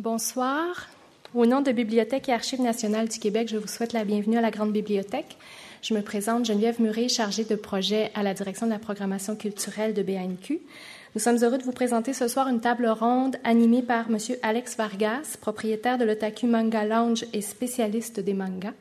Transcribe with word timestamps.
Bonsoir. 0.00 0.88
Au 1.36 1.46
nom 1.46 1.60
de 1.60 1.70
Bibliothèque 1.70 2.28
et 2.28 2.32
Archives 2.32 2.60
nationales 2.60 3.08
du 3.08 3.20
Québec, 3.20 3.46
je 3.48 3.56
vous 3.56 3.68
souhaite 3.68 3.92
la 3.92 4.04
bienvenue 4.04 4.36
à 4.36 4.40
la 4.40 4.50
Grande 4.50 4.72
Bibliothèque. 4.72 5.36
Je 5.82 5.94
me 5.94 6.02
présente 6.02 6.46
Geneviève 6.46 6.82
Murray, 6.82 7.08
chargée 7.08 7.44
de 7.44 7.54
projet 7.54 8.10
à 8.16 8.24
la 8.24 8.34
direction 8.34 8.66
de 8.66 8.72
la 8.72 8.80
programmation 8.80 9.36
culturelle 9.36 9.94
de 9.94 10.02
BANQ. 10.02 10.58
Nous 11.14 11.20
sommes 11.20 11.36
heureux 11.44 11.58
de 11.58 11.62
vous 11.62 11.70
présenter 11.70 12.12
ce 12.12 12.26
soir 12.26 12.48
une 12.48 12.60
table 12.60 12.88
ronde 12.88 13.36
animée 13.44 13.82
par 13.82 14.06
M. 14.10 14.18
Alex 14.42 14.76
Vargas, 14.76 15.36
propriétaire 15.40 15.96
de 15.96 16.04
l'Otaku 16.04 16.48
Manga 16.48 16.84
Lounge 16.84 17.24
et 17.32 17.40
spécialiste 17.40 18.18
des 18.18 18.34
mangas. 18.34 18.74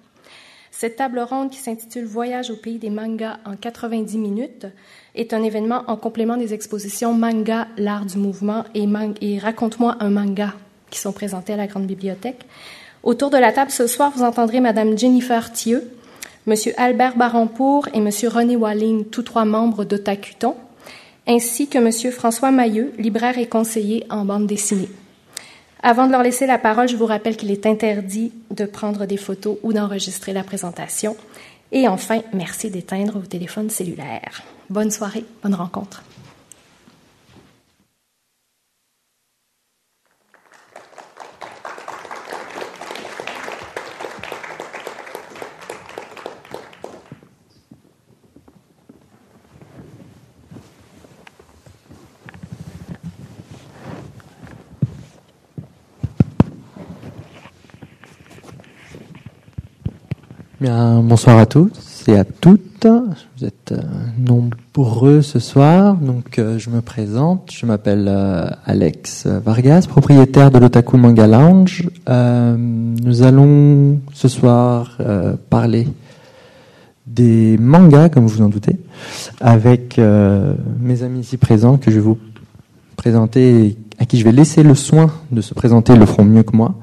Cette 0.72 0.96
table 0.96 1.20
ronde 1.20 1.52
qui 1.52 1.60
s'intitule 1.60 2.06
Voyage 2.06 2.50
au 2.50 2.56
pays 2.56 2.80
des 2.80 2.90
mangas 2.90 3.38
en 3.46 3.56
90 3.56 4.18
minutes 4.18 4.66
est 5.14 5.32
un 5.34 5.44
événement 5.44 5.84
en 5.86 5.96
complément 5.96 6.38
des 6.38 6.56
expositions 6.56 7.14
Manga, 7.14 7.68
l'art 7.78 8.08
du 8.08 8.18
mouvement 8.18 8.64
et, 8.74 8.88
et 9.22 9.38
Raconte-moi 9.38 9.98
un 10.00 10.10
manga 10.10 10.56
qui 10.94 11.00
sont 11.00 11.12
présentés 11.12 11.54
à 11.54 11.58
la 11.58 11.66
Grande 11.66 11.88
Bibliothèque. 11.88 12.46
Autour 13.02 13.32
de 13.32 13.38
la 13.38 13.52
table 13.52 13.72
ce 13.72 13.88
soir, 13.88 14.12
vous 14.16 14.24
entendrez 14.24 14.60
Madame 14.60 14.96
Jennifer 14.96 15.52
Thieu, 15.52 15.92
Monsieur 16.46 16.74
Albert 16.78 17.18
Barampour 17.18 17.88
et 17.94 18.00
Monsieur 18.00 18.30
René 18.30 18.56
Walling, 18.56 19.06
tous 19.06 19.24
trois 19.24 19.44
membres 19.44 19.86
d'Otakuton, 19.86 20.56
ainsi 21.28 21.68
que 21.68 21.80
Monsieur 21.80 22.12
François 22.12 22.52
Mailleux, 22.52 22.94
libraire 23.00 23.40
et 23.40 23.48
conseiller 23.48 24.06
en 24.12 24.24
bande 24.24 24.46
dessinée. 24.46 24.90
Avant 25.82 26.06
de 26.06 26.12
leur 26.12 26.22
laisser 26.22 26.46
la 26.46 26.60
parole, 26.60 26.88
je 26.88 26.96
vous 26.96 27.08
rappelle 27.08 27.38
qu'il 27.38 27.52
est 27.52 27.66
interdit 27.66 28.32
de 28.52 28.66
prendre 28.66 29.06
des 29.06 29.18
photos 29.18 29.58
ou 29.64 29.74
d'enregistrer 29.74 30.32
la 30.32 30.44
présentation. 30.44 31.18
Et 31.72 31.88
enfin, 31.88 32.22
merci 32.34 32.70
d'éteindre 32.70 33.20
vos 33.20 33.26
téléphones 33.26 33.72
cellulaires. 33.72 34.44
Bonne 34.70 34.92
soirée, 34.92 35.26
bonne 35.42 35.56
rencontre. 35.56 36.04
Bonsoir 60.70 61.40
à 61.40 61.46
tous 61.46 62.08
et 62.08 62.18
à 62.18 62.24
toutes. 62.24 62.88
Vous 63.38 63.46
êtes 63.46 63.74
euh, 63.74 63.82
nombreux 64.18 65.22
ce 65.22 65.40
soir, 65.40 65.96
donc 65.96 66.40
euh, 66.40 66.58
je 66.58 66.70
me 66.70 66.82
présente. 66.82 67.52
Je 67.52 67.66
m'appelle 67.66 68.08
euh, 68.08 68.50
Alex 68.66 69.28
Vargas, 69.28 69.86
propriétaire 69.90 70.52
de 70.52 70.60
l'Otaku 70.60 70.98
Manga 70.98 71.28
Lounge. 71.28 71.90
nous 72.08 73.24
allons 73.24 74.00
ce 74.14 74.28
soir 74.28 74.98
parler 75.50 75.88
des 77.08 77.58
mangas, 77.58 78.10
comme 78.10 78.26
vous 78.26 78.42
en 78.42 78.50
doutez, 78.50 78.78
avec 79.42 80.00
mes 80.80 81.04
amis 81.04 81.20
ici 81.20 81.38
présents 81.38 81.78
que 81.78 81.92
je 81.92 81.96
vais 81.96 82.02
vous 82.02 82.18
présenter, 82.96 83.78
à 84.00 84.06
qui 84.06 84.18
je 84.18 84.24
vais 84.24 84.32
laisser 84.32 84.64
le 84.64 84.76
soin 84.76 85.12
de 85.32 85.42
se 85.42 85.54
présenter, 85.54 85.94
ils 85.94 86.00
le 86.00 86.06
feront 86.06 86.24
mieux 86.24 86.44
que 86.44 86.56
moi. 86.56 86.76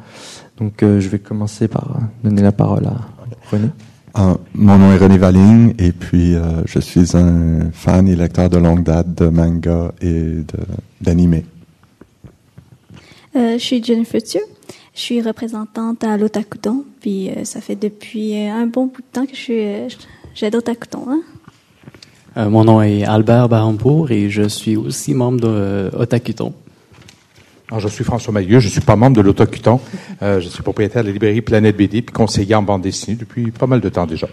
Donc 0.58 0.75
je 0.83 1.08
vais 1.08 1.19
commencer 1.19 1.69
par 1.69 1.98
donner 2.23 2.42
la 2.42 2.53
parole 2.53 2.86
à 2.86 3.20
René? 3.51 3.69
Ah, 4.15 4.37
mon 4.55 4.79
nom 4.79 4.93
est 4.93 4.97
René 4.97 5.19
Valing 5.19 5.75
et 5.79 5.93
puis 5.93 6.34
euh, 6.34 6.62
je 6.67 6.81
suis 6.81 7.17
un 7.17 7.70
fan 7.73 8.09
et 8.09 8.17
lecteur 8.17 8.48
de 8.48 8.59
longue 8.59 8.83
date 8.83 9.15
de 9.15 9.29
manga 9.29 9.92
et 10.01 10.45
d'anime. 11.01 11.42
Euh, 13.37 13.53
je 13.53 13.59
suis 13.59 13.83
Jennifer 13.83 14.20
Thieu. 14.20 14.41
Je 14.95 15.01
suis 15.01 15.23
représentante 15.23 16.03
à 16.03 16.17
l'Otakuton, 16.17 16.84
puis 17.01 17.31
euh, 17.31 17.45
ça 17.45 17.61
fait 17.61 17.77
depuis 17.77 18.37
un 18.37 18.67
bon 18.67 18.87
bout 18.87 19.01
de 19.01 19.07
temps 19.12 19.27
que 19.27 19.34
je 19.34 19.41
suis 19.41 20.03
j'aide 20.35 20.57
Otakuton. 20.57 21.07
Hein? 21.09 21.23
mon 22.48 22.64
nom 22.64 22.80
est 22.80 23.05
Albert 23.05 23.48
Barampour 23.48 24.11
et 24.11 24.30
je 24.30 24.48
suis 24.48 24.77
aussi 24.77 25.14
membre 25.14 25.41
de 25.41 25.91
Otakuton 25.97 26.53
je 27.79 27.89
suis 27.89 28.05
François 28.05 28.33
Mailleux, 28.33 28.61
je 28.61 28.69
suis 28.69 28.81
pas 28.81 28.97
membre 28.97 29.17
de 29.17 29.23
l'Autocuton. 29.23 29.81
Euh, 30.23 30.41
je 30.41 30.48
suis 30.48 30.63
propriétaire 30.63 31.03
de 31.03 31.08
la 31.08 31.13
librairie 31.13 31.41
Planète 31.41 31.77
BD, 31.77 32.03
puis 32.03 32.13
conseiller 32.13 32.55
en 32.55 32.63
bande 32.63 32.83
dessinée 32.83 33.17
depuis 33.17 33.51
pas 33.51 33.67
mal 33.67 33.81
de 33.81 33.89
temps 33.89 34.07
déjà. 34.07 34.27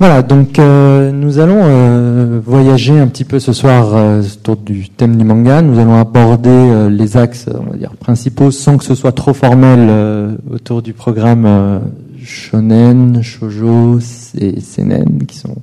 Voilà, 0.00 0.22
donc 0.22 0.60
euh, 0.60 1.10
nous 1.10 1.40
allons 1.40 1.60
euh, 1.64 2.40
voyager 2.44 2.96
un 2.96 3.08
petit 3.08 3.24
peu 3.24 3.40
ce 3.40 3.52
soir 3.52 3.96
euh, 3.96 4.22
autour 4.22 4.56
du 4.56 4.90
thème 4.90 5.16
du 5.16 5.24
manga. 5.24 5.60
Nous 5.60 5.80
allons 5.80 5.98
aborder 5.98 6.88
les 6.88 7.16
axes, 7.16 7.46
on 7.52 7.72
va 7.72 7.76
dire, 7.76 7.96
principaux, 7.96 8.52
sans 8.52 8.78
que 8.78 8.84
ce 8.84 8.94
soit 8.94 9.10
trop 9.10 9.34
formel, 9.34 10.38
autour 10.52 10.82
du 10.82 10.92
programme 10.92 11.80
shonen, 12.22 13.22
shoujo 13.22 13.98
et 14.38 14.60
seinen, 14.60 15.26
qui 15.26 15.36
sont 15.36 15.56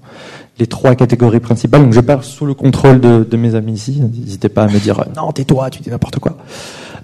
les 0.59 0.67
trois 0.67 0.95
catégories 0.95 1.39
principales. 1.39 1.83
Donc 1.83 1.93
je 1.93 1.99
pars 1.99 2.23
sous 2.23 2.45
le 2.45 2.53
contrôle 2.53 2.99
de, 2.99 3.37
mes 3.37 3.55
amis 3.55 3.73
ici. 3.73 4.01
N'hésitez 4.01 4.49
pas 4.49 4.63
à 4.63 4.67
me 4.67 4.79
dire 4.79 5.03
non, 5.15 5.31
tais-toi, 5.31 5.69
tu 5.69 5.81
dis 5.81 5.89
n'importe 5.89 6.19
quoi. 6.19 6.37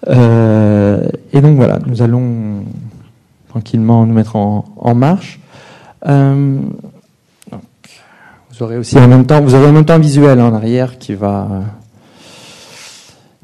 Euh, 0.07 1.07
et 1.33 1.41
donc 1.41 1.57
voilà, 1.57 1.79
nous 1.85 2.01
allons 2.01 2.63
tranquillement 3.49 4.05
nous 4.05 4.13
mettre 4.13 4.35
en, 4.35 4.95
marche. 4.95 5.39
Euh, 6.07 6.59
vous 7.51 8.63
aurez 8.63 8.77
aussi 8.77 8.97
en 8.97 9.07
même 9.07 9.25
temps, 9.25 9.41
vous 9.41 9.53
aurez 9.53 9.67
en 9.67 9.71
même 9.71 9.85
temps 9.85 9.95
un 9.95 9.99
visuel 9.99 10.39
en 10.41 10.53
arrière 10.53 10.97
qui 10.97 11.13
va 11.13 11.47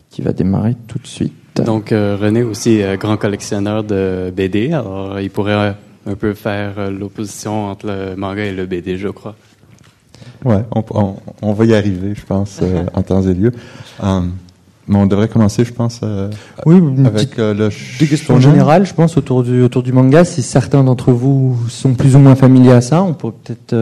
qui 0.09 0.21
va 0.23 0.33
démarrer 0.33 0.75
tout 0.87 0.97
de 0.97 1.05
suite. 1.05 1.61
Donc 1.63 1.91
euh, 1.91 2.17
René 2.19 2.41
aussi 2.41 2.81
grand 2.99 3.17
collectionneur 3.17 3.83
de 3.83 4.33
BD, 4.35 4.71
alors 4.71 5.19
il 5.19 5.29
pourrait 5.29 5.75
un 6.07 6.15
peu 6.15 6.33
faire 6.33 6.89
l'opposition 6.89 7.67
entre 7.69 7.87
le 7.87 8.15
manga 8.15 8.43
et 8.43 8.53
le 8.53 8.65
BD, 8.65 8.97
je 8.97 9.09
crois. 9.09 9.35
Ouais, 10.47 10.63
on, 11.41 11.53
va 11.53 11.65
y 11.65 11.75
arriver, 11.75 12.13
je 12.15 12.25
pense, 12.25 12.59
euh, 12.61 12.85
en 12.93 13.01
temps 13.01 13.21
et 13.21 13.33
lieu. 13.33 13.51
Um, 14.01 14.31
mais 14.87 14.95
on 14.95 15.05
devrait 15.05 15.27
commencer, 15.27 15.65
je 15.65 15.73
pense, 15.73 15.99
euh, 16.03 16.29
oui, 16.65 16.81
avec 17.05 17.37
euh, 17.37 17.53
le 17.53 17.69
des 17.99 18.07
questions 18.07 18.39
générales, 18.39 18.85
je 18.85 18.93
pense, 18.93 19.17
autour 19.17 19.43
du 19.43 19.61
autour 19.61 19.83
du 19.83 19.91
manga. 19.91 20.23
Si 20.23 20.41
certains 20.41 20.85
d'entre 20.85 21.11
vous 21.11 21.57
sont 21.67 21.93
plus 21.93 22.15
ou 22.15 22.19
moins 22.19 22.35
familiers 22.35 22.71
à 22.71 22.79
ça, 22.79 23.03
on 23.03 23.13
pourrait 23.13 23.33
peut-être 23.43 23.75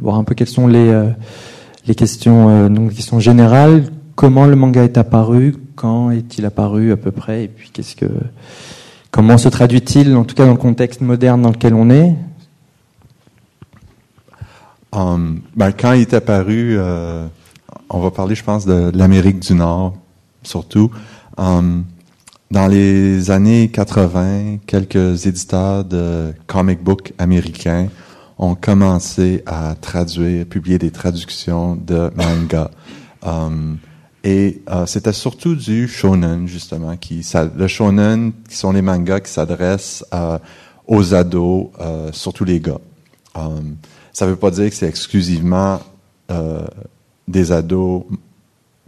voir 0.00 0.14
un 0.14 0.22
peu 0.22 0.36
quelles 0.36 0.46
sont 0.46 0.68
les 0.68 0.96
les 1.88 1.94
questions 1.96 2.68
donc 2.68 2.94
questions 2.94 3.18
générales. 3.18 3.86
Comment 4.14 4.46
le 4.46 4.54
manga 4.54 4.84
est 4.84 4.98
apparu? 4.98 5.56
Quand 5.74 6.12
est-il 6.12 6.46
apparu 6.46 6.92
à 6.92 6.96
peu 6.96 7.10
près? 7.10 7.44
Et 7.44 7.48
puis 7.48 7.70
qu'est-ce 7.72 7.96
que 7.96 8.06
comment 9.10 9.38
se 9.38 9.48
traduit-il, 9.48 10.14
en 10.14 10.22
tout 10.22 10.36
cas 10.36 10.46
dans 10.46 10.52
le 10.52 10.58
contexte 10.58 11.00
moderne 11.00 11.42
dans 11.42 11.50
lequel 11.50 11.74
on 11.74 11.90
est? 11.90 12.14
Um, 14.96 15.42
ben, 15.54 15.72
quand 15.72 15.92
il 15.92 16.00
est 16.02 16.14
apparu, 16.14 16.76
euh, 16.78 17.26
on 17.90 18.00
va 18.00 18.10
parler, 18.10 18.34
je 18.34 18.42
pense, 18.42 18.64
de, 18.64 18.90
l'Amérique 18.94 19.40
du 19.40 19.52
Nord, 19.52 19.94
surtout. 20.42 20.90
Um, 21.36 21.84
dans 22.50 22.66
les 22.66 23.30
années 23.30 23.68
80, 23.68 24.58
quelques 24.66 25.26
éditeurs 25.26 25.84
de 25.84 26.32
comic 26.46 26.82
book 26.82 27.12
américains 27.18 27.88
ont 28.38 28.54
commencé 28.54 29.42
à 29.44 29.74
traduire, 29.74 30.46
publier 30.46 30.78
des 30.78 30.90
traductions 30.90 31.76
de 31.76 32.10
manga. 32.16 32.70
Um, 33.22 33.76
et 34.24 34.62
euh, 34.70 34.86
c'était 34.86 35.12
surtout 35.12 35.56
du 35.56 35.88
shonen, 35.88 36.48
justement, 36.48 36.96
qui, 36.96 37.22
le 37.54 37.68
shonen, 37.68 38.32
qui 38.48 38.56
sont 38.56 38.72
les 38.72 38.82
mangas 38.82 39.20
qui 39.20 39.32
s'adressent 39.32 40.06
euh, 40.14 40.38
aux 40.86 41.12
ados, 41.12 41.68
surtout 42.12 42.44
les 42.44 42.60
gars. 42.60 42.80
Ça 44.16 44.24
ne 44.24 44.30
veut 44.30 44.38
pas 44.38 44.50
dire 44.50 44.70
que 44.70 44.74
c'est 44.74 44.88
exclusivement 44.88 45.78
euh, 46.30 46.66
des 47.28 47.52
ados 47.52 48.04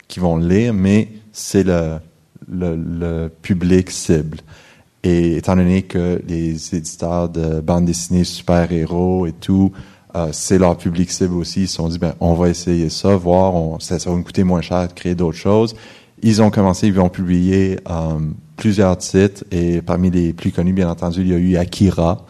qui 0.09 0.21
vont 0.21 0.39
lire, 0.39 0.73
mais 0.73 1.09
c'est 1.33 1.65
le, 1.65 1.99
le, 2.51 3.29
public 3.29 3.91
cible. 3.91 4.39
Et 5.03 5.37
étant 5.37 5.55
donné 5.55 5.83
que 5.83 6.23
les 6.27 6.75
éditeurs 6.75 7.29
de 7.29 7.61
bandes 7.61 7.85
dessinées 7.85 8.25
super-héros 8.25 9.27
et 9.27 9.33
tout, 9.33 9.71
euh, 10.17 10.29
c'est 10.33 10.57
leur 10.57 10.79
public 10.79 11.11
cible 11.11 11.35
aussi, 11.35 11.65
ils 11.65 11.69
se 11.69 11.75
sont 11.75 11.89
dit, 11.89 11.99
ben, 11.99 12.15
on 12.21 12.33
va 12.33 12.49
essayer 12.49 12.89
ça, 12.89 13.15
voir, 13.15 13.55
on, 13.55 13.79
ça, 13.81 13.99
va 13.99 14.13
nous 14.13 14.23
coûter 14.23 14.45
moins 14.45 14.63
cher 14.63 14.89
de 14.89 14.95
créer 14.95 15.15
d'autres 15.15 15.37
choses. 15.37 15.77
Ils 16.23 16.41
ont 16.41 16.49
commencé, 16.49 16.87
ils 16.87 16.99
ont 16.99 17.11
publié 17.11 17.81
euh, 17.91 18.19
plusieurs 18.57 18.97
titres, 18.97 19.45
et 19.51 19.83
parmi 19.83 20.11
les 20.11 20.33
plus 20.33 20.53
connus, 20.53 20.73
bien 20.73 20.89
entendu, 20.89 21.21
il 21.21 21.29
y 21.29 21.35
a 21.35 21.37
eu 21.37 21.57
Akira 21.59 22.25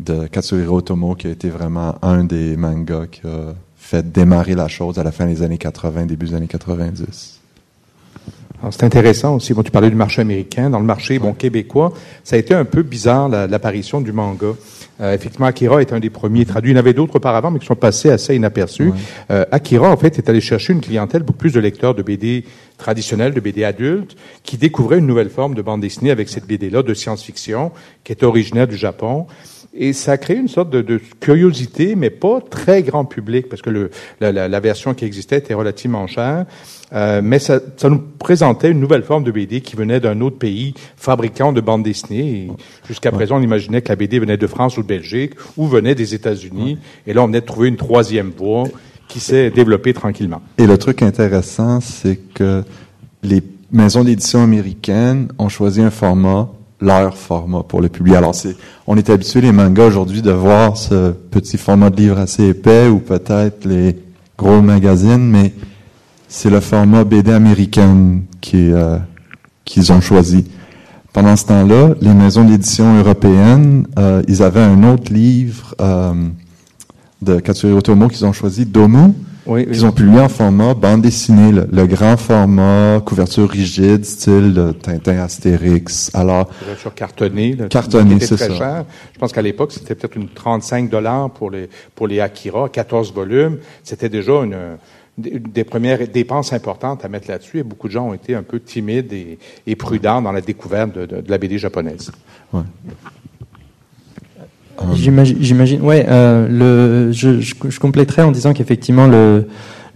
de 0.00 0.26
Katsuhiro 0.26 0.78
Otomo, 0.78 1.14
qui 1.14 1.26
a 1.26 1.30
été 1.30 1.50
vraiment 1.50 1.96
un 2.02 2.24
des 2.24 2.56
mangas 2.56 3.06
qui 3.06 3.26
a 3.26 3.54
fait 3.76 4.10
démarrer 4.10 4.54
la 4.54 4.68
chose 4.68 4.98
à 4.98 5.02
la 5.02 5.12
fin 5.12 5.26
des 5.26 5.42
années 5.42 5.58
80, 5.58 6.06
début 6.06 6.26
des 6.26 6.34
années 6.34 6.46
90. 6.46 7.38
C'est 8.70 8.82
intéressant 8.82 9.36
aussi. 9.36 9.54
Bon, 9.54 9.62
tu 9.62 9.70
parlais 9.70 9.88
du 9.88 9.96
marché 9.96 10.20
américain. 10.20 10.68
Dans 10.68 10.80
le 10.80 10.84
marché 10.84 11.18
bon, 11.18 11.32
québécois, 11.32 11.92
ça 12.24 12.34
a 12.36 12.38
été 12.38 12.54
un 12.54 12.64
peu 12.64 12.82
bizarre 12.82 13.28
l'apparition 13.28 14.00
du 14.00 14.12
manga. 14.12 14.48
Euh, 15.00 15.14
effectivement, 15.14 15.46
Akira 15.46 15.80
est 15.80 15.92
un 15.92 16.00
des 16.00 16.10
premiers 16.10 16.44
traduits. 16.44 16.72
Il 16.72 16.74
y 16.74 16.76
en 16.76 16.80
avait 16.80 16.92
d'autres 16.92 17.16
auparavant, 17.16 17.52
mais 17.52 17.60
qui 17.60 17.66
sont 17.66 17.76
passés 17.76 18.10
assez 18.10 18.34
inaperçus. 18.34 18.90
Euh, 19.30 19.44
Akira, 19.52 19.90
en 19.90 19.96
fait, 19.96 20.18
est 20.18 20.28
allé 20.28 20.40
chercher 20.40 20.72
une 20.72 20.80
clientèle 20.80 21.22
beaucoup 21.22 21.38
plus 21.38 21.52
de 21.52 21.60
lecteurs 21.60 21.94
de 21.94 22.02
BD 22.02 22.44
traditionnels, 22.78 23.32
de 23.32 23.40
BD 23.40 23.62
adultes, 23.62 24.16
qui 24.42 24.56
découvraient 24.56 24.98
une 24.98 25.06
nouvelle 25.06 25.30
forme 25.30 25.54
de 25.54 25.62
bande 25.62 25.80
dessinée 25.80 26.10
avec 26.10 26.28
cette 26.28 26.46
BD-là 26.46 26.82
de 26.82 26.94
science-fiction, 26.94 27.70
qui 28.02 28.10
est 28.10 28.24
originaire 28.24 28.66
du 28.66 28.76
Japon. 28.76 29.26
Et 29.74 29.92
ça 29.92 30.12
a 30.12 30.16
créé 30.16 30.36
une 30.36 30.48
sorte 30.48 30.70
de, 30.70 30.80
de 30.80 31.00
curiosité, 31.20 31.94
mais 31.94 32.10
pas 32.10 32.40
très 32.40 32.82
grand 32.82 33.04
public, 33.04 33.48
parce 33.48 33.62
que 33.62 33.70
le, 33.70 33.90
la, 34.20 34.32
la, 34.32 34.48
la 34.48 34.60
version 34.60 34.94
qui 34.94 35.04
existait 35.04 35.38
était 35.38 35.54
relativement 35.54 36.06
chère. 36.06 36.46
Euh, 36.94 37.20
mais 37.22 37.38
ça, 37.38 37.60
ça, 37.76 37.90
nous 37.90 38.02
présentait 38.18 38.70
une 38.70 38.80
nouvelle 38.80 39.02
forme 39.02 39.24
de 39.24 39.30
BD 39.30 39.60
qui 39.60 39.76
venait 39.76 40.00
d'un 40.00 40.20
autre 40.20 40.38
pays 40.38 40.74
fabricant 40.96 41.52
de 41.52 41.60
bandes 41.60 41.82
dessinées. 41.82 42.48
Jusqu'à 42.86 43.12
présent, 43.12 43.38
on 43.38 43.42
imaginait 43.42 43.82
que 43.82 43.90
la 43.90 43.96
BD 43.96 44.18
venait 44.18 44.38
de 44.38 44.46
France 44.46 44.78
ou 44.78 44.82
de 44.82 44.86
Belgique 44.86 45.34
ou 45.56 45.66
venait 45.66 45.94
des 45.94 46.14
États-Unis. 46.14 46.78
Et 47.06 47.12
là, 47.12 47.22
on 47.22 47.26
venait 47.26 47.42
de 47.42 47.46
trouver 47.46 47.68
une 47.68 47.76
troisième 47.76 48.32
voie 48.36 48.64
qui 49.06 49.20
s'est 49.20 49.50
développée 49.50 49.92
tranquillement. 49.92 50.40
Et 50.56 50.66
le 50.66 50.78
truc 50.78 51.02
intéressant, 51.02 51.80
c'est 51.80 52.18
que 52.34 52.62
les 53.22 53.42
maisons 53.70 54.04
d'édition 54.04 54.42
américaines 54.42 55.28
ont 55.38 55.48
choisi 55.48 55.82
un 55.82 55.90
format 55.90 56.48
leur 56.80 57.16
format 57.16 57.62
pour 57.62 57.80
le 57.80 57.88
publier. 57.88 58.16
Alors, 58.16 58.34
c'est, 58.34 58.56
on 58.86 58.96
est 58.96 59.10
habitué 59.10 59.40
les 59.40 59.52
mangas 59.52 59.86
aujourd'hui 59.86 60.22
de 60.22 60.30
voir 60.30 60.76
ce 60.76 61.10
petit 61.10 61.58
format 61.58 61.90
de 61.90 61.96
livre 61.96 62.18
assez 62.18 62.48
épais 62.48 62.88
ou 62.88 62.98
peut-être 62.98 63.64
les 63.64 63.96
gros 64.36 64.62
magazines, 64.62 65.28
mais 65.28 65.52
c'est 66.28 66.50
le 66.50 66.60
format 66.60 67.04
BD 67.04 67.32
américaine 67.32 68.24
euh, 68.54 68.98
qu'ils 69.64 69.92
ont 69.92 70.00
choisi. 70.00 70.46
Pendant 71.12 71.36
ce 71.36 71.46
temps-là, 71.46 71.94
les 72.00 72.14
maisons 72.14 72.44
d'édition 72.44 72.98
européennes, 72.98 73.86
euh, 73.98 74.22
ils 74.28 74.42
avaient 74.42 74.62
un 74.62 74.84
autre 74.84 75.12
livre 75.12 75.74
euh, 75.80 76.12
de 77.22 77.40
Katsuri 77.40 77.72
Otomo 77.72 78.08
qu'ils 78.08 78.24
ont 78.24 78.32
choisi, 78.32 78.66
Domu, 78.66 79.14
oui, 79.48 79.64
oui. 79.66 79.66
Ils 79.70 79.86
ont 79.86 79.92
publié 79.92 80.20
en 80.20 80.28
format 80.28 80.74
bande 80.74 81.02
dessinée, 81.02 81.52
le, 81.52 81.68
le, 81.70 81.86
grand 81.86 82.16
format, 82.16 83.00
couverture 83.04 83.48
rigide, 83.48 84.04
style 84.04 84.74
Tintin 84.82 85.18
Astérix. 85.18 86.10
Alors, 86.14 86.48
couverture 86.48 86.94
cartonnée, 86.94 87.56
là, 87.56 87.68
cartonnée, 87.68 88.20
c'est 88.20 88.36
ça. 88.36 88.54
Cher. 88.54 88.84
Je 89.12 89.18
pense 89.18 89.32
qu'à 89.32 89.42
l'époque, 89.42 89.72
c'était 89.72 89.94
peut-être 89.94 90.16
une 90.16 90.28
35 90.28 90.88
dollars 90.88 91.30
pour 91.30 91.50
les 91.50 91.68
pour 91.94 92.06
les 92.06 92.20
Akira, 92.20 92.68
14 92.68 93.12
volumes. 93.12 93.58
C'était 93.82 94.08
déjà 94.08 94.32
une 94.44 94.56
des 95.18 95.64
premières 95.64 96.06
dépenses 96.06 96.52
importantes 96.52 97.04
à 97.04 97.08
mettre 97.08 97.28
là-dessus 97.28 97.58
et 97.58 97.62
beaucoup 97.64 97.88
de 97.88 97.92
gens 97.92 98.08
ont 98.08 98.14
été 98.14 98.36
un 98.36 98.44
peu 98.44 98.60
timides 98.60 99.12
et, 99.12 99.38
et 99.66 99.74
prudents 99.74 100.22
dans 100.22 100.30
la 100.30 100.40
découverte 100.40 100.92
de, 100.94 101.06
de, 101.06 101.20
de 101.20 101.30
la 101.30 101.38
BD 101.38 101.58
japonaise. 101.58 102.12
Ouais. 102.52 102.62
J'imagine, 104.94 105.82
ouais. 105.82 106.06
Euh, 106.08 106.48
le, 106.48 107.12
je, 107.12 107.40
je, 107.40 107.78
compléterai 107.78 108.22
en 108.22 108.32
disant 108.32 108.52
qu'effectivement 108.52 109.06
le, 109.06 109.46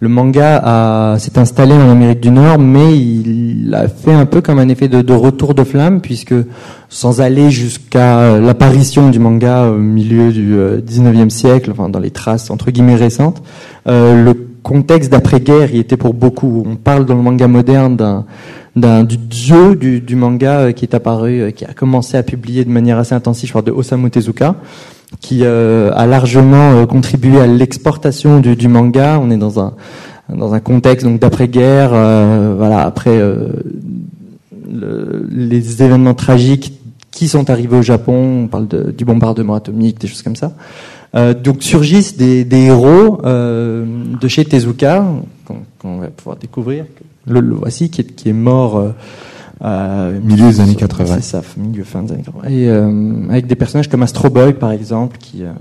le 0.01 0.09
manga 0.09 1.17
s'est 1.19 1.39
installé 1.39 1.75
en 1.75 1.91
Amérique 1.91 2.21
du 2.21 2.31
Nord, 2.31 2.59
mais 2.59 2.99
il 2.99 3.73
a 3.73 3.89
fait 3.89 4.13
un 4.13 4.27
peu 4.27 4.41
comme 4.41 4.59
un 4.59 4.69
effet 4.69 4.89
de, 4.89 5.01
de 5.01 5.13
retour 5.13 5.55
de 5.55 5.63
flamme, 5.63 6.01
puisque 6.01 6.35
sans 6.89 7.21
aller 7.21 7.51
jusqu'à 7.51 8.39
l'apparition 8.39 9.11
du 9.11 9.19
manga 9.19 9.69
au 9.69 9.79
milieu 9.79 10.33
du 10.33 10.55
euh, 10.55 10.81
19e 10.81 11.31
siècle, 11.31 11.71
enfin 11.71 11.89
dans 11.89 12.01
les 12.01 12.11
traces 12.11 12.51
entre 12.51 12.71
guillemets 12.71 12.97
récentes, 12.97 13.43
euh, 13.87 14.25
le 14.25 14.35
contexte 14.63 15.11
d'après-guerre, 15.11 15.71
il 15.73 15.79
était 15.79 15.97
pour 15.97 16.15
beaucoup. 16.15 16.65
On 16.67 16.77
parle 16.77 17.07
dans 17.07 17.15
le 17.15 17.23
manga 17.23 17.49
moderne 17.49 17.97
d'un 17.97 18.25
d'un 18.75 19.05
du 19.05 19.19
dieu 19.19 19.77
du, 19.77 20.01
du, 20.01 20.17
manga 20.17 20.61
euh, 20.61 20.73
qui 20.73 20.85
est 20.85 20.95
apparu, 20.95 21.41
euh, 21.41 21.51
qui 21.51 21.65
a 21.65 21.75
commencé 21.75 22.17
à 22.17 22.23
publier 22.23 22.65
de 22.65 22.71
manière 22.71 22.99
assez 22.99 23.15
intensive, 23.15 23.49
je 23.49 23.53
crois, 23.53 23.63
de 23.63 23.71
Osamu 23.71 24.11
Tezuka, 24.11 24.57
qui 25.21 25.41
euh, 25.43 25.91
a 25.95 26.07
largement 26.07 26.73
euh, 26.73 26.87
contribué 26.87 27.41
à 27.41 27.47
l'exportation 27.47 28.41
du, 28.41 28.57
du, 28.57 28.69
manga. 28.69 29.19
On 29.21 29.31
est 29.31 29.37
dans 29.37 29.61
un 29.61 29.75
dans 30.29 30.55
un 30.55 30.61
contexte 30.61 31.07
donc 31.07 31.21
d'après-guerre, 31.21 31.91
euh, 31.93 32.55
voilà, 32.57 32.87
après 32.87 33.19
le, 33.19 35.27
les 35.31 35.83
événements 35.83 36.15
tragiques 36.15 36.73
qui 37.11 37.29
sont 37.29 37.51
arrivés 37.51 37.77
au 37.77 37.83
Japon. 37.83 38.45
On 38.45 38.49
parle 38.49 38.69
de, 38.69 38.95
du 38.97 39.05
bombardement 39.05 39.55
atomique, 39.55 40.01
des 40.01 40.07
choses 40.07 40.23
comme 40.23 40.37
ça. 40.37 40.53
Donc 41.15 41.63
surgissent 41.63 42.17
des, 42.17 42.45
des 42.45 42.63
héros 42.63 43.21
de 43.23 44.29
chez 44.29 44.45
Tezuka 44.45 45.05
qu'on 45.79 45.99
va 45.99 46.09
pouvoir 46.09 46.37
découvrir 46.37 46.87
le, 47.27 47.41
le 47.41 47.55
voici, 47.55 47.91
qui 47.91 48.01
est, 48.01 48.05
qui 48.05 48.29
est 48.29 48.35
mort. 48.35 48.77
Euh, 48.77 48.91
euh, 49.65 50.19
milieu 50.21 50.49
des 50.49 50.61
années 50.61 50.75
80. 50.75 51.17
C'est 51.17 51.23
ça, 51.23 51.43
milieu 51.57 51.85
fin 51.85 52.03
des 52.03 52.15
années 52.15 52.25
80. 52.25 52.49
Et 52.49 52.69
euh, 52.69 53.29
avec 53.31 53.47
des 53.47 53.55
personnages 53.55 53.89
comme 53.89 54.03
Astro 54.03 54.29
Boy, 54.29 54.55
par 54.55 54.73
exemple, 54.73 55.19
qui 55.19 55.45
euh, 55.45 55.53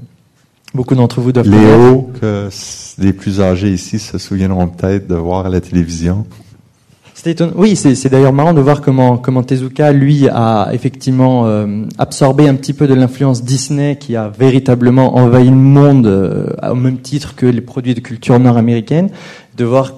beaucoup 0.73 0.95
d'entre 0.95 1.21
vous 1.21 1.31
doivent 1.31 1.47
Léo, 1.47 2.09
que 2.19 2.49
les 2.97 3.13
plus 3.13 3.41
âgés 3.41 3.71
ici 3.71 3.99
se 3.99 4.17
souviendront 4.17 4.67
peut-être 4.67 5.07
de 5.07 5.15
voir 5.15 5.45
à 5.45 5.49
la 5.49 5.61
télévision. 5.61 6.25
Oui, 7.55 7.75
c'est 7.75 8.09
d'ailleurs 8.09 8.33
marrant 8.33 8.53
de 8.53 8.61
voir 8.61 8.81
comment, 8.81 9.17
comment 9.17 9.43
Tezuka, 9.43 9.91
lui, 9.91 10.27
a 10.29 10.69
effectivement 10.73 11.45
euh, 11.45 11.85
absorbé 11.97 12.47
un 12.47 12.55
petit 12.55 12.73
peu 12.73 12.87
de 12.87 12.93
l'influence 12.93 13.43
Disney 13.43 13.97
qui 13.97 14.15
a 14.15 14.29
véritablement 14.29 15.17
envahi 15.17 15.49
le 15.49 15.55
monde 15.55 16.07
euh, 16.07 16.47
au 16.69 16.75
même 16.75 16.97
titre 16.97 17.35
que 17.35 17.45
les 17.45 17.61
produits 17.61 17.93
de 17.93 17.99
culture 17.99 18.39
nord-américaine, 18.39 19.09
de 19.57 19.65
voir 19.65 19.93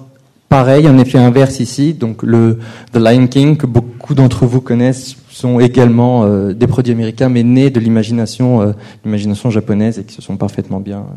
Pareil, 0.54 0.88
en 0.88 1.00
effet 1.00 1.18
inverse 1.18 1.60
ici. 1.60 1.96
Donc 1.96 2.22
le 2.22 2.60
The 2.92 2.98
Lion 2.98 3.26
King 3.26 3.58
que 3.58 3.66
beaucoup 3.66 4.14
d'entre 4.14 4.46
vous 4.46 4.62
connaissent 4.62 5.16
sont 5.32 5.60
également 5.60 6.26
euh, 6.26 6.54
des 6.54 6.68
produits 6.68 6.94
américains, 6.94 7.28
mais 7.28 7.42
nés 7.42 7.72
de 7.72 7.80
l'imagination, 7.80 8.62
euh, 8.62 8.74
l'imagination 9.04 9.50
japonaise 9.50 9.98
et 9.98 10.04
qui 10.04 10.14
se 10.14 10.22
sont 10.22 10.38
parfaitement 10.38 10.80
bien, 10.80 11.08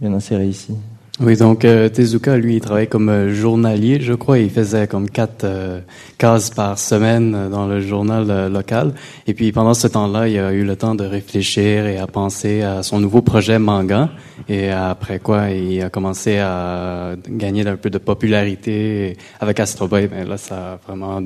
bien 0.00 0.12
insérés 0.12 0.48
ici. 0.48 0.72
Oui, 1.20 1.36
donc 1.36 1.64
euh, 1.64 1.88
Tezuka, 1.88 2.36
lui, 2.36 2.56
il 2.56 2.60
travaillait 2.60 2.86
comme 2.86 3.08
euh, 3.08 3.34
journalier, 3.34 3.98
je 4.00 4.12
crois. 4.12 4.38
Il 4.38 4.50
faisait 4.50 4.86
comme 4.86 5.10
quatre 5.10 5.42
euh, 5.42 5.80
cases 6.16 6.50
par 6.50 6.78
semaine 6.78 7.48
dans 7.50 7.66
le 7.66 7.80
journal 7.80 8.26
euh, 8.30 8.48
local. 8.48 8.92
Et 9.26 9.34
puis 9.34 9.50
pendant 9.50 9.74
ce 9.74 9.88
temps-là, 9.88 10.28
il 10.28 10.38
a 10.38 10.52
eu 10.52 10.62
le 10.62 10.76
temps 10.76 10.94
de 10.94 11.04
réfléchir 11.04 11.86
et 11.86 11.98
à 11.98 12.06
penser 12.06 12.62
à 12.62 12.84
son 12.84 13.00
nouveau 13.00 13.20
projet 13.20 13.58
manga. 13.58 14.10
Et 14.48 14.70
après 14.70 15.18
quoi, 15.18 15.50
il 15.50 15.82
a 15.82 15.90
commencé 15.90 16.38
à 16.38 17.16
gagner 17.28 17.66
un 17.66 17.76
peu 17.76 17.90
de 17.90 17.98
popularité 17.98 19.16
avec 19.40 19.58
Astro 19.58 19.88
Boy. 19.88 20.08
Mais 20.12 20.24
là, 20.24 20.36
ça 20.36 20.74
a 20.74 20.78
vraiment 20.86 21.20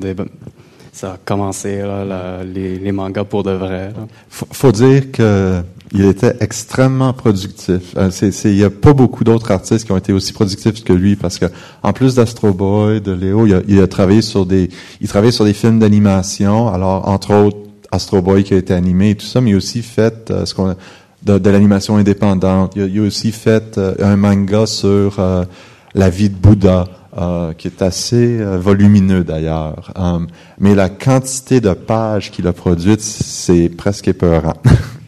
ça 0.91 1.13
a 1.13 1.17
commencé 1.23 1.81
là, 1.81 2.43
les, 2.43 2.91
mangas 2.91 3.25
pour 3.25 3.43
de 3.43 3.51
vrai. 3.51 3.91
Faut 4.29 4.71
dire 4.71 5.11
que 5.11 5.61
il 5.93 6.05
était 6.05 6.35
extrêmement 6.39 7.13
productif. 7.13 7.93
Euh, 7.97 8.09
c'est, 8.11 8.31
il 8.45 8.55
n'y 8.55 8.63
a 8.63 8.69
pas 8.69 8.93
beaucoup 8.93 9.23
d'autres 9.23 9.51
artistes 9.51 9.85
qui 9.85 9.91
ont 9.91 9.97
été 9.97 10.11
aussi 10.13 10.33
productifs 10.33 10.83
que 10.83 10.93
lui 10.93 11.15
parce 11.15 11.37
que 11.37 11.45
en 11.83 11.93
plus 11.93 12.15
d'Astro 12.15 12.51
Boy, 12.53 13.01
de 13.01 13.11
Léo, 13.11 13.45
il 13.45 13.53
a, 13.53 13.61
il 13.67 13.81
a 13.81 13.87
travaillé 13.87 14.21
sur 14.21 14.45
des, 14.45 14.69
il 15.01 15.07
travaillait 15.07 15.31
sur 15.31 15.45
des 15.45 15.53
films 15.53 15.79
d'animation. 15.79 16.67
Alors 16.69 17.07
entre 17.07 17.33
autres 17.33 17.57
Astro 17.91 18.21
Boy 18.21 18.43
qui 18.43 18.53
a 18.53 18.57
été 18.57 18.73
animé 18.73 19.11
et 19.11 19.15
tout 19.15 19.25
ça, 19.25 19.39
mais 19.39 19.51
il 19.51 19.53
a 19.53 19.57
aussi 19.57 19.81
fait 19.83 20.31
euh, 20.31 20.45
ce 20.45 20.53
qu'on 20.53 20.75
de, 21.23 21.37
de, 21.37 21.49
l'animation 21.49 21.95
indépendante. 21.97 22.73
Il 22.75 22.81
a, 22.81 22.85
il 22.85 22.99
a 22.99 23.03
aussi 23.03 23.31
fait 23.31 23.77
euh, 23.77 23.95
un 23.99 24.17
manga 24.17 24.65
sur 24.65 25.19
euh, 25.19 25.45
la 25.93 26.09
vie 26.09 26.29
de 26.29 26.35
Bouddha. 26.35 26.85
Euh, 27.15 27.53
qui 27.53 27.67
est 27.67 27.83
assez 27.83 28.39
euh, 28.41 28.57
volumineux 28.57 29.23
d'ailleurs. 29.23 29.91
Um, 29.95 30.25
mais 30.57 30.73
la 30.73 30.89
quantité 30.89 31.61
de 31.61 31.71
pages 31.73 32.31
qu'il 32.31 32.47
a 32.47 32.53
produites, 32.53 33.01
c'est 33.01 33.69
presque 33.69 34.07
épeurant. 34.07 34.55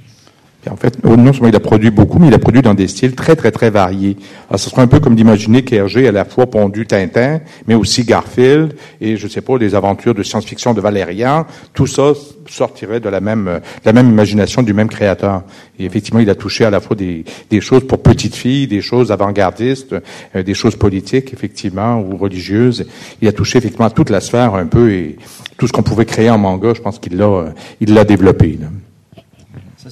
En 0.71 0.75
fait, 0.75 1.03
non 1.03 1.31
seulement 1.31 1.49
il 1.49 1.55
a 1.55 1.59
produit 1.59 1.91
beaucoup, 1.91 2.19
mais 2.19 2.27
il 2.27 2.33
a 2.33 2.39
produit 2.39 2.61
dans 2.61 2.73
des 2.73 2.87
styles 2.87 3.13
très, 3.13 3.35
très, 3.35 3.51
très 3.51 3.69
variés. 3.69 4.17
Alors, 4.49 4.59
ce 4.59 4.69
serait 4.69 4.81
un 4.81 4.87
peu 4.87 4.99
comme 4.99 5.15
d'imaginer 5.15 5.63
qu'Hergé 5.63 6.05
a 6.05 6.09
à 6.09 6.11
la 6.11 6.25
fois 6.25 6.47
pondu 6.47 6.85
Tintin, 6.85 7.41
mais 7.67 7.75
aussi 7.75 8.03
Garfield, 8.03 8.73
et 9.01 9.17
je 9.17 9.27
sais 9.27 9.41
pas, 9.41 9.57
les 9.57 9.75
aventures 9.75 10.13
de 10.13 10.23
science-fiction 10.23 10.73
de 10.73 10.81
Valérian. 10.81 11.45
Tout 11.73 11.87
ça 11.87 12.13
sortirait 12.47 12.99
de 12.99 13.09
la 13.09 13.21
même, 13.21 13.45
de 13.45 13.85
la 13.85 13.93
même 13.93 14.09
imagination 14.09 14.63
du 14.63 14.73
même 14.73 14.87
créateur. 14.87 15.43
Et 15.79 15.85
effectivement, 15.85 16.19
il 16.19 16.29
a 16.29 16.35
touché 16.35 16.65
à 16.65 16.69
la 16.69 16.79
fois 16.79 16.95
des, 16.95 17.25
des 17.49 17.61
choses 17.61 17.85
pour 17.85 18.01
petites 18.01 18.35
filles, 18.35 18.67
des 18.67 18.81
choses 18.81 19.11
avant-gardistes, 19.11 19.95
euh, 20.35 20.43
des 20.43 20.53
choses 20.53 20.75
politiques, 20.75 21.33
effectivement, 21.33 21.99
ou 21.99 22.17
religieuses. 22.17 22.85
Il 23.21 23.27
a 23.27 23.31
touché 23.31 23.57
effectivement 23.57 23.89
toute 23.89 24.09
la 24.09 24.21
sphère 24.21 24.55
un 24.55 24.65
peu 24.65 24.91
et 24.91 25.17
tout 25.57 25.67
ce 25.67 25.71
qu'on 25.71 25.83
pouvait 25.83 26.05
créer 26.05 26.29
en 26.29 26.37
manga, 26.37 26.73
je 26.73 26.81
pense 26.81 26.99
qu'il 26.99 27.17
l'a, 27.17 27.53
il 27.79 27.93
l'a 27.93 28.03
développé. 28.03 28.57
Là. 28.59 28.67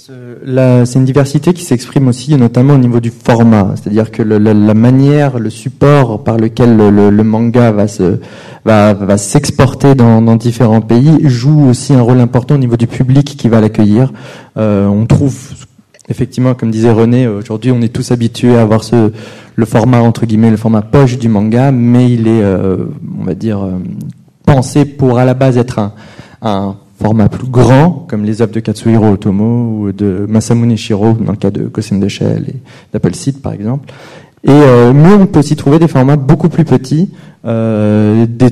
C'est 0.06 1.00
une 1.00 1.06
diversité 1.06 1.54
qui 1.54 1.64
s'exprime 1.64 2.10
aussi 2.10 2.36
notamment 2.36 2.74
au 2.74 2.78
niveau 2.78 3.00
du 3.00 3.10
format, 3.10 3.76
c'est-à-dire 3.76 4.12
que 4.12 4.22
la, 4.22 4.74
manière, 4.74 5.40
le 5.40 5.50
support 5.50 6.26
par 6.26 6.36
lequel 6.36 6.76
le, 6.76 7.24
manga 7.24 7.72
va 7.72 7.88
se 7.88 8.20
va, 8.66 8.94
va 8.94 9.18
s'exporter 9.18 9.96
dans, 9.96 10.36
différents 10.36 10.82
pays 10.82 11.20
joue 11.24 11.70
aussi 11.70 11.94
un 11.94 12.02
rôle 12.02 12.20
important 12.20 12.56
au 12.56 12.58
niveau 12.58 12.76
du 12.76 12.86
public 12.86 13.38
qui 13.38 13.48
va 13.48 13.62
l'accueillir. 13.62 14.12
Euh, 14.58 14.88
on 14.88 15.06
trouve 15.06 15.54
effectivement, 16.10 16.54
comme 16.54 16.70
disait 16.70 16.92
René, 16.92 17.26
aujourd'hui 17.26 17.72
on 17.72 17.82
est 17.82 17.94
tous 17.94 18.12
habitués 18.12 18.58
à 18.58 18.62
avoir 18.64 18.82
le 19.56 19.66
format 19.66 20.02
entre 20.02 20.26
guillemets 20.26 20.52
le 20.52 20.58
format 20.58 20.82
poche 20.82 21.18
du 21.18 21.30
manga, 21.30 21.72
mais 21.72 22.12
il 22.12 22.28
est, 22.28 22.44
euh, 22.44 22.88
on 23.22 23.24
va 23.24 23.36
dire, 23.36 23.64
euh, 23.64 23.78
pensé 24.46 24.84
pour 24.84 25.18
à 25.18 25.24
la 25.24 25.34
base 25.34 25.58
être 25.58 25.80
un, 25.80 25.94
un 26.42 26.76
formats 27.04 27.30
plus 27.30 27.48
grands, 27.48 28.06
comme 28.08 28.24
les 28.24 28.42
œuvres 28.42 28.54
de 28.54 28.60
Katsuhiro 28.62 29.08
Otomo 29.12 29.80
ou 29.80 29.92
de 29.92 30.26
Masamune 30.28 30.78
Shiro, 30.78 31.14
dans 31.14 31.34
le 31.34 31.38
cas 31.38 31.52
de 31.52 31.64
Ghost 31.66 31.94
de 31.94 32.08
Shell 32.08 32.46
et 32.50 32.56
d'Apple 32.94 33.14
Seed, 33.14 33.42
par 33.42 33.54
exemple. 33.54 33.92
Et 34.46 34.52
euh, 34.52 34.94
mais 34.94 35.14
on 35.14 35.26
peut 35.26 35.40
aussi 35.40 35.56
trouver 35.56 35.80
des 35.80 35.88
formats 35.88 36.16
beaucoup 36.16 36.50
plus 36.50 36.66
petits, 36.66 37.12
euh, 37.46 38.26
des 38.28 38.52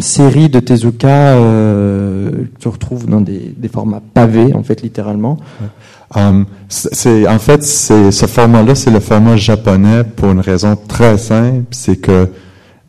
séries 0.00 0.48
de 0.48 0.58
Tezuka 0.58 1.08
euh, 1.08 2.30
que 2.30 2.60
tu 2.60 2.68
retrouves 2.68 3.06
dans 3.06 3.20
des, 3.20 3.54
des 3.56 3.68
formats 3.68 4.02
pavés, 4.14 4.52
en 4.54 4.62
fait, 4.64 4.82
littéralement. 4.82 5.38
Um, 6.14 6.46
c'est 6.68 7.26
en 7.26 7.40
fait 7.40 7.64
c'est 7.64 8.12
ce 8.12 8.26
format-là, 8.26 8.76
c'est 8.76 8.92
le 8.92 9.00
format 9.00 9.36
japonais 9.36 10.04
pour 10.04 10.30
une 10.30 10.40
raison 10.40 10.76
très 10.76 11.18
simple, 11.18 11.66
c'est 11.72 11.96
que 11.96 12.28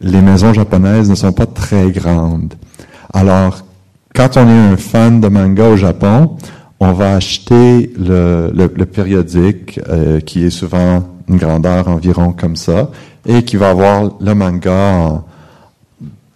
les 0.01 0.21
maisons 0.21 0.53
japonaises 0.53 1.09
ne 1.09 1.15
sont 1.15 1.33
pas 1.33 1.47
très 1.47 1.89
grandes. 1.91 2.53
Alors, 3.11 3.63
quand 4.15 4.37
on 4.37 4.47
est 4.47 4.73
un 4.73 4.77
fan 4.77 5.21
de 5.21 5.27
manga 5.27 5.69
au 5.69 5.77
Japon, 5.77 6.37
on 6.79 6.91
va 6.91 7.15
acheter 7.15 7.91
le, 7.97 8.51
le, 8.53 8.71
le 8.73 8.85
périodique 8.85 9.79
euh, 9.89 10.19
qui 10.19 10.45
est 10.45 10.49
souvent 10.49 11.03
une 11.27 11.37
grandeur 11.37 11.87
environ 11.87 12.31
comme 12.33 12.55
ça 12.55 12.89
et 13.25 13.43
qui 13.43 13.57
va 13.57 13.71
avoir 13.71 14.11
le 14.19 14.33
manga 14.33 14.73
en 14.73 15.25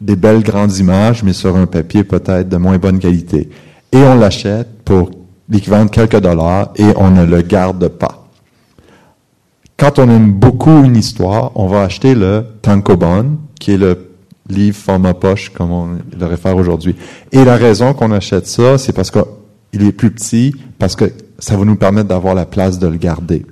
des 0.01 0.15
belles 0.15 0.43
grandes 0.43 0.75
images, 0.77 1.23
mais 1.23 1.31
sur 1.33 1.55
un 1.55 1.67
papier 1.67 2.03
peut-être 2.03 2.49
de 2.49 2.57
moins 2.57 2.77
bonne 2.79 2.99
qualité. 2.99 3.49
Et 3.91 3.97
on 3.97 4.15
l'achète 4.15 4.81
pour 4.83 5.11
l'équivalent 5.47 5.85
de 5.85 5.91
quelques 5.91 6.19
dollars 6.19 6.71
et 6.75 6.87
on 6.95 7.11
ne 7.11 7.23
le 7.23 7.41
garde 7.41 7.87
pas. 7.87 8.27
Quand 9.77 9.99
on 9.99 10.09
aime 10.09 10.31
beaucoup 10.33 10.83
une 10.83 10.95
histoire, 10.95 11.51
on 11.55 11.67
va 11.67 11.83
acheter 11.83 12.15
le 12.15 12.45
tankobon, 12.61 13.37
qui 13.59 13.73
est 13.73 13.77
le 13.77 14.10
livre 14.51 14.77
format 14.77 15.13
poche, 15.13 15.49
comme 15.49 15.71
on 15.71 15.87
le 16.17 16.25
réfère 16.25 16.55
aujourd'hui. 16.57 16.95
Et 17.31 17.43
la 17.43 17.55
raison 17.55 17.93
qu'on 17.93 18.11
achète 18.11 18.47
ça, 18.47 18.77
c'est 18.77 18.93
parce 18.93 19.11
qu'il 19.11 19.85
est 19.85 19.91
plus 19.91 20.11
petit, 20.11 20.53
parce 20.79 20.95
que 20.95 21.05
ça 21.39 21.57
va 21.57 21.65
nous 21.65 21.75
permettre 21.75 22.07
d'avoir 22.07 22.35
la 22.35 22.45
place 22.45 22.79
de 22.79 22.87
le 22.87 22.97
garder. 22.97 23.45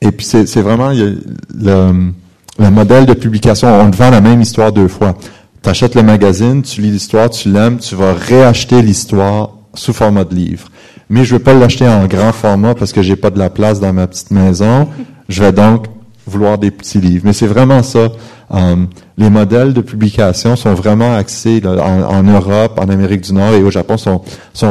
Et 0.00 0.10
puis 0.10 0.26
c'est 0.26 0.60
vraiment 0.60 0.90
le, 0.90 2.12
le 2.58 2.70
modèle 2.70 3.06
de 3.06 3.14
publication. 3.14 3.68
On 3.68 3.90
vend 3.90 4.10
la 4.10 4.20
même 4.20 4.40
histoire 4.40 4.72
deux 4.72 4.88
fois. 4.88 5.16
Tu 5.62 5.68
achètes 5.68 5.94
le 5.94 6.02
magazine, 6.02 6.62
tu 6.62 6.80
lis 6.80 6.90
l'histoire, 6.90 7.30
tu 7.30 7.50
l'aimes, 7.50 7.78
tu 7.78 7.94
vas 7.94 8.12
réacheter 8.12 8.82
l'histoire 8.82 9.50
sous 9.74 9.92
format 9.92 10.24
de 10.24 10.34
livre. 10.34 10.68
Mais 11.08 11.24
je 11.24 11.34
veux 11.34 11.42
pas 11.42 11.54
l'acheter 11.54 11.86
en 11.86 12.06
grand 12.06 12.32
format 12.32 12.74
parce 12.74 12.92
que 12.92 13.02
j'ai 13.02 13.16
pas 13.16 13.30
de 13.30 13.38
la 13.38 13.50
place 13.50 13.78
dans 13.78 13.92
ma 13.92 14.06
petite 14.06 14.30
maison. 14.32 14.88
Je 15.28 15.42
vais 15.42 15.52
donc 15.52 15.86
vouloir 16.26 16.58
des 16.58 16.70
petits 16.70 17.00
livres. 17.00 17.24
Mais 17.26 17.32
c'est 17.32 17.46
vraiment 17.46 17.82
ça. 17.82 18.08
Um, 18.54 18.88
les 19.16 19.30
modèles 19.30 19.72
de 19.72 19.80
publication 19.80 20.56
sont 20.56 20.74
vraiment 20.74 21.16
axés 21.16 21.62
en, 21.64 22.22
Europe, 22.22 22.78
en 22.78 22.88
Amérique 22.90 23.22
du 23.22 23.32
Nord 23.32 23.54
et 23.54 23.62
au 23.62 23.70
Japon 23.70 23.96
sont, 23.96 24.20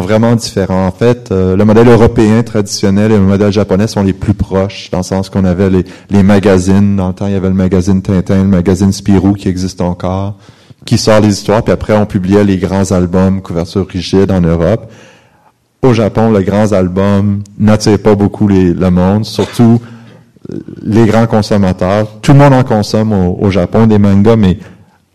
vraiment 0.02 0.36
différents. 0.36 0.86
En 0.86 0.92
fait, 0.92 1.32
euh, 1.32 1.56
le 1.56 1.66
modèle 1.66 1.88
européen 1.88 2.44
traditionnel 2.44 3.12
et 3.12 3.18
le 3.18 3.24
modèle 3.24 3.52
japonais 3.52 3.88
sont 3.88 4.04
les 4.04 4.14
plus 4.14 4.36
proches, 4.36 4.92
dans 4.92 5.00
le 5.00 5.04
sens 5.04 5.30
qu'on 5.30 5.46
avait 5.46 5.70
les, 6.10 6.24
magazines. 6.24 6.96
Dans 6.96 7.08
le 7.08 7.14
temps, 7.16 7.26
il 7.26 7.34
y 7.34 7.36
avait 7.36 7.48
le 7.48 7.56
magazine 7.56 8.04
Tintin, 8.04 8.44
le 8.44 8.50
magazine 8.50 8.92
Spirou 8.92 9.34
qui 9.34 9.48
existe 9.48 9.82
encore, 9.82 10.36
qui 10.86 11.00
sort 11.00 11.20
les 11.20 11.30
histoires, 11.30 11.64
puis 11.64 11.74
après 11.74 11.98
on 11.98 12.06
publiait 12.06 12.44
les 12.44 12.58
grands 12.58 12.92
albums 12.92 13.42
couverture 13.42 13.88
rigide 13.88 14.32
en 14.32 14.42
Europe. 14.42 14.92
Au 15.82 15.94
Japon, 15.94 16.32
les 16.32 16.44
grands 16.44 16.72
albums 16.72 17.42
n'attirent 17.58 18.02
pas 18.02 18.14
beaucoup 18.14 18.48
le 18.48 18.90
monde, 18.92 19.26
surtout 19.26 19.82
les 20.84 21.06
grands 21.06 21.28
consommateurs. 21.28 22.08
Tout 22.22 22.34
le 22.34 22.40
monde 22.40 22.54
en 22.54 22.64
consomme 22.64 23.14
au, 23.14 23.50
Japon 23.50 23.88
des 23.88 23.98
mangas, 23.98 24.36
mais 24.36 24.58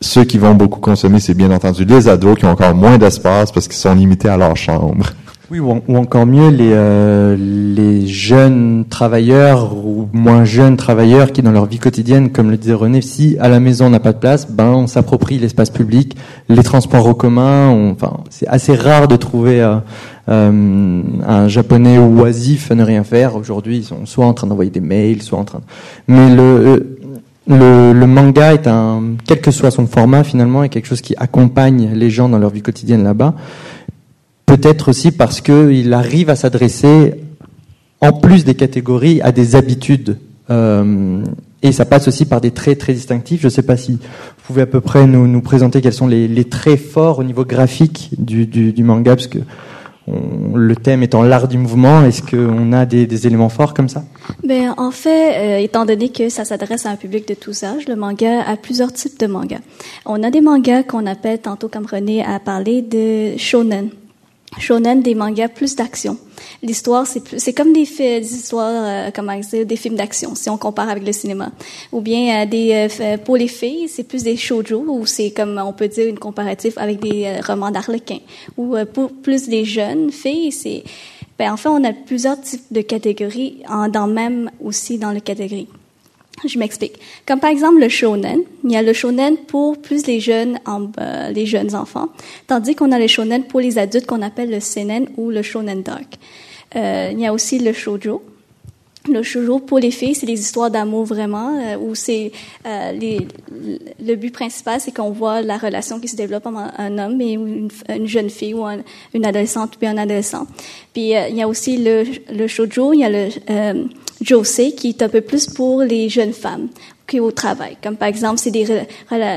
ceux 0.01 0.25
qui 0.25 0.39
vont 0.39 0.55
beaucoup 0.55 0.81
consommer, 0.81 1.21
c'est 1.21 1.35
bien 1.35 1.51
entendu 1.51 1.85
les 1.85 2.09
ados 2.09 2.39
qui 2.39 2.45
ont 2.45 2.51
encore 2.51 2.75
moins 2.75 2.99
d'espace 2.99 3.51
parce 3.51 3.67
qu'ils 3.67 3.77
sont 3.77 3.95
limités 3.95 4.29
à 4.29 4.37
leur 4.37 4.57
chambre. 4.57 5.07
Oui, 5.49 5.61
ou, 5.61 5.97
encore 5.97 6.27
mieux 6.27 6.49
les, 6.49 6.73
euh, 6.73 7.37
les 7.39 8.09
jeunes 8.09 8.85
travailleurs 8.91 9.77
ou 9.77 10.09
moins 10.13 10.45
jeunes 10.45 10.77
travailleurs 10.77 11.31
qui, 11.31 11.41
dans 11.41 11.53
leur 11.53 11.67
vie 11.67 11.79
quotidienne, 11.79 12.31
comme 12.31 12.51
le 12.51 12.57
disait 12.57 12.75
René, 12.75 13.01
si 13.01 13.37
à 13.39 13.49
la 13.49 13.61
maison 13.61 13.87
on 13.87 13.91
n'a 13.91 14.01
pas 14.01 14.13
de 14.13 14.19
place, 14.19 14.51
ben 14.51 14.67
on 14.67 14.89
s'approprie 14.89 15.39
l'espace 15.39 15.71
public, 15.71 16.17
les 16.49 16.65
transports 16.65 17.07
en 17.07 17.15
commun. 17.15 17.69
enfin, 17.93 18.25
c'est 18.29 18.49
assez 18.49 18.75
rare 18.75 19.07
de 19.07 19.15
trouver 19.15 19.63
euh, 19.63 19.77
euh, 20.29 21.03
un 21.25 21.47
japonais 21.47 21.97
oisif 21.99 22.73
à 22.73 22.75
ne 22.75 22.83
rien 22.83 23.05
faire. 23.05 23.37
Aujourd'hui, 23.37 23.79
ils 23.79 23.85
sont 23.85 24.05
soit 24.05 24.27
en 24.27 24.35
train 24.35 24.49
d'envoyer 24.49 24.73
des 24.73 24.81
mails, 24.81 25.23
soit 25.23 25.39
en 25.39 25.45
train. 25.45 25.61
Mais 26.09 26.35
le 26.35 26.99
le, 27.49 27.93
le, 27.93 28.07
manga 28.07 28.55
est 28.55 28.67
un, 28.67 29.03
quel 29.25 29.41
que 29.41 29.53
soit 29.53 29.71
son 29.71 29.87
format 29.87 30.25
finalement, 30.25 30.65
est 30.65 30.69
quelque 30.69 30.87
chose 30.87 31.01
qui 31.01 31.15
accompagne 31.17 31.93
les 31.95 32.11
gens 32.11 32.29
dans 32.29 32.39
leur 32.39 32.51
vie 32.51 32.63
quotidienne 32.63 33.05
là-bas. 33.05 33.35
Peut-être 34.47 34.89
aussi 34.91 35.11
parce 35.11 35.41
qu'il 35.41 35.93
arrive 35.93 36.31
à 36.31 36.37
s'adresser, 36.37 37.15
en 38.01 38.13
plus 38.13 38.45
des 38.45 38.55
catégories, 38.55 39.21
à 39.23 39.33
des 39.33 39.57
habitudes. 39.57 40.19
Euh, 40.51 41.25
et 41.63 41.73
ça 41.73 41.85
passe 41.85 42.07
aussi 42.07 42.27
par 42.27 42.41
des 42.41 42.53
traits 42.53 42.79
très 42.79 42.93
distinctifs. 42.93 43.41
Je 43.41 43.47
ne 43.47 43.51
sais 43.51 43.63
pas 43.63 43.77
si 43.77 43.93
vous 43.93 43.99
pouvez 44.47 44.63
à 44.63 44.67
peu 44.67 44.81
près 44.81 45.07
nous, 45.07 45.27
nous 45.27 45.41
présenter 45.41 45.81
quels 45.81 45.93
sont 45.93 46.07
les, 46.07 46.29
les, 46.29 46.45
traits 46.45 46.79
forts 46.79 47.19
au 47.19 47.25
niveau 47.25 47.45
graphique 47.45 48.11
du, 48.19 48.47
du, 48.47 48.73
du 48.73 48.85
manga, 48.85 49.17
parce 49.17 49.27
que 49.27 49.41
le 50.55 50.77
thème 50.77 51.03
étant 51.03 51.23
l'art 51.23 51.49
du 51.49 51.59
mouvement. 51.59 52.05
Est-ce 52.05 52.23
qu'on 52.23 52.73
a 52.73 52.87
des, 52.87 53.07
des, 53.07 53.27
éléments 53.27 53.49
forts 53.49 53.75
comme 53.75 53.89
ça? 53.89 54.05
Ben 54.45 54.75
en 54.77 54.91
fait, 54.91 55.59
euh, 55.59 55.59
étant 55.59 55.85
donné 55.85 56.11
que 56.11 56.29
ça 56.29 56.45
s'adresse 56.45 56.87
à 56.87 56.91
un 56.91 56.97
public 56.97 57.27
de 57.27 57.35
tous 57.35 57.65
âges, 57.65 57.89
le 57.89 57.97
manga 57.97 58.43
a 58.47 58.57
plusieurs 58.57 58.93
types 58.93 59.19
de 59.19 59.27
mangas. 59.27 59.61
On 60.05 60.23
a 60.23 60.31
des 60.31 60.41
mangas 60.41 60.85
qu'on 60.85 61.07
appelle 61.07 61.41
tantôt, 61.41 61.69
comme 61.69 61.87
René 61.87 62.25
a 62.25 62.39
parlé, 62.39 62.83
de 62.83 63.37
shonen 63.37 63.89
shonen 64.59 65.03
des 65.03 65.15
mangas 65.15 65.49
plus 65.49 65.77
d'action. 65.77 66.17
L'histoire 66.63 67.07
c'est 67.07 67.21
plus 67.21 67.39
c'est 67.39 67.53
comme 67.53 67.73
des, 67.73 67.85
des 67.85 68.35
histoires 68.35 68.85
euh, 68.85 69.11
comment 69.15 69.39
dire 69.39 69.67
des 69.67 69.77
films 69.77 69.97
d'action 69.97 70.35
si 70.35 70.49
on 70.51 70.59
compare 70.59 70.89
avec 70.89 71.07
le 71.07 71.13
cinéma. 71.13 71.51
Ou 71.93 72.01
bien 72.01 72.43
euh, 72.43 72.47
des 72.47 72.89
euh, 73.01 73.17
pour 73.19 73.37
les 73.37 73.49
filles, 73.49 73.89
c'est 73.89 74.05
plus 74.05 74.23
des 74.23 74.37
shoujo 74.37 74.85
ou 74.87 75.07
c'est 75.07 75.31
comme 75.31 75.61
on 75.65 75.73
peut 75.73 75.89
dire 75.89 76.09
une 76.09 76.19
comparative 76.19 76.75
avec 76.77 77.01
des 77.01 77.41
romans 77.47 77.71
d'arlequin. 77.71 78.19
Ou 78.57 78.77
pour 78.93 79.13
plus 79.13 79.49
les 79.49 79.65
jeunes 79.65 80.11
filles, 80.11 80.53
c'est 80.53 80.85
ben 81.39 81.53
en 81.53 81.57
fait 81.57 81.69
on 81.69 81.85
a 81.85 81.93
plusieurs 81.93 82.41
types 82.41 82.71
de 82.71 82.81
catégories 82.81 83.63
en, 83.69 83.89
dans 83.89 84.07
même 84.07 84.51
aussi 84.63 84.99
dans 84.99 85.11
les 85.11 85.21
catégories. 85.21 85.69
Je 86.45 86.59
m'explique. 86.59 86.95
Comme 87.27 87.41
par 87.41 87.51
exemple 87.51 87.81
le 87.81 87.89
shonen, 87.89 88.41
il 88.65 88.73
y 88.73 88.77
a 88.77 88.83
le 88.83 88.93
shonen 88.93 89.37
pour 89.37 89.79
plus 89.79 90.07
les 90.07 90.21
jeunes, 90.21 90.59
euh, 90.69 91.31
les 91.31 91.47
jeunes 91.47 91.75
enfants, 91.75 92.09
tandis 92.47 92.75
qu'on 92.75 92.93
a 92.93 92.99
le 92.99 93.07
shonen 93.07 93.45
pour 93.45 93.61
les 93.61 93.79
adultes 93.79 94.07
qu'on 94.07 94.23
appelle 94.23 94.51
le 94.51 94.61
seinen 94.61 95.09
ou 95.17 95.31
le 95.31 95.43
shonen 95.43 95.83
dark. 95.83 96.19
Euh, 96.75 97.11
il 97.13 97.21
y 97.21 97.27
a 97.27 97.33
aussi 97.33 97.59
le 97.59 97.73
shoujo. 97.73 98.23
Le 99.09 99.23
shoujo 99.23 99.61
pour 99.61 99.79
les 99.79 99.93
filles, 99.93 100.17
c'est 100.17 100.27
des 100.27 100.41
histoires 100.41 100.69
d'amour 100.69 101.05
vraiment, 101.05 101.57
euh, 101.61 101.77
où 101.79 101.95
c'est 101.95 102.33
euh, 102.67 102.93
le 104.01 104.15
but 104.17 104.33
principal, 104.33 104.81
c'est 104.81 104.93
qu'on 104.93 105.11
voit 105.11 105.43
la 105.43 105.59
relation 105.59 106.01
qui 106.01 106.09
se 106.09 106.17
développe 106.17 106.45
entre 106.47 106.73
un 106.77 106.99
homme 106.99 107.21
et 107.21 107.35
une, 107.35 107.69
une 107.89 108.07
jeune 108.09 108.31
fille 108.31 108.53
ou 108.53 108.67
une 109.15 109.25
adolescente 109.25 109.77
puis 109.79 109.87
un 109.87 109.97
adolescent. 109.97 110.49
Puis 110.93 111.13
il 111.13 111.37
y 111.37 111.43
a 111.43 111.47
aussi 111.47 111.77
le, 111.79 112.03
le 112.33 112.49
shoujo, 112.49 112.95
il 112.95 113.01
y 113.01 113.05
a 113.05 113.11
le 113.11 113.29
José, 114.21 114.73
qui 114.73 114.91
est 114.91 115.03
un 115.03 115.09
peu 115.09 115.21
plus 115.21 115.47
pour 115.47 115.83
les 115.83 116.09
jeunes 116.09 116.33
femmes 116.33 116.69
qui 117.07 117.21
au 117.21 117.31
travail. 117.31 117.77
Comme 117.83 117.97
par 117.97 118.09
exemple, 118.09 118.39
c'est 118.39 118.51
des, 118.51 118.67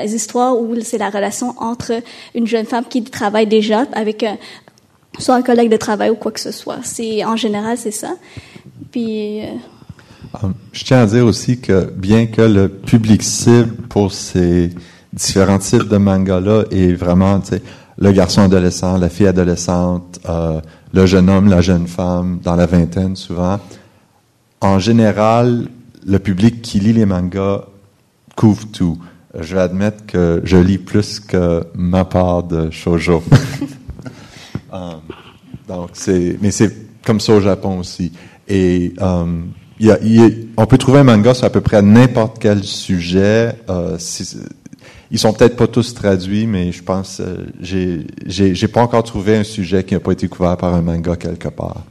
histoires 0.05 0.59
où 0.59 0.75
c'est 0.81 0.98
la 0.98 1.09
relation 1.09 1.53
entre 1.59 1.93
une 2.33 2.48
jeune 2.48 2.65
femme 2.65 2.86
qui 2.89 3.03
travaille 3.03 3.48
déjà 3.48 3.86
avec 3.93 4.24
un, 4.24 4.38
soit 5.19 5.36
un 5.36 5.41
collègue 5.41 5.71
de 5.71 5.77
travail 5.77 6.09
ou 6.09 6.15
quoi 6.15 6.31
que 6.31 6.39
ce 6.39 6.51
soit. 6.51 6.79
C'est 6.83 7.24
en 7.24 7.36
général 7.36 7.77
c'est 7.77 7.91
ça. 7.91 8.15
Puis 8.91 9.41
euh, 9.41 9.45
um, 10.41 10.53
je 10.71 10.83
tiens 10.83 11.01
à 11.01 11.05
dire 11.05 11.25
aussi 11.25 11.59
que 11.59 11.91
bien 11.91 12.25
que 12.25 12.41
le 12.41 12.69
public 12.69 13.21
cible 13.21 13.75
pour 13.89 14.12
ces 14.12 14.71
différents 15.13 15.59
types 15.59 15.88
de 15.88 15.98
mangas-là 15.98 16.63
est 16.71 16.93
vraiment 16.93 17.41
le 17.98 18.12
garçon 18.12 18.41
adolescent, 18.41 18.98
la 18.98 19.09
fille 19.09 19.27
adolescente, 19.27 20.19
euh, 20.27 20.62
le 20.93 21.05
jeune 21.05 21.29
homme, 21.29 21.50
la 21.50 21.62
jeune 21.62 21.88
femme, 21.88 22.39
dans 22.43 22.55
la 22.55 22.65
vingtaine 22.65 23.15
souvent, 23.15 23.59
en 24.61 24.79
général, 24.79 25.67
le 26.05 26.19
public 26.19 26.61
qui 26.61 26.79
lit 26.79 26.93
les 26.93 27.05
mangas 27.05 27.65
couvre 28.35 28.65
tout. 28.71 28.97
Je 29.39 29.55
vais 29.55 29.61
admettre 29.61 30.05
que 30.05 30.41
je 30.43 30.57
lis 30.57 30.77
plus 30.77 31.19
que 31.19 31.63
ma 31.75 32.05
part 32.05 32.43
de 32.43 32.69
shoujo. 32.71 33.23
um, 34.71 35.01
donc 35.67 35.89
c'est, 35.93 36.37
mais 36.41 36.51
c'est 36.51 36.73
comme 37.05 37.19
ça 37.19 37.33
au 37.33 37.41
Japon 37.41 37.79
aussi. 37.79 38.11
Et 38.47 38.93
um, 38.99 39.51
y 39.79 39.91
a, 39.91 39.99
y 40.01 40.19
a, 40.19 40.29
on 40.57 40.65
peut 40.65 40.77
trouver 40.77 40.99
un 40.99 41.03
manga 41.03 41.33
sur 41.33 41.45
à 41.45 41.49
peu 41.49 41.61
près 41.61 41.81
n'importe 41.81 42.39
quel 42.39 42.63
sujet. 42.63 43.53
Euh, 43.69 43.97
ils 45.11 45.19
sont 45.19 45.33
peut-être 45.33 45.55
pas 45.55 45.67
tous 45.67 45.93
traduits, 45.93 46.47
mais 46.47 46.71
je 46.71 46.83
pense 46.83 47.19
euh, 47.19 47.47
j'ai, 47.61 48.07
j'ai, 48.25 48.55
j'ai 48.55 48.67
pas 48.67 48.81
encore 48.81 49.03
trouvé 49.03 49.37
un 49.37 49.43
sujet 49.43 49.83
qui 49.83 49.93
n'a 49.93 49.99
pas 49.99 50.11
été 50.11 50.27
couvert 50.27 50.57
par 50.57 50.73
un 50.73 50.81
manga 50.81 51.15
quelque 51.15 51.49
part. 51.49 51.83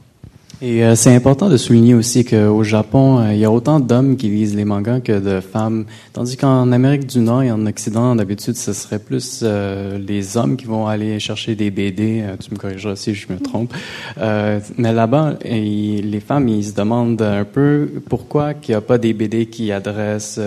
Et 0.61 0.83
euh, 0.83 0.93
c'est 0.95 1.15
important 1.15 1.47
de 1.47 1.55
souligner 1.55 1.93
aussi 1.93 2.25
qu'au 2.25 2.63
Japon, 2.63 3.19
euh, 3.19 3.33
il 3.33 3.39
y 3.39 3.45
a 3.45 3.51
autant 3.51 3.79
d'hommes 3.79 4.17
qui 4.17 4.27
lisent 4.27 4.57
les 4.57 4.65
mangas 4.65 4.99
que 4.99 5.17
de 5.17 5.39
femmes, 5.39 5.85
tandis 6.11 6.35
qu'en 6.35 6.73
Amérique 6.73 7.07
du 7.07 7.19
Nord 7.19 7.43
et 7.43 7.51
en 7.51 7.65
Occident, 7.65 8.13
d'habitude, 8.13 8.57
ce 8.57 8.73
serait 8.73 8.99
plus 8.99 9.39
euh, 9.41 9.97
les 9.97 10.35
hommes 10.35 10.57
qui 10.57 10.65
vont 10.65 10.85
aller 10.85 11.17
chercher 11.21 11.55
des 11.55 11.71
BD. 11.71 12.25
tu 12.41 12.51
me 12.51 12.57
corrigeras 12.57 12.97
si 12.97 13.13
je 13.13 13.31
me 13.31 13.39
trompe. 13.39 13.73
mais 14.17 14.91
là-bas, 14.91 15.35
les 15.45 16.19
femmes, 16.25 16.49
ils 16.49 16.65
se 16.65 16.73
demandent 16.73 17.21
un 17.21 17.45
peu 17.45 17.89
pourquoi 18.09 18.53
qu'il 18.53 18.73
n'y 18.73 18.77
a 18.77 18.81
pas 18.81 18.97
des 18.97 19.13
BD 19.13 19.45
qui 19.45 19.71
adressent 19.71 20.41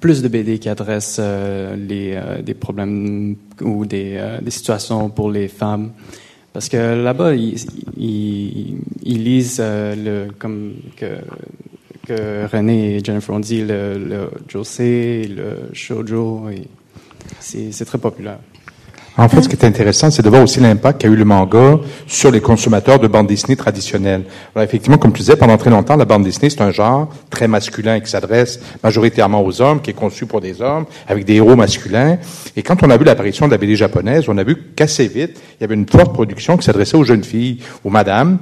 plus 0.00 0.22
de 0.22 0.28
BD 0.28 0.58
qui 0.58 0.68
adressent 0.68 1.20
les 1.20 2.18
des 2.44 2.54
problèmes 2.54 3.36
ou 3.60 3.86
des, 3.86 4.20
des 4.42 4.50
situations 4.50 5.08
pour 5.10 5.30
les 5.30 5.48
femmes. 5.48 5.90
Parce 6.56 6.70
que 6.70 6.94
là-bas, 7.04 7.34
ils, 7.34 7.66
lisent 9.04 9.58
euh, 9.60 10.26
comme 10.38 10.76
que, 10.96 11.18
que 12.06 12.46
René 12.50 12.96
et 12.96 13.04
Jennifer 13.04 13.34
ont 13.34 13.40
dit, 13.40 13.60
le, 13.60 13.98
le 13.98 14.30
José, 14.48 15.28
le 15.28 15.68
shoujo. 15.74 16.48
C'est 17.40 17.84
très 17.84 17.98
populaire. 17.98 18.38
En 19.18 19.30
fait, 19.30 19.40
ce 19.40 19.48
qui 19.48 19.56
est 19.56 19.64
intéressant, 19.64 20.10
c'est 20.10 20.22
de 20.22 20.28
voir 20.28 20.42
aussi 20.42 20.60
l'impact 20.60 21.00
qu'a 21.00 21.08
eu 21.08 21.16
le 21.16 21.24
manga 21.24 21.78
sur 22.06 22.30
les 22.30 22.42
consommateurs 22.42 22.98
de 22.98 23.08
bande 23.08 23.26
dessinée 23.26 23.56
traditionnelle. 23.56 24.24
Alors, 24.54 24.62
effectivement, 24.62 24.98
comme 24.98 25.12
tu 25.12 25.20
disais, 25.20 25.36
pendant 25.36 25.56
très 25.56 25.70
longtemps, 25.70 25.96
la 25.96 26.04
bande 26.04 26.22
dessinée, 26.22 26.50
c'est 26.50 26.60
un 26.60 26.70
genre 26.70 27.08
très 27.30 27.48
masculin 27.48 27.98
qui 28.00 28.10
s'adresse 28.10 28.60
majoritairement 28.84 29.42
aux 29.42 29.62
hommes, 29.62 29.80
qui 29.80 29.90
est 29.90 29.94
conçu 29.94 30.26
pour 30.26 30.42
des 30.42 30.60
hommes, 30.60 30.84
avec 31.08 31.24
des 31.24 31.36
héros 31.36 31.56
masculins. 31.56 32.18
Et 32.56 32.62
quand 32.62 32.82
on 32.82 32.90
a 32.90 32.96
vu 32.98 33.04
l'apparition 33.04 33.46
de 33.46 33.52
la 33.52 33.58
BD 33.58 33.74
japonaise, 33.74 34.24
on 34.28 34.36
a 34.36 34.44
vu 34.44 34.54
qu'assez 34.76 35.08
vite, 35.08 35.40
il 35.58 35.62
y 35.62 35.64
avait 35.64 35.76
une 35.76 35.88
forte 35.88 36.12
production 36.12 36.58
qui 36.58 36.66
s'adressait 36.66 36.98
aux 36.98 37.04
jeunes 37.04 37.24
filles, 37.24 37.60
aux 37.84 37.90
madames, 37.90 38.36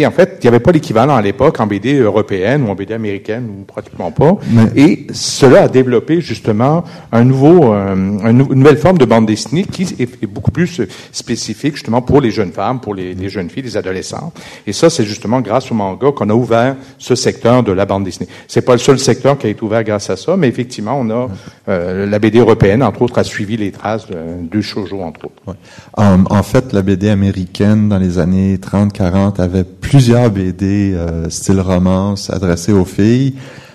et 0.00 0.06
en 0.06 0.10
fait, 0.10 0.38
il 0.40 0.44
n'y 0.44 0.48
avait 0.48 0.60
pas 0.60 0.72
l'équivalent 0.72 1.14
à 1.14 1.22
l'époque 1.22 1.60
en 1.60 1.66
BD 1.66 1.98
européenne 1.98 2.64
ou 2.64 2.68
en 2.68 2.74
BD 2.74 2.94
américaine, 2.94 3.48
ou 3.48 3.64
pratiquement 3.64 4.10
pas. 4.10 4.36
Et 4.74 5.06
cela 5.12 5.62
a 5.62 5.68
développé 5.68 6.20
justement 6.20 6.84
un 7.12 7.24
nouveau, 7.24 7.72
euh, 7.72 7.94
une 7.94 8.38
nouvelle 8.38 8.76
forme 8.76 8.98
de 8.98 9.04
bande 9.04 9.26
dessinée 9.26 9.64
qui 9.64 9.82
est, 9.98 10.26
beaucoup 10.26 10.50
plus 10.50 10.82
spécifique 11.12 11.74
justement 11.74 12.02
pour 12.02 12.20
les 12.20 12.30
jeunes 12.30 12.52
femmes, 12.52 12.80
pour 12.80 12.94
les, 12.94 13.14
les 13.14 13.28
jeunes 13.28 13.50
filles, 13.50 13.62
les 13.62 13.76
adolescentes. 13.76 14.36
Et 14.66 14.72
ça, 14.72 14.90
c'est 14.90 15.04
justement 15.04 15.40
grâce 15.40 15.70
au 15.70 15.74
manga 15.74 16.10
qu'on 16.12 16.28
a 16.30 16.34
ouvert 16.34 16.76
ce 16.98 17.14
secteur 17.14 17.62
de 17.62 17.72
la 17.72 17.86
bande 17.86 18.04
dessinée. 18.04 18.28
C'est 18.48 18.62
pas 18.62 18.72
le 18.72 18.78
seul 18.78 18.98
secteur 18.98 19.38
qui 19.38 19.46
a 19.46 19.50
été 19.50 19.62
ouvert 19.62 19.84
grâce 19.84 20.10
à 20.10 20.16
ça, 20.16 20.36
mais 20.36 20.48
effectivement, 20.48 20.98
on 20.98 21.10
a 21.10 21.28
euh, 21.68 22.06
la 22.06 22.18
BD 22.18 22.38
européenne, 22.38 22.82
entre 22.82 23.02
autres, 23.02 23.18
a 23.18 23.24
suivi 23.24 23.56
les 23.56 23.70
traces 23.70 24.06
de, 24.08 24.16
du 24.50 24.62
shoujo, 24.62 25.00
entre 25.00 25.26
autres. 25.26 25.42
Ouais. 25.46 25.54
en 25.96 26.42
fait, 26.42 26.72
la 26.72 26.82
BD 26.82 27.08
américaine 27.08 27.88
dans 27.88 27.98
les 27.98 28.18
années 28.18 28.56
30-40 28.56 29.40
avait 29.40 29.64
plusieurs 29.84 30.30
BD 30.30 30.94
euh, 30.94 31.28
style 31.28 31.60
romance 31.60 32.30
adressés 32.30 32.72
aux 32.72 32.86
filles, 32.86 33.34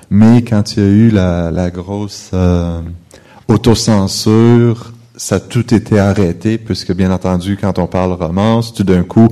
mais 0.10 0.44
quand 0.44 0.76
il 0.76 0.84
y 0.84 0.86
a 0.86 0.90
eu 0.90 1.10
la, 1.12 1.52
la 1.52 1.70
grosse 1.70 2.32
euh, 2.34 2.82
autocensure, 3.48 4.92
ça 5.16 5.36
a 5.36 5.40
tout 5.40 5.72
été 5.74 6.00
arrêté, 6.00 6.58
puisque 6.58 6.94
bien 6.94 7.12
entendu, 7.12 7.58
quand 7.62 7.78
on 7.78 7.86
parle 7.86 8.14
romance, 8.14 8.74
tout 8.74 8.84
d'un 8.84 9.04
coup, 9.04 9.28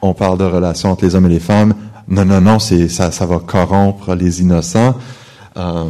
on 0.00 0.14
parle 0.14 0.38
de 0.38 0.44
relations 0.44 0.90
entre 0.90 1.04
les 1.04 1.14
hommes 1.14 1.26
et 1.26 1.34
les 1.34 1.38
femmes. 1.38 1.74
Non, 2.08 2.24
non, 2.24 2.40
non, 2.40 2.58
c'est 2.58 2.88
ça, 2.88 3.12
ça 3.12 3.26
va 3.26 3.38
corrompre 3.38 4.14
les 4.14 4.40
innocents, 4.40 4.94
euh, 5.58 5.84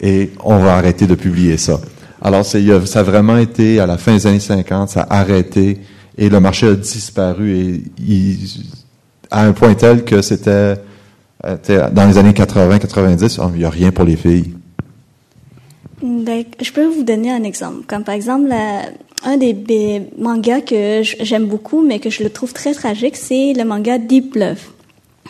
et 0.00 0.32
on 0.42 0.58
va 0.58 0.74
arrêter 0.74 1.06
de 1.06 1.14
publier 1.14 1.56
ça. 1.56 1.78
Alors, 2.20 2.44
ça 2.44 2.58
a 2.58 3.02
vraiment 3.04 3.36
été, 3.36 3.78
à 3.78 3.86
la 3.86 3.96
fin 3.96 4.12
des 4.12 4.26
années 4.26 4.40
50, 4.40 4.88
ça 4.88 5.02
a 5.02 5.20
arrêté, 5.20 5.80
et 6.16 6.28
le 6.28 6.40
marché 6.40 6.66
a 6.66 6.74
disparu, 6.74 7.56
et 7.56 7.84
il, 8.00 8.38
à 9.30 9.44
un 9.44 9.52
point 9.52 9.74
tel 9.74 10.04
que 10.04 10.22
c'était 10.22 10.76
euh, 11.44 11.90
dans 11.92 12.06
les 12.06 12.18
années 12.18 12.32
80-90, 12.32 13.38
il 13.54 13.58
n'y 13.58 13.64
a 13.64 13.70
rien 13.70 13.90
pour 13.90 14.04
les 14.04 14.16
filles. 14.16 14.54
Je 16.02 16.72
peux 16.72 16.86
vous 16.86 17.02
donner 17.02 17.30
un 17.30 17.42
exemple. 17.42 17.84
Comme 17.86 18.04
par 18.04 18.14
exemple, 18.14 18.52
un 19.24 19.36
des 19.36 20.02
mangas 20.16 20.60
que 20.60 21.02
j'aime 21.02 21.46
beaucoup, 21.46 21.82
mais 21.82 21.98
que 21.98 22.10
je 22.10 22.22
le 22.22 22.30
trouve 22.30 22.52
très 22.52 22.72
tragique, 22.72 23.16
c'est 23.16 23.52
le 23.52 23.64
manga 23.64 23.98
Deep 23.98 24.34
Love. 24.36 24.60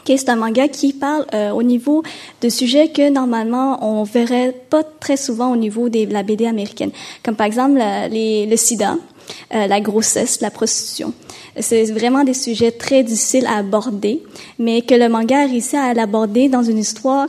c'est 0.07 0.29
un 0.29 0.37
manga 0.37 0.69
qui 0.69 0.93
parle 0.93 1.27
euh, 1.35 1.51
au 1.51 1.63
niveau 1.63 2.03
de 2.43 2.49
sujets 2.49 2.89
que 2.89 3.11
normalement 3.11 3.79
on 3.87 4.05
verrait 4.05 4.55
pas 4.71 4.83
très 4.83 5.17
souvent 5.17 5.53
au 5.53 5.57
niveau 5.57 5.89
de 5.89 6.11
la 6.11 6.23
BD 6.23 6.47
américaine, 6.47 6.91
comme 7.23 7.37
par 7.37 7.47
exemple 7.47 7.79
le 7.81 8.57
sida, 8.57 8.97
euh, 9.55 9.67
la 9.67 9.81
grossesse, 9.81 10.41
la 10.41 10.51
prostitution. 10.51 11.13
C'est 11.59 11.85
vraiment 11.93 12.25
des 12.25 12.35
sujets 12.35 12.71
très 12.71 13.03
difficiles 13.03 13.47
à 13.47 13.59
aborder, 13.59 14.23
mais 14.59 14.83
que 14.83 14.95
le 14.95 15.09
manga 15.09 15.41
a 15.41 15.47
réussi 15.47 15.77
à 15.77 15.95
l'aborder 15.95 16.49
dans 16.49 16.63
une 16.63 16.79
histoire 16.79 17.29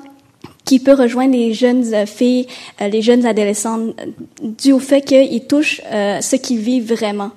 qui 0.66 0.80
peut 0.80 0.94
rejoindre 0.94 1.34
les 1.34 1.54
jeunes 1.54 1.84
euh, 1.94 2.06
filles, 2.06 2.48
euh, 2.82 2.90
les 2.90 3.02
jeunes 3.02 3.26
adolescentes, 3.26 3.96
dû 4.44 4.72
au 4.72 4.80
fait 4.80 5.02
qu'ils 5.02 5.46
touchent 5.46 5.82
ce 5.92 6.36
qu'ils 6.36 6.60
vivent 6.60 6.94
vraiment. 6.94 7.32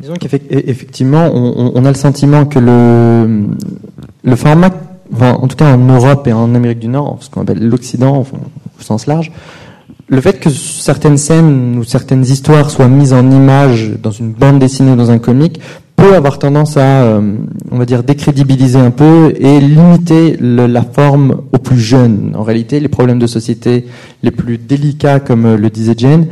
Disons 0.00 0.14
qu'effectivement, 0.14 1.30
on, 1.32 1.72
on, 1.74 1.84
a 1.84 1.88
le 1.88 1.94
sentiment 1.94 2.44
que 2.44 2.58
le, 2.58 3.46
le 4.24 4.36
format, 4.36 4.70
en 5.18 5.48
tout 5.48 5.56
cas 5.56 5.74
en 5.74 5.78
Europe 5.78 6.26
et 6.26 6.34
en 6.34 6.54
Amérique 6.54 6.80
du 6.80 6.88
Nord, 6.88 7.18
ce 7.20 7.30
qu'on 7.30 7.42
appelle 7.42 7.66
l'Occident 7.66 8.20
au 8.20 8.82
sens 8.82 9.06
large, 9.06 9.32
le 10.08 10.20
fait 10.20 10.38
que 10.38 10.50
certaines 10.50 11.16
scènes 11.16 11.78
ou 11.78 11.84
certaines 11.84 12.22
histoires 12.22 12.70
soient 12.70 12.88
mises 12.88 13.12
en 13.12 13.28
image 13.30 13.92
dans 14.00 14.12
une 14.12 14.32
bande 14.32 14.58
dessinée 14.58 14.92
ou 14.92 14.96
dans 14.96 15.10
un 15.10 15.18
comic 15.18 15.60
peut 15.96 16.14
avoir 16.14 16.38
tendance 16.38 16.76
à, 16.76 17.02
euh, 17.02 17.36
on 17.70 17.78
va 17.78 17.86
dire, 17.86 18.02
décrédibiliser 18.02 18.78
un 18.78 18.90
peu 18.90 19.32
et 19.38 19.58
limiter 19.60 20.36
la 20.40 20.82
forme 20.82 21.42
aux 21.52 21.58
plus 21.58 21.80
jeunes. 21.80 22.34
En 22.36 22.42
réalité, 22.42 22.78
les 22.80 22.88
problèmes 22.88 23.18
de 23.18 23.26
société 23.26 23.86
les 24.22 24.30
plus 24.30 24.58
délicats, 24.58 25.20
comme 25.20 25.46
euh, 25.46 25.56
le 25.56 25.70
disait 25.70 25.94
Jane, 25.96 26.26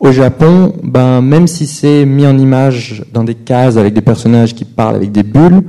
au 0.00 0.10
Japon, 0.10 0.72
ben, 0.82 1.20
même 1.20 1.46
si 1.46 1.66
c'est 1.66 2.06
mis 2.06 2.26
en 2.26 2.38
image 2.38 3.04
dans 3.12 3.22
des 3.22 3.34
cases 3.34 3.76
avec 3.76 3.92
des 3.92 4.00
personnages 4.00 4.54
qui 4.54 4.64
parlent 4.64 4.96
avec 4.96 5.12
des 5.12 5.22
bulles, 5.22 5.62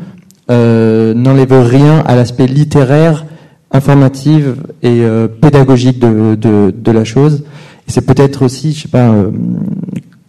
euh, 0.49 1.13
n'enlève 1.13 1.53
rien 1.53 1.99
à 2.07 2.15
l'aspect 2.15 2.47
littéraire 2.47 3.25
informative 3.71 4.57
et 4.83 5.01
euh, 5.01 5.27
pédagogique 5.27 5.99
de, 5.99 6.35
de, 6.35 6.73
de, 6.75 6.91
la 6.91 7.03
chose. 7.03 7.43
C'est 7.87 8.05
peut-être 8.05 8.43
aussi, 8.43 8.73
je 8.73 8.83
sais 8.83 8.87
pas, 8.87 9.09
euh, 9.09 9.31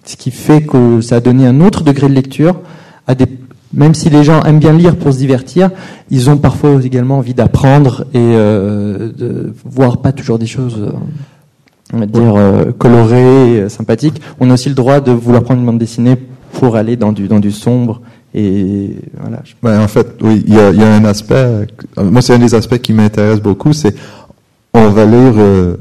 ce 0.04 0.16
qui 0.16 0.30
fait 0.30 0.62
que 0.62 1.00
ça 1.00 1.16
a 1.16 1.20
donné 1.20 1.46
un 1.46 1.60
autre 1.60 1.82
degré 1.82 2.08
de 2.08 2.14
lecture 2.14 2.60
à 3.06 3.14
des 3.14 3.26
même 3.74 3.94
si 3.94 4.10
les 4.10 4.22
gens 4.22 4.42
aiment 4.42 4.58
bien 4.58 4.74
lire 4.74 4.96
pour 4.96 5.14
se 5.14 5.16
divertir, 5.16 5.70
ils 6.10 6.28
ont 6.28 6.36
parfois 6.36 6.78
également 6.84 7.16
envie 7.16 7.32
d'apprendre 7.32 8.02
et 8.12 8.18
euh, 8.18 9.10
de 9.16 9.54
voir 9.64 10.02
pas 10.02 10.12
toujours 10.12 10.38
des 10.38 10.44
choses, 10.44 10.92
on 11.94 11.98
va 12.00 12.04
dire, 12.04 12.34
colorées, 12.76 13.70
sympathiques. 13.70 14.20
On 14.40 14.50
a 14.50 14.54
aussi 14.54 14.68
le 14.68 14.74
droit 14.74 15.00
de 15.00 15.10
vouloir 15.10 15.42
prendre 15.42 15.60
une 15.60 15.66
bande 15.66 15.78
dessinée 15.78 16.16
pour 16.52 16.76
aller 16.76 16.96
dans 16.96 17.12
du, 17.12 17.28
dans 17.28 17.40
du 17.40 17.50
sombre 17.50 18.02
et 18.34 18.96
voilà. 19.20 19.42
Ben, 19.62 19.80
en 19.80 19.88
fait, 19.88 20.06
oui, 20.22 20.42
il 20.46 20.54
y 20.54 20.58
a, 20.58 20.70
y 20.70 20.82
a, 20.82 20.94
un 20.94 21.04
aspect. 21.04 21.66
Moi, 21.96 22.22
c'est 22.22 22.34
un 22.34 22.38
des 22.38 22.54
aspects 22.54 22.78
qui 22.78 22.92
m'intéresse 22.92 23.40
beaucoup. 23.40 23.72
C'est 23.72 23.94
on 24.74 24.88
va 24.88 25.04
lire 25.04 25.34
euh, 25.36 25.76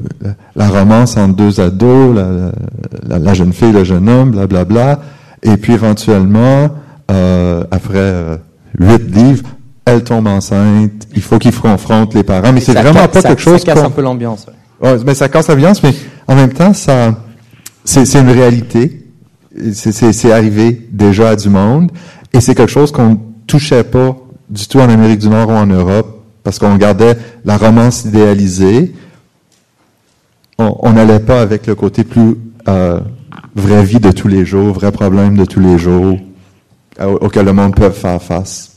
la 0.54 0.68
romance 0.68 1.16
entre 1.16 1.34
deux 1.34 1.60
ados, 1.60 2.14
la, 2.14 2.52
la, 3.08 3.18
la, 3.18 3.34
jeune 3.34 3.52
fille, 3.52 3.72
le 3.72 3.84
jeune 3.84 4.08
homme, 4.08 4.32
blablabla, 4.32 4.64
bla, 4.64 4.94
bla, 4.96 5.02
et 5.42 5.56
puis 5.56 5.72
éventuellement, 5.72 6.68
euh, 7.10 7.64
après 7.70 7.98
euh, 7.98 8.36
huit 8.78 9.14
livres, 9.14 9.48
elle 9.84 10.04
tombe 10.04 10.26
enceinte. 10.26 11.08
Il 11.14 11.22
faut 11.22 11.38
qu'ils 11.38 11.54
confrontent 11.54 12.14
les 12.14 12.22
parents, 12.22 12.52
mais 12.52 12.60
c'est 12.60 12.74
vraiment 12.74 13.08
pas 13.08 13.22
quelque 13.22 13.40
chose. 13.40 13.60
Ça 13.60 13.74
casse 13.74 13.84
un 13.84 13.90
peu 13.90 14.02
l'ambiance. 14.02 14.46
Ouais. 14.80 14.96
mais 15.06 15.14
ça 15.14 15.28
casse 15.28 15.48
l'ambiance, 15.48 15.82
mais 15.82 15.94
en 16.28 16.34
même 16.34 16.52
temps, 16.52 16.74
ça, 16.74 17.14
c'est 17.84 18.14
une 18.14 18.30
réalité. 18.30 18.98
C'est 19.72 20.32
arrivé 20.32 20.88
déjà 20.92 21.30
à 21.30 21.36
du 21.36 21.48
monde. 21.48 21.90
Et 22.32 22.40
c'est 22.40 22.54
quelque 22.54 22.70
chose 22.70 22.92
qu'on 22.92 23.18
touchait 23.46 23.84
pas 23.84 24.16
du 24.48 24.66
tout 24.66 24.78
en 24.78 24.88
Amérique 24.88 25.20
du 25.20 25.28
Nord 25.28 25.48
ou 25.48 25.52
en 25.52 25.66
Europe, 25.66 26.22
parce 26.42 26.58
qu'on 26.58 26.76
gardait 26.76 27.16
la 27.44 27.56
romance 27.56 28.04
idéalisée. 28.04 28.94
On 30.58 30.92
n'allait 30.92 31.20
pas 31.20 31.40
avec 31.40 31.66
le 31.66 31.74
côté 31.74 32.04
plus 32.04 32.36
euh, 32.68 33.00
vraie 33.54 33.84
vie 33.84 34.00
de 34.00 34.12
tous 34.12 34.28
les 34.28 34.44
jours, 34.44 34.72
vrai 34.72 34.92
problème 34.92 35.36
de 35.36 35.44
tous 35.44 35.60
les 35.60 35.78
jours 35.78 36.18
auquel 37.20 37.46
le 37.46 37.52
monde 37.52 37.74
peut 37.74 37.90
faire 37.90 38.22
face. 38.22 38.76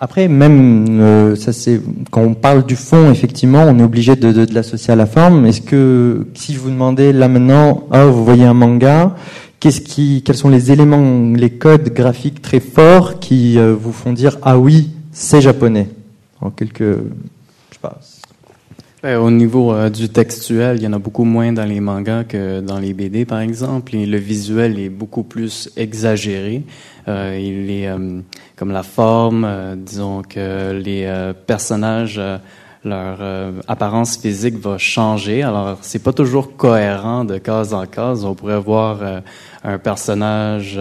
Après, 0.00 0.28
même 0.28 1.00
euh, 1.00 1.34
ça 1.34 1.52
c'est 1.52 1.80
quand 2.10 2.22
on 2.22 2.34
parle 2.34 2.64
du 2.64 2.76
fond, 2.76 3.10
effectivement, 3.10 3.64
on 3.66 3.78
est 3.78 3.82
obligé 3.82 4.14
de, 4.14 4.30
de, 4.30 4.44
de 4.44 4.54
l'associer 4.54 4.92
à 4.92 4.96
la 4.96 5.06
forme. 5.06 5.44
Est-ce 5.46 5.60
que 5.60 6.28
si 6.34 6.54
je 6.54 6.60
vous 6.60 6.70
demandais 6.70 7.12
là 7.12 7.26
maintenant, 7.26 7.84
ah, 7.90 8.06
vous 8.06 8.24
voyez 8.24 8.44
un 8.44 8.54
manga, 8.54 9.16
Qu'est-ce 9.60 9.80
qui, 9.80 10.22
quels 10.22 10.36
sont 10.36 10.50
les 10.50 10.70
éléments, 10.70 11.32
les 11.34 11.50
codes 11.50 11.92
graphiques 11.92 12.40
très 12.40 12.60
forts 12.60 13.18
qui 13.18 13.58
euh, 13.58 13.74
vous 13.74 13.92
font 13.92 14.12
dire 14.12 14.38
ah 14.42 14.56
oui, 14.56 14.90
c'est 15.10 15.40
japonais? 15.40 15.88
En 16.40 16.50
quelques, 16.50 16.80
je 16.80 17.72
sais 17.72 17.80
pas. 17.82 17.98
Ben, 19.02 19.18
au 19.18 19.32
niveau 19.32 19.72
euh, 19.72 19.90
du 19.90 20.10
textuel, 20.10 20.76
il 20.76 20.84
y 20.84 20.86
en 20.86 20.92
a 20.92 21.00
beaucoup 21.00 21.24
moins 21.24 21.52
dans 21.52 21.64
les 21.64 21.80
mangas 21.80 22.22
que 22.22 22.60
dans 22.60 22.78
les 22.78 22.94
BD, 22.94 23.24
par 23.24 23.40
exemple. 23.40 23.96
Et 23.96 24.06
le 24.06 24.18
visuel 24.18 24.78
est 24.78 24.90
beaucoup 24.90 25.24
plus 25.24 25.70
exagéré. 25.76 26.62
Euh, 27.08 27.36
il 27.40 27.68
est 27.68 27.88
comme 28.54 28.70
la 28.70 28.84
forme, 28.84 29.76
disons 29.76 30.22
que 30.22 30.70
les 30.72 31.32
personnages, 31.46 32.20
leur 32.84 33.18
apparence 33.66 34.18
physique 34.18 34.58
va 34.58 34.78
changer. 34.78 35.42
Alors, 35.42 35.78
c'est 35.80 36.02
pas 36.02 36.12
toujours 36.12 36.56
cohérent 36.56 37.24
de 37.24 37.38
case 37.38 37.72
en 37.74 37.86
case. 37.86 38.24
On 38.24 38.34
pourrait 38.34 38.60
voir 38.60 39.00
un 39.64 39.78
personnage 39.78 40.78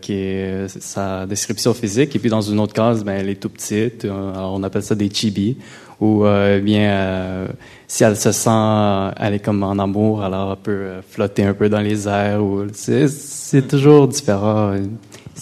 qui 0.00 0.12
est 0.12 0.68
sa 0.80 1.26
description 1.26 1.74
physique, 1.74 2.14
et 2.14 2.18
puis 2.18 2.30
dans 2.30 2.40
une 2.40 2.60
autre 2.60 2.72
case, 2.72 3.04
ben, 3.04 3.18
elle 3.18 3.28
est 3.28 3.40
tout 3.40 3.48
petite. 3.48 4.04
Alors, 4.04 4.54
on 4.54 4.62
appelle 4.62 4.82
ça 4.82 4.94
des 4.94 5.10
chibis 5.12 5.56
ou 6.02 6.26
euh, 6.26 6.58
bien 6.58 6.90
euh, 6.90 7.46
si 7.86 8.02
elle 8.02 8.16
se 8.16 8.32
sent 8.32 9.14
elle 9.20 9.34
est 9.34 9.38
comme 9.38 9.62
en 9.62 9.78
amour 9.78 10.24
alors 10.24 10.50
elle 10.50 10.62
peut 10.62 10.70
euh, 10.72 11.00
flotter 11.08 11.44
un 11.44 11.54
peu 11.54 11.68
dans 11.68 11.80
les 11.80 12.08
airs 12.08 12.42
ou 12.42 12.66
c'est 12.72 13.68
toujours 13.68 14.08
différent. 14.08 14.74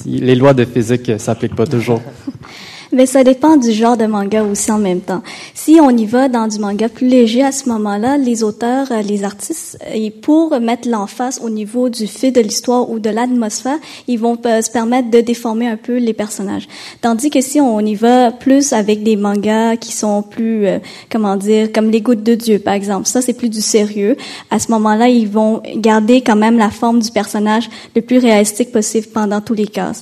Les 0.04 0.34
lois 0.34 0.52
de 0.52 0.66
physique 0.66 1.12
s'appliquent 1.18 1.56
pas 1.56 1.66
toujours 1.66 2.02
Mais 2.92 3.06
ça 3.06 3.22
dépend 3.22 3.56
du 3.56 3.70
genre 3.70 3.96
de 3.96 4.06
manga 4.06 4.42
aussi 4.42 4.72
en 4.72 4.78
même 4.78 5.00
temps. 5.00 5.22
Si 5.54 5.78
on 5.80 5.90
y 5.90 6.06
va 6.06 6.28
dans 6.28 6.48
du 6.48 6.58
manga 6.58 6.88
plus 6.88 7.06
léger 7.06 7.42
à 7.42 7.52
ce 7.52 7.68
moment-là, 7.68 8.16
les 8.16 8.42
auteurs, 8.42 8.90
euh, 8.90 9.00
les 9.02 9.22
artistes, 9.22 9.78
et 9.94 10.10
pour 10.10 10.58
mettre 10.58 10.88
l'emphase 10.88 11.40
au 11.42 11.50
niveau 11.50 11.88
du 11.88 12.08
fil 12.08 12.32
de 12.32 12.40
l'histoire 12.40 12.90
ou 12.90 12.98
de 12.98 13.08
l'atmosphère, 13.08 13.78
ils 14.08 14.18
vont 14.18 14.36
euh, 14.44 14.60
se 14.60 14.70
permettre 14.70 15.08
de 15.08 15.20
déformer 15.20 15.68
un 15.68 15.76
peu 15.76 15.98
les 15.98 16.12
personnages. 16.12 16.66
Tandis 17.00 17.30
que 17.30 17.40
si 17.40 17.60
on 17.60 17.78
y 17.78 17.94
va 17.94 18.32
plus 18.32 18.72
avec 18.72 19.04
des 19.04 19.14
mangas 19.14 19.76
qui 19.76 19.92
sont 19.92 20.22
plus, 20.22 20.66
euh, 20.66 20.78
comment 21.10 21.36
dire, 21.36 21.70
comme 21.72 21.90
les 21.90 22.00
gouttes 22.00 22.24
de 22.24 22.34
Dieu, 22.34 22.58
par 22.58 22.74
exemple, 22.74 23.06
ça 23.06 23.22
c'est 23.22 23.34
plus 23.34 23.50
du 23.50 23.60
sérieux. 23.60 24.16
À 24.50 24.58
ce 24.58 24.70
moment-là, 24.72 25.08
ils 25.08 25.28
vont 25.28 25.62
garder 25.76 26.22
quand 26.22 26.36
même 26.36 26.58
la 26.58 26.70
forme 26.70 26.98
du 26.98 27.12
personnage 27.12 27.70
le 27.94 28.02
plus 28.02 28.18
réalistique 28.18 28.72
possible 28.72 29.06
pendant 29.12 29.40
tous 29.40 29.54
les 29.54 29.68
cas. 29.68 29.92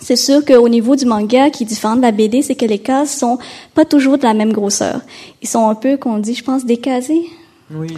C'est 0.00 0.16
sûr 0.16 0.44
qu'au 0.44 0.68
niveau 0.68 0.96
du 0.96 1.04
manga, 1.04 1.50
qui 1.50 1.64
est 1.64 1.66
différent 1.66 1.96
de 1.96 2.02
la 2.02 2.12
BD, 2.12 2.42
c'est 2.42 2.54
que 2.54 2.64
les 2.64 2.78
cases 2.78 3.16
sont 3.16 3.38
pas 3.74 3.84
toujours 3.84 4.18
de 4.18 4.24
la 4.24 4.34
même 4.34 4.52
grosseur. 4.52 5.00
Ils 5.42 5.48
sont 5.48 5.68
un 5.68 5.74
peu, 5.74 5.96
qu'on 5.96 6.18
dit, 6.18 6.34
je 6.34 6.44
pense, 6.44 6.64
décasés. 6.64 7.26
Oui, 7.72 7.88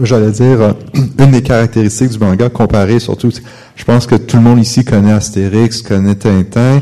J'allais 0.00 0.30
dire, 0.30 0.60
euh, 0.60 0.72
une 1.18 1.32
des 1.32 1.42
caractéristiques 1.42 2.10
du 2.10 2.18
manga, 2.18 2.48
comparé 2.48 3.00
surtout, 3.00 3.30
je 3.74 3.84
pense 3.84 4.06
que 4.06 4.14
tout 4.14 4.36
le 4.36 4.42
monde 4.42 4.60
ici 4.60 4.84
connaît 4.84 5.12
Astérix, 5.12 5.82
connaît 5.82 6.14
Tintin. 6.14 6.80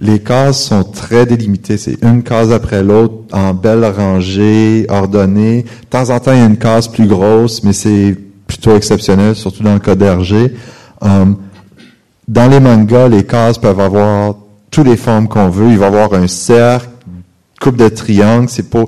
Les 0.00 0.18
cases 0.18 0.64
sont 0.64 0.82
très 0.82 1.26
délimitées. 1.26 1.76
C'est 1.76 2.02
une 2.02 2.22
case 2.22 2.52
après 2.52 2.82
l'autre, 2.82 3.14
en 3.32 3.52
belle 3.52 3.84
rangée, 3.84 4.86
ordonnée. 4.88 5.62
De 5.62 5.86
temps 5.90 6.08
en 6.08 6.18
temps, 6.18 6.32
il 6.32 6.38
y 6.38 6.42
a 6.42 6.46
une 6.46 6.56
case 6.56 6.88
plus 6.88 7.06
grosse, 7.06 7.62
mais 7.62 7.74
c'est 7.74 8.16
plutôt 8.46 8.74
exceptionnel, 8.74 9.36
surtout 9.36 9.62
dans 9.62 9.74
le 9.74 9.78
cas 9.78 9.94
d'Hergé. 9.94 10.54
Um, 11.02 11.36
dans 12.30 12.48
les 12.48 12.60
mangas, 12.60 13.08
les 13.08 13.24
cases 13.24 13.58
peuvent 13.58 13.80
avoir 13.80 14.36
toutes 14.70 14.86
les 14.86 14.96
formes 14.96 15.26
qu'on 15.26 15.48
veut. 15.48 15.70
Il 15.70 15.78
va 15.78 15.86
y 15.86 15.88
avoir 15.88 16.14
un 16.14 16.28
cercle, 16.28 16.88
coupe 17.60 17.76
de 17.76 17.88
triangle. 17.88 18.48
C'est 18.48 18.70
pas 18.70 18.84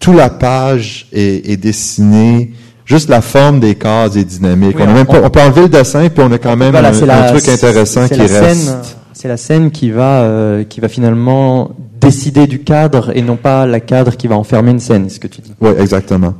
toute 0.00 0.16
la 0.16 0.30
page 0.30 1.06
est, 1.12 1.60
dessinée. 1.60 2.52
Juste 2.86 3.10
la 3.10 3.20
forme 3.20 3.60
des 3.60 3.74
cases 3.74 4.16
est 4.16 4.24
dynamique. 4.24 4.76
on, 4.80 5.30
peut 5.30 5.40
enlever 5.40 5.62
le 5.62 5.68
dessin 5.68 6.08
puis 6.08 6.24
on 6.26 6.32
a 6.32 6.38
quand 6.38 6.56
même 6.56 6.74
un, 6.74 6.92
truc 6.92 7.48
intéressant 7.48 8.08
qui 8.08 8.20
reste. 8.20 8.96
C'est 9.12 9.28
la 9.28 9.36
scène 9.36 9.70
qui 9.70 9.90
va 9.90 10.22
euh, 10.22 10.64
qui 10.64 10.80
va 10.80 10.88
finalement 10.88 11.70
décider 12.00 12.46
du 12.46 12.60
cadre 12.60 13.12
et 13.16 13.22
non 13.22 13.36
pas 13.36 13.66
la 13.66 13.80
cadre 13.80 14.16
qui 14.16 14.26
va 14.26 14.36
enfermer 14.36 14.70
une 14.70 14.80
scène. 14.80 15.08
Ce 15.10 15.18
que 15.18 15.26
tu 15.26 15.40
dis. 15.40 15.54
Oui, 15.60 15.70
exactement. 15.78 16.34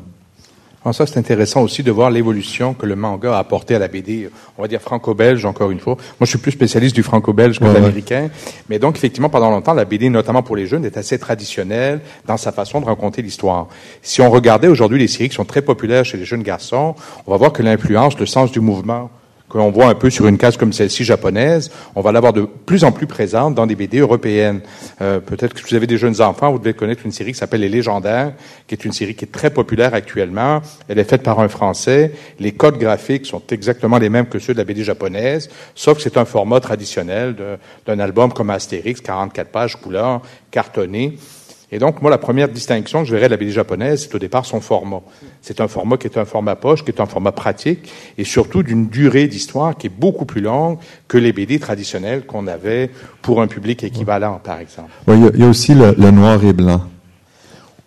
En 0.87 0.93
ça, 0.93 1.05
c'est 1.05 1.19
intéressant 1.19 1.63
aussi 1.63 1.83
de 1.83 1.91
voir 1.91 2.11
l'évolution 2.13 2.73
que 2.73 2.87
le 2.87 2.95
manga 2.95 3.35
a 3.35 3.39
apporté 3.41 3.75
à 3.75 3.81
la 3.81 3.89
BD, 3.89 4.31
on 4.57 4.63
va 4.63 4.69
dire 4.69 4.81
franco-belge, 4.81 5.45
encore 5.45 5.73
une 5.73 5.81
fois. 5.81 5.97
Moi, 5.97 6.27
je 6.27 6.27
suis 6.27 6.39
plus 6.39 6.53
spécialiste 6.53 6.95
du 6.95 7.03
franco-belge 7.03 7.59
que 7.59 7.65
de 7.65 7.73
l'américain. 7.73 8.31
Mais 8.69 8.79
donc, 8.79 8.95
effectivement, 8.95 9.29
pendant 9.29 9.51
longtemps, 9.51 9.75
la 9.75 9.85
BD, 9.85 10.11
notamment 10.11 10.45
pour 10.45 10.55
les 10.55 10.69
jeunes, 10.69 10.85
est 10.85 10.97
assez 10.97 11.19
traditionnelle 11.19 12.03
dans 12.29 12.37
sa 12.37 12.53
façon 12.53 12.81
de 12.81 12.87
raconter 12.87 13.21
l'histoire. 13.21 13.67
Si 14.01 14.23
on 14.23 14.31
regardait 14.31 14.69
aujourd'hui 14.69 15.01
les 15.01 15.09
séries 15.09 15.29
qui 15.29 15.35
sont 15.35 15.45
très 15.45 15.61
populaires 15.61 16.05
chez 16.05 16.19
les 16.19 16.25
jeunes 16.25 16.45
garçons, 16.45 16.95
on 17.27 17.33
va 17.33 17.37
voir 17.37 17.53
que 17.53 17.65
l'influence, 17.65 18.17
le 18.21 18.27
sens 18.27 18.53
du 18.53 18.61
mouvement, 18.61 19.11
que 19.57 19.59
l'on 19.59 19.71
voit 19.71 19.87
un 19.87 19.95
peu 19.95 20.11
sur 20.11 20.27
une 20.27 20.37
case 20.37 20.59
comme 20.59 20.75
celle-ci 20.75 21.03
japonaise, 21.03 21.71
on 21.95 22.03
va 22.03 22.13
l'avoir 22.13 22.35
de 22.35 22.43
plus 22.43 22.85
en 22.85 22.93
plus 22.93 23.07
présente 23.07 23.55
dans 23.55 23.67
des 23.67 23.75
BD 23.75 24.01
européennes. 24.01 24.61
Euh, 25.01 25.19
Peut-être 25.19 25.55
que 25.55 25.61
si 25.61 25.65
vous 25.71 25.75
avez 25.75 25.87
des 25.87 25.97
jeunes 25.97 26.21
enfants, 26.21 26.53
vous 26.53 26.59
devez 26.59 26.75
connaître 26.75 27.07
une 27.07 27.13
série 27.13 27.33
qui 27.33 27.39
s'appelle 27.39 27.63
Les 27.63 27.71
Légendaires, 27.71 28.35
qui 28.67 28.75
est 28.75 28.85
une 28.85 28.93
série 28.93 29.15
qui 29.15 29.25
est 29.25 29.33
très 29.33 29.49
populaire 29.49 29.95
actuellement. 29.95 30.61
Elle 30.89 30.99
est 30.99 31.09
faite 31.09 31.23
par 31.23 31.41
un 31.41 31.49
Français. 31.49 32.13
Les 32.39 32.53
codes 32.53 32.77
graphiques 32.77 33.25
sont 33.25 33.43
exactement 33.51 33.97
les 33.97 34.11
mêmes 34.11 34.27
que 34.27 34.39
ceux 34.39 34.53
de 34.53 34.59
la 34.59 34.65
BD 34.65 34.85
japonaise, 34.85 35.49
sauf 35.75 35.97
que 35.97 36.03
c'est 36.03 36.19
un 36.19 36.27
format 36.27 36.61
traditionnel 36.61 37.35
d'un 37.87 37.99
album 37.99 38.35
comme 38.35 38.51
Astérix, 38.51 39.01
44 39.01 39.49
pages, 39.49 39.77
couleur, 39.77 40.21
cartonné. 40.51 41.17
Et 41.73 41.81
donc, 41.81 42.01
moi, 42.01 42.13
la 42.13 42.19
première 42.19 42.49
distinction 42.49 43.01
que 43.01 43.09
je 43.09 43.13
verrais 43.13 43.27
de 43.27 43.33
la 43.33 43.37
BD 43.37 43.51
japonaise, 43.51 44.03
c'est 44.03 44.15
au 44.15 44.21
départ 44.21 44.47
son 44.47 44.61
format. 44.61 45.01
C'est 45.43 45.61
un 45.61 45.67
format 45.67 45.97
qui 45.97 46.07
est 46.07 46.17
un 46.17 46.25
format 46.25 46.55
poche, 46.55 46.85
qui 46.85 46.93
est 46.93 47.01
un 47.01 47.07
format 47.07 47.33
pratique, 47.33 47.93
et 48.17 48.23
surtout 48.23 48.63
d'une 48.63 48.87
durée 48.87 49.27
d'histoire 49.27 49.77
qui 49.77 49.89
est 49.89 49.91
beaucoup 49.91 50.27
plus 50.27 50.41
longue 50.41 50.79
que 51.09 51.19
les 51.19 51.33
BD 51.33 51.59
traditionnelles 51.59 52.25
qu'on 52.25 52.47
avait 52.47 52.91
pour 53.21 53.43
un 53.43 53.49
public 53.49 53.83
équivalent, 53.83 54.41
par 54.43 54.61
exemple. 54.61 54.91
Il 55.09 55.41
y, 55.41 55.43
a 55.43 55.49
aussi 55.49 55.75
le, 55.75 55.93
noir 56.13 56.45
et 56.45 56.53
blanc. 56.53 56.83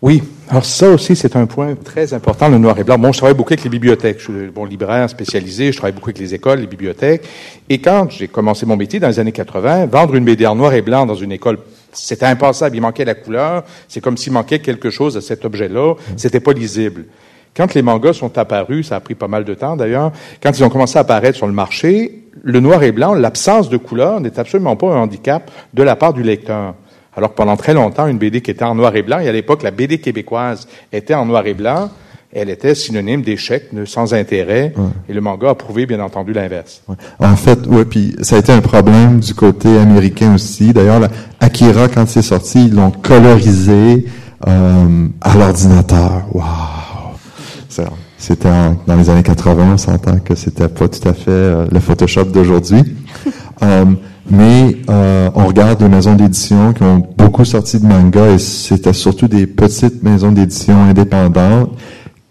Oui, 0.02 0.24
alors 0.50 0.66
ça 0.66 0.90
aussi, 0.90 1.16
c'est 1.16 1.38
un 1.38 1.46
point 1.46 1.76
très 1.76 2.14
important, 2.14 2.50
le 2.50 2.58
noir 2.58 2.78
et 2.80 2.84
blanc. 2.84 2.98
Bon, 2.98 3.14
je 3.14 3.18
travaille 3.18 3.36
beaucoup 3.36 3.54
avec 3.54 3.64
les 3.64 3.70
bibliothèques. 3.70 4.20
Je 4.20 4.24
suis 4.26 4.52
bon 4.54 4.66
libraire 4.66 5.10
spécialisé, 5.10 5.72
je 5.72 5.78
travaille 5.78 5.94
beaucoup 5.94 6.10
avec 6.10 6.20
les 6.20 6.34
écoles, 6.34 6.60
les 6.60 6.68
bibliothèques. 6.68 7.24
Et 7.70 7.80
quand 7.80 8.10
j'ai 8.10 8.28
commencé 8.28 8.66
mon 8.66 8.76
métier 8.76 9.00
dans 9.00 9.08
les 9.08 9.20
années 9.20 9.32
80, 9.32 9.86
vendre 9.86 10.16
une 10.16 10.26
BD 10.26 10.46
en 10.46 10.56
noir 10.56 10.74
et 10.74 10.82
blanc 10.82 11.06
dans 11.06 11.16
une 11.16 11.32
école 11.32 11.60
c'était 11.92 12.26
impensable. 12.26 12.76
Il 12.76 12.82
manquait 12.82 13.06
la 13.06 13.16
couleur. 13.16 13.64
C'est 13.88 14.02
comme 14.02 14.18
s'il 14.18 14.34
manquait 14.34 14.60
quelque 14.60 14.90
chose 14.90 15.18
à 15.18 15.22
cet 15.22 15.46
objet-là. 15.46 15.96
C'était 16.18 16.40
pas 16.40 16.54
lisible. 16.54 17.06
Quand 17.56 17.74
les 17.74 17.82
mangas 17.82 18.14
sont 18.14 18.38
apparus, 18.38 18.88
ça 18.88 18.98
a 18.98 19.00
pris 19.00 19.16
pas 19.16 19.28
mal 19.28 19.44
de 19.44 19.54
temps 19.54 19.76
d'ailleurs, 19.76 20.12
quand 20.42 20.58
ils 20.58 20.64
ont 20.64 20.70
commencé 20.70 20.98
à 20.98 21.02
apparaître 21.02 21.36
sur 21.36 21.48
le 21.48 21.54
marché, 21.54 22.24
le 22.44 22.60
noir 22.60 22.84
et 22.84 22.92
blanc, 22.92 23.14
l'absence 23.14 23.70
de 23.70 23.78
couleur 23.78 24.22
n'est 24.22 24.40
absolument 24.40 24.76
pas 24.76 24.88
un 24.88 25.00
handicap 25.00 25.50
de 25.74 25.84
la 25.84 25.96
part 25.96 26.14
du 26.14 26.24
lecteur. 26.24 26.76
Alors 27.16 27.32
que 27.32 27.36
pendant 27.36 27.58
très 27.58 27.74
longtemps, 27.74 28.08
une 28.08 28.18
BD 28.18 28.42
qui 28.42 28.52
était 28.52 28.64
en 28.64 28.76
noir 28.76 28.96
et 28.96 29.02
blanc, 29.02 29.20
et 29.20 29.28
à 29.28 29.32
l'époque, 29.32 29.64
la 29.64 29.72
BD 29.72 30.00
québécoise 30.00 30.68
était 30.94 31.16
en 31.16 31.26
noir 31.26 31.46
et 31.48 31.54
blanc, 31.54 31.90
elle 32.32 32.50
était 32.50 32.76
synonyme 32.76 33.22
d'échec, 33.22 33.74
de 33.74 33.86
sans 33.86 34.14
intérêt, 34.14 34.74
et 35.08 35.14
le 35.14 35.22
manga 35.22 35.50
a 35.50 35.56
prouvé, 35.56 35.86
bien 35.86 36.00
entendu, 36.00 36.34
l'inverse. 36.34 36.84
En 37.20 37.36
fait, 37.36 37.60
oui, 37.68 37.86
puis 37.86 38.16
ça 38.22 38.36
a 38.36 38.40
été 38.40 38.52
un 38.52 38.62
problème 38.62 39.20
du 39.20 39.34
côté 39.34 39.78
américain 39.78 40.36
aussi. 40.36 40.72
D'ailleurs, 40.74 41.02
Akira, 41.40 41.88
quand 41.88 42.08
c'est 42.08 42.22
sorti, 42.22 42.66
ils 42.66 42.76
l'ont 42.76 42.92
colorisé 42.92 44.06
euh, 44.48 45.08
à 45.22 45.36
l'ordinateur. 45.36 46.26
Waouh! 46.34 46.80
C'était 48.18 48.50
dans 48.86 48.96
les 48.96 49.10
années 49.10 49.24
80, 49.24 49.74
on 49.74 49.78
s'entend 49.78 50.20
que 50.20 50.36
c'était 50.36 50.68
pas 50.68 50.90
tout 50.90 51.08
à 51.08 51.14
fait 51.14 51.32
euh, 51.32 51.66
le 51.72 51.80
Photoshop 51.80 52.26
d'aujourd'hui. 52.26 52.84
euh, 53.64 53.86
mais 54.30 54.78
euh, 54.90 55.30
on 55.34 55.48
regarde 55.48 55.80
des 55.80 55.88
maisons 55.88 56.16
d'édition 56.16 56.74
qui 56.74 56.84
ont 56.84 57.02
beaucoup 57.18 57.46
sorti 57.46 57.80
de 57.80 57.86
manga 57.86 58.28
et 58.28 58.38
c'était 58.38 58.94
surtout 58.94 59.28
des 59.28 59.48
petites 59.48 60.04
maisons 60.04 60.32
d'édition 60.32 60.76
indépendantes 60.84 61.72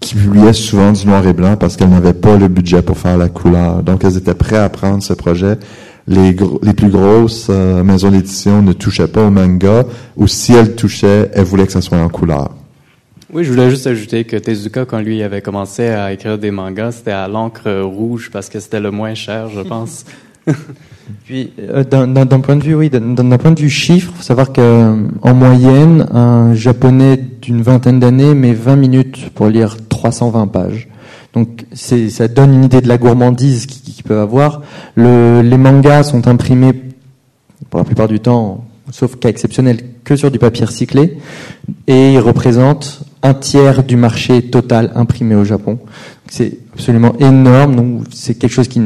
qui 0.01 0.15
publiaient 0.15 0.53
souvent 0.53 0.93
du 0.93 1.07
noir 1.07 1.27
et 1.27 1.33
blanc 1.33 1.57
parce 1.57 1.77
qu'elles 1.77 1.91
n'avaient 1.91 2.13
pas 2.13 2.37
le 2.37 2.49
budget 2.49 2.83
pour 2.83 2.99
faire 2.99 3.17
la 3.19 3.29
couleur. 3.29 3.83
Donc, 3.83 4.05
elles 4.05 4.17
étaient 4.17 4.35
prêtes 4.35 4.59
à 4.59 4.69
prendre 4.69 5.03
ce 5.03 5.13
projet. 5.13 5.59
Les, 6.07 6.35
les 6.63 6.73
plus 6.73 6.89
grosses 6.89 7.49
euh, 7.51 7.83
maisons 7.85 8.11
d'édition 8.11 8.63
ne 8.63 8.73
touchaient 8.73 9.09
pas 9.09 9.27
au 9.27 9.31
manga, 9.31 9.85
ou 10.17 10.27
si 10.27 10.55
elles 10.55 10.75
touchaient, 10.75 11.31
elles 11.35 11.45
voulaient 11.45 11.67
que 11.67 11.73
ça 11.73 11.83
soit 11.83 11.99
en 11.99 12.09
couleur. 12.09 12.55
Oui, 13.31 13.45
je 13.45 13.51
voulais 13.51 13.69
juste 13.69 13.87
ajouter 13.87 14.25
que 14.25 14.37
Tezuka, 14.37 14.87
quand 14.87 15.01
lui 15.01 15.23
avait 15.23 15.43
commencé 15.43 15.89
à 15.89 16.13
écrire 16.15 16.39
des 16.39 16.51
mangas, 16.51 16.93
c'était 16.93 17.11
à 17.11 17.29
l'encre 17.29 17.71
rouge 17.83 18.31
parce 18.33 18.49
que 18.49 18.59
c'était 18.59 18.81
le 18.81 18.91
moins 18.91 19.15
cher, 19.15 19.51
je 19.51 19.61
pense. 19.69 20.07
Puis, 21.25 21.53
euh, 21.59 21.85
d'un 21.85 22.41
point 22.41 22.57
de 22.57 22.63
vue, 22.63 22.75
oui, 22.75 22.89
d'un 22.89 23.37
point 23.37 23.51
de 23.51 23.61
vue 23.61 23.69
chiffre, 23.69 24.13
faut 24.17 24.23
savoir 24.23 24.53
qu'en 24.53 25.35
moyenne, 25.35 26.07
un 26.11 26.55
japonais 26.55 27.19
d'une 27.43 27.61
vingtaine 27.61 28.01
d'années 28.01 28.35
met 28.35 28.55
20 28.55 28.77
minutes 28.77 29.31
pour 29.35 29.49
lire 29.49 29.77
320 29.99 30.47
pages. 30.47 30.89
Donc, 31.35 31.67
ça 31.75 32.29
donne 32.29 32.55
une 32.55 32.65
idée 32.65 32.81
de 32.81 32.89
la 32.89 32.99
gourmandise 32.99 33.67
qu'il 33.67 34.03
peut 34.05 34.19
avoir. 34.19 34.63
Le, 34.95 35.43
les 35.43 35.59
mangas 35.59 36.05
sont 36.05 36.27
imprimés, 36.27 36.73
pour 37.69 37.79
la 37.79 37.85
plupart 37.85 38.09
du 38.09 38.21
temps, 38.21 38.65
sauf 38.91 39.17
cas 39.17 39.29
exceptionnel, 39.29 39.79
que 40.05 40.17
sur 40.17 40.31
du 40.31 40.39
papier 40.39 40.65
recyclé, 40.65 41.19
et 41.87 42.15
ils 42.15 42.19
représentent 42.19 43.03
un 43.23 43.35
tiers 43.35 43.83
du 43.83 43.97
marché 43.97 44.43
total 44.43 44.93
imprimé 44.95 45.35
au 45.35 45.45
Japon. 45.45 45.79
C'est 46.31 46.59
absolument 46.73 47.15
énorme. 47.19 48.05
C'est 48.11 48.35
quelque 48.35 48.53
chose 48.53 48.69
qui, 48.69 48.81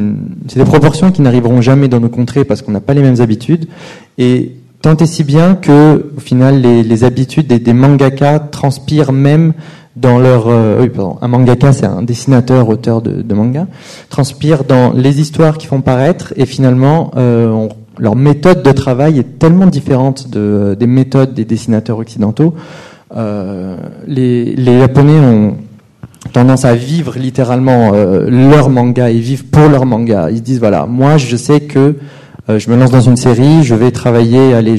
c'est 0.47 0.59
des 0.59 0.65
proportions 0.65 1.11
qui 1.11 1.21
n'arriveront 1.21 1.61
jamais 1.61 1.87
dans 1.87 1.99
nos 1.99 2.09
contrées 2.09 2.43
parce 2.43 2.61
qu'on 2.61 2.71
n'a 2.71 2.81
pas 2.81 2.93
les 2.93 3.01
mêmes 3.01 3.21
habitudes. 3.21 3.67
Et 4.17 4.55
tant 4.81 4.97
et 4.97 5.05
si 5.05 5.23
bien 5.23 5.55
que, 5.55 6.11
au 6.17 6.19
final, 6.19 6.61
les, 6.61 7.03
habitudes 7.03 7.47
des, 7.47 7.59
des 7.59 7.73
mangaka 7.73 8.39
transpirent 8.39 9.11
même 9.13 9.53
dans 9.95 10.17
leur 10.17 10.47
euh, 10.47 10.81
oui, 10.81 10.89
pardon, 10.89 11.17
un 11.21 11.27
mangaka 11.27 11.71
c'est 11.71 11.85
un 11.85 12.01
dessinateur 12.01 12.67
auteur 12.67 13.01
de, 13.01 13.21
de, 13.21 13.33
manga 13.35 13.67
transpire 14.09 14.63
dans 14.63 14.91
les 14.91 15.21
histoires 15.21 15.57
qui 15.57 15.67
font 15.67 15.81
paraître 15.81 16.33
et 16.35 16.45
finalement 16.45 17.11
euh, 17.15 17.67
leur 17.99 18.15
méthode 18.15 18.63
de 18.63 18.71
travail 18.71 19.19
est 19.19 19.39
tellement 19.39 19.67
différente 19.67 20.29
de, 20.29 20.75
des 20.79 20.87
méthodes 20.87 21.33
des 21.33 21.45
dessinateurs 21.45 21.99
occidentaux. 21.99 22.55
Euh, 23.15 23.77
les, 24.07 24.55
les 24.55 24.79
japonais 24.79 25.19
ont 25.19 25.57
tendance 26.31 26.65
à 26.65 26.73
vivre 26.73 27.17
littéralement 27.17 27.91
euh, 27.93 28.27
leur 28.29 28.69
manga 28.69 29.11
et 29.11 29.19
vivent 29.19 29.45
pour 29.45 29.69
leur 29.69 29.85
manga. 29.85 30.29
Ils 30.31 30.37
se 30.37 30.41
disent 30.41 30.59
voilà 30.59 30.85
moi 30.85 31.17
je 31.17 31.35
sais 31.35 31.61
que 31.61 31.95
euh, 32.49 32.59
je 32.59 32.69
me 32.69 32.75
lance 32.75 32.91
dans 32.91 33.01
une 33.01 33.17
série 33.17 33.63
je 33.63 33.75
vais 33.75 33.91
travailler 33.91 34.53
allez 34.53 34.77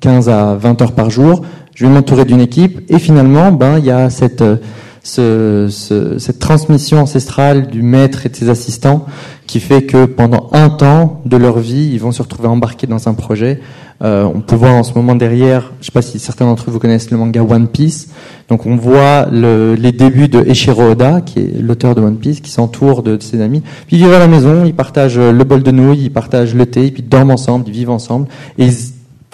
15 0.00 0.28
à 0.28 0.54
20 0.54 0.82
heures 0.82 0.92
par 0.92 1.10
jour 1.10 1.42
je 1.74 1.86
vais 1.86 1.92
m'entourer 1.92 2.24
d'une 2.24 2.40
équipe 2.40 2.80
et 2.88 2.98
finalement, 2.98 3.52
ben 3.52 3.78
il 3.78 3.84
y 3.84 3.90
a 3.90 4.10
cette 4.10 4.42
euh, 4.42 4.56
ce, 5.04 5.66
ce, 5.68 6.18
cette 6.18 6.38
transmission 6.38 7.00
ancestrale 7.00 7.66
du 7.66 7.82
maître 7.82 8.24
et 8.24 8.28
de 8.28 8.36
ses 8.36 8.48
assistants 8.48 9.06
qui 9.46 9.58
fait 9.58 9.82
que 9.82 10.06
pendant 10.06 10.48
un 10.52 10.70
temps 10.70 11.20
de 11.24 11.36
leur 11.36 11.58
vie, 11.58 11.90
ils 11.92 11.98
vont 11.98 12.12
se 12.12 12.22
retrouver 12.22 12.48
embarqués 12.48 12.86
dans 12.86 13.08
un 13.08 13.14
projet. 13.14 13.60
Euh, 14.02 14.24
on 14.24 14.40
peut 14.40 14.56
voir 14.56 14.74
en 14.74 14.82
ce 14.82 14.94
moment 14.94 15.14
derrière, 15.14 15.72
je 15.80 15.86
sais 15.86 15.92
pas 15.92 16.02
si 16.02 16.18
certains 16.18 16.46
d'entre 16.46 16.70
vous 16.70 16.78
connaissent 16.78 17.10
le 17.10 17.18
manga 17.18 17.42
One 17.42 17.68
Piece. 17.68 18.08
Donc 18.48 18.66
on 18.66 18.76
voit 18.76 19.26
le, 19.30 19.74
les 19.74 19.92
débuts 19.92 20.28
de 20.28 20.40
Eiichiro 20.40 20.90
Oda, 20.90 21.20
qui 21.20 21.40
est 21.40 21.60
l'auteur 21.60 21.94
de 21.94 22.00
One 22.00 22.16
Piece, 22.16 22.40
qui 22.40 22.50
s'entoure 22.50 23.02
de, 23.02 23.18
ses 23.20 23.40
amis. 23.40 23.62
Puis 23.86 23.96
ils 23.96 24.04
vivent 24.04 24.14
à 24.14 24.18
la 24.18 24.28
maison, 24.28 24.64
ils 24.64 24.74
partagent 24.74 25.18
le 25.18 25.44
bol 25.44 25.62
de 25.62 25.70
nouilles, 25.70 26.04
ils 26.04 26.12
partagent 26.12 26.54
le 26.54 26.66
thé, 26.66 26.90
puis 26.90 27.02
ils 27.02 27.08
dorment 27.08 27.32
ensemble, 27.32 27.64
ils 27.68 27.72
vivent 27.72 27.90
ensemble. 27.90 28.26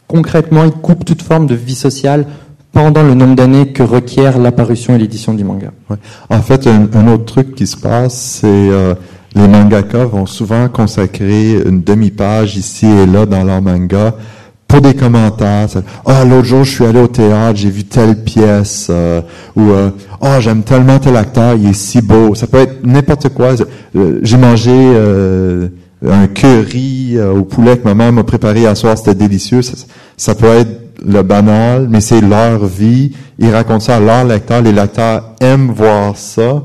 Concrètement, 0.08 0.64
ils 0.64 0.72
coupent 0.72 1.04
toute 1.04 1.22
forme 1.22 1.46
de 1.46 1.54
vie 1.54 1.76
sociale 1.76 2.26
pendant 2.72 3.02
le 3.02 3.14
nombre 3.14 3.36
d'années 3.36 3.72
que 3.72 3.82
requiert 3.82 4.38
l'apparition 4.38 4.94
et 4.94 4.98
l'édition 4.98 5.34
du 5.34 5.44
manga. 5.44 5.70
Ouais. 5.88 5.96
En 6.30 6.40
fait, 6.40 6.66
un, 6.66 7.08
autre 7.08 7.24
truc 7.26 7.54
qui 7.54 7.66
se 7.66 7.76
passe, 7.76 8.40
c'est 8.40 8.46
euh, 8.46 8.94
les 9.34 9.46
mangaka 9.46 10.04
vont 10.04 10.26
souvent 10.26 10.68
consacrer 10.68 11.52
une 11.52 11.82
demi-page 11.82 12.56
ici 12.56 12.86
et 12.86 13.06
là 13.06 13.26
dans 13.26 13.44
leur 13.44 13.62
manga 13.62 14.14
pour 14.66 14.80
des 14.82 14.94
commentaires. 14.94 15.68
Ah, 16.04 16.24
l'autre 16.24 16.44
jour, 16.44 16.64
je 16.64 16.70
suis 16.70 16.84
allé 16.84 17.00
au 17.00 17.06
théâtre, 17.06 17.58
j'ai 17.58 17.70
vu 17.70 17.84
telle 17.84 18.22
pièce, 18.22 18.88
euh, 18.90 19.22
ou 19.56 19.70
euh, 19.70 19.90
oh, 20.20 20.36
j'aime 20.40 20.62
tellement 20.62 20.98
tel 20.98 21.16
acteur, 21.16 21.54
il 21.54 21.70
est 21.70 21.72
si 21.72 22.02
beau. 22.02 22.34
Ça 22.34 22.46
peut 22.46 22.58
être 22.58 22.84
n'importe 22.84 23.30
quoi. 23.30 23.54
J'ai 24.22 24.36
mangé 24.36 24.72
un 26.06 26.26
curry 26.28 27.18
au 27.20 27.42
poulet 27.42 27.76
que 27.78 27.84
ma 27.84 27.94
mère 27.94 28.12
m'a 28.12 28.24
préparé 28.24 28.66
à 28.66 28.74
soir, 28.74 28.96
c'était 28.96 29.14
délicieux. 29.14 29.62
Ça, 29.62 29.74
ça 30.16 30.34
peut 30.34 30.46
être 30.46 30.88
le 31.04 31.22
banal, 31.22 31.88
mais 31.88 32.00
c'est 32.00 32.20
leur 32.20 32.66
vie. 32.66 33.12
Ils 33.38 33.50
racontent 33.50 33.80
ça 33.80 33.96
à 33.96 34.00
leurs 34.00 34.24
lecteurs. 34.24 34.62
Les 34.62 34.72
lecteurs 34.72 35.34
aiment 35.40 35.70
voir 35.70 36.16
ça. 36.16 36.64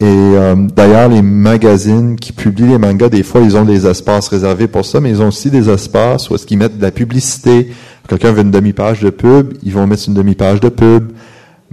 Et 0.00 0.04
euh, 0.04 0.56
d'ailleurs, 0.74 1.08
les 1.08 1.22
magazines 1.22 2.16
qui 2.16 2.32
publient 2.32 2.66
les 2.66 2.78
mangas, 2.78 3.08
des 3.08 3.22
fois, 3.22 3.40
ils 3.40 3.56
ont 3.56 3.64
des 3.64 3.86
espaces 3.86 4.26
réservés 4.28 4.66
pour 4.66 4.84
ça, 4.84 5.00
mais 5.00 5.10
ils 5.10 5.22
ont 5.22 5.28
aussi 5.28 5.48
des 5.48 5.70
espaces 5.70 6.28
où 6.28 6.34
est-ce 6.34 6.44
qu'ils 6.44 6.58
mettent 6.58 6.76
de 6.76 6.82
la 6.82 6.90
publicité. 6.90 7.68
Quelqu'un 8.08 8.32
veut 8.32 8.42
une 8.42 8.50
demi-page 8.50 9.00
de 9.00 9.10
pub, 9.10 9.54
ils 9.62 9.72
vont 9.72 9.86
mettre 9.86 10.08
une 10.08 10.14
demi-page 10.14 10.58
de 10.58 10.70
pub. 10.70 11.12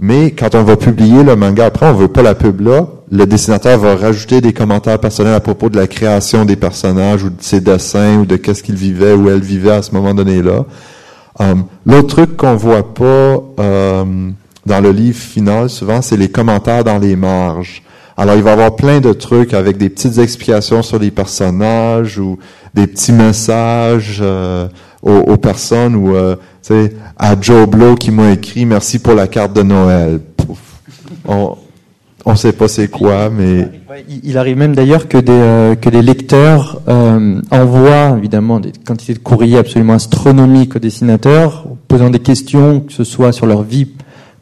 Mais 0.02 0.30
quand 0.30 0.54
on 0.54 0.62
va 0.62 0.76
publier 0.76 1.22
le 1.22 1.36
manga 1.36 1.66
après, 1.66 1.86
on 1.86 1.92
veut 1.92 2.08
pas 2.08 2.22
la 2.22 2.34
pub 2.34 2.62
là. 2.62 2.86
Le 3.12 3.26
dessinateur 3.26 3.78
va 3.78 3.96
rajouter 3.96 4.40
des 4.40 4.54
commentaires 4.54 4.98
personnels 4.98 5.34
à 5.34 5.40
propos 5.40 5.68
de 5.68 5.76
la 5.76 5.86
création 5.86 6.46
des 6.46 6.56
personnages 6.56 7.24
ou 7.24 7.28
de 7.28 7.42
ses 7.42 7.60
dessins 7.60 8.16
ou 8.20 8.24
de 8.24 8.36
qu'est-ce 8.36 8.62
qu'il 8.62 8.76
vivait 8.76 9.12
ou 9.12 9.28
elle 9.28 9.42
vivait 9.42 9.72
à 9.72 9.82
ce 9.82 9.92
moment 9.92 10.14
donné-là. 10.14 10.64
Um, 11.38 11.64
L'autre 11.84 12.08
truc 12.08 12.36
qu'on 12.38 12.56
voit 12.56 12.94
pas 12.94 13.42
um, 13.58 14.32
dans 14.64 14.80
le 14.80 14.90
livre 14.90 15.18
final, 15.18 15.68
souvent, 15.68 16.00
c'est 16.00 16.16
les 16.16 16.30
commentaires 16.30 16.82
dans 16.82 16.98
les 16.98 17.14
marges. 17.14 17.82
Alors, 18.16 18.36
il 18.36 18.42
va 18.42 18.50
y 18.50 18.52
avoir 18.54 18.76
plein 18.76 19.00
de 19.00 19.12
trucs 19.12 19.52
avec 19.52 19.76
des 19.76 19.90
petites 19.90 20.16
explications 20.16 20.82
sur 20.82 20.98
les 20.98 21.10
personnages 21.10 22.18
ou 22.18 22.38
des 22.74 22.86
petits 22.86 23.12
messages 23.12 24.20
euh, 24.22 24.66
aux, 25.02 25.12
aux, 25.12 25.36
personnes 25.36 25.94
ou, 25.94 26.14
euh, 26.14 26.36
sais, 26.62 26.96
à 27.18 27.40
Joe 27.40 27.68
Blow 27.68 27.94
qui 27.94 28.10
m'a 28.10 28.32
écrit 28.32 28.64
«Merci 28.66 28.98
pour 28.98 29.14
la 29.14 29.26
carte 29.26 29.54
de 29.54 29.62
Noël». 29.62 30.20
On, 31.26 31.56
on 32.24 32.36
sait 32.36 32.52
pas 32.52 32.68
c'est 32.68 32.88
quoi, 32.88 33.30
mais 33.30 33.68
il 34.22 34.36
arrive 34.36 34.56
même 34.56 34.74
d'ailleurs 34.74 35.08
que 35.08 35.18
des 35.18 35.32
euh, 35.32 35.74
que 35.74 35.88
des 35.88 36.02
lecteurs 36.02 36.80
euh, 36.88 37.40
envoient 37.50 38.16
évidemment 38.16 38.60
des 38.60 38.72
quantités 38.72 39.14
de 39.14 39.18
courriers 39.18 39.58
absolument 39.58 39.94
astronomiques 39.94 40.76
aux 40.76 40.78
dessinateurs, 40.78 41.64
posant 41.88 42.10
des 42.10 42.18
questions, 42.18 42.80
que 42.80 42.92
ce 42.92 43.04
soit 43.04 43.32
sur 43.32 43.46
leur 43.46 43.62
vie, 43.62 43.88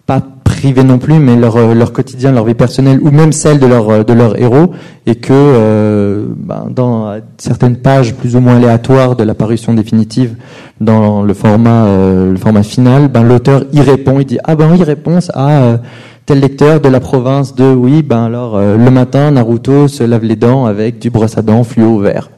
pas 0.09 0.23
privée 0.43 0.85
non 0.85 0.99
plus, 0.99 1.19
mais 1.19 1.37
leur 1.37 1.57
euh, 1.57 1.75
leur 1.75 1.93
quotidien, 1.93 2.33
leur 2.33 2.47
vie 2.47 2.55
personnelle, 2.55 2.99
ou 3.03 3.11
même 3.11 3.31
celle 3.31 3.59
de 3.61 3.67
leur 3.67 4.05
de 4.07 4.13
leur 4.15 4.41
héros, 4.41 4.73
et 5.07 5.17
que 5.17 5.35
euh, 5.35 6.25
ben, 6.35 6.69
dans 6.75 7.21
certaines 7.37 7.77
pages 7.77 8.15
plus 8.15 8.35
ou 8.35 8.41
moins 8.41 8.57
aléatoires 8.57 9.17
de 9.17 9.23
l'apparition 9.23 9.75
définitive 9.75 10.35
dans 10.81 11.23
le 11.23 11.35
format 11.35 11.85
euh, 11.85 12.33
le 12.33 12.39
format 12.39 12.63
final, 12.63 13.09
ben 13.09 13.23
l'auteur 13.23 13.65
y 13.75 13.83
répond, 13.83 14.19
il 14.19 14.25
dit 14.25 14.39
ah 14.45 14.57
ben 14.57 14.73
oui 14.73 14.83
réponse 14.83 15.31
à 15.35 15.79
tel 16.25 16.41
lecteur 16.41 16.81
de 16.81 16.89
la 16.89 17.01
province 17.01 17.55
de 17.55 17.71
oui, 17.71 18.03
ben 18.03 18.25
alors 18.25 18.57
euh, 18.57 18.79
le 18.79 18.91
matin 18.91 19.31
Naruto 19.31 19.89
se 19.89 20.05
lave 20.05 20.25
les 20.25 20.37
dents 20.37 20.65
avec 20.65 20.99
du 20.99 21.11
brosse 21.11 21.37
à 21.37 21.43
dents 21.43 21.65
fluo 21.65 21.99
vert. 21.99 22.31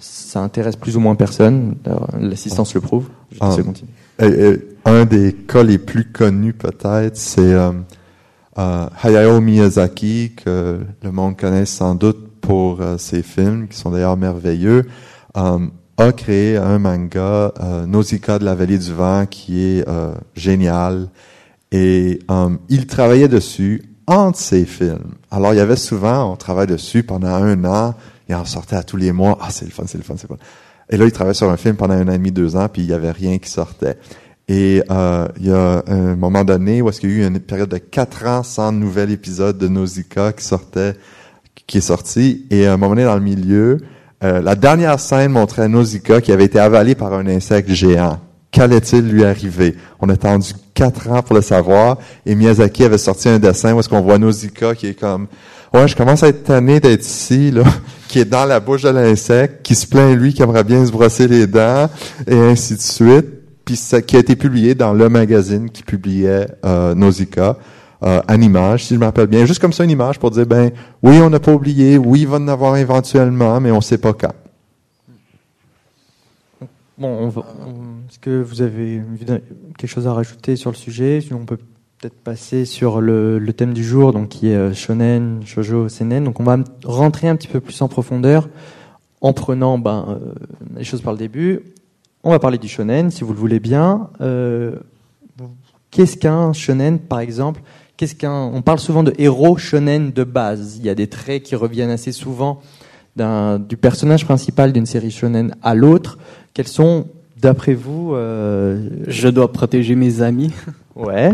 Ça 0.00 0.40
intéresse 0.40 0.76
plus 0.76 0.96
ou 0.96 1.00
moins 1.00 1.14
personne. 1.14 1.76
L'assistance 2.20 2.74
le 2.74 2.80
prouve. 2.80 3.06
Je 3.32 3.38
ah, 3.40 3.54
et, 4.22 4.58
un 4.86 5.04
des 5.04 5.32
cas 5.32 5.62
les 5.62 5.78
plus 5.78 6.04
connus 6.04 6.54
peut-être, 6.54 7.16
c'est 7.16 7.52
euh, 7.52 7.72
euh, 8.58 8.86
Hayao 9.02 9.40
Miyazaki 9.40 10.32
que 10.36 10.80
le 11.02 11.12
monde 11.12 11.36
connaît 11.36 11.66
sans 11.66 11.94
doute 11.94 12.40
pour 12.40 12.80
euh, 12.80 12.96
ses 12.96 13.22
films 13.22 13.68
qui 13.68 13.76
sont 13.76 13.90
d'ailleurs 13.90 14.16
merveilleux. 14.16 14.86
Euh, 15.36 15.58
a 15.98 16.12
créé 16.12 16.58
un 16.58 16.78
manga 16.78 17.54
Nausicaa 17.86 18.38
de 18.38 18.44
la 18.44 18.54
vallée 18.54 18.76
du 18.76 18.92
vent 18.92 19.24
qui 19.24 19.62
est 19.62 19.84
génial 20.34 21.08
et 21.72 22.18
il 22.68 22.86
travaillait 22.86 23.28
dessus 23.28 23.82
entre 24.06 24.38
ses 24.38 24.66
films. 24.66 25.14
Alors, 25.30 25.54
il 25.54 25.56
y 25.56 25.60
avait 25.60 25.76
souvent, 25.76 26.30
on 26.32 26.36
travaille 26.36 26.66
dessus 26.66 27.02
pendant 27.02 27.28
un 27.28 27.64
an, 27.64 27.94
et 28.28 28.34
on 28.34 28.44
sortait 28.44 28.76
à 28.76 28.82
tous 28.82 28.98
les 28.98 29.10
mois. 29.12 29.38
Ah, 29.40 29.48
c'est 29.50 29.64
le 29.64 29.70
fun, 29.70 29.84
c'est 29.86 29.96
le 29.96 30.04
fun, 30.04 30.16
c'est 30.18 30.28
le 30.28 30.36
fun. 30.36 30.42
Et 30.90 30.98
là, 30.98 31.06
il 31.06 31.12
travaillait 31.12 31.32
sur 31.32 31.48
un 31.48 31.56
film 31.56 31.76
pendant 31.76 31.94
un 31.94 32.06
an 32.08 32.12
et 32.12 32.18
demi, 32.18 32.30
deux 32.30 32.56
ans, 32.56 32.68
puis 32.68 32.82
il 32.82 32.88
y 32.88 32.92
avait 32.92 33.10
rien 33.10 33.38
qui 33.38 33.48
sortait. 33.48 33.98
Et 34.48 34.82
euh, 34.90 35.26
il 35.38 35.46
y 35.46 35.52
a 35.52 35.82
un 35.88 36.14
moment 36.14 36.44
donné 36.44 36.80
où 36.80 36.88
est-ce 36.88 37.00
qu'il 37.00 37.10
y 37.10 37.14
a 37.14 37.16
eu 37.16 37.26
une 37.26 37.40
période 37.40 37.68
de 37.68 37.78
quatre 37.78 38.26
ans 38.26 38.42
sans 38.42 38.70
nouvel 38.70 39.10
épisode 39.10 39.58
de 39.58 39.66
Nausicaa 39.66 40.32
qui 40.32 40.44
sortait, 40.44 40.94
qui 41.66 41.78
est 41.78 41.80
sorti. 41.80 42.46
Et 42.50 42.66
à 42.66 42.74
un 42.74 42.76
moment 42.76 42.90
donné, 42.94 43.04
dans 43.04 43.16
le 43.16 43.22
milieu, 43.22 43.78
euh, 44.22 44.40
la 44.40 44.54
dernière 44.54 45.00
scène 45.00 45.32
montrait 45.32 45.68
Nausicaa 45.68 46.20
qui 46.20 46.30
avait 46.30 46.44
été 46.44 46.60
avalé 46.60 46.94
par 46.94 47.12
un 47.12 47.26
insecte 47.26 47.70
géant 47.70 48.20
qu'allait-il 48.56 49.06
lui 49.06 49.24
arriver? 49.24 49.76
On 50.00 50.08
a 50.08 50.14
attendu 50.14 50.52
quatre 50.72 51.10
ans 51.10 51.22
pour 51.22 51.36
le 51.36 51.42
savoir, 51.42 51.98
et 52.24 52.34
Miyazaki 52.34 52.84
avait 52.84 52.96
sorti 52.96 53.28
un 53.28 53.38
dessin 53.38 53.74
où 53.74 53.80
est-ce 53.80 53.88
qu'on 53.88 54.00
voit 54.00 54.18
Nausicaa 54.18 54.74
qui 54.74 54.88
est 54.88 54.98
comme, 54.98 55.26
ouais, 55.74 55.86
je 55.86 55.94
commence 55.94 56.22
à 56.22 56.28
être 56.28 56.44
tanné 56.44 56.80
d'être 56.80 57.04
ici, 57.04 57.50
là, 57.50 57.64
qui 58.08 58.20
est 58.20 58.24
dans 58.24 58.46
la 58.46 58.58
bouche 58.60 58.82
de 58.82 58.88
l'insecte, 58.88 59.62
qui 59.62 59.74
se 59.74 59.86
plaint 59.86 60.16
lui, 60.16 60.32
qui 60.32 60.42
aimerait 60.42 60.64
bien 60.64 60.86
se 60.86 60.90
brosser 60.90 61.28
les 61.28 61.46
dents, 61.46 61.90
et 62.26 62.38
ainsi 62.38 62.76
de 62.76 62.80
suite. 62.80 63.26
Puis 63.66 63.76
ça, 63.76 64.00
qui 64.00 64.16
a 64.16 64.20
été 64.20 64.36
publié 64.36 64.74
dans 64.74 64.94
le 64.94 65.10
magazine 65.10 65.68
qui 65.68 65.82
publiait 65.82 66.46
euh, 66.64 66.94
Nausicaa. 66.94 67.58
Euh, 68.02 68.20
en 68.28 68.40
image, 68.40 68.84
si 68.84 68.94
je 68.94 68.98
me 68.98 69.06
rappelle 69.06 69.26
bien. 69.26 69.46
Juste 69.46 69.60
comme 69.60 69.72
ça, 69.72 69.82
une 69.82 69.90
image 69.90 70.18
pour 70.18 70.30
dire, 70.30 70.46
ben, 70.46 70.70
oui, 71.02 71.18
on 71.20 71.30
n'a 71.30 71.40
pas 71.40 71.52
oublié, 71.52 71.96
oui, 71.96 72.20
il 72.20 72.28
va 72.28 72.36
en 72.36 72.46
avoir 72.46 72.76
éventuellement, 72.76 73.58
mais 73.58 73.70
on 73.70 73.76
ne 73.76 73.80
sait 73.80 73.98
pas 73.98 74.12
quand. 74.12 74.34
Bon, 76.98 77.28
est-ce 77.28 78.18
que 78.18 78.42
vous 78.42 78.62
avez 78.62 79.02
quelque 79.78 79.90
chose 79.90 80.06
à 80.06 80.12
rajouter 80.12 80.56
sur 80.56 80.70
le 80.70 80.76
sujet? 80.76 81.20
On 81.32 81.44
peut 81.44 81.58
peut-être 81.98 82.20
passer 82.22 82.66
sur 82.66 83.00
le, 83.00 83.38
le, 83.38 83.52
thème 83.52 83.72
du 83.72 83.82
jour, 83.82 84.12
donc 84.12 84.28
qui 84.28 84.48
est 84.50 84.56
euh, 84.56 84.74
shonen, 84.74 85.40
shoujo, 85.44 85.88
seinen. 85.88 86.24
Donc, 86.24 86.38
on 86.38 86.44
va 86.44 86.58
rentrer 86.84 87.28
un 87.28 87.36
petit 87.36 87.48
peu 87.48 87.60
plus 87.60 87.80
en 87.82 87.88
profondeur 87.88 88.48
en 89.22 89.32
prenant 89.32 89.78
ben, 89.78 90.06
euh, 90.08 90.34
les 90.76 90.84
choses 90.84 91.00
par 91.00 91.14
le 91.14 91.18
début. 91.18 91.62
On 92.26 92.30
va 92.30 92.40
parler 92.40 92.58
du 92.58 92.66
shonen, 92.66 93.12
si 93.12 93.22
vous 93.22 93.32
le 93.32 93.38
voulez 93.38 93.60
bien. 93.60 94.10
Euh, 94.20 94.80
qu'est-ce 95.92 96.16
qu'un 96.16 96.52
shonen, 96.52 96.98
par 96.98 97.20
exemple? 97.20 97.60
Qu'est-ce 97.96 98.16
qu'un 98.16 98.50
On 98.52 98.62
parle 98.62 98.80
souvent 98.80 99.04
de 99.04 99.12
héros 99.16 99.56
shonen 99.58 100.10
de 100.10 100.24
base. 100.24 100.76
Il 100.76 100.84
y 100.84 100.88
a 100.88 100.96
des 100.96 101.06
traits 101.06 101.44
qui 101.44 101.54
reviennent 101.54 101.90
assez 101.90 102.10
souvent 102.10 102.60
du 103.16 103.76
personnage 103.76 104.24
principal 104.24 104.72
d'une 104.72 104.86
série 104.86 105.12
shonen 105.12 105.54
à 105.62 105.76
l'autre. 105.76 106.18
Quels 106.52 106.66
sont, 106.66 107.06
d'après 107.40 107.74
vous, 107.74 108.16
euh... 108.16 108.88
je 109.06 109.28
dois 109.28 109.52
protéger 109.52 109.94
mes 109.94 110.20
amis 110.20 110.50
Ouais. 110.96 111.30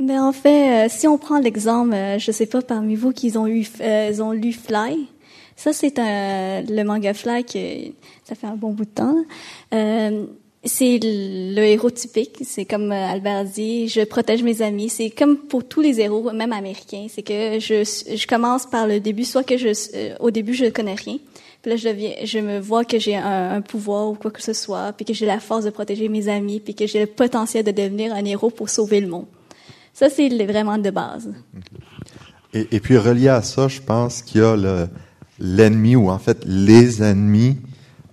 Mais 0.00 0.18
en 0.18 0.32
fait, 0.32 0.86
euh, 0.86 0.88
si 0.88 1.06
on 1.06 1.18
prend 1.18 1.38
l'exemple, 1.38 1.94
je 2.16 2.32
sais 2.32 2.46
pas 2.46 2.62
parmi 2.62 2.94
vous 2.94 3.12
qui 3.12 3.36
ont 3.36 3.46
eu, 3.46 3.66
euh, 3.82 4.08
ils 4.10 4.22
ont 4.22 4.32
lu 4.32 4.54
Fly. 4.54 5.06
Ça, 5.56 5.72
c'est 5.72 5.94
le 5.96 6.82
manga 6.82 7.14
Fly 7.14 7.44
qui 7.44 7.94
ça 8.24 8.34
fait 8.34 8.46
un 8.46 8.56
bon 8.56 8.72
bout 8.72 8.84
de 8.84 8.90
temps. 8.90 9.16
c'est 10.64 10.98
le 11.02 11.60
héros 11.60 11.90
typique. 11.90 12.38
C'est 12.42 12.64
comme 12.64 12.90
euh, 12.90 13.12
Albert 13.12 13.44
dit, 13.44 13.88
je 13.88 14.00
protège 14.00 14.42
mes 14.42 14.62
amis. 14.62 14.88
C'est 14.88 15.10
comme 15.10 15.36
pour 15.36 15.64
tous 15.64 15.80
les 15.80 16.00
héros, 16.00 16.32
même 16.32 16.52
américains. 16.52 17.06
C'est 17.08 17.22
que 17.22 17.60
je, 17.60 17.84
je 17.84 18.26
commence 18.26 18.66
par 18.66 18.86
le 18.86 18.98
début, 18.98 19.24
soit 19.24 19.44
que 19.44 19.58
je, 19.58 19.68
euh, 19.94 20.14
au 20.20 20.30
début, 20.30 20.54
je 20.54 20.66
connais 20.66 20.94
rien. 20.94 21.18
Puis 21.60 21.70
là, 21.70 21.76
je, 21.76 21.88
deviens, 21.88 22.12
je 22.24 22.38
me 22.38 22.60
vois 22.60 22.84
que 22.84 22.98
j'ai 22.98 23.16
un, 23.16 23.62
pouvoir 23.62 24.08
ou 24.08 24.14
quoi 24.14 24.30
que 24.30 24.42
ce 24.42 24.52
soit, 24.52 24.92
puis 24.92 25.06
que 25.06 25.14
j'ai 25.14 25.24
la 25.24 25.40
force 25.40 25.64
de 25.64 25.70
protéger 25.70 26.10
mes 26.10 26.28
amis, 26.28 26.60
puis 26.60 26.74
que 26.74 26.86
j'ai 26.86 27.00
le 27.00 27.06
potentiel 27.06 27.64
de 27.64 27.70
devenir 27.70 28.12
un 28.12 28.24
héros 28.26 28.50
pour 28.50 28.68
sauver 28.68 29.00
le 29.00 29.08
monde. 29.08 29.24
Ça, 29.94 30.10
c'est 30.10 30.28
vraiment 30.44 30.76
de 30.76 30.90
base. 30.90 31.32
Et, 32.52 32.80
puis, 32.80 32.98
relié 32.98 33.28
à 33.28 33.40
ça, 33.40 33.68
je 33.68 33.80
pense 33.80 34.20
qu'il 34.20 34.42
y 34.42 34.44
a 34.44 34.88
l'ennemi, 35.38 35.96
ou 35.96 36.10
en 36.10 36.18
fait, 36.18 36.38
les 36.46 37.02
ennemis. 37.02 37.58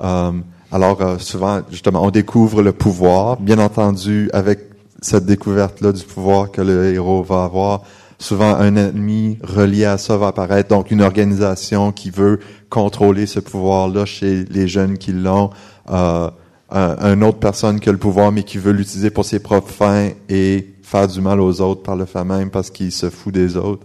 Euh, 0.01 0.31
alors, 0.71 1.01
euh, 1.01 1.17
souvent, 1.17 1.61
justement, 1.69 2.03
on 2.03 2.11
découvre 2.11 2.61
le 2.61 2.71
pouvoir. 2.71 3.39
Bien 3.39 3.59
entendu, 3.59 4.29
avec 4.33 4.59
cette 5.01 5.25
découverte-là 5.25 5.91
du 5.91 6.03
pouvoir 6.03 6.51
que 6.51 6.61
le 6.61 6.93
héros 6.93 7.23
va 7.23 7.43
avoir, 7.43 7.81
souvent 8.19 8.55
un 8.55 8.75
ennemi 8.75 9.37
relié 9.43 9.85
à 9.85 9.97
ça 9.97 10.17
va 10.17 10.27
apparaître. 10.27 10.69
Donc, 10.69 10.91
une 10.91 11.01
organisation 11.01 11.91
qui 11.91 12.09
veut 12.09 12.39
contrôler 12.69 13.25
ce 13.25 13.39
pouvoir-là 13.39 14.05
chez 14.05 14.45
les 14.45 14.67
jeunes 14.67 14.97
qui 14.97 15.11
l'ont. 15.11 15.49
Euh, 15.89 16.29
un, 16.69 17.13
une 17.13 17.23
autre 17.23 17.39
personne 17.39 17.79
qui 17.79 17.89
a 17.89 17.91
le 17.91 17.97
pouvoir, 17.97 18.31
mais 18.31 18.43
qui 18.43 18.57
veut 18.57 18.71
l'utiliser 18.71 19.09
pour 19.09 19.25
ses 19.25 19.39
propres 19.39 19.71
fins 19.71 20.09
et 20.29 20.73
faire 20.83 21.07
du 21.07 21.19
mal 21.19 21.41
aux 21.41 21.59
autres 21.61 21.83
par 21.83 21.95
le 21.95 22.05
fait 22.05 22.23
même 22.23 22.49
parce 22.49 22.69
qu'il 22.69 22.91
se 22.91 23.09
fout 23.09 23.33
des 23.33 23.57
autres. 23.57 23.83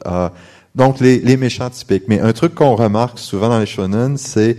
Donc, 0.76 1.00
les, 1.00 1.18
les, 1.20 1.38
méchants 1.38 1.70
typiques. 1.70 2.04
Mais 2.06 2.20
un 2.20 2.32
truc 2.32 2.54
qu'on 2.54 2.76
remarque 2.76 3.18
souvent 3.18 3.48
dans 3.48 3.58
les 3.58 3.66
shonen, 3.66 4.18
c'est 4.18 4.58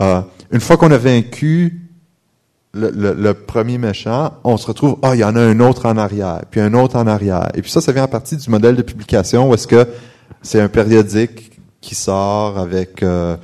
euh, 0.00 0.20
une 0.50 0.60
fois 0.60 0.76
qu'on 0.76 0.90
a 0.90 0.98
vaincu 0.98 1.88
le, 2.74 2.90
le, 2.90 3.14
le, 3.14 3.34
premier 3.34 3.78
méchant, 3.78 4.32
on 4.42 4.56
se 4.56 4.66
retrouve, 4.66 4.98
ah, 5.02 5.14
il 5.14 5.20
y 5.20 5.24
en 5.24 5.36
a 5.36 5.40
un 5.40 5.60
autre 5.60 5.86
en 5.86 5.96
arrière, 5.96 6.42
puis 6.50 6.60
un 6.60 6.74
autre 6.74 6.96
en 6.96 7.06
arrière. 7.06 7.48
Et 7.54 7.62
puis 7.62 7.70
ça, 7.70 7.80
ça 7.80 7.92
vient 7.92 8.02
à 8.02 8.08
partir 8.08 8.38
du 8.38 8.50
modèle 8.50 8.74
de 8.74 8.82
publication 8.82 9.48
où 9.48 9.54
est-ce 9.54 9.68
que 9.68 9.86
c'est 10.40 10.60
un 10.60 10.68
périodique 10.68 11.60
qui 11.80 11.94
sort 11.94 12.58
avec 12.58 13.02
euh, 13.02 13.36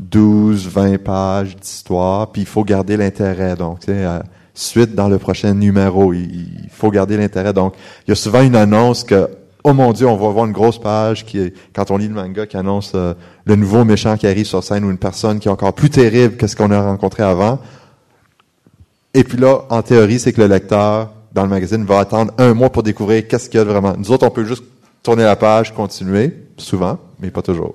12, 0.00 0.68
20 0.68 1.02
pages 1.02 1.56
d'histoire, 1.56 2.30
puis 2.32 2.42
il 2.42 2.48
faut 2.48 2.64
garder 2.64 2.96
l'intérêt. 2.96 3.54
Donc, 3.54 3.80
tu 3.80 3.86
sais, 3.86 4.04
euh, 4.04 4.20
suite 4.54 4.94
dans 4.94 5.08
le 5.08 5.18
prochain 5.18 5.52
numéro, 5.52 6.14
il, 6.14 6.30
il 6.64 6.70
faut 6.70 6.90
garder 6.90 7.18
l'intérêt. 7.18 7.52
Donc, 7.52 7.74
il 8.06 8.10
y 8.10 8.12
a 8.12 8.16
souvent 8.16 8.42
une 8.42 8.56
annonce 8.56 9.04
que 9.04 9.28
oh 9.68 9.72
mon 9.72 9.92
Dieu, 9.92 10.06
on 10.06 10.16
va 10.16 10.28
voir 10.28 10.46
une 10.46 10.52
grosse 10.52 10.78
page 10.78 11.26
qui 11.26 11.40
est, 11.40 11.54
quand 11.74 11.90
on 11.90 11.96
lit 11.96 12.06
le 12.06 12.14
manga 12.14 12.46
qui 12.46 12.56
annonce 12.56 12.92
euh, 12.94 13.14
le 13.44 13.56
nouveau 13.56 13.84
méchant 13.84 14.16
qui 14.16 14.28
arrive 14.28 14.46
sur 14.46 14.62
scène 14.62 14.84
ou 14.84 14.90
une 14.92 14.96
personne 14.96 15.40
qui 15.40 15.48
est 15.48 15.50
encore 15.50 15.72
plus 15.72 15.90
terrible 15.90 16.36
que 16.36 16.46
ce 16.46 16.54
qu'on 16.54 16.70
a 16.70 16.80
rencontré 16.80 17.24
avant. 17.24 17.58
Et 19.12 19.24
puis 19.24 19.38
là, 19.38 19.62
en 19.68 19.82
théorie, 19.82 20.20
c'est 20.20 20.32
que 20.32 20.40
le 20.40 20.46
lecteur 20.46 21.10
dans 21.32 21.42
le 21.42 21.48
magazine 21.48 21.84
va 21.84 21.98
attendre 21.98 22.32
un 22.38 22.54
mois 22.54 22.70
pour 22.70 22.84
découvrir 22.84 23.26
qu'est-ce 23.26 23.50
qu'il 23.50 23.58
y 23.58 23.60
a 23.60 23.64
vraiment. 23.64 23.94
Nous 23.98 24.12
autres, 24.12 24.24
on 24.24 24.30
peut 24.30 24.44
juste 24.44 24.62
tourner 25.02 25.24
la 25.24 25.34
page, 25.34 25.74
continuer, 25.74 26.32
souvent, 26.56 27.00
mais 27.18 27.32
pas 27.32 27.42
toujours. 27.42 27.74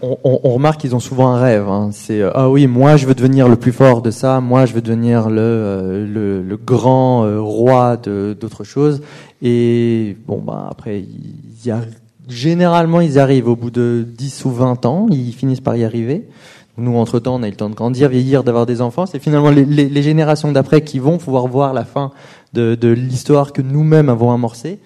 On, 0.00 0.18
on, 0.22 0.50
remarque 0.50 0.80
qu'ils 0.80 0.94
ont 0.94 1.00
souvent 1.00 1.32
un 1.32 1.40
rêve. 1.40 1.68
Hein. 1.68 1.90
C'est 1.92 2.20
euh, 2.20 2.30
ah 2.34 2.50
oui, 2.50 2.66
moi 2.66 2.96
je 2.96 3.06
veux 3.06 3.14
devenir 3.14 3.48
le 3.48 3.56
plus 3.56 3.72
fort 3.72 4.02
de 4.02 4.10
ça, 4.10 4.40
moi 4.40 4.64
je 4.66 4.74
veux 4.74 4.80
devenir 4.82 5.28
le 5.28 5.40
euh, 5.40 6.06
le, 6.06 6.42
le, 6.42 6.56
grand 6.56 7.24
euh, 7.24 7.40
roi 7.40 7.96
de 7.96 8.36
d'autres 8.38 8.64
choses. 8.64 9.02
Et 9.40 10.16
bon 10.26 10.38
bah 10.38 10.68
après 10.70 11.00
ils 11.00 11.66
y 11.66 11.70
arrivent. 11.70 11.98
généralement 12.28 13.00
ils 13.00 13.18
arrivent 13.18 13.48
au 13.48 13.56
bout 13.56 13.70
de 13.70 14.06
10 14.06 14.44
ou 14.44 14.50
20 14.50 14.86
ans, 14.86 15.06
ils 15.10 15.32
finissent 15.32 15.60
par 15.60 15.76
y 15.76 15.84
arriver. 15.84 16.28
Nous 16.76 16.96
entre 16.96 17.18
temps 17.18 17.36
on 17.36 17.42
a 17.42 17.48
eu 17.48 17.50
le 17.50 17.56
temps 17.56 17.70
de 17.70 17.74
grandir, 17.74 18.08
vieillir, 18.08 18.44
d'avoir 18.44 18.66
des 18.66 18.82
enfants. 18.82 19.06
C'est 19.06 19.18
finalement 19.18 19.50
les, 19.50 19.64
les, 19.64 19.88
les 19.88 20.02
générations 20.02 20.52
d'après 20.52 20.82
qui 20.82 21.00
vont 21.00 21.18
pouvoir 21.18 21.48
voir 21.48 21.74
la 21.74 21.84
fin 21.84 22.12
de, 22.52 22.74
de 22.74 22.88
l'histoire 22.88 23.52
que 23.52 23.62
nous-mêmes 23.62 24.08
avons 24.08 24.32
amorcée. 24.32 24.78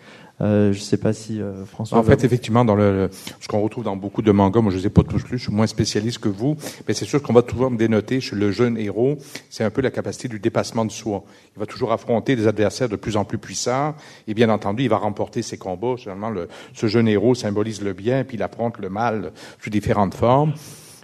Euh, 0.43 0.73
je 0.73 0.79
ne 0.79 0.83
sais 0.85 0.99
pas 0.99 1.15
si 1.15 1.41
euh, 1.41 1.65
François. 1.65 1.99
En 1.99 2.03
fait, 2.03 2.23
effectivement, 2.25 2.65
dans 2.65 2.75
le, 2.75 3.09
ce 3.41 3.49
qu'on 3.49 3.61
retrouve 3.63 3.85
dans 3.85 3.97
beaucoup 3.97 4.21
de 4.21 4.31
mangas, 4.33 4.61
moi 4.61 4.71
je 4.71 4.77
les 4.77 4.87
ai 4.87 4.91
pas 4.91 5.03
tous 5.03 5.25
lus, 5.31 5.39
je 5.39 5.45
suis 5.45 5.53
moins 5.53 5.67
spécialiste 5.67 6.19
que 6.19 6.29
vous, 6.29 6.57
mais 6.87 6.93
c'est 6.93 7.07
sûr 7.07 7.23
qu'on 7.23 7.33
va 7.33 7.43
toujours 7.43 7.71
me 7.71 7.79
dénoter 7.79 8.21
chez 8.21 8.37
le 8.37 8.51
jeune 8.51 8.77
héros, 8.77 9.17
c'est 9.49 9.65
un 9.65 9.71
peu 9.71 9.81
la 9.81 9.91
capacité 9.91 10.29
du 10.29 10.39
dépassement 10.39 10.85
de 10.85 10.93
soi. 10.93 11.25
Il 11.57 11.61
va 11.61 11.67
toujours 11.67 11.91
affronter 11.93 12.37
des 12.37 12.47
adversaires 12.47 12.91
de 12.91 12.97
plus 12.97 13.17
en 13.17 13.25
plus 13.25 13.39
puissants, 13.39 13.95
et 14.29 14.35
bien 14.35 14.51
entendu, 14.51 14.83
il 14.83 14.91
va 14.91 14.99
remporter 14.99 15.41
ses 15.41 15.57
combats. 15.57 15.97
Généralement, 15.97 16.31
le, 16.31 16.49
ce 16.75 16.87
jeune 16.87 17.09
héros 17.09 17.35
symbolise 17.35 17.81
le 17.81 17.95
bien, 17.95 18.25
puis 18.25 18.37
il 18.37 18.43
affronte 18.43 18.79
le 18.79 18.91
mal 18.91 19.33
sous 19.63 19.71
différentes 19.71 20.15
formes. 20.15 20.53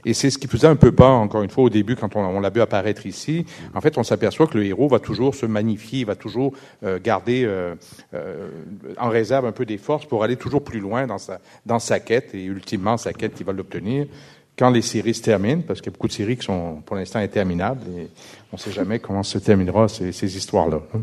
Et 0.05 0.15
c'est 0.15 0.31
ce 0.31 0.39
qui 0.39 0.49
faisait 0.49 0.67
un 0.67 0.77
peu 0.77 0.93
peur, 0.93 1.11
encore 1.11 1.43
une 1.43 1.51
fois, 1.51 1.65
au 1.65 1.71
début, 1.71 1.95
quand 1.97 2.17
on, 2.17 2.41
l'a 2.41 2.51
vu 2.51 2.61
apparaître 2.61 3.07
ici. 3.07 3.47
En 3.75 3.81
fait, 3.81 3.99
on 3.99 4.03
s'aperçoit 4.03 4.47
que 4.47 4.59
le 4.59 4.65
héros 4.65 4.89
va 4.89 4.99
toujours 4.99 5.35
se 5.35 5.47
magnifier, 5.47 6.05
va 6.05 6.17
toujours 6.17 6.53
euh, 6.83 6.99
garder 7.03 7.45
euh, 7.45 7.75
euh, 8.15 8.49
en 8.99 9.09
réserve 9.09 9.47
un 9.47 9.53
peu 9.53 9.65
des 9.65 9.79
forces 9.79 10.07
pour 10.07 10.25
aller 10.25 10.37
toujours 10.37 10.65
plus 10.65 10.81
loin 10.81 11.07
dans 11.07 11.19
sa, 11.19 11.41
dans 11.67 11.79
sa 11.79 12.01
quête, 12.01 12.35
et 12.35 12.45
ultimement, 12.45 12.97
sa 12.97 13.13
quête, 13.13 13.35
il 13.39 13.47
va 13.47 13.53
l'obtenir 13.53 14.07
quand 14.59 14.71
les 14.71 14.83
séries 14.83 15.15
se 15.15 15.23
terminent, 15.23 15.63
parce 15.67 15.81
qu'il 15.81 15.91
y 15.91 15.95
a 15.95 15.97
beaucoup 15.97 16.09
de 16.09 16.13
séries 16.13 16.37
qui 16.37 16.45
sont 16.45 16.83
pour 16.85 16.97
l'instant 16.97 17.19
interminables, 17.19 17.81
et 17.97 18.09
on 18.53 18.57
ne 18.57 18.59
sait 18.59 18.71
jamais 18.71 18.99
comment 18.99 19.23
se 19.23 19.39
terminera 19.39 19.89
ces, 19.89 20.37
histoires-là. 20.37 20.81
Hein. 20.95 21.01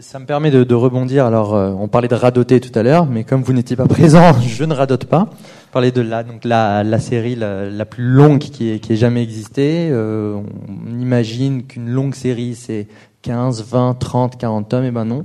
Ça 0.00 0.18
me 0.18 0.26
permet 0.26 0.50
de, 0.50 0.74
rebondir. 0.74 1.24
Alors, 1.24 1.54
euh, 1.54 1.70
on 1.70 1.88
parlait 1.88 2.08
de 2.08 2.14
radoter 2.14 2.60
tout 2.60 2.78
à 2.78 2.82
l'heure, 2.82 3.06
mais 3.06 3.24
comme 3.24 3.42
vous 3.42 3.54
n'étiez 3.54 3.76
pas 3.76 3.86
présent, 3.88 4.38
je 4.40 4.64
ne 4.64 4.74
radote 4.74 5.06
pas. 5.06 5.30
Parler 5.72 5.92
de 5.92 6.02
la, 6.02 6.22
donc 6.22 6.44
la, 6.44 6.84
la 6.84 6.98
série 6.98 7.36
la, 7.36 7.84
plus 7.86 8.04
longue 8.04 8.40
qui 8.40 8.70
ait, 8.70 8.80
qui 8.80 8.96
jamais 8.96 9.22
existé. 9.22 9.88
Euh, 9.90 10.38
on 10.68 11.00
imagine 11.00 11.62
qu'une 11.64 11.88
longue 11.88 12.14
série, 12.14 12.54
c'est 12.54 12.86
15, 13.22 13.64
20, 13.64 13.94
30, 13.94 14.36
40 14.36 14.68
tomes. 14.68 14.84
Eh 14.84 14.90
ben 14.90 15.04
non. 15.04 15.24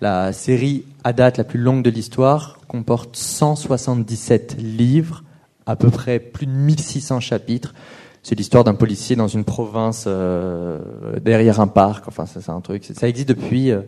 La 0.00 0.32
série 0.32 0.84
à 1.04 1.12
date 1.12 1.36
la 1.36 1.44
plus 1.44 1.58
longue 1.60 1.82
de 1.82 1.90
l'histoire 1.90 2.58
comporte 2.68 3.16
177 3.16 4.56
livres, 4.58 5.24
à 5.70 5.76
peu 5.76 5.90
près 5.90 6.18
plus 6.18 6.46
de 6.46 6.52
1600 6.52 7.20
chapitres. 7.20 7.74
C'est 8.22 8.34
l'histoire 8.34 8.64
d'un 8.64 8.74
policier 8.74 9.16
dans 9.16 9.28
une 9.28 9.44
province 9.44 10.04
euh, 10.06 10.80
derrière 11.20 11.60
un 11.60 11.68
parc. 11.68 12.08
Enfin, 12.08 12.26
ça, 12.26 12.40
c'est 12.40 12.50
un 12.50 12.60
truc. 12.60 12.84
Ça 12.92 13.08
existe 13.08 13.28
depuis 13.28 13.70
euh, 13.70 13.80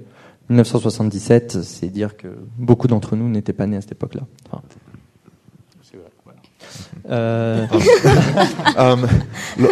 1977. 0.48 1.62
C'est 1.62 1.88
dire 1.88 2.16
que 2.16 2.28
beaucoup 2.56 2.86
d'entre 2.86 3.16
nous 3.16 3.28
n'étaient 3.28 3.52
pas 3.52 3.66
nés 3.66 3.76
à 3.76 3.80
cette 3.80 3.92
époque-là. 3.92 4.22
Enfin, 4.46 4.62
euh... 7.10 7.66
um, 8.78 9.06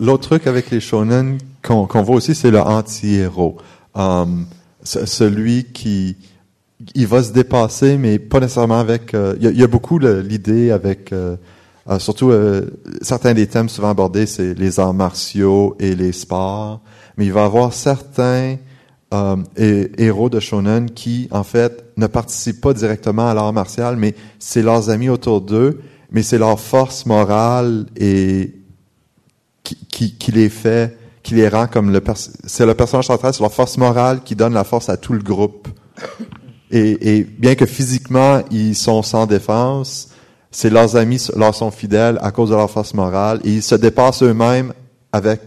L'autre 0.00 0.28
truc 0.28 0.46
avec 0.48 0.70
les 0.70 0.80
shonen 0.80 1.38
qu'on 1.62 1.86
qu 1.86 1.98
voit 2.02 2.16
aussi, 2.16 2.34
c'est 2.34 2.50
le 2.50 2.60
anti-héros. 2.60 3.56
Celui 4.82 5.64
qui 5.66 6.16
il 6.94 7.06
va 7.06 7.22
se 7.22 7.32
dépasser, 7.32 7.98
mais 7.98 8.18
pas 8.18 8.40
nécessairement 8.40 8.78
avec. 8.78 9.14
Euh, 9.14 9.34
il, 9.40 9.58
y 9.58 9.62
a, 9.62 9.66
beaucoup 9.66 9.98
l'idée 9.98 10.70
avec, 10.70 11.12
euh, 11.12 11.36
euh, 11.88 11.98
surtout 11.98 12.32
certains 13.00 13.34
des 13.34 13.46
thèmes 13.46 13.68
souvent 13.68 13.90
abordés, 13.90 14.26
c'est 14.26 14.54
les 14.54 14.80
arts 14.80 14.94
martiaux 14.94 15.76
et 15.78 15.94
les 15.94 16.12
sports. 16.12 16.80
Mais 17.16 17.26
il 17.26 17.32
va 17.32 17.42
y 17.42 17.44
avoir 17.44 17.72
certains 17.72 18.56
héros 19.56 20.30
de 20.30 20.40
shonen 20.40 20.90
qui, 20.90 21.28
en 21.30 21.44
fait, 21.44 21.84
ne 21.98 22.06
participent 22.06 22.62
pas 22.62 22.72
directement 22.72 23.28
à 23.28 23.34
l'art 23.34 23.52
martial, 23.52 23.96
mais 23.96 24.14
c'est 24.38 24.62
leurs 24.62 24.88
amis 24.88 25.10
autour 25.10 25.42
d'eux 25.42 25.80
mais 26.12 26.22
c'est 26.22 26.38
leur 26.38 26.60
force 26.60 27.06
morale 27.06 27.86
et 27.96 28.54
qui, 29.64 29.76
qui, 29.90 30.14
qui, 30.14 30.30
les 30.30 30.50
fait, 30.50 30.96
qui 31.22 31.34
les 31.34 31.48
rend 31.48 31.66
comme 31.66 31.90
le 31.90 32.02
c'est 32.14 32.66
le 32.66 32.74
personnage 32.74 33.06
central, 33.06 33.32
c'est 33.32 33.40
leur 33.40 33.52
force 33.52 33.78
morale 33.78 34.20
qui 34.22 34.36
donne 34.36 34.52
la 34.52 34.64
force 34.64 34.88
à 34.90 34.96
tout 34.96 35.14
le 35.14 35.22
groupe. 35.22 35.68
Et, 36.70 37.18
et 37.18 37.24
bien 37.24 37.54
que 37.54 37.66
physiquement 37.66 38.42
ils 38.50 38.74
sont 38.74 39.02
sans 39.02 39.26
défense, 39.26 40.10
c'est 40.52 40.70
leurs 40.70 40.96
amis 40.96 41.26
leur 41.34 41.54
sont 41.54 41.70
fidèles 41.70 42.18
à 42.22 42.30
cause 42.30 42.50
de 42.50 42.54
leur 42.54 42.70
force 42.70 42.94
morale 42.94 43.40
et 43.44 43.50
ils 43.50 43.62
se 43.62 43.74
dépassent 43.74 44.22
eux-mêmes 44.22 44.72
avec 45.10 45.40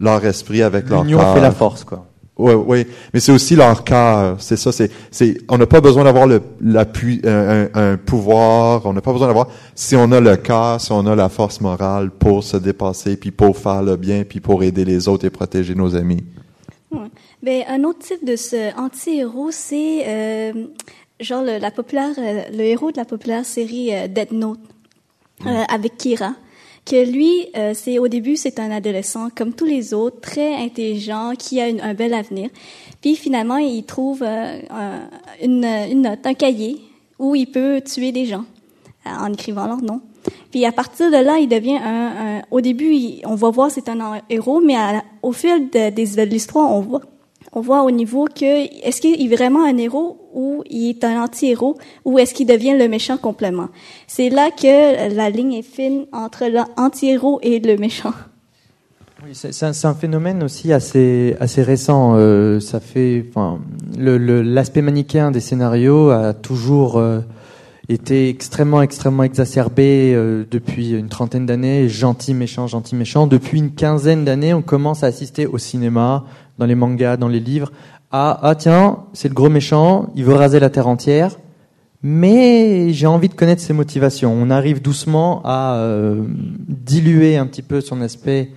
leur 0.00 0.24
esprit, 0.24 0.62
avec 0.62 0.88
leur 0.88 1.04
L'union 1.04 1.34
fait 1.34 1.40
la 1.40 1.50
force, 1.50 1.84
quoi. 1.84 2.06
Oui, 2.38 2.52
oui, 2.52 2.86
mais 3.14 3.20
c'est 3.20 3.32
aussi 3.32 3.56
leur 3.56 3.82
cœur. 3.82 4.36
C'est 4.40 4.58
ça. 4.58 4.70
C'est, 4.70 4.90
c'est, 5.10 5.38
on 5.48 5.56
n'a 5.56 5.66
pas 5.66 5.80
besoin 5.80 6.04
d'avoir 6.04 6.26
le, 6.26 6.42
l'appui, 6.60 7.22
un, 7.24 7.68
un, 7.72 7.92
un 7.92 7.96
pouvoir. 7.96 8.84
On 8.84 8.92
n'a 8.92 9.00
pas 9.00 9.12
besoin 9.12 9.28
d'avoir. 9.28 9.48
Si 9.74 9.96
on 9.96 10.12
a 10.12 10.20
le 10.20 10.36
cœur, 10.36 10.78
si 10.78 10.92
on 10.92 11.06
a 11.06 11.16
la 11.16 11.30
force 11.30 11.62
morale 11.62 12.10
pour 12.10 12.44
se 12.44 12.58
dépasser, 12.58 13.16
puis 13.16 13.30
pour 13.30 13.56
faire 13.56 13.82
le 13.82 13.96
bien, 13.96 14.24
puis 14.24 14.40
pour 14.40 14.62
aider 14.62 14.84
les 14.84 15.08
autres 15.08 15.24
et 15.24 15.30
protéger 15.30 15.74
nos 15.74 15.96
amis. 15.96 16.22
Ouais. 16.90 17.08
Ben, 17.42 17.62
un 17.68 17.84
autre 17.84 18.00
type 18.00 18.24
de 18.26 18.36
ce 18.36 18.78
anti-héros, 18.78 19.50
c'est 19.50 20.02
euh, 20.06 20.52
genre 21.20 21.42
le, 21.42 21.58
la 21.58 21.70
populaire, 21.70 22.10
euh, 22.18 22.42
le 22.52 22.60
héros 22.60 22.92
de 22.92 22.96
la 22.96 23.04
populaire 23.04 23.44
série 23.44 23.94
euh, 23.94 24.08
Death 24.08 24.32
Note 24.32 24.60
mm. 25.40 25.48
avec 25.68 25.96
Kira 25.96 26.34
que 26.86 27.04
lui, 27.04 27.48
euh, 27.56 27.72
c'est 27.74 27.98
au 27.98 28.06
début, 28.06 28.36
c'est 28.36 28.60
un 28.60 28.70
adolescent 28.70 29.28
comme 29.34 29.52
tous 29.52 29.64
les 29.64 29.92
autres, 29.92 30.20
très 30.20 30.54
intelligent, 30.54 31.32
qui 31.36 31.60
a 31.60 31.68
une, 31.68 31.80
un 31.80 31.94
bel 31.94 32.14
avenir. 32.14 32.48
Puis 33.02 33.16
finalement, 33.16 33.56
il 33.56 33.84
trouve 33.84 34.22
euh, 34.22 34.60
une, 35.42 35.64
une, 35.64 36.02
note, 36.02 36.24
un 36.24 36.34
cahier 36.34 36.80
où 37.18 37.34
il 37.34 37.46
peut 37.46 37.82
tuer 37.84 38.12
des 38.12 38.24
gens 38.24 38.44
euh, 39.06 39.10
en 39.10 39.32
écrivant 39.32 39.66
leur 39.66 39.82
nom. 39.82 40.00
Puis 40.52 40.64
à 40.64 40.72
partir 40.72 41.10
de 41.10 41.16
là, 41.16 41.38
il 41.38 41.48
devient 41.48 41.78
un. 41.78 42.38
un 42.38 42.42
au 42.52 42.60
début, 42.60 42.94
il, 42.94 43.22
on 43.26 43.34
va 43.34 43.50
voir 43.50 43.70
c'est 43.70 43.88
un 43.88 44.20
héros, 44.30 44.60
mais 44.60 44.76
à, 44.76 45.02
au 45.22 45.32
fil 45.32 45.68
de, 45.70 45.90
de, 45.90 46.16
de 46.16 46.22
l'histoire, 46.22 46.70
on 46.70 46.80
voit 46.80 47.02
on 47.52 47.60
voit 47.60 47.82
au 47.82 47.90
niveau 47.90 48.26
que 48.26 48.86
est-ce 48.86 49.00
qu'il 49.00 49.20
est 49.20 49.34
vraiment 49.34 49.64
un 49.64 49.78
héros 49.78 50.25
ou 50.36 50.62
il 50.70 50.90
est 50.90 51.02
un 51.02 51.24
anti-héros 51.24 51.76
ou 52.04 52.20
est-ce 52.20 52.34
qu'il 52.34 52.46
devient 52.46 52.76
le 52.78 52.86
méchant 52.86 53.16
complètement. 53.16 53.70
C'est 54.06 54.28
là 54.28 54.50
que 54.50 55.14
la 55.16 55.30
ligne 55.30 55.54
est 55.54 55.62
fine 55.62 56.06
entre 56.12 56.44
l'anti-héros 56.46 57.40
et 57.42 57.58
le 57.58 57.76
méchant. 57.76 58.12
Oui, 59.24 59.30
c'est 59.32 59.86
un, 59.86 59.94
phénomène 59.94 60.44
aussi 60.44 60.72
assez 60.74 61.34
récent. 61.40 62.12
Euh, 62.16 62.60
ça 62.60 62.80
fait, 62.80 63.24
enfin, 63.30 63.58
l'aspect 63.96 64.82
manichéen 64.82 65.30
des 65.30 65.40
scénarios 65.40 66.10
a 66.10 66.34
toujours 66.34 66.98
euh, 66.98 67.20
été 67.88 68.28
extrêmement 68.28 68.82
extrêmement 68.82 69.22
exacerbé 69.22 70.12
euh, 70.14 70.44
depuis 70.50 70.90
une 70.90 71.08
trentaine 71.08 71.46
d'années. 71.46 71.88
Gentil 71.88 72.34
méchant, 72.34 72.66
gentil 72.66 72.94
méchant. 72.94 73.26
Depuis 73.26 73.58
une 73.58 73.72
quinzaine 73.72 74.26
d'années, 74.26 74.52
on 74.52 74.62
commence 74.62 75.02
à 75.02 75.06
assister 75.06 75.46
au 75.46 75.56
cinéma, 75.56 76.24
dans 76.58 76.66
les 76.66 76.74
mangas, 76.74 77.16
dans 77.16 77.28
les 77.28 77.40
livres, 77.40 77.72
à 78.16 78.38
ah 78.42 78.54
tiens, 78.54 78.98
c'est 79.12 79.28
le 79.28 79.34
gros 79.34 79.50
méchant, 79.50 80.08
il 80.14 80.24
veut 80.24 80.34
raser 80.34 80.58
la 80.58 80.70
terre 80.70 80.88
entière, 80.88 81.36
mais 82.02 82.92
j'ai 82.92 83.06
envie 83.06 83.28
de 83.28 83.34
connaître 83.34 83.62
ses 83.62 83.72
motivations. 83.72 84.32
On 84.32 84.48
arrive 84.48 84.80
doucement 84.80 85.42
à 85.44 85.76
euh, 85.76 86.22
diluer 86.66 87.36
un 87.36 87.46
petit 87.46 87.62
peu 87.62 87.80
son 87.80 88.00
aspect 88.00 88.50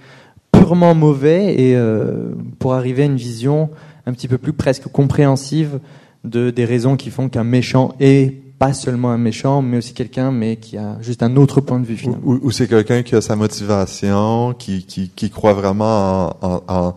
purement 0.52 0.96
mauvais 0.96 1.56
et 1.60 1.76
euh, 1.76 2.32
pour 2.60 2.74
arriver 2.74 3.04
à 3.04 3.06
une 3.06 3.18
vision 3.18 3.70
un 4.06 4.14
petit 4.14 4.28
peu 4.28 4.38
plus 4.38 4.54
presque 4.54 4.88
compréhensive 4.88 5.80
de 6.24 6.50
des 6.50 6.66
raisons 6.66 6.96
qui 6.96 7.10
font 7.10 7.30
qu'un 7.30 7.44
méchant 7.44 7.96
est 8.00 8.42
pas 8.60 8.74
seulement 8.74 9.12
un 9.12 9.18
méchant, 9.18 9.62
mais 9.62 9.78
aussi 9.78 9.94
quelqu'un, 9.94 10.32
mais 10.32 10.58
qui 10.58 10.78
a 10.78 10.98
juste 11.02 11.24
un 11.24 11.38
autre 11.38 11.62
point 11.62 11.80
de 11.80 11.86
vue 11.86 11.96
finalement. 11.96 12.22
Ou, 12.26 12.40
ou 12.44 12.52
c'est 12.52 12.68
quelqu'un 12.68 13.04
qui 13.04 13.16
a 13.16 13.22
sa 13.22 13.38
motivation, 13.38 14.54
qui, 14.54 14.84
qui, 14.84 15.10
qui 15.10 15.30
croit 15.30 15.54
vraiment 15.54 16.36
en, 16.42 16.48
en, 16.48 16.62
en 16.68 16.96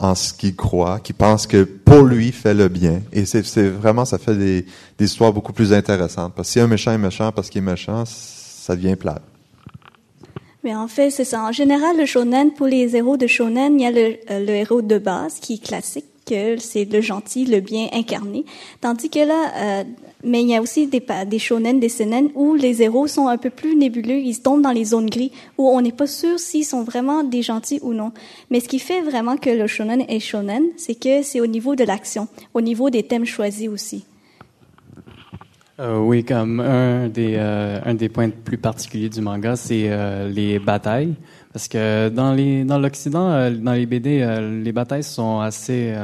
en 0.00 0.14
ce 0.14 0.32
qu'il 0.32 0.56
croit, 0.56 0.98
qui 0.98 1.12
pense 1.12 1.46
que 1.46 1.62
pour 1.62 2.02
lui 2.02 2.32
fait 2.32 2.54
le 2.54 2.68
bien. 2.68 3.02
Et 3.12 3.26
c'est 3.26 3.68
vraiment, 3.68 4.06
ça 4.06 4.18
fait 4.18 4.34
des, 4.34 4.64
histoires 4.98 5.32
beaucoup 5.32 5.52
plus 5.52 5.74
intéressantes. 5.74 6.32
Parce 6.34 6.48
que 6.48 6.52
si 6.52 6.60
un 6.60 6.66
méchant 6.66 6.92
est 6.92 6.98
méchant 6.98 7.30
parce 7.32 7.50
qu'il 7.50 7.62
est 7.62 7.64
méchant, 7.64 8.04
ça 8.06 8.74
devient 8.74 8.96
plate. 8.96 9.22
Mais 10.64 10.74
en 10.74 10.88
fait, 10.88 11.10
c'est 11.10 11.24
ça. 11.24 11.44
En 11.44 11.52
général, 11.52 11.98
le 11.98 12.06
shonen, 12.06 12.52
pour 12.52 12.66
les 12.66 12.96
héros 12.96 13.16
de 13.18 13.26
shonen, 13.26 13.78
il 13.78 13.82
y 13.82 13.86
a 13.86 13.90
le, 13.90 14.18
euh, 14.30 14.40
le 14.40 14.50
héros 14.50 14.82
de 14.82 14.98
base 14.98 15.38
qui 15.38 15.54
est 15.54 15.62
classique, 15.62 16.06
que 16.26 16.58
c'est 16.58 16.84
le 16.84 17.00
gentil, 17.00 17.44
le 17.44 17.60
bien 17.60 17.88
incarné. 17.92 18.44
Tandis 18.80 19.10
que 19.10 19.26
là, 19.26 19.52
euh, 19.56 19.84
mais 20.24 20.42
il 20.42 20.48
y 20.48 20.56
a 20.56 20.60
aussi 20.60 20.86
des, 20.86 21.02
des 21.26 21.38
shonen, 21.38 21.80
des 21.80 21.88
seinen 21.88 22.30
où 22.34 22.54
les 22.54 22.82
héros 22.82 23.06
sont 23.06 23.28
un 23.28 23.38
peu 23.38 23.50
plus 23.50 23.76
nébuleux, 23.76 24.18
ils 24.18 24.40
tombent 24.40 24.62
dans 24.62 24.72
les 24.72 24.84
zones 24.84 25.08
gris 25.08 25.32
où 25.58 25.68
on 25.68 25.80
n'est 25.80 25.92
pas 25.92 26.06
sûr 26.06 26.38
s'ils 26.38 26.64
sont 26.64 26.82
vraiment 26.82 27.24
des 27.24 27.42
gentils 27.42 27.80
ou 27.82 27.94
non. 27.94 28.12
Mais 28.50 28.60
ce 28.60 28.68
qui 28.68 28.78
fait 28.78 29.00
vraiment 29.02 29.36
que 29.36 29.50
le 29.50 29.66
shonen 29.66 30.02
est 30.08 30.20
shonen, 30.20 30.64
c'est 30.76 30.94
que 30.94 31.22
c'est 31.22 31.40
au 31.40 31.46
niveau 31.46 31.74
de 31.74 31.84
l'action, 31.84 32.28
au 32.54 32.60
niveau 32.60 32.90
des 32.90 33.02
thèmes 33.02 33.24
choisis 33.24 33.68
aussi. 33.68 34.04
Euh, 35.80 35.98
oui, 35.98 36.24
comme 36.24 36.60
un 36.60 37.08
des 37.08 37.36
euh, 37.38 37.80
un 37.86 37.94
des 37.94 38.10
points 38.10 38.28
plus 38.28 38.58
particuliers 38.58 39.08
du 39.08 39.22
manga, 39.22 39.56
c'est 39.56 39.84
euh, 39.86 40.28
les 40.28 40.58
batailles, 40.58 41.14
parce 41.54 41.68
que 41.68 42.10
dans 42.10 42.34
les 42.34 42.64
dans 42.64 42.78
l'Occident, 42.78 43.30
euh, 43.30 43.50
dans 43.50 43.72
les 43.72 43.86
BD, 43.86 44.26
les 44.62 44.72
batailles 44.72 45.02
sont 45.02 45.40
assez 45.40 45.94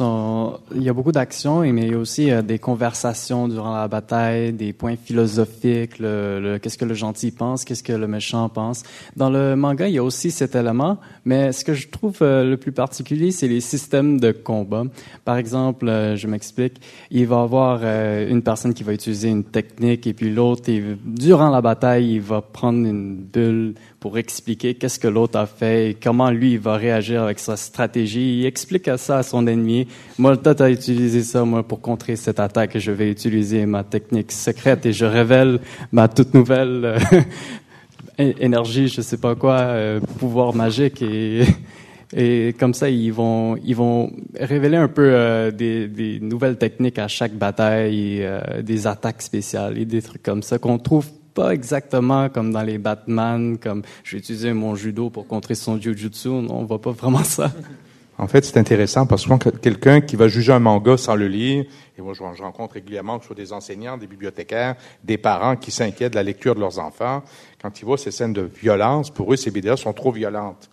il 0.00 0.82
y 0.82 0.88
a 0.88 0.92
beaucoup 0.92 1.12
d'actions, 1.12 1.60
mais 1.60 1.82
il 1.82 1.92
y 1.92 1.94
a 1.94 1.98
aussi 1.98 2.30
euh, 2.30 2.42
des 2.42 2.58
conversations 2.58 3.48
durant 3.48 3.74
la 3.74 3.88
bataille, 3.88 4.52
des 4.52 4.72
points 4.72 4.96
philosophiques, 4.96 5.98
le, 5.98 6.40
le 6.40 6.58
qu'est-ce 6.58 6.76
que 6.76 6.84
le 6.84 6.94
gentil 6.94 7.30
pense, 7.30 7.64
qu'est-ce 7.64 7.82
que 7.82 7.92
le 7.92 8.06
méchant 8.06 8.48
pense. 8.48 8.82
Dans 9.16 9.30
le 9.30 9.56
manga, 9.56 9.88
il 9.88 9.94
y 9.94 9.98
a 9.98 10.04
aussi 10.04 10.30
cet 10.30 10.54
élément, 10.54 10.98
mais 11.24 11.52
ce 11.52 11.64
que 11.64 11.74
je 11.74 11.88
trouve 11.88 12.18
euh, 12.22 12.44
le 12.44 12.56
plus 12.56 12.72
particulier, 12.72 13.30
c'est 13.30 13.48
les 13.48 13.60
systèmes 13.60 14.20
de 14.20 14.32
combat. 14.32 14.84
Par 15.24 15.36
exemple, 15.36 15.88
euh, 15.88 16.16
je 16.16 16.26
m'explique, 16.26 16.80
il 17.10 17.26
va 17.26 17.36
y 17.36 17.40
avoir 17.40 17.82
une 17.82 18.42
personne 18.42 18.74
qui 18.74 18.82
va 18.82 18.92
utiliser 18.92 19.28
une 19.28 19.44
technique 19.44 20.06
et 20.06 20.12
puis 20.12 20.30
l'autre, 20.30 20.62
durant 21.04 21.50
la 21.50 21.60
bataille, 21.60 22.14
il 22.14 22.20
va 22.20 22.42
prendre 22.42 22.86
une 22.86 23.16
bulle 23.16 23.74
pour 24.00 24.18
expliquer 24.18 24.74
qu'est-ce 24.74 24.98
que 24.98 25.08
l'autre 25.08 25.38
a 25.38 25.46
fait 25.46 25.90
et 25.90 25.94
comment 25.94 26.30
lui 26.30 26.52
il 26.52 26.58
va 26.58 26.76
réagir 26.76 27.22
avec 27.22 27.38
sa 27.38 27.56
stratégie. 27.56 28.40
Il 28.40 28.46
explique 28.46 28.88
ça 28.96 29.18
à 29.18 29.22
son 29.22 29.46
ennemi. 29.46 29.88
Moi, 30.18 30.36
tu 30.36 30.62
as 30.62 30.70
utilisé 30.70 31.22
ça, 31.22 31.44
moi, 31.44 31.62
pour 31.62 31.80
contrer 31.80 32.16
cette 32.16 32.40
attaque. 32.40 32.78
Je 32.78 32.92
vais 32.92 33.10
utiliser 33.10 33.66
ma 33.66 33.84
technique 33.84 34.32
secrète 34.32 34.86
et 34.86 34.92
je 34.92 35.04
révèle 35.04 35.60
ma 35.92 36.08
toute 36.08 36.34
nouvelle 36.34 36.84
euh, 36.84 37.22
énergie, 38.40 38.88
je 38.88 39.00
sais 39.00 39.18
pas 39.18 39.34
quoi, 39.34 39.58
euh, 39.58 40.00
pouvoir 40.18 40.54
magique 40.54 41.02
et 41.02 41.44
et 42.16 42.54
comme 42.58 42.74
ça, 42.74 42.88
ils 42.88 43.12
vont, 43.12 43.56
ils 43.56 43.76
vont 43.76 44.10
révéler 44.38 44.76
un 44.76 44.88
peu 44.88 45.10
euh, 45.12 45.50
des, 45.50 46.18
nouvelles 46.20 46.56
techniques 46.56 46.98
à 46.98 47.08
chaque 47.08 47.34
bataille, 47.34 48.20
euh, 48.22 48.62
des 48.62 48.86
attaques 48.86 49.20
spéciales 49.20 49.76
et 49.78 49.84
des 49.84 50.00
trucs 50.00 50.22
comme 50.22 50.42
ça 50.42 50.58
qu'on 50.58 50.78
trouve 50.78 51.06
pas 51.34 51.52
exactement 51.52 52.28
comme 52.28 52.52
dans 52.52 52.62
les 52.62 52.78
Batman, 52.78 53.58
comme 53.58 53.82
je 54.04 54.12
vais 54.12 54.18
utiliser 54.18 54.52
mon 54.52 54.74
judo 54.74 55.10
pour 55.10 55.26
contrer 55.26 55.54
son 55.54 55.80
jujutsu. 55.80 56.28
On 56.28 56.64
voit 56.64 56.80
pas 56.80 56.92
vraiment 56.92 57.24
ça. 57.24 57.52
En 58.20 58.26
fait, 58.26 58.44
c'est 58.44 58.58
intéressant 58.58 59.06
parce 59.06 59.24
que 59.24 59.50
quelqu'un 59.50 60.00
qui 60.00 60.16
va 60.16 60.26
juger 60.26 60.52
un 60.52 60.58
manga 60.58 60.96
sans 60.96 61.14
le 61.14 61.28
lire, 61.28 61.64
et 61.96 62.02
moi 62.02 62.14
je 62.14 62.42
rencontre 62.42 62.74
régulièrement 62.74 63.18
que 63.18 63.24
ce 63.24 63.28
soit 63.28 63.36
des 63.36 63.52
enseignants, 63.52 63.96
des 63.96 64.08
bibliothécaires, 64.08 64.74
des 65.04 65.18
parents 65.18 65.54
qui 65.54 65.70
s'inquiètent 65.70 66.14
de 66.14 66.18
la 66.18 66.24
lecture 66.24 66.56
de 66.56 66.60
leurs 66.60 66.80
enfants, 66.80 67.22
quand 67.62 67.80
ils 67.80 67.84
voient 67.84 67.96
ces 67.96 68.10
scènes 68.10 68.32
de 68.32 68.50
violence, 68.60 69.10
pour 69.10 69.32
eux, 69.32 69.36
ces 69.36 69.52
BD 69.52 69.72
sont 69.76 69.92
trop 69.92 70.10
violentes 70.10 70.68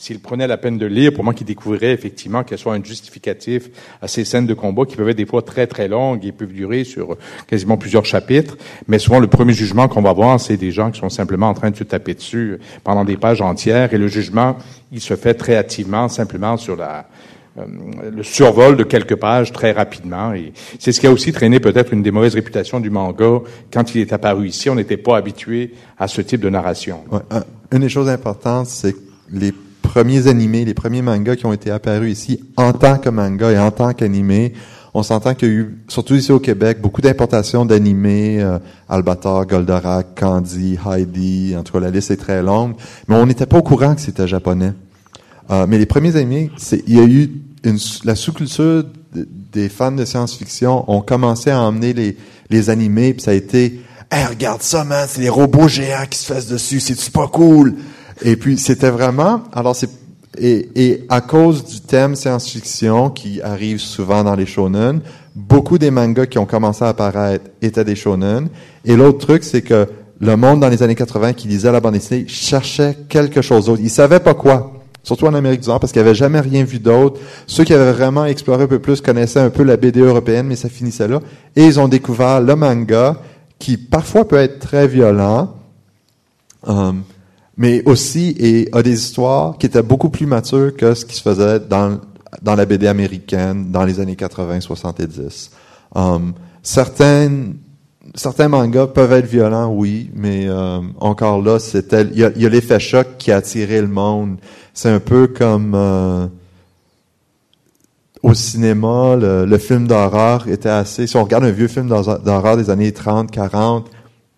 s'il 0.00 0.18
prenait 0.18 0.46
la 0.46 0.56
peine 0.56 0.78
de 0.78 0.86
lire, 0.86 1.12
pour 1.12 1.24
moi, 1.24 1.34
qu'il 1.34 1.46
découvrirait 1.46 1.92
effectivement 1.92 2.42
qu'elle 2.42 2.58
soit 2.58 2.72
un 2.72 2.82
justificatif 2.82 3.68
à 4.00 4.08
ces 4.08 4.24
scènes 4.24 4.46
de 4.46 4.54
combat 4.54 4.86
qui 4.86 4.96
peuvent 4.96 5.10
être 5.10 5.18
des 5.18 5.26
fois 5.26 5.42
très 5.42 5.66
très 5.66 5.88
longues 5.88 6.24
et 6.24 6.32
peuvent 6.32 6.54
durer 6.54 6.84
sur 6.84 7.18
quasiment 7.46 7.76
plusieurs 7.76 8.06
chapitres. 8.06 8.56
Mais 8.88 8.98
souvent, 8.98 9.18
le 9.18 9.26
premier 9.26 9.52
jugement 9.52 9.88
qu'on 9.88 10.00
va 10.00 10.14
voir, 10.14 10.40
c'est 10.40 10.56
des 10.56 10.70
gens 10.70 10.90
qui 10.90 11.00
sont 11.00 11.10
simplement 11.10 11.50
en 11.50 11.54
train 11.54 11.70
de 11.70 11.76
se 11.76 11.84
taper 11.84 12.14
dessus 12.14 12.58
pendant 12.82 13.04
des 13.04 13.18
pages 13.18 13.42
entières. 13.42 13.92
Et 13.92 13.98
le 13.98 14.08
jugement, 14.08 14.56
il 14.90 15.02
se 15.02 15.16
fait 15.16 15.34
très 15.34 15.56
hâtivement, 15.56 16.08
simplement 16.08 16.56
sur 16.56 16.76
la, 16.76 17.06
euh, 17.58 17.66
le 18.10 18.22
survol 18.22 18.78
de 18.78 18.84
quelques 18.84 19.16
pages 19.16 19.52
très 19.52 19.72
rapidement. 19.72 20.32
Et 20.32 20.54
c'est 20.78 20.92
ce 20.92 21.00
qui 21.00 21.08
a 21.08 21.12
aussi 21.12 21.30
traîné 21.30 21.60
peut-être 21.60 21.92
une 21.92 22.02
des 22.02 22.10
mauvaises 22.10 22.36
réputations 22.36 22.80
du 22.80 22.88
manga 22.88 23.40
quand 23.70 23.94
il 23.94 24.00
est 24.00 24.14
apparu 24.14 24.48
ici. 24.48 24.70
On 24.70 24.76
n'était 24.76 24.96
pas 24.96 25.18
habitué 25.18 25.74
à 25.98 26.08
ce 26.08 26.22
type 26.22 26.40
de 26.40 26.48
narration. 26.48 27.04
Une 27.70 27.80
des 27.80 27.90
choses 27.90 28.08
importantes, 28.08 28.66
c'est 28.66 28.96
les 29.30 29.52
premiers 29.82 30.26
animés, 30.26 30.64
les 30.64 30.74
premiers 30.74 31.02
mangas 31.02 31.36
qui 31.36 31.46
ont 31.46 31.52
été 31.52 31.70
apparus 31.70 32.12
ici 32.12 32.40
en 32.56 32.72
tant 32.72 32.98
que 32.98 33.08
manga 33.08 33.50
et 33.50 33.58
en 33.58 33.70
tant 33.70 33.92
qu'animé. 33.92 34.52
On 34.92 35.02
s'entend 35.02 35.34
qu'il 35.34 35.48
y 35.48 35.50
a 35.50 35.54
eu, 35.54 35.78
surtout 35.88 36.14
ici 36.14 36.32
au 36.32 36.40
Québec, 36.40 36.80
beaucoup 36.80 37.00
d'importations 37.00 37.64
d'animés, 37.64 38.42
euh, 38.42 38.58
Albator, 38.88 39.46
Goldorak, 39.46 40.18
Candy, 40.18 40.78
Heidi, 40.84 41.54
en 41.56 41.62
tout 41.62 41.72
cas 41.72 41.80
la 41.80 41.90
liste 41.90 42.10
est 42.10 42.16
très 42.16 42.42
longue, 42.42 42.74
mais 43.06 43.14
on 43.14 43.26
n'était 43.26 43.46
pas 43.46 43.58
au 43.58 43.62
courant 43.62 43.94
que 43.94 44.00
c'était 44.00 44.26
japonais. 44.26 44.72
Euh, 45.50 45.66
mais 45.68 45.78
les 45.78 45.86
premiers 45.86 46.16
animés, 46.16 46.50
il 46.86 46.96
y 46.96 47.00
a 47.00 47.04
eu 47.04 47.30
la 48.04 48.14
sous-culture 48.16 48.84
des 49.14 49.68
fans 49.68 49.92
de 49.92 50.04
science-fiction 50.04 50.90
ont 50.90 51.02
commencé 51.02 51.50
à 51.50 51.60
emmener 51.60 51.92
les, 51.92 52.16
les 52.48 52.70
animés, 52.70 53.12
puis 53.12 53.22
ça 53.22 53.32
a 53.32 53.34
été 53.34 53.80
Hey, 54.12 54.26
regarde 54.26 54.60
ça, 54.60 54.82
man, 54.82 55.06
c'est 55.08 55.20
les 55.20 55.28
robots 55.28 55.68
géants 55.68 56.04
qui 56.10 56.18
se 56.18 56.26
fassent 56.26 56.48
dessus, 56.48 56.80
c'est 56.80 57.12
pas 57.12 57.28
cool? 57.28 57.76
Et 58.22 58.36
puis, 58.36 58.58
c'était 58.58 58.90
vraiment, 58.90 59.42
alors 59.52 59.74
c'est, 59.74 59.90
et, 60.38 60.68
et 60.74 61.06
à 61.08 61.20
cause 61.20 61.64
du 61.64 61.80
thème 61.80 62.14
science-fiction 62.14 63.10
qui 63.10 63.40
arrive 63.42 63.78
souvent 63.78 64.22
dans 64.24 64.34
les 64.34 64.46
shonen, 64.46 65.00
beaucoup 65.34 65.78
des 65.78 65.90
mangas 65.90 66.26
qui 66.26 66.38
ont 66.38 66.46
commencé 66.46 66.84
à 66.84 66.88
apparaître 66.88 67.50
étaient 67.62 67.84
des 67.84 67.96
shonen. 67.96 68.48
Et 68.84 68.96
l'autre 68.96 69.18
truc, 69.18 69.44
c'est 69.44 69.62
que 69.62 69.86
le 70.20 70.36
monde 70.36 70.60
dans 70.60 70.68
les 70.68 70.82
années 70.82 70.94
80 70.94 71.32
qui 71.32 71.48
lisait 71.48 71.72
la 71.72 71.80
bande 71.80 71.94
dessinée 71.94 72.26
cherchait 72.28 72.96
quelque 73.08 73.40
chose 73.40 73.66
d'autre. 73.66 73.80
Ils 73.82 73.90
savaient 73.90 74.20
pas 74.20 74.34
quoi. 74.34 74.72
Surtout 75.02 75.26
en 75.26 75.34
Amérique 75.34 75.62
du 75.62 75.68
Nord, 75.68 75.80
parce 75.80 75.92
qu'ils 75.92 76.02
n'avaient 76.02 76.14
jamais 76.14 76.40
rien 76.40 76.62
vu 76.62 76.78
d'autre. 76.78 77.18
Ceux 77.46 77.64
qui 77.64 77.72
avaient 77.72 77.92
vraiment 77.92 78.26
exploré 78.26 78.64
un 78.64 78.66
peu 78.66 78.78
plus 78.78 79.00
connaissaient 79.00 79.40
un 79.40 79.48
peu 79.48 79.62
la 79.62 79.78
BD 79.78 80.00
européenne, 80.00 80.46
mais 80.46 80.56
ça 80.56 80.68
finissait 80.68 81.08
là. 81.08 81.20
Et 81.56 81.64
ils 81.64 81.80
ont 81.80 81.88
découvert 81.88 82.42
le 82.42 82.54
manga, 82.54 83.16
qui 83.58 83.78
parfois 83.78 84.28
peut 84.28 84.36
être 84.36 84.58
très 84.58 84.86
violent. 84.86 85.54
Um, 86.66 87.02
mais 87.60 87.82
aussi 87.84 88.34
et 88.38 88.70
a 88.72 88.82
des 88.82 88.94
histoires 88.94 89.58
qui 89.58 89.66
étaient 89.66 89.82
beaucoup 89.82 90.08
plus 90.08 90.24
matures 90.24 90.74
que 90.74 90.94
ce 90.94 91.04
qui 91.04 91.14
se 91.14 91.20
faisait 91.20 91.60
dans 91.60 92.00
dans 92.40 92.54
la 92.54 92.64
BD 92.64 92.86
américaine 92.86 93.70
dans 93.70 93.84
les 93.84 94.00
années 94.00 94.14
80-70. 94.14 95.50
Um, 95.94 96.32
certaines 96.62 97.56
certains 98.14 98.48
mangas 98.48 98.86
peuvent 98.86 99.12
être 99.12 99.26
violents, 99.26 99.70
oui, 99.74 100.10
mais 100.14 100.48
um, 100.48 100.94
encore 101.00 101.42
là, 101.42 101.58
il 101.74 102.18
y 102.18 102.24
a, 102.24 102.48
l'effet 102.48 102.80
choc 102.80 103.06
qui 103.18 103.30
a 103.30 103.36
attiré 103.36 103.82
le 103.82 103.88
monde. 103.88 104.38
C'est 104.72 104.88
un 104.88 105.00
peu 105.00 105.26
comme 105.26 105.74
euh, 105.74 106.28
au 108.22 108.32
cinéma, 108.32 109.16
le, 109.16 109.44
le 109.44 109.58
film 109.58 109.86
d'horreur 109.86 110.48
était 110.48 110.70
assez. 110.70 111.06
Si 111.06 111.14
on 111.14 111.24
regarde 111.24 111.44
un 111.44 111.50
vieux 111.50 111.68
film 111.68 111.88
d'horreur 111.88 112.56
des 112.56 112.70
années 112.70 112.92
30, 112.92 113.30
40, 113.30 113.90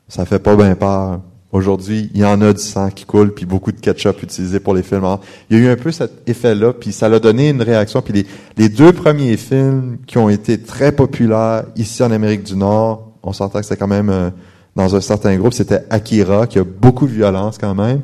ça 0.08 0.24
fait 0.24 0.40
pas 0.40 0.56
bien 0.56 0.74
peur. 0.74 1.20
Aujourd'hui, 1.52 2.10
il 2.14 2.20
y 2.20 2.24
en 2.24 2.40
a 2.40 2.54
du 2.54 2.62
sang 2.62 2.88
qui 2.88 3.04
coule, 3.04 3.34
puis 3.34 3.44
beaucoup 3.44 3.72
de 3.72 3.78
ketchup 3.78 4.22
utilisé 4.22 4.58
pour 4.58 4.72
les 4.72 4.82
films. 4.82 5.06
il 5.50 5.58
y 5.58 5.60
a 5.60 5.64
eu 5.64 5.68
un 5.68 5.76
peu 5.76 5.92
cet 5.92 6.26
effet-là, 6.26 6.72
puis 6.72 6.92
ça 6.92 7.10
l'a 7.10 7.18
donné 7.18 7.50
une 7.50 7.60
réaction. 7.60 8.00
Puis 8.00 8.14
les, 8.14 8.26
les 8.56 8.70
deux 8.70 8.92
premiers 8.94 9.36
films 9.36 9.98
qui 10.06 10.16
ont 10.16 10.30
été 10.30 10.58
très 10.58 10.92
populaires 10.92 11.64
ici 11.76 12.02
en 12.02 12.10
Amérique 12.10 12.44
du 12.44 12.56
Nord, 12.56 13.12
on 13.22 13.34
s'entend 13.34 13.58
que 13.60 13.66
c'était 13.66 13.78
quand 13.78 13.86
même 13.86 14.08
euh, 14.08 14.30
dans 14.76 14.96
un 14.96 15.02
certain 15.02 15.36
groupe, 15.36 15.52
c'était 15.52 15.84
Akira, 15.90 16.46
qui 16.46 16.58
a 16.58 16.64
beaucoup 16.64 17.06
de 17.06 17.12
violence 17.12 17.58
quand 17.58 17.74
même, 17.74 18.00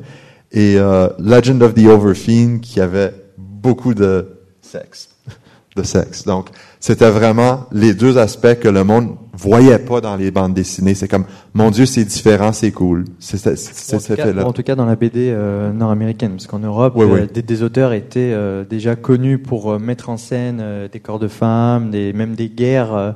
et 0.53 0.75
euh, 0.77 1.09
Legend 1.19 1.63
of 1.63 1.73
the 1.73 1.87
Overfiend, 1.87 2.59
qui 2.61 2.83
avait 2.83 3.15
beaucoup 3.39 3.95
de 3.95 4.29
sexe. 4.61 5.09
de 5.77 5.83
sexe. 5.83 6.25
Donc, 6.25 6.49
c'était 6.81 7.11
vraiment 7.11 7.67
les 7.73 7.95
deux 7.95 8.19
aspects 8.19 8.59
que 8.61 8.69
le 8.69 8.85
monde 8.85 9.17
voyait 9.33 9.79
pas 9.79 10.01
dans 10.01 10.17
les 10.17 10.31
bandes 10.31 10.55
dessinées. 10.55 10.95
C'est 10.95 11.09
comme, 11.09 11.25
mon 11.55 11.71
Dieu, 11.71 11.87
c'est 11.87 12.05
différent, 12.05 12.53
c'est 12.53 12.73
cool. 12.73 13.05
C'est 13.19 13.47
effet-là. 13.47 14.47
En 14.47 14.53
tout 14.53 14.63
cas, 14.63 14.75
dans 14.75 14.87
la 14.87 14.97
BD 14.97 15.31
euh, 15.31 15.73
nord-américaine, 15.73 16.33
parce 16.33 16.47
qu'en 16.47 16.59
Europe, 16.59 16.95
euh, 16.97 17.27
Des, 17.27 17.63
auteurs 17.63 17.93
étaient 17.93 18.33
euh, 18.33 18.65
déjà 18.65 18.97
connus 18.97 19.39
pour 19.39 19.79
mettre 19.79 20.09
en 20.09 20.17
scène 20.17 20.63
des 20.91 21.01
corps 21.01 21.19
de 21.19 21.29
femmes, 21.29 21.91
des, 21.91 22.13
même 22.13 22.35
des 22.35 22.49
guerres. 22.49 23.15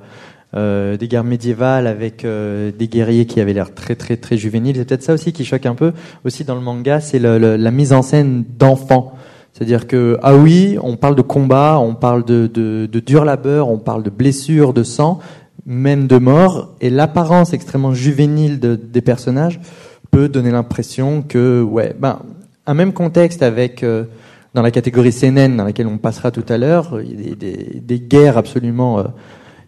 des 0.55 1.09
guerres 1.09 1.25
médiévales 1.25 1.87
avec 1.87 2.27
des 2.27 2.89
guerriers 2.89 3.27
qui 3.27 3.41
avaient 3.41 3.55
l'air 3.55 3.75
très 3.75 3.95
très 3.95 4.17
très 4.17 4.37
juvéniles. 4.37 4.77
C'est 4.77 4.85
peut-être 4.85 5.03
ça 5.03 5.15
aussi 5.15 5.33
qui 5.33 5.45
choque 5.45 5.67
un 5.67 5.75
peu 5.75 5.93
aussi 6.25 6.45
dans 6.45 6.55
le 6.55 6.61
manga, 6.61 7.01
c'est 7.01 7.19
la 7.19 7.71
mise 7.71 7.93
en 7.93 8.03
scène 8.03 8.45
d'enfants. 8.59 9.15
C'est-à-dire 9.53 9.87
que, 9.87 10.19
ah 10.23 10.35
oui, 10.35 10.79
on 10.83 10.97
parle 10.97 11.15
de 11.15 11.23
combat, 11.23 11.79
on 11.79 11.95
parle 11.95 12.25
de, 12.25 12.47
de, 12.47 12.87
de 12.87 13.01
dur 13.01 13.25
labeur, 13.25 13.69
on 13.69 13.79
parle 13.79 14.03
de 14.03 14.11
blessures, 14.11 14.73
de 14.73 14.83
sang, 14.83 15.19
même 15.67 16.07
de 16.07 16.17
mort, 16.17 16.75
et 16.81 16.91
l'apparence 16.91 17.53
extrêmement 17.53 17.93
juvénile 17.93 18.61
de, 18.61 18.75
des 18.75 19.03
personnages 19.03 19.61
peut 20.11 20.29
donner 20.29 20.51
l'impression 20.51 21.23
que, 21.23 21.63
ouais, 21.63 21.95
ben, 21.99 22.21
un 22.67 22.75
même 22.75 22.93
contexte 22.93 23.43
avec, 23.43 23.83
euh, 23.83 24.05
dans 24.55 24.63
la 24.63 24.71
catégorie 24.71 25.13
CNN, 25.13 25.57
dans 25.57 25.65
laquelle 25.65 25.87
on 25.87 25.99
passera 25.99 26.31
tout 26.31 26.45
à 26.49 26.59
l'heure, 26.59 27.01
il 27.03 27.29
y 27.29 27.33
a 27.33 27.35
des, 27.35 27.81
des, 27.81 28.01
guerres 28.01 28.39
absolument, 28.39 29.01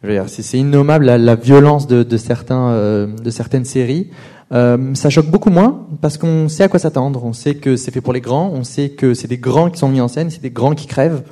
euh, 0.06 0.24
c'est 0.26 0.58
innommable 0.58 1.06
la, 1.06 1.18
la 1.18 1.34
violence 1.34 1.86
de, 1.86 2.02
de 2.02 2.16
certains, 2.16 2.70
euh, 2.70 3.06
de 3.06 3.30
certaines 3.30 3.64
séries. 3.64 4.10
Euh, 4.52 4.94
ça 4.94 5.10
choque 5.10 5.26
beaucoup 5.26 5.50
moins 5.50 5.86
parce 6.00 6.18
qu'on 6.18 6.48
sait 6.48 6.64
à 6.64 6.68
quoi 6.68 6.78
s'attendre. 6.78 7.24
On 7.24 7.32
sait 7.32 7.54
que 7.54 7.76
c'est 7.76 7.90
fait 7.90 8.00
pour 8.00 8.12
les 8.12 8.20
grands, 8.20 8.50
on 8.52 8.64
sait 8.64 8.90
que 8.90 9.14
c'est 9.14 9.28
des 9.28 9.38
grands 9.38 9.70
qui 9.70 9.78
sont 9.78 9.88
mis 9.88 10.00
en 10.00 10.08
scène, 10.08 10.30
c'est 10.30 10.42
des 10.42 10.50
grands 10.50 10.74
qui 10.74 10.86
crèvent. 10.86 11.22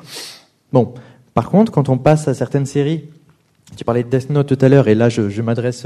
Bon, 0.73 0.95
par 1.35 1.51
contre, 1.51 1.73
quand 1.73 1.89
on 1.89 1.99
passe 1.99 2.29
à 2.29 2.35
certaines 2.35 2.67
séries 2.67 3.05
tu 3.77 3.85
parlais 3.85 4.03
de 4.03 4.09
Death 4.09 4.31
Note 4.31 4.47
tout 4.47 4.65
à 4.65 4.69
l'heure, 4.69 4.89
et 4.89 4.95
là 4.95 5.09
je, 5.09 5.23
euh, 5.23 5.31
je 5.31 5.43
m'adresse 5.43 5.85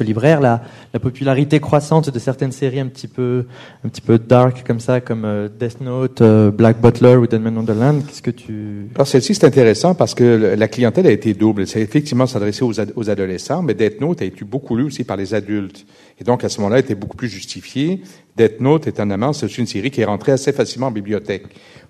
au 0.00 0.04
libraire. 0.04 0.40
La, 0.40 0.62
la 0.92 1.00
popularité 1.00 1.60
croissante 1.60 2.10
de 2.10 2.18
certaines 2.18 2.52
séries 2.52 2.80
un 2.80 2.86
petit 2.86 3.08
peu, 3.08 3.46
un 3.84 3.88
petit 3.88 4.00
peu 4.00 4.18
dark 4.18 4.64
comme 4.66 4.80
ça, 4.80 5.00
comme 5.00 5.24
euh, 5.24 5.48
Death 5.48 5.80
Note, 5.80 6.20
euh, 6.20 6.50
Black 6.50 6.80
Butler 6.80 7.16
ou 7.16 7.26
Deadman 7.26 7.56
Wonderland. 7.56 8.04
Qu'est-ce 8.06 8.22
que 8.22 8.30
tu 8.30 8.88
Alors 8.94 9.06
celle-ci 9.06 9.34
c'est 9.34 9.46
intéressant 9.46 9.94
parce 9.94 10.14
que 10.14 10.54
la 10.56 10.68
clientèle 10.68 11.06
a 11.06 11.10
été 11.10 11.34
double. 11.34 11.66
C'est 11.66 11.80
effectivement 11.80 12.26
s'adresser 12.26 12.64
aux, 12.64 12.72
aux, 12.94 13.10
adolescents, 13.10 13.62
mais 13.62 13.74
Death 13.74 14.00
Note 14.00 14.22
a 14.22 14.24
été 14.24 14.44
beaucoup 14.44 14.76
lu 14.76 14.84
aussi 14.84 15.04
par 15.04 15.16
les 15.16 15.34
adultes. 15.34 15.86
Et 16.18 16.24
donc 16.24 16.44
à 16.44 16.48
ce 16.48 16.60
moment-là, 16.60 16.78
était 16.78 16.94
beaucoup 16.94 17.16
plus 17.16 17.28
justifié. 17.28 18.02
Death 18.36 18.60
Note, 18.60 18.86
étonnamment, 18.86 19.32
c'est 19.32 19.58
une 19.58 19.66
série 19.66 19.90
qui 19.90 20.00
est 20.00 20.04
rentrée 20.04 20.32
assez 20.32 20.52
facilement 20.52 20.88
en 20.88 20.90
bibliothèque 20.90 21.46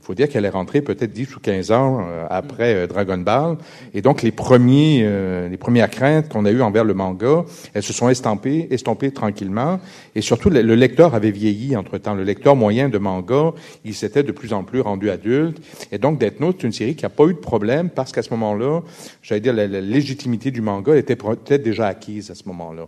faut 0.07 0.15
dire 0.15 0.29
qu'elle 0.29 0.45
est 0.45 0.51
rentrée 0.51 0.83
peut-être 0.83 1.13
10 1.13 1.35
ou 1.35 1.41
15 1.41 1.73
ans 1.73 1.99
euh, 2.01 2.27
après 2.31 2.75
euh, 2.75 2.87
Dragon 2.87 3.19
Ball. 3.19 3.57
Et 3.93 4.03
donc, 4.03 4.23
les 4.23 4.31
premiers, 4.31 5.01
euh, 5.03 5.49
les 5.49 5.57
premières 5.57 5.91
craintes 5.91 6.29
qu'on 6.29 6.45
a 6.45 6.53
eues 6.53 6.63
envers 6.63 6.85
le 6.85 6.95
manga, 6.95 7.45
elles 7.75 7.83
se 7.83 7.93
sont 7.93 8.09
estampées, 8.09 8.69
estompées 8.71 9.11
tranquillement. 9.11 9.81
Et 10.15 10.21
surtout, 10.21 10.49
le, 10.49 10.61
lecteur 10.63 11.17
avait 11.17 11.33
vieilli 11.33 11.77
entre-temps. 11.77 12.15
Le 12.15 12.23
lecteur 12.23 12.55
moyen 12.55 12.89
de 12.89 12.99
manga, 12.99 13.53
il 13.85 13.95
s'était 13.95 14.23
de 14.23 14.31
plus 14.31 14.53
en 14.53 14.63
plus 14.63 14.81
rendu 14.81 15.11
adulte. 15.11 15.61
Et 15.91 15.99
donc, 15.99 16.21
Death 16.21 16.39
Note, 16.39 16.59
c'est 16.61 16.67
une 16.69 16.73
série 16.73 16.95
qui 16.95 17.05
n'a 17.05 17.11
pas 17.11 17.25
eu 17.25 17.35
de 17.35 17.39
problème 17.39 17.91
parce 17.91 18.13
qu'à 18.13 18.23
ce 18.23 18.31
moment-là, 18.31 18.83
j'allais 19.23 19.41
dire, 19.41 19.55
la, 19.55 19.67
la 19.67 19.81
légitimité 19.81 20.53
du 20.53 20.61
manga 20.61 20.95
était 20.95 21.17
peut-être 21.17 21.65
déjà 21.65 21.89
acquise 21.89 22.31
à 22.31 22.37
ce 22.37 22.45
moment-là. 22.47 22.87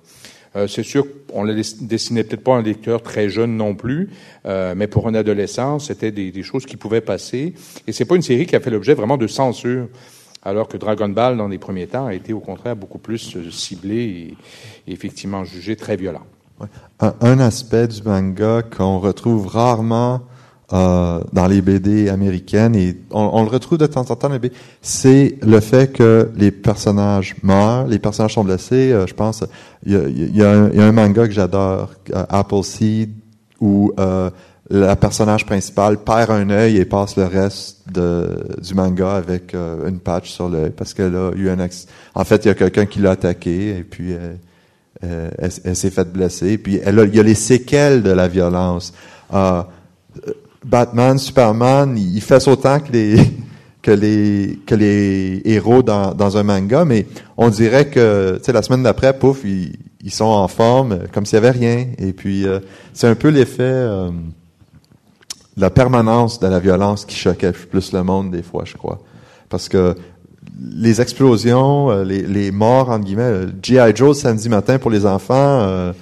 Euh, 0.57 0.67
c'est 0.67 0.83
sûr 0.83 1.07
qu'on 1.31 1.45
ne 1.45 1.53
dessinait 1.53 2.25
peut-être 2.25 2.43
pas 2.43 2.55
un 2.55 2.63
lecteur 2.63 3.03
très 3.03 3.29
jeune 3.29 3.57
non 3.57 3.75
plus, 3.75 4.11
euh, 4.47 4.75
mais 4.77 4.87
pour 4.87 5.09
un 5.09 5.15
adolescent, 5.15 5.79
c'était 5.79 6.11
des, 6.11 6.43
choses 6.43 6.67
qui 6.67 6.77
pouvaient 6.77 7.01
passer. 7.01 7.55
Et 7.87 7.93
c'est 7.93 8.05
pas 8.05 8.17
une 8.17 8.23
série 8.23 8.47
qui 8.47 8.57
a 8.57 8.61
fait 8.61 8.71
l'objet 8.71 8.95
vraiment 8.95 9.17
de 9.17 9.27
censure, 9.27 9.89
alors 10.43 10.69
que 10.69 10.77
Dragon 10.77 11.09
Ball, 11.09 11.37
dans 11.37 11.49
les 11.49 11.59
premiers 11.59 11.87
temps, 11.87 12.07
a 12.07 12.15
été 12.15 12.33
au 12.33 12.41
contraire 12.41 12.77
beaucoup 12.77 12.99
plus 12.99 13.37
euh, 13.37 13.51
ciblé 13.51 14.35
et, 14.87 14.93
effectivement 14.93 15.45
jugé 15.45 15.77
très 15.77 15.97
violent. 15.97 16.25
un, 17.01 17.41
aspect 17.41 17.89
du 17.89 18.03
manga 18.03 18.63
qu'on 18.63 18.99
retrouve 18.99 19.47
rarement 19.47 20.23
euh, 20.71 21.21
dans 21.33 21.47
les 21.47 21.63
BD 21.63 22.11
américaines 22.11 22.77
et 22.77 22.95
on, 23.11 23.43
le 23.43 23.49
retrouve 23.49 23.79
de 23.79 23.87
temps 23.87 24.05
en 24.11 24.17
temps, 24.17 24.31
c'est 24.83 25.37
le 25.43 25.61
fait 25.61 25.91
que 25.91 26.31
les 26.37 26.51
personnages 26.51 27.37
meurent, 27.43 27.87
les 27.87 27.99
personnages 27.99 28.35
sont 28.35 28.45
blessés. 28.45 28.93
Euh, 28.93 29.07
je 29.07 29.15
pense, 29.15 29.45
il 29.87 29.93
y 29.93 29.97
a, 29.97 30.09
y, 30.09 30.43
a 30.43 30.69
y 30.69 30.81
a, 30.81 30.85
un 30.85 30.93
manga 30.93 31.27
que 31.27 31.33
j'adore, 31.33 31.93
euh, 32.15 32.23
Apple 32.29 32.63
Seed, 32.63 33.13
où 33.63 33.93
euh, 33.99 34.29
la 34.69 34.95
personnage 34.97 35.47
principal 35.47 35.97
perd 36.05 36.31
un 36.31 36.51
œil 36.51 36.77
et 36.77 36.85
passe 36.85 37.17
le 37.17 37.25
reste 37.25 37.91
de, 37.91 38.47
du 38.63 38.75
manga 38.75 39.13
avec 39.13 39.55
une 39.55 39.99
patch 39.99 40.31
sur 40.31 40.51
l'œil 40.51 40.71
parce 40.77 40.93
qu'elle 40.93 41.17
a 41.17 41.31
eu 41.35 41.49
un 41.49 41.57
En 42.15 42.25
fait, 42.25 42.45
il 42.45 42.49
y 42.49 42.51
a 42.51 42.55
quelqu'un 42.55 42.85
qui 42.85 42.99
l'a 42.99 43.13
attaqué 43.13 43.79
et 43.79 43.83
puis 43.85 44.13
elle, 45.01 45.31
elle, 45.39 45.75
s'est 45.75 45.89
faite 45.89 46.13
blesser. 46.13 46.51
Et 46.51 46.59
puis 46.59 46.79
elle 46.85 46.99
a, 46.99 47.05
il 47.05 47.17
y 47.17 47.19
a 47.19 47.23
les 47.23 47.35
séquelles 47.35 48.03
de 48.03 48.11
la 48.11 48.29
violence. 48.29 48.93
Batman, 50.65 51.19
Superman, 51.19 51.97
il 51.97 52.21
fait 52.21 52.47
autant 52.49 52.81
que 52.81 52.93
les 52.93 53.17
que 53.83 53.91
les 53.91 54.59
que 54.67 54.75
les 54.75 55.41
héros 55.45 55.83
dans, 55.83 56.15
dans 56.15 56.37
un 56.37 56.43
manga, 56.43 56.85
mais 56.85 57.07
on 57.37 57.49
dirait 57.49 57.89
que 57.89 58.41
la 58.49 58.63
semaine 58.63 58.83
d'après, 58.83 59.17
pouf, 59.17 59.45
ils, 59.45 59.77
ils, 60.03 60.11
sont 60.11 60.25
en 60.25 60.49
forme 60.49 61.01
comme 61.13 61.25
s'il 61.27 61.37
y 61.37 61.39
avait 61.39 61.51
rien. 61.51 61.87
Et 61.99 62.13
puis 62.13 62.47
euh, 62.47 62.59
c'est 62.93 63.07
un 63.07 63.15
peu 63.15 63.29
l'effet 63.29 63.63
euh, 63.63 64.11
la 65.57 65.71
permanence 65.71 66.41
de 66.41 66.49
la 66.49 66.59
violence 66.59 67.05
qui 67.05 67.17
choquait 67.17 67.53
plus 67.53 67.93
le 67.93 68.03
monde 68.03 68.31
des 68.33 68.43
fois, 68.43 68.65
je 68.65 68.75
crois, 68.75 68.99
parce 69.49 69.69
que 69.69 69.95
les 70.61 71.01
explosions, 71.01 71.91
euh, 71.91 72.05
les, 72.05 72.23
les 72.23 72.51
morts 72.51 72.91
entre 72.91 73.05
guillemets, 73.05 73.47
GI 73.63 73.79
Joe 73.95 74.19
samedi 74.19 74.49
matin 74.49 74.79
pour 74.79 74.91
les 74.91 75.07
enfants, 75.07 75.93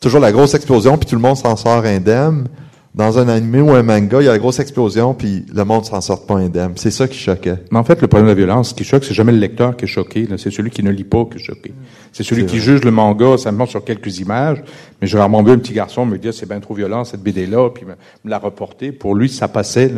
toujours 0.00 0.20
la 0.20 0.32
grosse 0.32 0.54
explosion 0.54 0.96
puis 0.96 1.06
tout 1.06 1.16
le 1.16 1.22
monde 1.22 1.36
s'en 1.36 1.56
sort 1.56 1.84
indemne 1.84 2.48
dans 2.96 3.18
un 3.18 3.28
anime 3.28 3.68
ou 3.68 3.72
un 3.72 3.82
manga, 3.82 4.22
il 4.22 4.24
y 4.24 4.28
a 4.28 4.32
la 4.32 4.38
grosse 4.38 4.58
explosion, 4.58 5.12
puis 5.12 5.44
le 5.54 5.64
monde 5.66 5.84
s'en 5.84 6.00
sort 6.00 6.24
pas 6.24 6.36
indemne. 6.36 6.72
C'est 6.76 6.90
ça 6.90 7.06
qui 7.06 7.18
choquait. 7.18 7.58
Mais 7.70 7.78
en 7.78 7.84
fait, 7.84 8.00
le 8.00 8.08
problème 8.08 8.24
de 8.24 8.30
la 8.30 8.34
violence, 8.34 8.70
ce 8.70 8.74
qui 8.74 8.84
choque, 8.84 9.04
c'est 9.04 9.12
jamais 9.12 9.32
le 9.32 9.38
lecteur 9.38 9.76
qui 9.76 9.84
est 9.84 9.88
choqué. 9.88 10.26
C'est 10.38 10.50
celui 10.50 10.70
qui 10.70 10.82
ne 10.82 10.90
lit 10.90 11.04
pas 11.04 11.26
qui 11.26 11.36
est 11.36 11.44
choqué. 11.44 11.74
C'est 12.14 12.22
celui 12.22 12.46
qui 12.46 12.58
juge 12.58 12.82
le 12.84 12.90
manga 12.90 13.36
simplement 13.36 13.66
sur 13.66 13.84
quelques 13.84 14.18
images. 14.20 14.64
Mais 15.02 15.06
j'ai 15.06 15.18
rarement 15.18 15.42
vu 15.42 15.52
un 15.52 15.58
petit 15.58 15.74
garçon 15.74 16.06
me 16.06 16.16
dire 16.16 16.32
c'est 16.32 16.48
bien 16.48 16.58
trop 16.58 16.72
violent 16.72 17.04
cette 17.04 17.22
BD-là, 17.22 17.68
puis 17.68 17.84
me, 17.84 17.96
la 18.24 18.38
reporter. 18.38 18.92
Pour 18.92 19.14
lui, 19.14 19.28
ça 19.28 19.46
passait. 19.46 19.92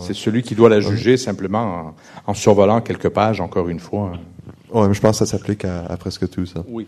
C'est 0.00 0.14
celui 0.14 0.42
qui 0.42 0.56
doit 0.56 0.68
la 0.68 0.80
juger 0.80 1.16
simplement 1.16 1.94
en, 2.26 2.34
survolant 2.34 2.80
quelques 2.80 3.10
pages, 3.10 3.40
encore 3.40 3.68
une 3.68 3.80
fois. 3.80 4.12
Oui, 4.72 4.88
mais 4.88 4.94
je 4.94 5.00
pense 5.00 5.20
que 5.20 5.24
ça 5.24 5.26
s'applique 5.26 5.64
à, 5.64 5.84
à 5.84 5.96
presque 5.96 6.28
tout 6.28 6.46
ça. 6.46 6.64
Oui. 6.68 6.86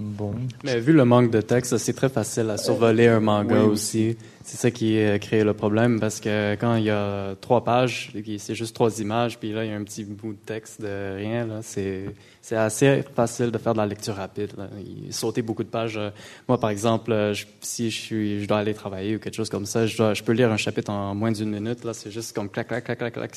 Bon. 0.00 0.32
Mais 0.64 0.80
vu 0.80 0.94
le 0.94 1.04
manque 1.04 1.30
de 1.30 1.42
texte, 1.42 1.76
c'est 1.76 1.92
très 1.92 2.08
facile 2.08 2.48
à 2.48 2.56
survoler 2.56 3.06
un 3.06 3.20
manga 3.20 3.60
aussi. 3.64 4.16
C'est 4.42 4.56
ça 4.56 4.70
qui 4.70 4.98
a 4.98 5.18
créé 5.18 5.44
le 5.44 5.52
problème 5.52 6.00
parce 6.00 6.20
que 6.20 6.54
quand 6.54 6.76
il 6.76 6.84
y 6.84 6.90
a 6.90 7.34
trois 7.40 7.62
pages, 7.62 8.10
c'est 8.38 8.54
juste 8.54 8.74
trois 8.74 8.98
images, 9.00 9.38
puis 9.38 9.52
là 9.52 9.64
il 9.64 9.70
y 9.70 9.74
a 9.74 9.76
un 9.76 9.84
petit 9.84 10.04
bout 10.04 10.32
de 10.32 10.38
texte 10.38 10.80
de 10.80 11.16
rien, 11.16 11.46
c'est 11.62 12.56
assez 12.56 13.04
facile 13.14 13.50
de 13.50 13.58
faire 13.58 13.74
de 13.74 13.78
la 13.78 13.86
lecture 13.86 14.14
rapide. 14.14 14.52
Là. 14.56 14.68
sauter 15.10 15.42
beaucoup 15.42 15.64
de 15.64 15.68
pages. 15.68 16.00
Moi, 16.48 16.58
par 16.58 16.70
exemple, 16.70 17.32
si 17.60 17.90
je 17.90 18.00
suis, 18.00 18.40
je 18.40 18.48
dois 18.48 18.58
aller 18.58 18.74
travailler 18.74 19.16
ou 19.16 19.18
quelque 19.18 19.36
chose 19.36 19.50
comme 19.50 19.66
ça, 19.66 19.86
je, 19.86 19.98
dois, 19.98 20.14
je 20.14 20.22
peux 20.22 20.32
lire 20.32 20.50
un 20.50 20.56
chapitre 20.56 20.90
en 20.90 21.14
moins 21.14 21.30
d'une 21.30 21.50
minute. 21.50 21.84
Là, 21.84 21.92
c'est 21.92 22.10
juste 22.10 22.34
comme 22.34 22.48
clac, 22.48 22.68
clac, 22.68 22.84
clac, 22.84 22.98
clac, 22.98 23.12
clac. 23.12 23.36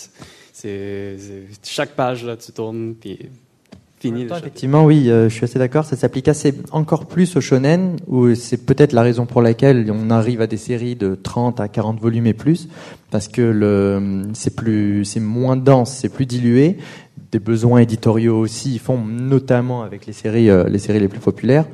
C'est 0.53 1.17
chaque 1.63 1.91
page 1.91 2.23
là, 2.23 2.37
tu 2.37 2.53
tournes, 2.53 2.95
puis 2.95 3.19
effectivement, 4.05 4.85
oui, 4.85 5.09
euh, 5.09 5.29
je 5.29 5.33
suis 5.33 5.43
assez 5.45 5.59
d'accord. 5.59 5.85
Ça 5.85 5.95
s'applique 5.95 6.27
assez 6.27 6.53
encore 6.71 7.05
plus 7.05 7.35
au 7.35 7.41
shonen, 7.41 7.97
où 8.07 8.33
c'est 8.35 8.65
peut-être 8.65 8.93
la 8.93 9.01
raison 9.01 9.25
pour 9.25 9.41
laquelle 9.41 9.89
on 9.91 10.09
arrive 10.09 10.41
à 10.41 10.47
des 10.47 10.57
séries 10.57 10.95
de 10.95 11.15
30 11.15 11.59
à 11.59 11.67
40 11.67 11.99
volumes 11.99 12.27
et 12.27 12.33
plus, 12.33 12.67
parce 13.11 13.27
que 13.27 13.41
le, 13.41 14.23
c'est 14.33 14.55
plus, 14.55 15.05
c'est 15.05 15.19
moins 15.19 15.55
dense, 15.55 15.91
c'est 15.91 16.09
plus 16.09 16.25
dilué. 16.25 16.77
Des 17.31 17.39
besoins 17.39 17.79
éditoriaux 17.79 18.37
aussi, 18.39 18.73
ils 18.73 18.79
font 18.79 19.03
notamment 19.03 19.81
avec 19.81 20.05
les 20.05 20.13
séries, 20.13 20.49
euh, 20.49 20.65
les 20.67 20.79
séries 20.79 20.99
les 20.99 21.07
plus 21.07 21.19
populaires. 21.19 21.65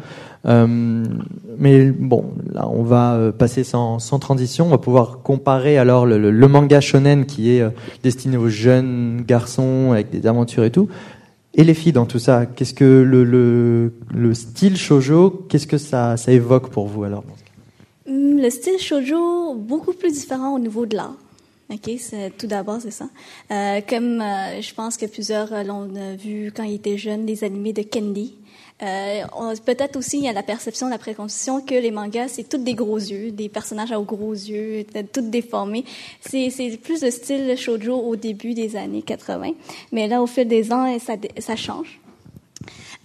Euh, 0.45 1.03
mais 1.57 1.91
bon, 1.91 2.31
là, 2.53 2.69
on 2.69 2.83
va 2.83 3.15
euh, 3.15 3.31
passer 3.33 3.65
sans, 3.65 3.99
sans, 3.99 4.19
transition. 4.19 4.67
On 4.67 4.69
va 4.69 4.77
pouvoir 4.77 5.19
comparer 5.21 5.77
alors 5.77 6.05
le, 6.05 6.17
le, 6.17 6.31
le 6.31 6.47
manga 6.47 6.79
shonen 6.79 7.25
qui 7.25 7.51
est 7.51 7.63
destiné 8.03 8.37
aux 8.37 8.47
jeunes 8.47 9.23
garçons 9.27 9.91
avec 9.91 10.09
des 10.11 10.27
aventures 10.27 10.63
et 10.63 10.71
tout, 10.71 10.87
et 11.53 11.63
les 11.63 11.73
filles 11.73 11.93
dans 11.93 12.05
tout 12.05 12.19
ça. 12.19 12.45
Qu'est-ce 12.45 12.73
que 12.73 12.83
le, 12.83 13.23
le, 13.23 13.93
le 14.13 14.33
style 14.33 14.77
shojo, 14.77 15.45
qu'est-ce 15.49 15.67
que 15.67 15.77
ça, 15.77 16.17
ça 16.17 16.31
évoque 16.31 16.69
pour 16.69 16.87
vous 16.87 17.03
alors 17.03 17.23
Hum, 18.09 18.37
Le 18.37 18.49
style 18.49 18.79
shoujo, 18.79 19.55
beaucoup 19.55 19.93
plus 19.93 20.11
différent 20.11 20.55
au 20.55 20.59
niveau 20.59 20.85
de 20.85 20.95
l'art. 20.95 21.15
OK, 21.71 21.91
tout 22.39 22.47
d'abord, 22.47 22.79
c'est 22.81 22.89
ça. 22.91 23.09
Euh, 23.51 23.79
comme 23.87 24.21
euh, 24.21 24.59
je 24.59 24.73
pense 24.73 24.97
que 24.97 25.05
plusieurs 25.05 25.53
euh, 25.53 25.61
l'ont 25.61 25.87
vu 26.17 26.51
quand 26.55 26.63
ils 26.63 26.75
étaient 26.75 26.97
jeunes, 26.97 27.27
les 27.27 27.43
animés 27.43 27.73
de 27.73 27.83
Candy. 27.83 28.33
Euh, 28.81 29.55
peut-être 29.65 29.97
aussi, 29.97 30.17
il 30.19 30.23
y 30.23 30.29
a 30.29 30.33
la 30.33 30.43
perception, 30.43 30.87
la 30.87 30.97
préconception 30.97 31.61
que 31.61 31.75
les 31.75 31.91
mangas, 31.91 32.29
c'est 32.29 32.47
tous 32.47 32.57
des 32.57 32.75
gros 32.75 32.97
yeux, 32.97 33.31
des 33.31 33.49
personnages 33.49 33.91
aux 33.91 34.03
gros 34.03 34.33
yeux, 34.33 34.85
tout 35.11 35.21
déformés. 35.21 35.83
C'est, 36.21 36.49
c'est 36.49 36.77
plus 36.77 37.01
le 37.01 37.11
style 37.11 37.57
shoujo 37.57 37.95
au 37.95 38.15
début 38.15 38.53
des 38.53 38.75
années 38.75 39.01
80. 39.01 39.51
Mais 39.91 40.07
là, 40.07 40.21
au 40.21 40.27
fil 40.27 40.47
des 40.47 40.71
ans, 40.71 40.97
ça, 40.99 41.15
ça 41.39 41.55
change. 41.55 41.99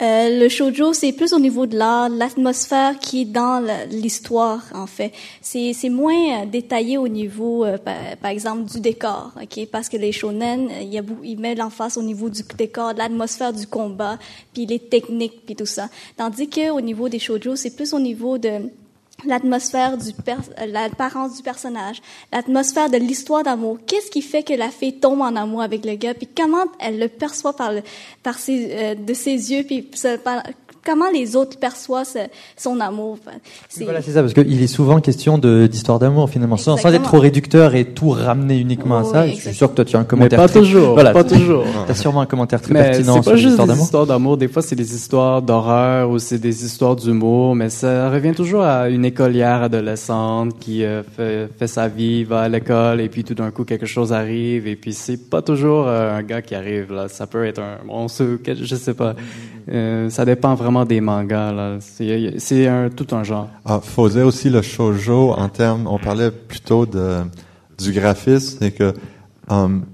Euh, 0.02 0.40
le 0.40 0.48
shoujo, 0.48 0.92
c'est 0.92 1.12
plus 1.12 1.32
au 1.32 1.38
niveau 1.38 1.66
de 1.66 1.78
l'art, 1.78 2.08
l'atmosphère 2.08 2.98
qui 2.98 3.22
est 3.22 3.24
dans 3.26 3.64
l'histoire, 3.90 4.64
en 4.74 4.88
fait. 4.88 5.12
C'est, 5.40 5.72
c'est 5.72 5.88
moins 5.88 6.42
euh, 6.42 6.46
détaillé 6.46 6.98
au 6.98 7.06
niveau, 7.06 7.64
euh, 7.64 7.78
par, 7.78 8.30
exemple, 8.30 8.64
du 8.64 8.80
décor, 8.80 9.30
ok? 9.40 9.68
Parce 9.70 9.88
que 9.88 9.96
les 9.96 10.10
shonen, 10.10 10.68
euh, 10.68 10.82
il 10.82 11.04
ils 11.22 11.38
mettent 11.38 11.58
l'emphase 11.58 11.96
au 11.96 12.02
niveau 12.02 12.28
du 12.28 12.42
décor, 12.58 12.94
de 12.94 12.98
l'atmosphère 12.98 13.52
du 13.52 13.68
combat, 13.68 14.18
puis 14.52 14.66
les 14.66 14.80
techniques, 14.80 15.46
puis 15.46 15.54
tout 15.54 15.64
ça. 15.64 15.88
Tandis 16.16 16.48
que 16.48 16.70
au 16.70 16.80
niveau 16.80 17.08
des 17.08 17.20
shoujo, 17.20 17.54
c'est 17.54 17.76
plus 17.76 17.94
au 17.94 18.00
niveau 18.00 18.36
de 18.36 18.72
l'atmosphère 19.26 19.96
du 19.96 20.10
euh, 20.10 20.66
l'apparence 20.66 21.36
du 21.36 21.42
personnage, 21.42 22.00
l'atmosphère 22.32 22.90
de 22.90 22.96
l'histoire 22.96 23.42
d'amour. 23.42 23.78
Qu'est-ce 23.86 24.10
qui 24.10 24.22
fait 24.22 24.42
que 24.42 24.54
la 24.54 24.70
fille 24.70 24.98
tombe 24.98 25.20
en 25.20 25.36
amour 25.36 25.62
avec 25.62 25.84
le 25.84 25.94
gars, 25.94 26.14
puis 26.14 26.28
comment 26.34 26.64
elle 26.80 26.98
le 26.98 27.08
perçoit 27.08 27.54
par 27.54 27.72
le, 27.72 27.82
par 28.22 28.38
ses, 28.38 28.68
euh, 28.72 28.94
de 28.94 29.14
ses 29.14 29.52
yeux, 29.52 29.64
puis 29.64 29.88
comment 30.84 31.10
les 31.12 31.36
autres 31.36 31.58
perçoivent 31.58 32.06
ce- 32.06 32.18
son 32.56 32.80
amour. 32.80 33.18
Enfin, 33.24 33.36
c'est- 33.68 33.84
Voilà, 33.84 34.02
c'est 34.02 34.12
ça, 34.12 34.20
parce 34.22 34.34
qu'il 34.34 34.62
est 34.62 34.66
souvent 34.66 35.00
question 35.00 35.38
de- 35.38 35.66
d'histoire 35.66 35.98
d'amour 35.98 36.28
finalement, 36.30 36.56
sans, 36.56 36.76
sans 36.76 36.92
être 36.92 37.02
trop 37.02 37.18
réducteur 37.18 37.74
et 37.74 37.84
tout 37.86 38.10
ramener 38.10 38.58
uniquement 38.58 38.98
à 38.98 39.02
Oui, 39.02 39.08
ça. 39.12 39.26
Je 39.26 39.32
suis 39.34 39.54
sûr 39.54 39.70
que 39.70 39.74
toi 39.76 39.84
tu 39.84 39.96
as 39.96 40.00
un 40.00 40.02
Mais 40.02 40.08
commentaire. 40.08 40.38
pas 40.38 40.48
très- 40.48 40.60
toujours. 40.60 40.94
Voilà, 40.94 41.12
pas 41.12 41.24
toujours. 41.24 41.64
T'as 41.86 41.94
sûrement 41.94 42.20
un 42.20 42.26
commentaire 42.26 42.60
très 42.60 42.72
Mais 42.74 42.82
pertinent 42.82 43.16
c'est 43.16 43.22
sur 43.22 43.32
pas 43.32 43.36
juste 43.36 43.46
l'histoire 43.48 43.66
des 43.66 43.72
d'amour. 43.72 43.84
histoires 43.84 44.06
d'amour. 44.06 44.36
Des 44.36 44.48
fois, 44.48 44.62
c'est 44.62 44.76
des 44.76 44.94
histoires 44.94 45.42
d'horreur 45.42 46.10
ou 46.10 46.18
c'est 46.18 46.38
des 46.38 46.64
histoires 46.64 46.96
d'humour. 46.96 47.54
Mais 47.54 47.70
ça 47.70 48.10
revient 48.10 48.32
toujours 48.34 48.62
à 48.62 48.88
une 48.88 49.04
écolière 49.04 49.62
adolescente 49.62 50.58
qui 50.58 50.84
euh, 50.84 51.02
fait, 51.02 51.48
fait 51.58 51.66
sa 51.66 51.88
vie, 51.88 52.24
va 52.24 52.40
à 52.40 52.48
l'école 52.48 53.00
et 53.00 53.08
puis 53.08 53.24
tout 53.24 53.34
d'un 53.34 53.50
coup 53.50 53.64
quelque 53.64 53.86
chose 53.86 54.12
arrive 54.12 54.66
et 54.66 54.76
puis 54.76 54.92
c'est 54.92 55.16
pas 55.30 55.42
toujours 55.42 55.86
euh, 55.86 56.16
un 56.16 56.22
gars 56.22 56.42
qui 56.42 56.54
arrive 56.54 56.92
là. 56.92 57.08
Ça 57.08 57.26
peut 57.26 57.44
être 57.44 57.60
un 57.60 57.84
monstre, 57.86 58.24
je 58.46 58.74
sais 58.76 58.94
pas. 58.94 59.14
Euh, 59.72 60.10
ça 60.10 60.24
dépend 60.26 60.54
vraiment 60.54 60.73
des 60.84 61.00
mangas. 61.00 61.78
C'est 61.78 62.66
un 62.66 62.90
tout 62.90 63.14
un 63.14 63.22
genre. 63.22 63.48
Ah, 63.64 63.80
faut 63.80 64.08
aussi 64.16 64.50
le 64.50 64.62
shoujo 64.62 65.32
en 65.32 65.48
termes, 65.48 65.86
on 65.86 65.98
parlait 65.98 66.32
plutôt 66.32 66.86
de 66.86 67.20
du 67.78 67.92
graphisme, 67.92 68.58
c'est 68.60 68.72
que 68.72 68.94
um, 69.48 69.84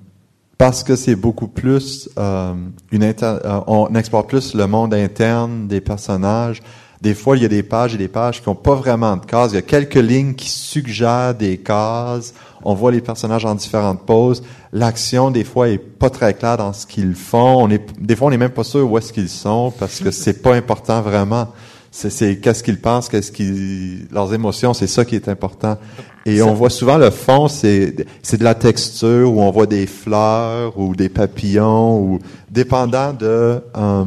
parce 0.59 0.83
que 0.83 0.97
c'est 0.97 1.17
beaucoup 1.17 1.49
plus 1.49 2.11
um, 2.17 2.73
une 2.91 3.03
inter- 3.03 3.39
euh, 3.45 3.61
on 3.67 3.95
explore 3.95 4.27
plus 4.27 4.55
le 4.55 4.67
monde 4.67 4.93
interne 4.95 5.67
des 5.69 5.81
personnages. 5.81 6.61
Des 7.01 7.15
fois, 7.15 7.39
il 7.39 7.43
y 7.43 7.47
a 7.47 7.49
des 7.49 7.63
pages 7.63 7.95
et 7.95 7.99
des 7.99 8.09
pages 8.09 8.43
qui 8.43 8.49
n'ont 8.51 8.55
pas 8.55 8.75
vraiment 8.75 9.17
de 9.17 9.25
cases. 9.25 9.53
Il 9.53 9.55
y 9.55 9.59
a 9.59 9.63
quelques 9.63 9.95
lignes 9.95 10.35
qui 10.35 10.51
suggèrent 10.51 11.35
des 11.35 11.57
cases. 11.57 12.35
On 12.65 12.75
voit 12.75 12.93
les 12.93 13.01
personnages 13.01 13.45
en 13.45 13.55
différentes 13.55 14.05
poses. 14.05 14.43
L'action, 14.73 15.31
des 15.31 15.45
fois, 15.45 15.69
est 15.69 15.79
pas 15.79 16.11
très 16.11 16.35
claire 16.35 16.57
dans 16.57 16.73
ce 16.73 16.87
qu'ils 16.87 17.15
font. 17.15 17.65
On 17.65 17.71
est, 17.71 17.83
des 18.01 18.17
fois, 18.17 18.29
on 18.29 18.31
n'est 18.31 18.39
même 18.39 18.51
pas 18.51 18.65
sûr 18.65 18.91
où 18.91 18.99
est-ce 18.99 19.13
qu'ils 19.13 19.29
sont 19.29 19.73
parce 19.79 20.01
que 20.01 20.11
c'est 20.11 20.43
pas 20.43 20.55
important 20.55 21.01
vraiment. 21.01 21.49
C'est, 21.93 22.39
qu'est-ce 22.41 22.63
qu'ils 22.63 22.81
pensent, 22.81 23.09
qu'est-ce 23.09 23.33
qu'ils, 23.33 24.07
leurs 24.13 24.33
émotions, 24.33 24.73
c'est 24.75 24.87
ça 24.87 25.05
qui 25.05 25.17
est 25.17 25.29
important. 25.29 25.77
Et 26.25 26.41
on 26.41 26.55
voit 26.55 26.71
souvent 26.71 26.99
le 26.99 27.11
fond, 27.11 27.49
c'est, 27.49 28.07
c'est 28.23 28.37
de 28.37 28.45
la 28.45 28.55
texture 28.55 29.33
où 29.33 29.41
on 29.41 29.51
voit 29.51 29.67
des 29.67 29.87
fleurs 29.87 30.79
ou 30.79 30.95
des 30.95 31.09
papillons 31.09 31.99
ou 31.99 32.19
dépendant 32.49 33.13
de, 33.13 33.61
euh, 33.77 34.05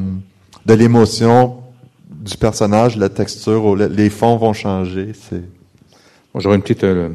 de 0.65 0.73
l'émotion 0.73 1.57
du 2.09 2.37
personnage, 2.37 2.95
la 2.95 3.09
texture, 3.09 3.75
les 3.75 4.09
fonds 4.09 4.37
vont 4.37 4.53
changer. 4.53 5.11
C'est, 5.29 5.43
j'aurais 6.35 6.55
une 6.55 6.61
petite 6.61 6.85
euh, 6.85 7.09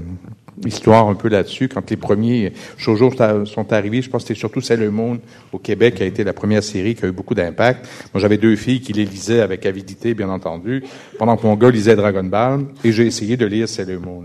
histoire 0.66 1.08
un 1.08 1.14
peu 1.14 1.28
là-dessus. 1.28 1.68
Quand 1.68 1.88
les 1.90 1.96
premiers 1.96 2.52
shoujo 2.76 3.10
sont- 3.44 3.72
arrivés, 3.72 4.02
je 4.02 4.10
pense 4.10 4.22
que 4.22 4.28
c'était 4.28 4.40
surtout 4.40 4.60
Sailor 4.60 4.90
Moon 4.92 5.18
au 5.52 5.58
Québec 5.58 5.96
qui 5.96 6.02
a 6.02 6.06
été 6.06 6.24
la 6.24 6.32
première 6.32 6.62
série 6.62 6.94
qui 6.94 7.04
a 7.04 7.08
eu 7.08 7.12
beaucoup 7.12 7.34
d'impact. 7.34 7.86
Moi, 8.14 8.20
j'avais 8.20 8.38
deux 8.38 8.56
filles 8.56 8.80
qui 8.80 8.92
les 8.92 9.04
lisaient 9.04 9.40
avec 9.40 9.66
avidité, 9.66 10.14
bien 10.14 10.28
entendu, 10.30 10.82
pendant 11.18 11.36
que 11.36 11.46
mon 11.46 11.54
gars 11.54 11.70
lisait 11.70 11.96
Dragon 11.96 12.24
Ball, 12.24 12.64
et 12.84 12.92
j'ai 12.92 13.06
essayé 13.06 13.36
de 13.36 13.46
lire 13.46 13.68
Sailor 13.68 14.00
Moon. 14.00 14.24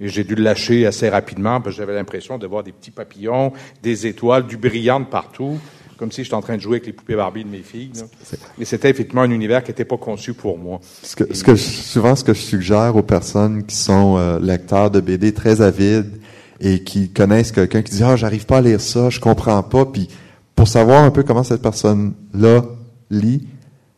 Et 0.00 0.06
j'ai 0.08 0.22
dû 0.22 0.36
le 0.36 0.44
lâcher 0.44 0.86
assez 0.86 1.08
rapidement 1.08 1.60
parce 1.60 1.74
que 1.74 1.82
j'avais 1.82 1.94
l'impression 1.94 2.38
de 2.38 2.46
voir 2.46 2.62
des 2.62 2.70
petits 2.70 2.92
papillons, 2.92 3.52
des 3.82 4.06
étoiles, 4.06 4.46
du 4.46 4.56
brillant 4.56 5.00
de 5.00 5.06
partout, 5.06 5.58
comme 5.98 6.12
si 6.12 6.22
j'étais 6.22 6.34
en 6.36 6.40
train 6.42 6.56
de 6.56 6.60
jouer 6.62 6.76
avec 6.76 6.86
les 6.86 6.92
poupées 6.92 7.16
Barbie 7.16 7.44
de 7.44 7.48
mes 7.50 7.62
filles. 7.62 7.90
là. 7.96 8.02
Et 8.58 8.64
c'était 8.64 8.88
effectivement 8.88 9.22
un 9.22 9.30
univers 9.30 9.62
qui 9.64 9.70
n'était 9.72 9.84
pas 9.84 9.96
conçu 9.96 10.32
pour 10.32 10.56
moi. 10.56 10.80
ce 11.02 11.16
que, 11.16 11.34
ce 11.34 11.42
que 11.44 11.54
je- 11.54 11.62
souvent, 11.62 12.14
ce 12.14 12.22
que 12.24 12.32
je 12.34 12.40
suggère 12.40 12.94
aux 12.96 13.02
personnes 13.02 13.64
qui 13.64 13.74
sont 13.76 14.16
euh, 14.16 14.38
lecteurs 14.40 14.90
de 14.90 15.00
BD 15.00 15.32
très 15.32 15.60
avides 15.60 16.10
et 16.60 16.82
qui 16.84 17.08
connaissent 17.10 17.52
quelqu'un 17.52 17.82
qui 17.82 17.92
dit 17.96 18.02
ah 18.04 18.16
j'arrive 18.16 18.46
pas 18.46 18.58
à 18.58 18.60
lire 18.60 18.80
ça, 18.80 19.10
je 19.10 19.20
comprends 19.20 19.62
pas, 19.62 19.86
puis 19.86 20.08
pour 20.54 20.66
savoir 20.68 21.04
un 21.04 21.10
peu 21.10 21.22
comment 21.22 21.44
cette 21.44 21.62
personne-là 21.62 22.62
lit, 23.10 23.46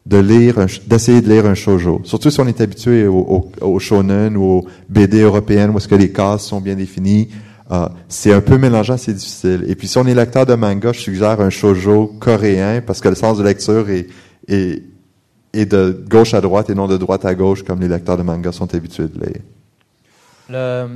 de 0.06 0.18
lire, 0.18 0.56
d'essayer 0.86 1.20
de 1.20 1.28
lire 1.28 1.44
un 1.46 1.54
shoujo. 1.54 2.00
Surtout 2.04 2.30
si 2.30 2.40
on 2.40 2.46
est 2.46 2.60
habitué 2.60 3.06
au, 3.06 3.18
au, 3.60 3.66
au 3.66 3.78
shonen 3.78 4.36
ou 4.36 4.42
aux 4.44 4.66
BD 4.88 5.20
européennes 5.20 5.70
où 5.70 5.76
est-ce 5.78 5.86
que 5.88 5.94
les 5.94 6.10
cases 6.10 6.46
sont 6.46 6.60
bien 6.60 6.74
définies. 6.74 7.28
Euh, 7.72 7.88
c'est 8.08 8.32
un 8.32 8.40
peu 8.40 8.58
mélangeant, 8.58 8.96
c'est 8.96 9.14
difficile. 9.14 9.64
Et 9.68 9.74
puis 9.76 9.86
si 9.86 9.96
on 9.98 10.04
est 10.06 10.14
lecteur 10.14 10.44
de 10.46 10.54
manga, 10.54 10.92
je 10.92 11.00
suggère 11.00 11.40
un 11.40 11.50
shoujo 11.50 12.08
coréen 12.18 12.80
parce 12.84 13.00
que 13.00 13.08
le 13.08 13.14
sens 13.14 13.38
de 13.38 13.44
lecture 13.44 13.88
est, 13.90 14.08
est, 14.48 14.82
est 15.52 15.66
de 15.66 16.04
gauche 16.08 16.34
à 16.34 16.40
droite 16.40 16.68
et 16.70 16.74
non 16.74 16.88
de 16.88 16.96
droite 16.96 17.24
à 17.24 17.34
gauche 17.34 17.62
comme 17.62 17.80
les 17.80 17.88
lecteurs 17.88 18.16
de 18.16 18.22
manga 18.22 18.50
sont 18.50 18.74
habitués 18.74 19.06
de 19.06 19.20
lire. 19.24 19.42
Le- 20.52 20.88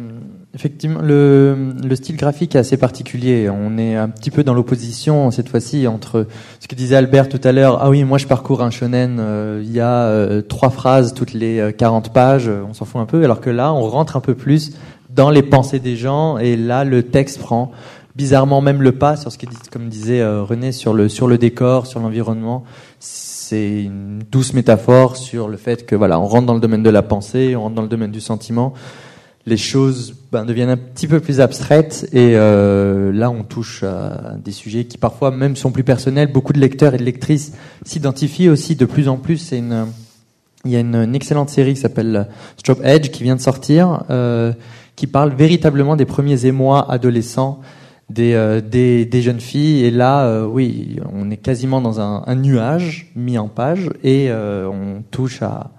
effectivement, 0.53 1.01
le, 1.01 1.75
le 1.85 1.95
style 1.95 2.16
graphique 2.16 2.57
est 2.57 2.59
assez 2.59 2.77
particulier. 2.77 3.49
On 3.49 3.79
est 3.79 3.95
un 3.95 4.09
petit 4.09 4.33
peu 4.33 4.43
dans 4.43 4.53
l'opposition 4.53 5.31
cette 5.31 5.49
fois-ci 5.49 5.87
entre 5.87 6.27
ce 6.59 6.66
que 6.66 6.75
disait 6.75 6.97
Albert 6.97 7.29
tout 7.29 7.41
à 7.45 7.53
l'heure. 7.53 7.79
Ah 7.81 7.89
oui, 7.89 8.03
moi 8.03 8.18
je 8.18 8.27
parcours 8.27 8.62
un 8.62 8.70
shonen, 8.70 9.18
euh, 9.20 9.62
il 9.64 9.70
y 9.70 9.79
a 9.79 10.07
euh, 10.07 10.43
trois 10.43 10.70
phrases 10.70 11.14
toutes 11.14 11.35
les 11.35 11.61
euh, 11.61 11.70
40 11.70 12.12
pages, 12.12 12.49
euh, 12.49 12.64
on 12.68 12.75
s'en 12.75 12.85
fout 12.85 13.01
un 13.01 13.07
peu. 13.07 13.22
Alors 13.22 13.41
que 13.41 13.51
là, 13.51 13.72
on 13.72 13.83
rentre 13.89 14.16
un 14.16 14.20
peu 14.20 14.35
plus 14.35 14.72
dans 15.15 15.31
les 15.31 15.43
pensées 15.43 15.79
des 15.79 15.97
gens 15.97 16.39
et 16.39 16.57
là, 16.57 16.85
le 16.85 17.03
texte 17.03 17.39
prend 17.39 17.73
bizarrement 18.17 18.61
même 18.61 18.83
le 18.83 18.93
pas 18.93 19.17
sur 19.17 19.33
ce 19.33 19.39
que 19.39 19.47
dit, 19.47 19.57
comme 19.71 19.89
disait 19.89 20.21
euh, 20.21 20.43
René 20.43 20.73
sur 20.73 20.95
le 20.95 21.09
sur 21.09 21.27
le 21.27 21.39
décor, 21.39 21.87
sur 21.87 22.01
l'environnement. 22.01 22.65
C'est 23.01 23.83
une 23.83 24.23
douce 24.31 24.53
métaphore 24.53 25.17
sur 25.17 25.49
le 25.49 25.57
fait 25.57 25.87
que 25.87 25.95
voilà, 25.95 26.21
on 26.21 26.27
rentre 26.27 26.47
dans 26.47 26.55
le 26.55 26.61
domaine 26.61 26.83
de 26.83 26.91
la 26.91 27.03
pensée, 27.03 27.57
on 27.57 27.62
rentre 27.62 27.75
dans 27.75 27.83
le 27.83 27.89
domaine 27.89 28.11
du 28.11 28.21
sentiment 28.21 28.75
les 29.47 29.57
choses 29.57 30.15
ben, 30.33 30.45
deviennent 30.45 30.71
un 30.71 30.77
petit 30.77 31.07
peu 31.07 31.21
plus 31.21 31.41
abstraites 31.41 32.09
et 32.12 32.33
euh, 32.35 33.12
là 33.12 33.31
on 33.31 33.43
touche 33.43 33.83
à 33.83 34.37
des 34.43 34.53
sujets 34.53 34.85
qui 34.85 34.97
parfois 34.97 35.31
même 35.31 35.57
sont 35.57 35.71
plus 35.71 35.85
personnels. 35.85 36.33
Beaucoup 36.33 36.53
de 36.53 36.61
lecteurs 36.61 36.95
et 36.95 36.99
de 36.99 37.05
lectrices 37.05 37.53
s'identifient 37.85 38.49
aussi 38.49 38.75
de 38.75 38.87
plus 38.87 39.09
en 39.09 39.17
plus. 39.17 39.37
C'est 39.37 39.59
une, 39.59 39.87
il 40.65 40.71
y 40.71 40.77
a 40.77 40.81
une, 40.81 41.15
excellente 41.15 41.51
série 41.51 41.75
qui 41.75 41.81
s'appelle 41.81 42.29
Strop 42.57 42.81
Edge 42.85 43.11
qui 43.11 43.23
vient 43.23 43.37
de 43.37 43.41
sortir, 43.41 44.05
euh, 44.09 44.53
qui 44.97 45.07
parle 45.07 45.32
véritablement 45.34 45.97
des 45.97 46.05
premiers 46.05 46.47
émois 46.47 46.90
adolescents 46.90 47.61
des, 48.11 48.34
euh, 48.34 48.61
des, 48.61 49.05
des 49.05 49.22
jeunes 49.22 49.40
filles. 49.40 49.84
Et 49.84 49.90
là, 49.90 50.26
euh, 50.26 50.47
oui, 50.47 51.01
on 51.12 51.30
est 51.30 51.36
quasiment 51.36 51.80
dans 51.80 52.01
un, 52.01 52.22
un 52.26 52.34
nuage 52.34 53.11
mis 53.16 53.38
en 53.38 53.49
page 53.49 53.90
et 54.03 54.26
euh, 54.30 54.68
on 54.68 55.03
touche 55.11 55.42
à 55.42 55.70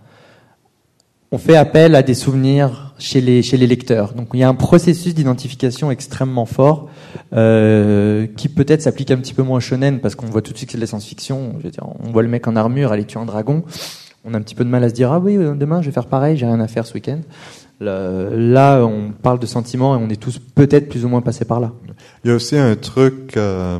on 1.31 1.37
fait 1.37 1.57
appel 1.57 1.95
à 1.95 2.03
des 2.03 2.13
souvenirs 2.13 2.93
chez 2.97 3.19
les, 3.19 3.41
chez 3.41 3.57
les 3.57 3.67
lecteurs. 3.67 4.13
Donc 4.13 4.29
il 4.33 4.39
y 4.39 4.43
a 4.43 4.47
un 4.47 4.55
processus 4.55 5.13
d'identification 5.13 5.91
extrêmement 5.91 6.45
fort 6.45 6.87
euh, 7.33 8.25
qui 8.37 8.47
peut-être 8.47 8.81
s'applique 8.81 9.11
un 9.11 9.17
petit 9.17 9.33
peu 9.33 9.43
moins 9.43 9.57
au 9.57 9.59
shonen 9.59 9.99
parce 9.99 10.15
qu'on 10.15 10.27
voit 10.27 10.41
tout 10.41 10.53
de 10.53 10.57
suite 10.57 10.69
que 10.69 10.73
c'est 10.73 10.77
de 10.77 10.83
la 10.83 10.87
science-fiction. 10.87 11.55
Je 11.57 11.63
veux 11.63 11.71
dire, 11.71 11.85
on 12.01 12.11
voit 12.11 12.21
le 12.21 12.29
mec 12.29 12.47
en 12.47 12.55
armure 12.55 12.93
aller 12.93 13.03
tuer 13.03 13.19
un 13.19 13.25
dragon. 13.25 13.63
On 14.23 14.33
a 14.33 14.37
un 14.37 14.41
petit 14.41 14.55
peu 14.55 14.63
de 14.63 14.69
mal 14.69 14.83
à 14.85 14.89
se 14.89 14.93
dire 14.93 15.11
ah 15.11 15.19
oui 15.19 15.35
demain 15.35 15.81
je 15.81 15.87
vais 15.87 15.91
faire 15.91 16.07
pareil, 16.07 16.37
j'ai 16.37 16.45
rien 16.45 16.59
à 16.61 16.67
faire 16.67 16.85
ce 16.85 16.93
week-end. 16.93 17.19
Là, 17.79 18.85
on 18.85 19.11
parle 19.11 19.39
de 19.39 19.45
sentiments 19.45 19.95
et 19.95 20.01
on 20.01 20.09
est 20.09 20.19
tous 20.19 20.39
peut-être 20.39 20.89
plus 20.89 21.03
ou 21.05 21.09
moins 21.09 21.21
passés 21.21 21.45
par 21.45 21.59
là. 21.59 21.73
Il 22.23 22.29
y 22.29 22.31
a 22.31 22.35
aussi 22.35 22.57
un 22.57 22.75
truc, 22.75 23.35
euh, 23.35 23.79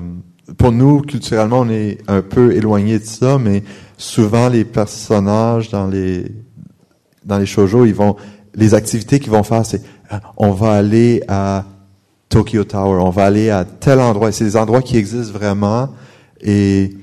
pour 0.58 0.72
nous, 0.72 1.02
culturellement, 1.02 1.62
on 1.62 1.70
est 1.70 2.00
un 2.08 2.22
peu 2.22 2.54
éloigné 2.54 3.00
de 3.00 3.06
ça, 3.06 3.38
mais 3.38 3.64
souvent 3.98 4.50
les 4.50 4.66
personnages 4.66 5.70
dans 5.70 5.88
les 5.88 6.32
dans 7.24 7.40
les 7.40 7.48
shoujo, 7.48 7.86
ils 7.86 7.96
vont 7.96 8.16
les 8.54 8.74
activités 8.74 9.20
qu'ils 9.20 9.32
vont 9.32 9.44
faire, 9.44 9.66
c'est 9.66 9.82
euh, 10.12 10.18
on 10.38 10.52
va 10.52 10.74
aller 10.74 11.24
à 11.28 11.66
Tokyo 12.30 12.64
Tower, 12.64 13.02
on 13.02 13.10
va 13.10 13.26
aller 13.26 13.50
à 13.50 13.66
tel 13.66 14.00
endroit. 14.00 14.32
C'est 14.32 14.46
des 14.46 14.58
endroits 14.58 14.82
qui 14.82 14.98
existent 14.98 15.34
vraiment 15.34 15.90
et 16.42 16.96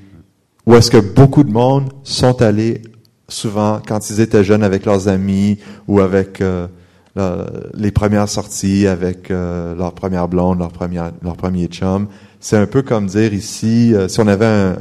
où 0.65 0.75
est-ce 0.75 0.91
que 0.91 0.97
beaucoup 0.97 1.43
de 1.43 1.51
monde 1.51 1.89
sont 2.03 2.41
allés 2.41 2.81
souvent 3.27 3.81
quand 3.85 4.09
ils 4.09 4.21
étaient 4.21 4.43
jeunes 4.43 4.63
avec 4.63 4.85
leurs 4.85 5.07
amis 5.07 5.57
ou 5.87 5.99
avec 5.99 6.39
euh, 6.39 6.67
la- 7.15 7.45
les 7.75 7.91
premières 7.91 8.27
sorties 8.29 8.87
avec 8.87 9.29
euh, 9.31 9.75
leur 9.75 9.93
première 9.93 10.27
blonde, 10.27 10.59
leur 10.59 10.71
première, 10.71 11.11
leur 11.23 11.35
premier 11.35 11.67
chum. 11.67 12.07
C'est 12.39 12.57
un 12.57 12.65
peu 12.65 12.81
comme 12.81 13.05
dire 13.07 13.33
ici, 13.33 13.93
euh, 13.93 14.07
si 14.07 14.19
on 14.19 14.27
avait 14.27 14.45
un, 14.45 14.75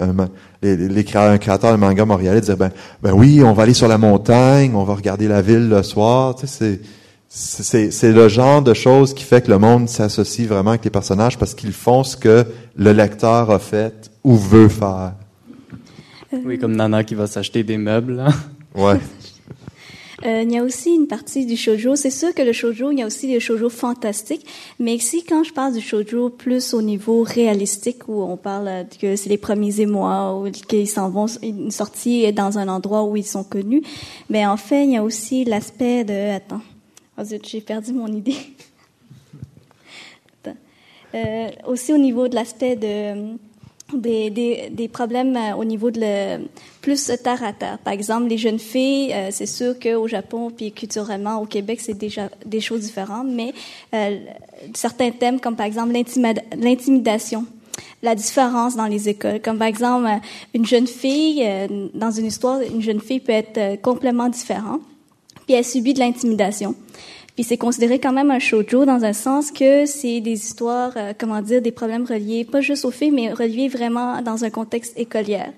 les, 0.62 1.05
un 1.14 1.39
créateur 1.39 1.70
de 1.72 1.76
manga 1.76 2.05
montréalais 2.05 2.41
dire 2.41 2.57
ben 2.57 2.70
ben 3.03 3.12
oui, 3.12 3.43
on 3.45 3.53
va 3.53 3.62
aller 3.64 3.74
sur 3.74 3.87
la 3.89 3.99
montagne, 3.99 4.72
on 4.74 4.85
va 4.85 4.95
regarder 4.95 5.28
la 5.28 5.43
ville 5.43 5.68
le 5.68 5.83
soir. 5.83 6.35
Tu 6.35 6.47
sais, 6.47 6.80
c'est 7.28 7.91
c'est 7.91 8.12
le 8.12 8.28
genre 8.28 8.62
de 8.62 8.74
choses 8.74 9.14
qui 9.14 9.24
fait 9.24 9.43
que 9.43 9.51
le 9.51 9.59
monde 9.59 9.89
s'associe 9.89 10.47
vraiment 10.49 10.70
avec 10.70 10.85
les 10.85 10.91
personnages 10.91 11.39
parce 11.39 11.55
qu'ils 11.55 11.72
font 11.72 12.03
ce 12.05 12.16
que 12.16 12.45
le 12.76 12.93
lecteur 12.93 13.51
a 13.51 13.59
fait 13.59 14.11
ou 14.24 14.37
veut 14.37 14.68
faire. 14.68 15.12
Oui, 16.45 16.59
comme 16.59 16.74
Nana 16.76 17.05
qui 17.05 17.14
va 17.14 17.26
s'acheter 17.26 17.62
des 17.62 17.78
meubles. 17.78 18.16
là. 18.16 18.28
Ouais. 18.74 18.99
Euh, 20.25 20.43
il 20.43 20.53
y 20.53 20.59
a 20.59 20.62
aussi 20.62 20.91
une 20.95 21.09
partie 21.09 21.47
du 21.47 21.57
shoujo. 21.57 21.97
C'est 21.97 22.11
sûr 22.11 22.33
que 22.35 22.43
le 22.43 22.53
shoujo, 22.53 22.93
il 22.93 23.01
y 23.01 23.03
a 23.03 23.07
aussi 23.07 23.33
le 23.33 23.41
shoujo 23.41 23.68
fantastique. 23.68 24.47
Mais 24.79 24.95
ici, 24.95 25.25
quand 25.25 25.43
je 25.43 25.53
parle 25.53 25.73
du 25.73 25.81
shoujo 25.81 26.31
plus 26.31 26.75
au 26.75 26.83
niveau 26.83 27.23
réalistique, 27.23 28.09
où 28.09 28.23
on 28.23 28.37
parle 28.37 28.68
euh, 28.68 28.85
que 28.85 29.16
c'est 29.16 29.31
les 29.31 29.39
premiers 29.39 29.81
émois, 29.81 30.39
ou 30.39 30.51
qu'ils 30.51 30.89
s'en 30.89 31.11
vont, 31.11 31.27
une 31.43 31.70
sortie 31.70 32.33
dans 32.33 32.59
un 32.59 32.68
endroit 32.68 33.05
où 33.05 33.16
ils 33.16 33.27
sont 33.27 33.45
connus, 33.45 33.83
mais 34.31 34.47
en 34.47 34.57
fait, 34.57 34.85
il 34.85 34.93
y 34.93 34.97
a 34.97 35.03
aussi 35.03 35.45
l'aspect 35.45 36.05
de... 36.05 36.37
Attends. 36.37 36.62
Oh 37.18 37.23
j'ai 37.43 37.61
perdu 37.61 37.93
mon 37.93 38.09
idée. 38.09 38.37
Euh, 41.14 41.51
aussi 41.66 41.93
au 41.93 41.99
niveau 41.99 42.27
de 42.27 42.35
l'aspect 42.35 42.75
de 42.75 43.37
des, 43.97 44.30
des, 44.30 44.68
des 44.70 44.88
problèmes 44.88 45.36
euh, 45.36 45.55
au 45.57 45.64
niveau 45.64 45.90
de 45.90 46.01
le 46.01 46.47
plus 46.80 47.12
terre 47.22 47.43
à 47.45 47.53
terre. 47.53 47.78
Par 47.78 47.93
exemple, 47.93 48.28
les 48.28 48.38
jeunes 48.38 48.59
filles, 48.59 49.12
euh, 49.12 49.28
c'est 49.30 49.47
sûr 49.47 49.78
qu'au 49.78 50.09
Japon 50.09 50.51
puis 50.51 50.72
culturellement 50.72 51.40
au 51.40 51.47
Québec, 51.47 51.80
c'est 51.80 51.97
déjà 51.97 52.28
des 52.45 52.61
choses 52.61 52.80
différentes, 52.80 53.28
mais 53.28 53.53
euh, 53.95 54.18
certains 54.74 55.11
thèmes 55.11 55.40
comme 55.40 55.57
par 55.57 55.66
exemple 55.66 55.93
l'intimida- 55.93 56.43
l'intimidation, 56.57 57.45
la 58.03 58.14
différence 58.14 58.74
dans 58.74 58.86
les 58.86 59.09
écoles, 59.09 59.40
comme 59.40 59.59
par 59.59 59.68
exemple 59.68 60.07
euh, 60.07 60.18
une 60.55 60.66
jeune 60.66 60.86
fille 60.86 61.43
euh, 61.45 61.88
dans 61.95 62.11
une 62.11 62.26
histoire, 62.26 62.61
une 62.61 62.82
jeune 62.82 63.01
fille 63.01 63.20
peut 63.20 63.32
être 63.32 63.59
euh, 63.59 63.76
complètement 63.76 64.28
différente, 64.28 64.80
puis 65.47 65.55
elle 65.55 65.64
subit 65.64 65.95
de 65.95 66.01
l'intimidation. 66.01 66.74
Puis 67.35 67.45
c'est 67.45 67.57
considéré 67.57 67.99
quand 67.99 68.12
même 68.12 68.30
un 68.30 68.39
shoujo 68.39 68.85
dans 68.85 69.05
un 69.05 69.14
sens 69.14 69.51
que 69.51 69.87
c'est 69.87 70.20
des 70.20 70.33
histoires, 70.33 70.93
euh, 70.97 71.12
comment 71.18 71.41
dire, 71.41 71.62
des 71.62 71.72
problèmes 71.72 72.05
reliés, 72.05 72.45
pas 72.45 72.61
juste 72.61 72.85
aux 72.85 72.91
filles, 72.91 73.11
mais 73.11 73.33
reliés 73.33 73.68
vraiment 73.68 74.20
dans 74.20 74.45
un 74.45 74.51
contexte 74.51 74.93
écolière, 74.99 75.53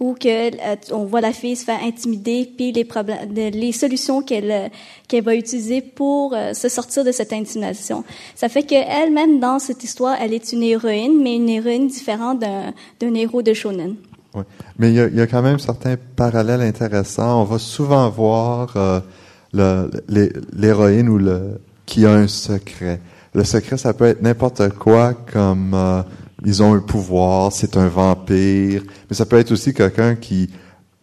où 0.00 0.14
que 0.14 0.28
euh, 0.28 0.76
on 0.90 1.04
voit 1.04 1.20
la 1.20 1.32
fille 1.32 1.54
se 1.54 1.64
faire 1.64 1.78
intimider, 1.84 2.50
puis 2.56 2.72
les 2.72 2.84
les 3.52 3.72
solutions 3.72 4.22
qu'elle 4.22 4.50
euh, 4.50 4.68
qu'elle 5.06 5.22
va 5.22 5.36
utiliser 5.36 5.82
pour 5.82 6.34
euh, 6.34 6.52
se 6.52 6.68
sortir 6.68 7.04
de 7.04 7.12
cette 7.12 7.32
intimidation. 7.32 8.02
Ça 8.34 8.48
fait 8.48 8.64
qu'elle 8.64 9.12
même 9.12 9.38
dans 9.38 9.60
cette 9.60 9.84
histoire, 9.84 10.16
elle 10.20 10.34
est 10.34 10.52
une 10.52 10.64
héroïne, 10.64 11.22
mais 11.22 11.36
une 11.36 11.48
héroïne 11.48 11.86
différente 11.86 12.40
d'un 12.40 13.14
héros 13.14 13.42
de 13.42 13.52
shonen. 13.52 13.94
Ouais. 14.34 14.44
Mais 14.78 14.90
il 14.90 14.96
y, 14.96 15.00
a, 15.00 15.08
y 15.08 15.20
a 15.20 15.26
quand 15.26 15.42
même 15.42 15.58
certains 15.58 15.96
parallèles 16.16 16.60
intéressants. 16.60 17.42
On 17.42 17.44
va 17.44 17.58
souvent 17.58 18.08
voir 18.10 18.76
euh, 18.76 19.00
l'héroïne 19.52 21.08
ou 21.08 21.18
le 21.18 21.60
qui 21.86 22.06
a 22.06 22.12
un 22.12 22.28
secret. 22.28 23.00
Le 23.34 23.44
secret, 23.44 23.76
ça 23.76 23.92
peut 23.92 24.04
être 24.06 24.22
n'importe 24.22 24.68
quoi, 24.70 25.12
comme 25.12 25.72
euh, 25.74 26.02
ils 26.44 26.62
ont 26.62 26.74
un 26.74 26.80
pouvoir, 26.80 27.52
c'est 27.52 27.76
un 27.76 27.88
vampire, 27.88 28.82
mais 29.08 29.16
ça 29.16 29.26
peut 29.26 29.38
être 29.38 29.50
aussi 29.52 29.74
quelqu'un 29.74 30.14
qui, 30.14 30.50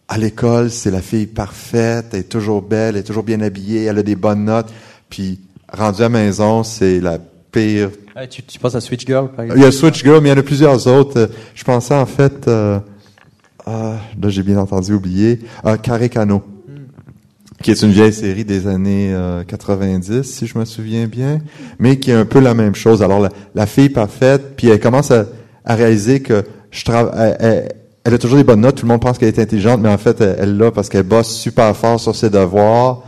à 0.08 0.16
l'école, 0.18 0.70
c'est 0.70 0.90
la 0.90 1.02
fille 1.02 1.26
parfaite, 1.26 2.06
elle 2.12 2.20
est 2.20 2.28
toujours 2.28 2.62
belle, 2.62 2.96
elle 2.96 3.00
est 3.00 3.04
toujours 3.04 3.22
bien 3.22 3.40
habillée, 3.40 3.84
elle 3.84 3.98
a 3.98 4.02
des 4.02 4.16
bonnes 4.16 4.44
notes, 4.44 4.72
puis 5.10 5.40
rendue 5.70 6.00
à 6.00 6.04
la 6.04 6.08
maison, 6.08 6.62
c'est 6.64 7.00
la 7.00 7.18
pire 7.52 7.90
Ah, 8.14 8.26
tu, 8.26 8.42
tu 8.42 8.58
penses 8.58 8.74
à 8.74 8.80
Switch 8.80 9.06
Girl, 9.06 9.28
par 9.30 9.44
il 9.44 9.48
exemple 9.48 9.64
y 9.64 9.68
a 9.68 9.72
Switch 9.72 10.02
Girl, 10.02 10.20
mais 10.22 10.30
il 10.30 10.32
y 10.32 10.34
en 10.34 10.40
a 10.40 10.42
plusieurs 10.42 10.86
autres. 10.86 11.18
Euh, 11.18 11.26
Je 11.54 11.64
pensais 11.64 11.94
en 11.94 12.06
fait, 12.06 12.48
euh, 12.48 12.78
ah, 13.66 13.96
là 14.20 14.28
j'ai 14.28 14.42
bien 14.42 14.58
entendu 14.58 14.94
oublier, 14.94 15.40
euh, 15.66 15.76
Carré 15.76 16.08
Cano, 16.08 16.42
qui 17.62 17.70
est 17.72 17.82
une 17.82 17.90
vieille 17.90 18.12
série 18.12 18.44
des 18.44 18.66
années 18.66 19.12
euh, 19.12 19.42
90, 19.44 20.22
si 20.22 20.46
je 20.46 20.58
me 20.58 20.64
souviens 20.64 21.06
bien, 21.06 21.40
mais 21.78 21.98
qui 21.98 22.10
est 22.10 22.14
un 22.14 22.24
peu 22.24 22.38
la 22.40 22.54
même 22.54 22.74
chose. 22.74 23.02
Alors 23.02 23.20
la, 23.20 23.30
la 23.54 23.66
fille 23.66 23.88
parfaite, 23.88 24.54
puis 24.56 24.68
elle 24.68 24.78
commence 24.80 25.10
à, 25.10 25.26
à 25.64 25.74
réaliser 25.74 26.20
que 26.20 26.44
je 26.70 26.84
travaille, 26.84 27.36
elle, 27.40 28.14
a 28.14 28.18
toujours 28.18 28.38
des 28.38 28.44
bonnes 28.44 28.60
notes. 28.60 28.76
Tout 28.76 28.86
le 28.86 28.92
monde 28.92 29.00
pense 29.02 29.18
qu'elle 29.18 29.28
est 29.28 29.38
intelligente, 29.40 29.80
mais 29.82 29.88
en 29.88 29.98
fait 29.98 30.20
elle 30.20 30.36
elle 30.38 30.56
l'a 30.56 30.70
parce 30.70 30.88
qu'elle 30.88 31.02
bosse 31.02 31.34
super 31.34 31.76
fort 31.76 31.98
sur 31.98 32.14
ses 32.14 32.30
devoirs. 32.30 33.02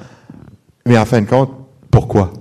Mais 0.86 0.98
en 0.98 1.04
fin 1.04 1.20
de 1.20 1.26
compte, 1.26 1.50
pourquoi? 1.90 2.32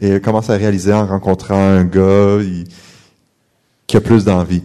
Et 0.00 0.08
elle 0.08 0.20
commence 0.20 0.50
à 0.50 0.54
réaliser 0.56 0.92
en 0.92 1.06
rencontrant 1.06 1.54
un 1.60 1.84
gars 1.84 2.38
il- 2.40 2.64
qui 3.86 3.96
a 3.96 4.00
plus 4.00 4.24
d'envie. 4.24 4.62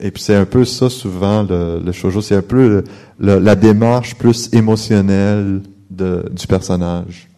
Et 0.00 0.10
puis 0.10 0.22
c'est 0.22 0.34
un 0.34 0.44
peu 0.44 0.64
ça 0.64 0.90
souvent 0.90 1.44
le, 1.44 1.80
le 1.82 1.92
shoujo, 1.92 2.20
c'est 2.20 2.34
un 2.34 2.42
peu 2.42 2.68
le- 2.68 2.84
le- 3.20 3.38
la 3.38 3.54
démarche 3.54 4.16
plus 4.16 4.50
émotionnelle 4.52 5.62
de, 5.94 6.28
du 6.32 6.46
personnage. 6.46 7.28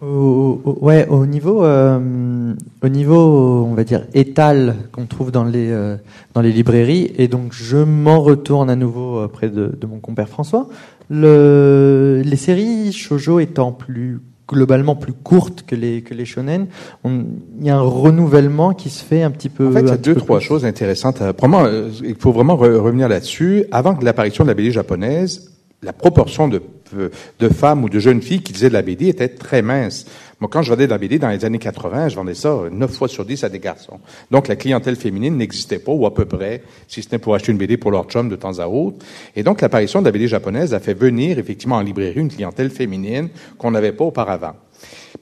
Au, 0.00 0.60
au- 0.64 0.78
ouais, 0.84 1.08
au 1.08 1.26
niveau, 1.26 1.64
euh, 1.64 2.54
au 2.84 2.88
niveau, 2.88 3.64
on 3.68 3.74
va 3.74 3.82
dire 3.82 4.04
étal 4.14 4.76
qu'on 4.92 5.06
trouve 5.06 5.32
dans 5.32 5.42
les 5.44 5.70
euh, 5.72 5.96
dans 6.34 6.40
les 6.40 6.52
librairies, 6.52 7.10
et 7.18 7.26
donc 7.26 7.52
je 7.52 7.78
m'en 7.78 8.20
retourne 8.20 8.70
à 8.70 8.76
nouveau 8.76 9.24
auprès 9.24 9.48
de, 9.48 9.76
de 9.80 9.86
mon 9.88 9.98
compère 9.98 10.28
François. 10.28 10.68
Le, 11.10 12.22
les 12.24 12.36
séries 12.36 12.92
shojo 12.92 13.40
étant 13.40 13.72
plus 13.72 14.20
globalement 14.46 14.94
plus 14.94 15.12
courtes 15.12 15.64
que 15.66 15.74
les 15.74 16.02
que 16.02 16.14
les 16.14 16.24
shonen, 16.24 16.68
on- 17.04 17.24
il 17.60 17.66
y 17.66 17.70
a 17.70 17.76
un 17.76 17.80
renouvellement 17.82 18.72
qui 18.74 18.88
se 18.90 19.02
fait 19.04 19.22
un 19.22 19.30
petit 19.32 19.48
peu. 19.48 19.66
En 19.68 19.72
fait, 19.72 19.80
il 19.82 19.88
y 19.88 19.90
a 19.90 19.96
deux, 19.96 20.14
trois 20.14 20.38
plus. 20.38 20.46
choses 20.46 20.64
intéressantes. 20.64 21.20
Euh, 21.22 21.32
Premièrement, 21.32 21.66
euh, 21.66 21.88
il 22.04 22.14
faut 22.14 22.30
vraiment 22.32 22.54
re- 22.56 22.76
revenir 22.76 23.08
là-dessus. 23.08 23.64
Avant 23.72 23.98
l'apparition 24.00 24.44
de 24.44 24.48
la 24.48 24.54
BD 24.54 24.70
japonaise, 24.70 25.50
la 25.82 25.92
proportion 25.92 26.46
de, 26.48 26.56
euh, 26.56 26.60
de 26.92 27.48
femmes 27.48 27.84
ou 27.84 27.88
de 27.88 27.98
jeunes 27.98 28.22
filles 28.22 28.42
qui 28.42 28.52
lisaient 28.52 28.68
de 28.68 28.74
la 28.74 28.82
BD 28.82 29.08
était 29.08 29.28
très 29.28 29.62
mince. 29.62 30.06
Moi, 30.40 30.48
quand 30.52 30.62
je 30.62 30.70
vendais 30.70 30.86
de 30.86 30.92
la 30.92 30.98
BD 30.98 31.18
dans 31.18 31.30
les 31.30 31.44
années 31.44 31.58
80, 31.58 32.10
je 32.10 32.16
vendais 32.16 32.34
ça 32.34 32.50
euh, 32.50 32.70
9 32.70 32.92
fois 32.92 33.08
sur 33.08 33.24
10 33.24 33.42
à 33.42 33.48
des 33.48 33.58
garçons. 33.58 33.98
Donc, 34.30 34.46
la 34.46 34.54
clientèle 34.54 34.94
féminine 34.94 35.36
n'existait 35.36 35.80
pas, 35.80 35.90
ou 35.90 36.06
à 36.06 36.14
peu 36.14 36.26
près, 36.26 36.62
si 36.86 37.02
ce 37.02 37.08
n'est 37.10 37.18
pour 37.18 37.34
acheter 37.34 37.50
une 37.50 37.58
BD 37.58 37.76
pour 37.76 37.90
leur 37.90 38.04
chum 38.04 38.28
de 38.28 38.36
temps 38.36 38.60
à 38.60 38.68
autre. 38.68 39.04
Et 39.34 39.42
donc, 39.42 39.60
l'apparition 39.60 40.00
de 40.00 40.04
la 40.04 40.12
BD 40.12 40.28
japonaise 40.28 40.74
a 40.74 40.80
fait 40.80 40.94
venir, 40.94 41.40
effectivement, 41.40 41.76
en 41.76 41.82
librairie, 41.82 42.20
une 42.20 42.30
clientèle 42.30 42.70
féminine 42.70 43.30
qu'on 43.58 43.72
n'avait 43.72 43.90
pas 43.90 44.04
auparavant. 44.04 44.54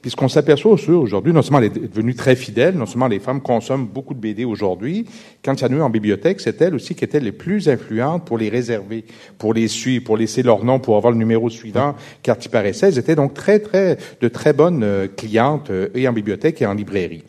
Puis 0.01 0.11
ce 0.11 0.15
qu'on 0.15 0.27
s'aperçoit 0.27 0.71
aujourd'hui, 0.71 1.33
non 1.33 1.41
seulement 1.41 1.59
elle 1.59 1.65
est 1.65 1.89
devenue 1.89 2.13
très 2.13 2.35
fidèle, 2.35 2.75
non 2.75 2.85
seulement 2.85 3.07
les 3.07 3.19
femmes 3.19 3.41
consomment 3.41 3.87
beaucoup 3.87 4.13
de 4.13 4.19
BD 4.19 4.45
aujourd'hui, 4.45 5.05
quand 5.43 5.59
il 5.59 5.75
y 5.75 5.81
en 5.81 5.89
bibliothèque, 5.89 6.39
c'est 6.39 6.61
elles 6.61 6.75
aussi 6.75 6.95
qui 6.95 7.03
étaient 7.03 7.19
les 7.19 7.31
plus 7.31 7.69
influentes 7.69 8.25
pour 8.25 8.37
les 8.37 8.49
réserver, 8.49 9.05
pour 9.37 9.53
les 9.53 9.67
suivre, 9.67 10.03
pour 10.03 10.17
laisser 10.17 10.43
leur 10.43 10.63
nom, 10.63 10.79
pour 10.79 10.97
avoir 10.97 11.11
le 11.11 11.17
numéro 11.17 11.49
suivant, 11.49 11.95
quand 12.23 12.45
il 12.45 12.49
paraissait. 12.49 12.87
Elles 12.87 12.99
étaient 12.99 13.15
donc 13.15 13.33
très, 13.33 13.59
très, 13.59 13.97
de 14.21 14.27
très 14.27 14.53
bonnes 14.53 14.83
euh, 14.83 15.07
clientes, 15.07 15.69
euh, 15.71 15.89
et 15.95 16.07
en 16.07 16.13
bibliothèque 16.13 16.61
et 16.61 16.65
en 16.65 16.73
librairie. 16.73 17.23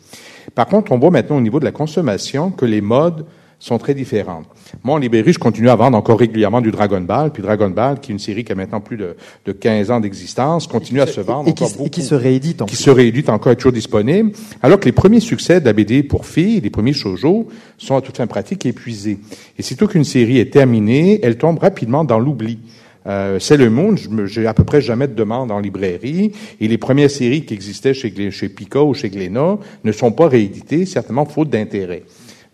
Par 0.55 0.67
contre, 0.67 0.91
on 0.91 0.99
voit 0.99 1.11
maintenant 1.11 1.37
au 1.37 1.41
niveau 1.41 1.59
de 1.59 1.65
la 1.65 1.71
consommation 1.71 2.51
que 2.51 2.65
les 2.65 2.81
modes 2.81 3.25
sont 3.59 3.77
très 3.77 3.93
différentes. 3.93 4.45
Moi, 4.83 4.95
en 4.95 4.97
librairie, 4.97 5.33
je 5.33 5.37
continue 5.39 5.69
à 5.69 5.75
vendre 5.75 5.97
encore 5.97 6.17
régulièrement 6.19 6.61
du 6.61 6.71
Dragon 6.71 7.01
Ball, 7.01 7.31
puis 7.31 7.43
Dragon 7.43 7.69
Ball, 7.69 7.99
qui 7.99 8.11
est 8.11 8.13
une 8.13 8.19
série 8.19 8.45
qui 8.45 8.51
a 8.53 8.55
maintenant 8.55 8.79
plus 8.79 8.95
de, 8.95 9.17
de 9.45 9.51
15 9.51 9.91
ans 9.91 9.99
d'existence, 9.99 10.65
continue 10.65 11.01
à 11.01 11.07
se 11.07 11.19
vendre 11.19 11.49
et 11.49 11.53
qui, 11.53 11.63
encore 11.63 11.69
se- 11.73 11.77
beaucoup 11.77 11.87
et 11.87 11.89
qui 11.91 12.01
se 12.01 12.15
réédite 12.15 12.61
en 12.61 12.65
qui 12.65 12.77
se 12.77 12.89
réédite 12.89 13.27
encore 13.29 13.51
est 13.51 13.55
toujours 13.57 13.73
disponible, 13.73 14.31
alors 14.63 14.79
que 14.79 14.85
les 14.85 14.93
premiers 14.93 15.19
succès 15.19 15.59
de 15.59 15.65
la 15.65 15.73
BD 15.73 16.03
pour 16.03 16.25
filles, 16.25 16.61
les 16.61 16.69
premiers 16.69 16.93
shoujo, 16.93 17.49
sont 17.77 17.95
à 17.97 18.01
toute 18.01 18.15
fin 18.17 18.27
pratique 18.27 18.65
épuisés. 18.65 19.19
Et 19.57 19.61
sitôt 19.61 19.87
qu'une 19.87 20.05
série 20.05 20.37
est 20.39 20.51
terminée, 20.53 21.19
elle 21.21 21.37
tombe 21.37 21.59
rapidement 21.59 22.05
dans 22.05 22.19
l'oubli. 22.19 22.59
Euh, 23.07 23.39
Moon, 23.69 23.95
je 23.95 24.09
me- 24.09 24.25
j'ai 24.25 24.45
à 24.45 24.53
peu 24.53 24.63
près 24.63 24.81
jamais 24.81 25.07
de 25.07 25.13
demande 25.13 25.51
en 25.51 25.59
librairie, 25.59 26.31
et 26.61 26.67
les 26.67 26.77
premières 26.77 27.09
séries 27.11 27.43
qui 27.43 27.53
existaient 27.53 27.93
chez, 27.93 28.31
chez 28.31 28.49
Pika 28.49 28.81
ou 28.83 28.93
chez 28.93 29.09
Glénat 29.09 29.57
ne 29.83 29.91
sont 29.91 30.11
pas 30.11 30.27
rééditées, 30.29 30.85
certainement 30.85 31.25
faute 31.25 31.49
d'intérêt. 31.49 32.03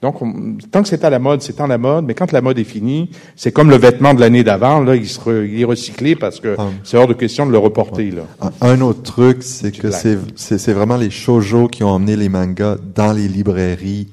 Donc, 0.02 0.22
on- 0.22 0.58
tant 0.72 0.84
que 0.84 0.88
c'est 0.90 1.04
à 1.04 1.10
la 1.10 1.20
mode, 1.20 1.42
c'est 1.42 1.60
à 1.60 1.68
la 1.68 1.78
mode, 1.78 2.06
mais 2.06 2.14
quand 2.14 2.32
la 2.32 2.42
mode 2.42 2.60
est 2.60 2.64
finie, 2.66 3.10
c'est 3.36 3.52
comme 3.52 3.70
le 3.70 3.78
vêtement 3.78 4.14
de 4.14 4.20
l'année 4.20 4.44
d'avant, 4.44 4.82
là, 4.82 4.96
il, 4.96 5.08
se 5.08 5.20
re- 5.20 5.48
il 5.48 5.60
est 5.60 5.66
recyclé 5.66 6.16
parce 6.16 6.40
que 6.40 6.56
Ah. 6.58 6.68
c'est 6.84 6.98
hors 6.98 7.08
de 7.08 7.14
question 7.14 7.46
de 7.48 7.52
le 7.52 7.58
reporter, 7.58 8.12
là. 8.12 8.24
Un, 8.62 8.70
un 8.72 8.82
autre 8.82 9.02
truc, 9.04 9.38
c'est 9.42 9.72
que 9.72 9.90
c'est, 10.36 10.74
vraiment 10.74 10.98
les 10.98 11.10
shoujo 11.10 11.68
qui 11.68 11.84
ont 11.84 11.90
emmené 11.90 12.16
les 12.16 12.30
mangas 12.30 12.76
dans 12.94 13.14
les 13.14 13.28
librairies 13.28 14.10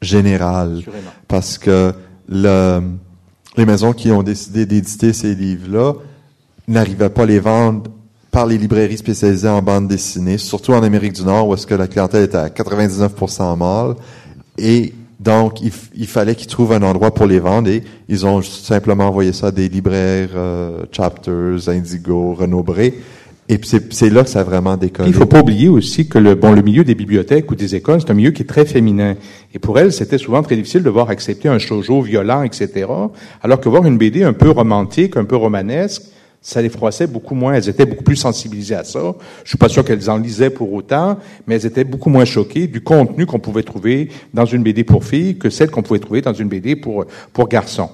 générales. 0.00 0.78
Assurément. 0.78 1.10
Parce 1.28 1.58
que 1.58 1.92
le, 2.28 2.80
les 3.56 3.66
maisons 3.66 3.92
qui 3.92 4.10
ont 4.12 4.22
décidé 4.22 4.66
d'éditer 4.66 5.12
ces 5.12 5.34
livres-là 5.34 5.94
n'arrivaient 6.68 7.10
pas 7.10 7.24
à 7.24 7.26
les 7.26 7.40
vendre 7.40 7.90
par 8.30 8.46
les 8.46 8.56
librairies 8.58 8.96
spécialisées 8.98 9.48
en 9.48 9.62
bande 9.62 9.88
dessinée, 9.88 10.38
surtout 10.38 10.72
en 10.72 10.82
Amérique 10.82 11.12
du 11.12 11.22
Nord, 11.24 11.48
où 11.48 11.54
est-ce 11.54 11.66
que 11.66 11.74
la 11.74 11.86
clientèle 11.86 12.22
est 12.22 12.34
à 12.34 12.48
99% 12.48 13.56
mâle. 13.56 13.94
Et 14.58 14.92
Donc, 15.20 15.60
il, 15.60 15.72
il 15.94 16.06
fallait 16.06 16.34
qu'ils 16.34 16.48
trouvent 16.48 16.72
un 16.72 16.82
endroit 16.82 17.14
pour 17.14 17.26
les 17.26 17.38
vendre 17.38 17.68
et 17.68 17.82
ils 18.08 18.26
ont 18.26 18.42
simplement 18.42 19.08
envoyé 19.08 19.32
ça 19.32 19.48
à 19.48 19.50
des 19.50 19.68
libraires, 19.68 20.30
euh, 20.34 20.84
Chapters, 20.90 21.68
Indigo, 21.68 22.34
Renaud 22.34 22.62
Bré. 22.62 22.94
Et 23.48 23.60
c'est 23.62 24.08
là 24.08 24.24
que 24.24 24.30
ça 24.30 24.40
a 24.40 24.42
vraiment 24.42 24.76
décollé. 24.78 25.10
Il 25.10 25.14
faut 25.14 25.26
pas 25.26 25.40
oublier 25.40 25.68
aussi 25.68 26.08
que 26.08 26.16
le 26.18 26.34
bon 26.34 26.52
le 26.52 26.62
milieu 26.62 26.82
des 26.82 26.94
bibliothèques 26.94 27.50
ou 27.50 27.54
des 27.54 27.74
écoles, 27.74 28.00
c'est 28.00 28.10
un 28.10 28.14
milieu 28.14 28.30
qui 28.30 28.42
est 28.42 28.46
très 28.46 28.64
féminin. 28.64 29.16
Et 29.52 29.58
pour 29.58 29.78
elles, 29.78 29.92
c'était 29.92 30.16
souvent 30.16 30.42
très 30.42 30.56
difficile 30.56 30.82
de 30.82 30.88
voir 30.88 31.10
accepter 31.10 31.50
un 31.50 31.58
shoujo 31.58 32.00
violent, 32.00 32.42
etc. 32.42 32.86
Alors 33.42 33.60
que 33.60 33.68
voir 33.68 33.84
une 33.84 33.98
BD 33.98 34.22
un 34.22 34.32
peu 34.32 34.48
romantique, 34.48 35.18
un 35.18 35.26
peu 35.26 35.36
romanesque, 35.36 36.04
ça 36.44 36.60
les 36.60 36.68
froissait 36.68 37.06
beaucoup 37.06 37.34
moins. 37.34 37.54
Elles 37.54 37.70
étaient 37.70 37.86
beaucoup 37.86 38.04
plus 38.04 38.16
sensibilisées 38.16 38.74
à 38.74 38.84
ça. 38.84 39.14
Je 39.42 39.48
suis 39.48 39.58
pas 39.58 39.70
sûr 39.70 39.82
qu'elles 39.82 40.10
en 40.10 40.18
lisaient 40.18 40.50
pour 40.50 40.72
autant, 40.72 41.18
mais 41.46 41.56
elles 41.56 41.66
étaient 41.66 41.84
beaucoup 41.84 42.10
moins 42.10 42.26
choquées 42.26 42.66
du 42.66 42.82
contenu 42.82 43.24
qu'on 43.24 43.40
pouvait 43.40 43.62
trouver 43.62 44.10
dans 44.34 44.44
une 44.44 44.62
BD 44.62 44.84
pour 44.84 45.04
filles 45.04 45.38
que 45.38 45.48
celle 45.48 45.70
qu'on 45.70 45.82
pouvait 45.82 45.98
trouver 45.98 46.20
dans 46.20 46.34
une 46.34 46.48
BD 46.48 46.76
pour 46.76 47.06
pour 47.32 47.48
garçons. 47.48 47.88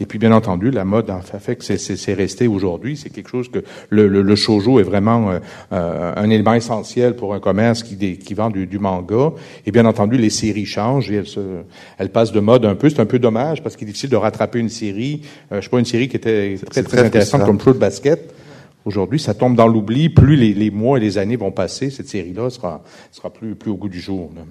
Et 0.00 0.06
puis, 0.06 0.18
bien 0.18 0.32
entendu, 0.32 0.70
la 0.70 0.84
mode 0.84 1.10
en 1.10 1.20
fait, 1.20 1.56
que 1.56 1.64
c'est- 1.64 2.14
resté 2.14 2.46
aujourd'hui. 2.46 2.96
C'est 2.96 3.10
quelque 3.10 3.28
chose 3.30 3.48
que 3.50 3.60
le, 3.90 4.08
le, 4.08 4.22
le 4.22 4.36
shoujo 4.36 4.78
est 4.80 4.84
vraiment 4.84 5.30
euh, 5.30 5.38
euh, 5.72 6.12
un 6.16 6.30
élément 6.30 6.54
essentiel 6.54 7.16
pour 7.16 7.34
un 7.34 7.40
commerce 7.40 7.82
qui, 7.82 7.96
dé- 7.96 8.16
qui 8.16 8.34
vend 8.34 8.50
du, 8.50 8.66
du 8.66 8.78
manga. 8.78 9.32
Et 9.66 9.70
bien 9.72 9.84
entendu, 9.86 10.16
les 10.16 10.30
séries 10.30 10.66
changent 10.66 11.10
et 11.10 11.16
elles, 11.16 11.26
se, 11.26 11.40
elles 11.98 12.10
passent 12.10 12.32
de 12.32 12.40
mode 12.40 12.64
un 12.64 12.74
peu. 12.74 12.88
C'est 12.88 13.00
un 13.00 13.06
peu 13.06 13.18
dommage 13.18 13.62
parce 13.62 13.76
qu'il 13.76 13.86
est 13.86 13.90
difficile 13.90 14.10
de 14.10 14.16
rattraper 14.16 14.58
une 14.58 14.68
série. 14.68 15.22
Euh, 15.52 15.56
je 15.60 15.64
sais 15.64 15.70
pas, 15.70 15.78
une 15.78 15.84
série 15.84 16.08
qui 16.08 16.16
était 16.16 16.56
très, 16.56 16.66
très, 16.66 16.82
très 16.82 16.98
intéressante 17.06 17.40
comme 17.46 17.58
Fruit 17.58 17.74
Basket. 17.74 18.34
Aujourd'hui, 18.84 19.18
ça 19.18 19.34
tombe 19.34 19.54
dans 19.56 19.66
l'oubli. 19.66 20.08
Plus 20.08 20.36
les, 20.36 20.54
les 20.54 20.70
mois 20.70 20.98
et 20.98 21.00
les 21.00 21.18
années 21.18 21.36
vont 21.36 21.50
passer, 21.52 21.90
cette 21.90 22.08
série-là 22.08 22.48
sera, 22.50 22.82
sera 23.12 23.30
plus, 23.30 23.54
plus 23.54 23.70
au 23.70 23.76
goût 23.76 23.88
du 23.88 24.00
jour. 24.00 24.30
là. 24.34 24.42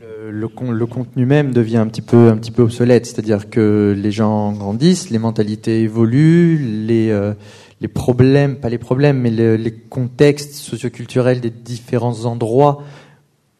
Le, 0.00 0.30
le 0.30 0.48
con- 0.48 0.70
le 0.70 0.86
contenu 0.86 1.26
même 1.26 1.52
devient 1.52 1.76
un 1.76 1.86
petit 1.86 2.00
peu, 2.02 2.28
un 2.30 2.36
petit 2.36 2.50
peu 2.50 2.62
obsolète, 2.62 3.06
c'est-à-dire 3.06 3.50
que 3.50 3.94
les 3.96 4.10
gens 4.12 4.52
grandissent, 4.52 5.10
les 5.10 5.18
mentalités 5.18 5.82
évoluent, 5.82 6.58
les, 6.86 7.10
euh, 7.10 7.34
les 7.80 7.88
problèmes, 7.88 8.56
pas 8.56 8.68
les 8.70 8.78
problèmes, 8.78 9.18
mais 9.18 9.30
le- 9.30 9.56
les 9.56 9.72
contextes 9.72 10.54
socioculturels 10.54 11.40
des 11.40 11.50
différents 11.50 12.24
endroits 12.24 12.82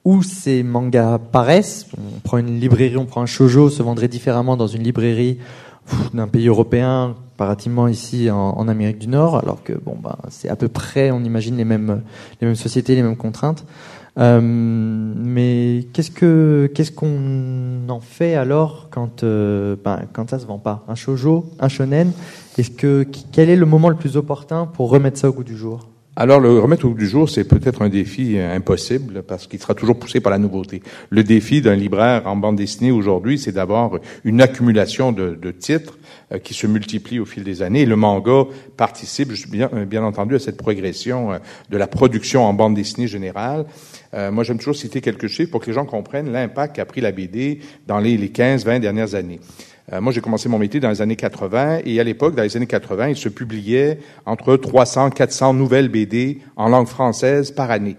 où 0.05 0.23
ces 0.23 0.63
mangas 0.63 1.15
apparaissent. 1.15 1.87
On 1.99 2.21
prend 2.21 2.39
une 2.39 2.59
librairie, 2.59 2.97
on 2.97 3.05
prend 3.05 3.21
un 3.21 3.27
shoujo, 3.27 3.69
se 3.69 3.83
vendrait 3.83 4.09
différemment 4.09 4.57
dans 4.57 4.67
une 4.67 4.83
librairie 4.83 5.39
d'un 6.15 6.29
pays 6.29 6.49
européen, 6.49 7.17
comparativement 7.33 7.87
ici 7.87 8.31
en, 8.31 8.37
en 8.39 8.69
Amérique 8.69 8.99
du 8.99 9.09
Nord, 9.09 9.37
alors 9.37 9.63
que 9.63 9.75
bon, 9.75 9.97
bah, 10.03 10.19
c'est 10.31 10.49
à 10.49 10.57
peu 10.57 10.69
près, 10.69 11.11
on 11.11 11.23
imagine 11.23 11.57
les 11.57 11.65
mêmes, 11.67 12.03
les 12.41 12.47
mêmes 12.47 12.57
sociétés, 12.57 12.95
les 12.95 13.03
mêmes 13.03 13.17
contraintes. 13.17 13.67
Euh, 14.21 14.41
mais 14.43 15.87
qu'est-ce 15.93 16.11
que 16.11 16.71
qu'est-ce 16.75 16.93
qu'on 16.93 17.89
en 17.89 18.01
fait 18.01 18.35
alors 18.35 18.89
quand 18.91 19.23
euh, 19.23 19.77
ben, 19.83 20.03
quand 20.13 20.29
ça 20.29 20.39
se 20.39 20.47
vend 20.47 20.59
pas? 20.59 20.85
Un 20.89 20.95
shojo, 20.95 21.51
un 21.59 21.69
shonen. 21.69 22.13
Est-ce 22.59 22.71
que 22.71 23.07
quel 23.33 23.49
est 23.49 23.57
le 23.57 23.67
moment 23.67 23.89
le 23.89 23.97
plus 23.97 24.17
opportun 24.17 24.67
pour 24.67 24.91
remettre 24.91 25.19
ça 25.19 25.29
au 25.29 25.33
goût 25.33 25.45
du 25.45 25.57
jour? 25.57 25.90
Alors, 26.23 26.39
le 26.39 26.59
remettre 26.59 26.85
au 26.85 26.91
goût 26.91 26.99
du 26.99 27.09
jour, 27.09 27.31
c'est 27.31 27.45
peut-être 27.45 27.81
un 27.81 27.89
défi 27.89 28.37
euh, 28.37 28.55
impossible 28.55 29.23
parce 29.23 29.47
qu'il 29.47 29.59
sera 29.59 29.75
toujours 29.75 29.99
poussé 29.99 30.21
par 30.21 30.31
la 30.31 30.37
nouveauté. 30.37 30.83
Le 31.09 31.25
défi 31.25 31.63
d'un 31.63 31.75
libraire 31.75 32.27
en 32.27 32.37
bande 32.37 32.57
dessinée 32.57 32.91
aujourd'hui, 32.91 33.39
c'est 33.39 33.53
d'avoir 33.53 33.93
une 34.23 34.43
accumulation 34.43 35.13
de, 35.13 35.51
titres 35.53 35.97
euh, 36.31 36.39
qui 36.39 36.53
se 36.53 36.67
multiplient 36.67 37.21
au 37.21 37.25
fil 37.25 37.43
des 37.43 37.63
années. 37.63 37.87
Le 37.87 37.97
manga 37.97 38.45
participe, 38.77 39.33
euh, 39.55 39.87
bien 39.87 40.05
entendu, 40.05 40.35
à 40.35 40.39
cette 40.39 40.59
progression 40.59 41.41
de 41.71 41.79
la 41.79 41.87
production 41.87 42.45
en 42.45 42.53
bande 42.53 42.75
dessinée 42.75 43.09
générale. 43.09 43.65
Moi, 44.13 44.43
j'aime 44.45 44.59
toujours 44.59 44.77
citer 44.77 45.01
quelques 45.01 45.29
chiffres 45.29 45.53
pour 45.53 45.61
que 45.61 45.67
les 45.69 45.73
gens 45.73 45.87
comprennent 45.87 46.33
l'impact 46.33 46.77
qu'a 46.77 46.85
pris 46.85 47.01
la 47.01 47.13
BD 47.13 47.61
dans 47.87 48.01
les, 48.01 48.17
les 48.19 48.29
15-20 48.29 48.81
dernières 48.81 49.15
années. 49.15 49.39
Euh, 49.93 50.01
moi, 50.01 50.13
j'ai 50.13 50.21
commencé 50.21 50.49
mon 50.49 50.59
métier 50.59 50.79
dans 50.79 50.91
les 50.91 51.03
années 51.03 51.17
80 51.17 51.81
et 51.85 51.99
à 52.01 52.05
l'époque, 52.05 52.35
dans 52.35 52.43
les 52.43 52.57
années 52.57 52.67
80, 52.67 53.09
il 53.09 53.17
se 53.17 53.29
publiait 53.29 53.99
entre 54.25 54.57
300 54.57 55.11
400 55.11 55.55
nouvelles 55.55 55.89
BD 55.89 56.39
en 56.57 56.69
langue 56.69 56.87
française 56.87 57.51
par 57.51 57.71
année. 57.71 57.97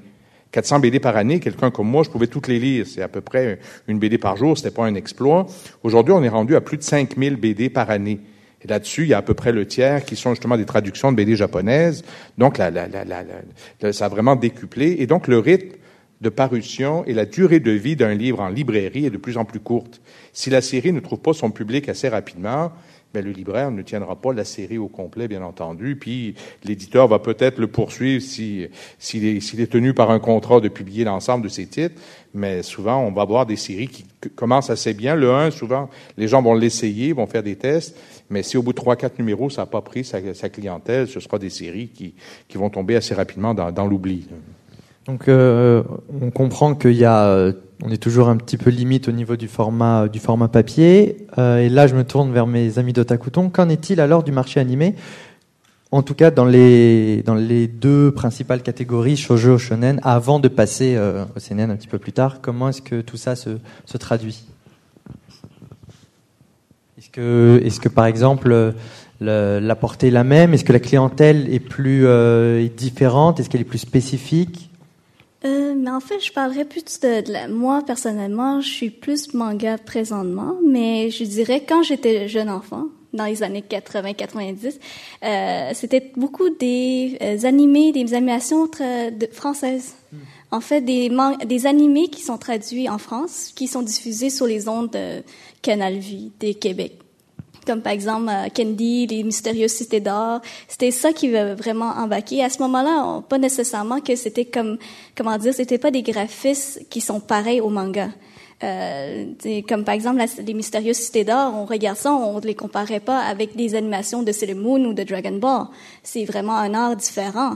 400 0.51 0.79
BD 0.79 0.99
par 0.99 1.15
année, 1.15 1.39
quelqu'un 1.39 1.71
comme 1.71 1.87
moi, 1.87 2.03
je 2.03 2.09
pouvais 2.09 2.27
toutes 2.27 2.47
les 2.47 2.59
lire. 2.59 2.85
C'est 2.87 3.01
à 3.01 3.07
peu 3.07 3.21
près 3.21 3.59
une 3.87 3.99
BD 3.99 4.17
par 4.17 4.37
jour, 4.37 4.57
c'était 4.57 4.71
pas 4.71 4.85
un 4.85 4.95
exploit. 4.95 5.47
Aujourd'hui, 5.83 6.13
on 6.13 6.23
est 6.23 6.29
rendu 6.29 6.55
à 6.55 6.61
plus 6.61 6.77
de 6.77 6.83
5000 6.83 7.35
BD 7.37 7.69
par 7.69 7.89
année. 7.89 8.19
Et 8.63 8.67
là-dessus, 8.67 9.03
il 9.03 9.09
y 9.09 9.13
a 9.13 9.17
à 9.17 9.21
peu 9.21 9.33
près 9.33 9.51
le 9.51 9.65
tiers 9.65 10.05
qui 10.05 10.15
sont 10.15 10.31
justement 10.31 10.57
des 10.57 10.65
traductions 10.65 11.11
de 11.11 11.17
BD 11.17 11.35
japonaises. 11.35 12.03
Donc, 12.37 12.57
ça 12.57 14.05
a 14.05 14.09
vraiment 14.09 14.35
décuplé. 14.35 14.97
Et 14.99 15.07
donc, 15.07 15.27
le 15.27 15.39
rythme 15.39 15.77
de 16.21 16.29
parution 16.29 17.03
et 17.05 17.13
la 17.13 17.25
durée 17.25 17.59
de 17.59 17.71
vie 17.71 17.95
d'un 17.95 18.13
livre 18.13 18.39
en 18.39 18.49
librairie 18.49 19.05
est 19.05 19.09
de 19.11 19.17
plus 19.17 19.37
en 19.37 19.45
plus 19.45 19.59
courte. 19.59 20.01
Si 20.33 20.49
la 20.49 20.61
série 20.61 20.93
ne 20.93 20.99
trouve 20.99 21.19
pas 21.19 21.33
son 21.33 21.51
public 21.51 21.89
assez 21.89 22.07
rapidement, 22.07 22.71
ben 23.13 23.25
le 23.25 23.31
libraire 23.31 23.71
ne 23.71 23.81
tiendra 23.81 24.15
pas 24.15 24.31
la 24.31 24.45
série 24.45 24.77
au 24.77 24.87
complet, 24.87 25.27
bien 25.27 25.41
entendu. 25.41 25.97
Puis 25.97 26.35
l'éditeur 26.63 27.07
va 27.07 27.19
peut-être 27.19 27.57
le 27.57 27.67
poursuivre 27.67 28.23
si 28.23 28.67
s'il 28.99 29.25
est, 29.25 29.39
s'il 29.41 29.59
est 29.59 29.71
tenu 29.71 29.93
par 29.93 30.11
un 30.11 30.19
contrat 30.19 30.61
de 30.61 30.69
publier 30.69 31.03
l'ensemble 31.03 31.43
de 31.43 31.49
ses 31.49 31.65
titres. 31.65 31.99
Mais 32.33 32.63
souvent, 32.63 32.99
on 32.99 33.11
va 33.11 33.23
avoir 33.23 33.45
des 33.45 33.57
séries 33.57 33.89
qui 33.89 34.05
commencent 34.35 34.69
assez 34.69 34.93
bien. 34.93 35.15
Le 35.15 35.33
1, 35.33 35.51
souvent, 35.51 35.89
les 36.17 36.29
gens 36.29 36.41
vont 36.41 36.53
l'essayer, 36.53 37.11
vont 37.11 37.27
faire 37.27 37.43
des 37.43 37.57
tests. 37.57 37.97
Mais 38.29 38.43
si 38.43 38.55
au 38.55 38.63
bout 38.63 38.71
de 38.71 38.77
trois, 38.77 38.95
quatre 38.95 39.19
numéros, 39.19 39.49
ça 39.49 39.63
n'a 39.63 39.65
pas 39.65 39.81
pris 39.81 40.05
sa, 40.05 40.33
sa 40.33 40.49
clientèle, 40.49 41.07
ce 41.07 41.19
sera 41.19 41.37
des 41.37 41.49
séries 41.49 41.89
qui, 41.89 42.13
qui 42.47 42.57
vont 42.57 42.69
tomber 42.69 42.95
assez 42.95 43.13
rapidement 43.13 43.53
dans, 43.53 43.71
dans 43.73 43.87
l'oubli. 43.87 44.25
Donc 45.07 45.27
euh, 45.27 45.83
on 46.21 46.29
comprend 46.29 46.75
qu'il 46.75 46.93
y 46.93 47.05
a, 47.05 47.25
euh, 47.25 47.53
on 47.83 47.89
est 47.89 47.97
toujours 48.01 48.29
un 48.29 48.37
petit 48.37 48.57
peu 48.57 48.69
limite 48.69 49.07
au 49.07 49.11
niveau 49.11 49.35
du 49.35 49.47
format 49.47 50.07
du 50.07 50.19
format 50.19 50.47
papier. 50.47 51.25
Euh, 51.37 51.57
et 51.57 51.69
là, 51.69 51.87
je 51.87 51.95
me 51.95 52.03
tourne 52.03 52.31
vers 52.31 52.45
mes 52.45 52.77
amis 52.77 52.93
d'Otakuton. 52.93 53.49
Qu'en 53.49 53.69
est-il 53.69 53.99
alors 53.99 54.23
du 54.23 54.31
marché 54.31 54.59
animé? 54.59 54.95
En 55.91 56.03
tout 56.03 56.13
cas, 56.13 56.31
dans 56.31 56.45
les 56.45 57.23
dans 57.23 57.35
les 57.35 57.67
deux 57.67 58.11
principales 58.11 58.61
catégories, 58.61 59.17
shoujo, 59.17 59.57
shonen, 59.57 59.99
avant 60.03 60.39
de 60.39 60.47
passer 60.47 60.97
au 61.35 61.39
seinen 61.39 61.69
un 61.71 61.75
petit 61.75 61.89
peu 61.89 61.97
plus 61.97 62.13
tard. 62.13 62.39
Comment 62.41 62.69
est-ce 62.69 62.81
que 62.81 63.01
tout 63.01 63.17
ça 63.17 63.35
se, 63.35 63.49
se 63.85 63.97
traduit? 63.97 64.45
Est-ce 66.97 67.09
que 67.09 67.59
est-ce 67.65 67.79
que 67.81 67.89
par 67.89 68.05
exemple 68.05 68.73
le- 69.19 69.59
la 69.59 69.75
portée 69.75 70.07
est 70.07 70.11
la 70.11 70.23
même? 70.23 70.53
Est-ce 70.53 70.63
que 70.63 70.71
la 70.71 70.79
clientèle 70.79 71.53
est 71.53 71.59
plus 71.59 72.05
est 72.05 72.73
différente? 72.77 73.41
Est-ce 73.41 73.49
qu'elle 73.49 73.61
est 73.61 73.65
plus 73.65 73.79
spécifique? 73.79 74.70
Euh, 75.43 75.73
mais 75.75 75.89
en 75.89 75.99
fait, 75.99 76.19
je 76.19 76.31
parlerais 76.31 76.65
plus 76.65 76.83
de, 76.83 77.21
de 77.21 77.31
la, 77.31 77.47
moi 77.47 77.81
personnellement, 77.85 78.61
je 78.61 78.69
suis 78.69 78.89
plus 78.91 79.33
manga 79.33 79.77
présentement, 79.77 80.55
mais 80.65 81.09
je 81.09 81.23
dirais 81.23 81.63
quand 81.67 81.81
j'étais 81.81 82.27
jeune 82.27 82.49
enfant, 82.49 82.85
dans 83.13 83.25
les 83.25 83.43
années 83.43 83.63
80-90, 83.67 84.79
euh, 85.23 85.71
c'était 85.73 86.11
beaucoup 86.15 86.49
des 86.49 87.17
euh, 87.21 87.45
animés, 87.45 87.91
des 87.91 88.13
animations 88.13 88.67
de, 88.67 89.27
françaises. 89.31 89.95
En 90.51 90.61
fait, 90.61 90.81
des, 90.81 91.09
des 91.45 91.65
animés 91.65 92.09
qui 92.09 92.21
sont 92.21 92.37
traduits 92.37 92.89
en 92.89 92.97
France, 92.97 93.51
qui 93.55 93.67
sont 93.67 93.81
diffusés 93.81 94.29
sur 94.29 94.45
les 94.45 94.67
ondes 94.67 94.91
de 94.91 95.23
Canal 95.61 95.97
Vie 95.97 96.31
des 96.39 96.53
Québec 96.53 96.99
comme 97.71 97.81
par 97.81 97.93
exemple 97.93 98.29
euh, 98.29 98.49
Candy, 98.49 99.07
les 99.07 99.23
mystérieuses 99.23 99.71
cités 99.71 100.01
d'or. 100.01 100.41
C'était 100.67 100.91
ça 100.91 101.13
qui 101.13 101.29
va 101.29 101.55
vraiment 101.55 101.91
embarquer. 101.91 102.43
À 102.43 102.49
ce 102.49 102.61
moment-là, 102.63 103.21
pas 103.29 103.37
nécessairement 103.37 104.01
que 104.01 104.13
c'était 104.17 104.43
comme, 104.43 104.77
comment 105.15 105.37
dire, 105.37 105.53
c'était 105.53 105.77
pas 105.77 105.89
des 105.89 106.01
graphismes 106.01 106.81
qui 106.89 106.99
sont 106.99 107.21
pareils 107.21 107.61
au 107.61 107.69
manga. 107.69 108.09
Euh, 108.63 109.25
comme 109.67 109.85
par 109.85 109.95
exemple 109.95 110.21
les 110.45 110.53
mystérieuses 110.53 110.97
cités 110.97 111.23
d'or, 111.23 111.53
on 111.55 111.63
regarde 111.63 111.97
ça, 111.97 112.13
on 112.13 112.39
ne 112.41 112.45
les 112.45 112.55
comparait 112.55 112.99
pas 112.99 113.19
avec 113.19 113.55
des 113.55 113.73
animations 113.73 114.21
de 114.21 114.33
Sailor 114.33 114.57
Moon 114.57 114.83
ou 114.83 114.93
de 114.93 115.03
Dragon 115.03 115.37
Ball. 115.37 115.67
C'est 116.03 116.25
vraiment 116.25 116.57
un 116.57 116.73
art 116.73 116.97
différent. 116.97 117.55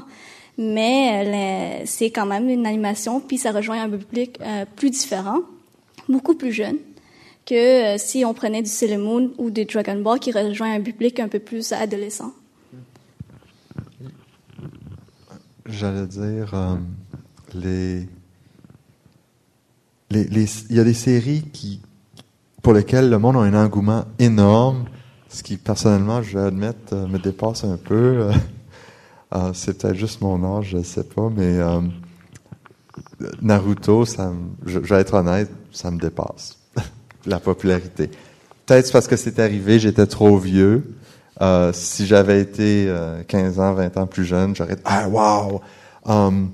Mais 0.57 1.81
euh, 1.81 1.83
c'est 1.85 2.09
quand 2.09 2.25
même 2.25 2.49
une 2.49 2.65
animation, 2.65 3.19
puis 3.19 3.37
ça 3.37 3.51
rejoint 3.51 3.83
un 3.83 3.89
public 3.89 4.39
plus 4.77 4.89
différent, 4.89 5.39
beaucoup 6.07 6.35
plus 6.35 6.53
jeune 6.53 6.77
que 7.45 7.95
euh, 7.95 7.97
si 7.97 8.25
on 8.25 8.33
prenait 8.33 8.61
du 8.61 8.69
Sailor 8.69 8.99
Moon 8.99 9.31
ou 9.37 9.51
du 9.51 9.65
Dragon 9.65 10.01
Ball 10.01 10.19
qui 10.19 10.31
rejoint 10.31 10.73
un 10.73 10.81
public 10.81 11.19
un 11.19 11.27
peu 11.27 11.39
plus 11.39 11.71
adolescent. 11.71 12.33
J'allais 15.67 16.07
dire, 16.07 16.53
euh, 16.53 16.75
les, 17.53 18.07
les, 20.11 20.45
il 20.69 20.75
y 20.75 20.79
a 20.79 20.83
des 20.83 20.93
séries 20.93 21.43
qui, 21.53 21.81
pour 22.61 22.73
lesquelles 22.73 23.09
le 23.09 23.17
monde 23.17 23.37
a 23.37 23.39
un 23.39 23.65
engouement 23.65 24.05
énorme, 24.19 24.85
ce 25.29 25.43
qui, 25.43 25.57
personnellement, 25.57 26.21
je 26.21 26.37
vais 26.37 26.45
admettre, 26.45 26.93
euh, 26.93 27.07
me 27.07 27.17
dépasse 27.17 27.63
un 27.63 27.77
peu. 27.77 28.29
c'est 29.53 29.77
peut-être 29.77 29.95
juste 29.95 30.21
mon 30.21 30.57
âge, 30.57 30.69
je 30.69 30.77
ne 30.77 30.83
sais 30.83 31.03
pas, 31.03 31.29
mais 31.29 31.59
Naruto, 33.41 34.05
ça, 34.05 34.31
je, 34.65 34.79
je 34.81 34.93
vais 34.93 35.01
être 35.01 35.13
honnête, 35.15 35.51
ça 35.71 35.91
me 35.91 35.99
dépasse, 35.99 36.57
la 37.25 37.39
popularité. 37.39 38.09
Peut-être 38.65 38.91
parce 38.91 39.07
que 39.07 39.15
c'est 39.15 39.39
arrivé, 39.39 39.79
j'étais 39.79 40.07
trop 40.07 40.37
vieux. 40.37 40.83
Euh, 41.41 41.71
si 41.73 42.05
j'avais 42.05 42.41
été 42.41 42.85
euh, 42.87 43.21
15 43.27 43.59
ans, 43.59 43.73
20 43.73 43.97
ans 43.97 44.07
plus 44.07 44.25
jeune, 44.25 44.55
j'aurais 44.55 44.75
dit 44.75 44.81
Ah, 44.85 45.07
wow! 45.09 45.61
Um, 46.05 46.49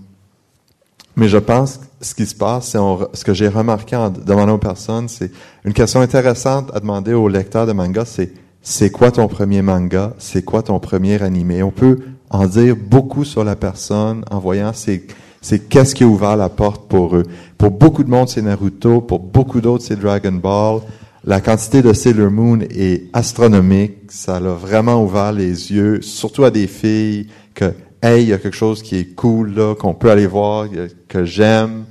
Mais 1.16 1.28
je 1.28 1.38
pense 1.38 1.78
que 1.78 1.84
ce 2.02 2.16
qui 2.16 2.26
se 2.26 2.34
passe, 2.34 2.70
c'est 2.70 2.80
ce 3.18 3.24
que 3.24 3.34
j'ai 3.34 3.48
remarqué 3.48 3.96
en 3.96 4.10
demandant 4.10 4.54
aux 4.54 4.58
personnes, 4.58 5.08
c'est 5.08 5.32
une 5.64 5.74
question 5.74 6.02
intéressante 6.02 6.72
à 6.74 6.80
demander 6.80 7.14
aux 7.14 7.28
lecteurs 7.28 7.68
de 7.68 7.74
manga, 7.74 8.06
c'est 8.06 8.32
c'est 8.64 8.92
quoi 8.92 9.12
ton 9.12 9.28
premier 9.28 9.62
manga, 9.64 10.14
c'est 10.20 10.44
quoi 10.44 10.62
ton 10.62 10.80
premier 10.80 11.22
animé? 11.24 11.64
On 11.64 11.72
peut 11.72 12.00
en 12.30 12.46
dire 12.46 12.76
beaucoup 12.76 13.24
sur 13.26 13.44
la 13.44 13.56
personne 13.56 14.24
en 14.30 14.40
voyant 14.40 14.72
c'est 14.74 15.04
c'est 15.42 15.68
qu'est-ce 15.68 15.96
qui 15.96 16.04
a 16.04 16.08
ouvert 16.08 16.38
la 16.38 16.50
porte 16.50 16.88
pour 16.88 17.16
eux. 17.16 17.24
Pour 17.58 17.72
beaucoup 17.72 18.04
de 18.04 18.10
monde, 18.10 18.30
c'est 18.30 18.42
Naruto, 18.42 19.02
pour 19.02 19.20
beaucoup 19.20 19.60
d'autres, 19.60 19.84
c'est 19.84 20.00
Dragon 20.00 20.32
Ball. 20.32 20.82
La 21.24 21.42
quantité 21.42 21.82
de 21.82 21.94
Sailor 21.94 22.32
Moon 22.32 22.60
est 22.70 23.10
astronomique. 23.14 23.94
Ça 24.10 24.40
l'a 24.40 24.54
vraiment 24.54 25.04
ouvert 25.04 25.32
les 25.32 25.72
yeux, 25.72 26.02
surtout 26.02 26.44
à 26.44 26.52
des 26.52 26.68
filles, 26.68 27.28
que, 27.54 27.74
hey, 28.02 28.24
il 28.24 28.30
y 28.30 28.34
a 28.34 28.38
quelque 28.38 28.58
chose 28.58 28.82
qui 28.82 28.98
est 28.98 29.16
cool, 29.16 29.54
là, 29.54 29.76
qu'on 29.76 29.94
peut 29.94 30.10
aller 30.10 30.28
voir, 30.28 30.66
a- 30.66 30.88
que 31.08 31.26
j'aime, 31.26 31.86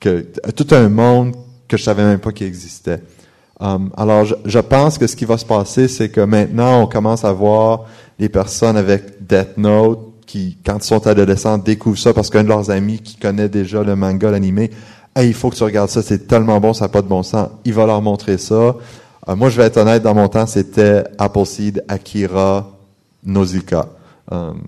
que, 0.00 0.26
tout 0.54 0.66
un 0.74 0.88
monde 0.88 1.34
que 1.68 1.76
je 1.76 1.82
savais 1.82 2.04
même 2.04 2.18
pas 2.18 2.32
qu'il 2.32 2.46
existait. 2.46 3.00
Um, 3.60 3.90
alors, 3.96 4.24
je, 4.24 4.34
je 4.44 4.58
pense 4.58 4.98
que 4.98 5.06
ce 5.06 5.14
qui 5.14 5.24
va 5.24 5.38
se 5.38 5.46
passer, 5.46 5.88
c'est 5.88 6.08
que 6.08 6.20
maintenant, 6.20 6.82
on 6.82 6.86
commence 6.86 7.24
à 7.24 7.32
voir 7.32 7.84
les 8.18 8.28
personnes 8.28 8.76
avec 8.76 9.26
Death 9.26 9.56
Note 9.56 10.11
quand 10.64 10.78
ils 10.78 10.86
sont 10.86 11.06
adolescents, 11.06 11.58
découvrent 11.58 11.98
ça 11.98 12.12
parce 12.12 12.30
qu'un 12.30 12.44
de 12.44 12.48
leurs 12.48 12.70
amis 12.70 13.00
qui 13.00 13.16
connaît 13.16 13.48
déjà 13.48 13.82
le 13.82 13.96
manga, 13.96 14.30
l'animé, 14.30 14.70
hey, 15.16 15.28
il 15.28 15.34
faut 15.34 15.50
que 15.50 15.56
tu 15.56 15.64
regardes 15.64 15.90
ça, 15.90 16.02
c'est 16.02 16.26
tellement 16.26 16.60
bon, 16.60 16.72
ça 16.72 16.86
n'a 16.86 16.88
pas 16.88 17.02
de 17.02 17.08
bon 17.08 17.22
sens. 17.22 17.48
Il 17.64 17.74
va 17.74 17.86
leur 17.86 18.02
montrer 18.02 18.38
ça. 18.38 18.76
Euh, 19.28 19.36
moi, 19.36 19.48
je 19.50 19.56
vais 19.56 19.64
être 19.64 19.76
honnête, 19.76 20.02
dans 20.02 20.14
mon 20.14 20.28
temps, 20.28 20.46
c'était 20.46 21.04
Appleseed, 21.18 21.84
Akira, 21.88 22.70
Nausicaa. 23.24 23.88
Um, 24.30 24.60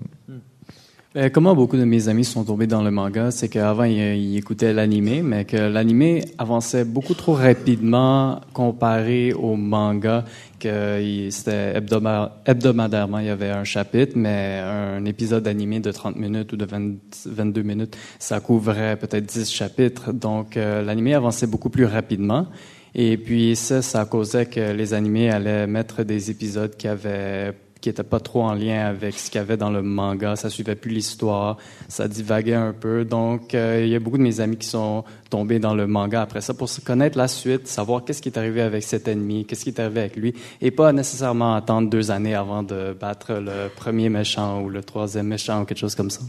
Euh, 1.17 1.29
comment 1.29 1.55
beaucoup 1.55 1.77
de 1.77 1.85
mes 1.85 2.09
amis 2.09 2.25
sont 2.25 2.43
tombés 2.43 2.67
dans 2.67 2.83
le 2.83 2.91
manga, 2.91 3.31
c'est 3.31 3.47
qu'avant 3.47 3.85
ils, 3.85 4.17
ils 4.17 4.37
écoutaient 4.37 4.73
l'animé, 4.73 5.21
mais 5.23 5.45
que 5.45 5.55
l'animé 5.55 6.25
avançait 6.37 6.83
beaucoup 6.83 7.13
trop 7.13 7.31
rapidement 7.31 8.41
comparé 8.51 9.31
au 9.31 9.55
manga, 9.55 10.25
c'était 11.31 11.79
hebdoma- 11.79 12.31
hebdomadairement, 12.45 13.19
il 13.19 13.27
y 13.27 13.29
avait 13.29 13.49
un 13.49 13.63
chapitre, 13.63 14.13
mais 14.15 14.59
un 14.63 15.03
épisode 15.05 15.43
d'animé 15.43 15.79
de 15.79 15.91
30 15.91 16.15
minutes 16.15 16.53
ou 16.53 16.57
de 16.57 16.65
20 16.65 16.95
22 17.25 17.61
minutes, 17.61 17.97
ça 18.19 18.39
couvrait 18.39 18.97
peut-être 18.97 19.25
10 19.25 19.51
chapitres, 19.51 20.13
donc 20.13 20.57
euh, 20.57 20.81
l'animé 20.83 21.13
avançait 21.13 21.47
beaucoup 21.47 21.69
plus 21.69 21.85
rapidement. 21.85 22.47
Et 22.93 23.17
puis 23.17 23.55
ça, 23.55 23.81
ça 23.81 24.05
causait 24.05 24.45
que 24.45 24.71
les 24.71 24.93
animés 24.93 25.29
allaient 25.29 25.67
mettre 25.67 26.03
des 26.03 26.31
épisodes 26.31 26.75
qui 26.77 26.87
avaient 26.87 27.53
qui 27.85 27.89
n'était 27.89 28.01
pas 28.01 28.19
trop 28.19 28.41
en 28.41 28.55
lien 28.55 28.87
avec 28.87 29.19
ce 29.19 29.29
qu'il 29.29 29.37
y 29.37 29.43
avait 29.43 29.57
dans 29.57 29.69
le 29.69 29.83
manga. 29.83 30.35
Ça 30.35 30.49
suivait 30.49 30.73
plus 30.73 30.89
l'histoire, 30.89 31.57
ça 31.87 32.07
divaguait 32.07 32.55
un 32.55 32.73
peu. 32.73 33.05
Donc, 33.05 33.53
euh, 33.53 33.83
il 33.83 33.89
y 33.89 33.95
a 33.95 33.99
beaucoup 33.99 34.17
de 34.17 34.23
mes 34.23 34.39
amis 34.39 34.57
qui 34.57 34.67
sont 34.67 35.03
tombés 35.29 35.59
dans 35.59 35.75
le 35.75 35.85
manga 35.85 36.23
après 36.23 36.41
ça 36.41 36.55
pour 36.55 36.67
connaître 36.83 37.15
la 37.15 37.27
suite, 37.27 37.67
savoir 37.67 38.03
qu'est-ce 38.03 38.23
qui 38.23 38.29
est 38.29 38.39
arrivé 38.39 38.63
avec 38.63 38.81
cet 38.81 39.07
ennemi, 39.07 39.45
qu'est-ce 39.45 39.63
qui 39.63 39.69
est 39.69 39.79
arrivé 39.79 39.99
avec 39.99 40.15
lui, 40.15 40.33
et 40.61 40.71
pas 40.71 40.91
nécessairement 40.93 41.53
attendre 41.53 41.87
deux 41.87 42.09
années 42.09 42.33
avant 42.33 42.63
de 42.63 42.97
battre 42.99 43.33
le 43.33 43.69
premier 43.75 44.09
méchant 44.09 44.63
ou 44.63 44.69
le 44.69 44.81
troisième 44.81 45.27
méchant 45.27 45.61
ou 45.61 45.65
quelque 45.65 45.77
chose 45.77 45.93
comme 45.93 46.09
ça. 46.09 46.21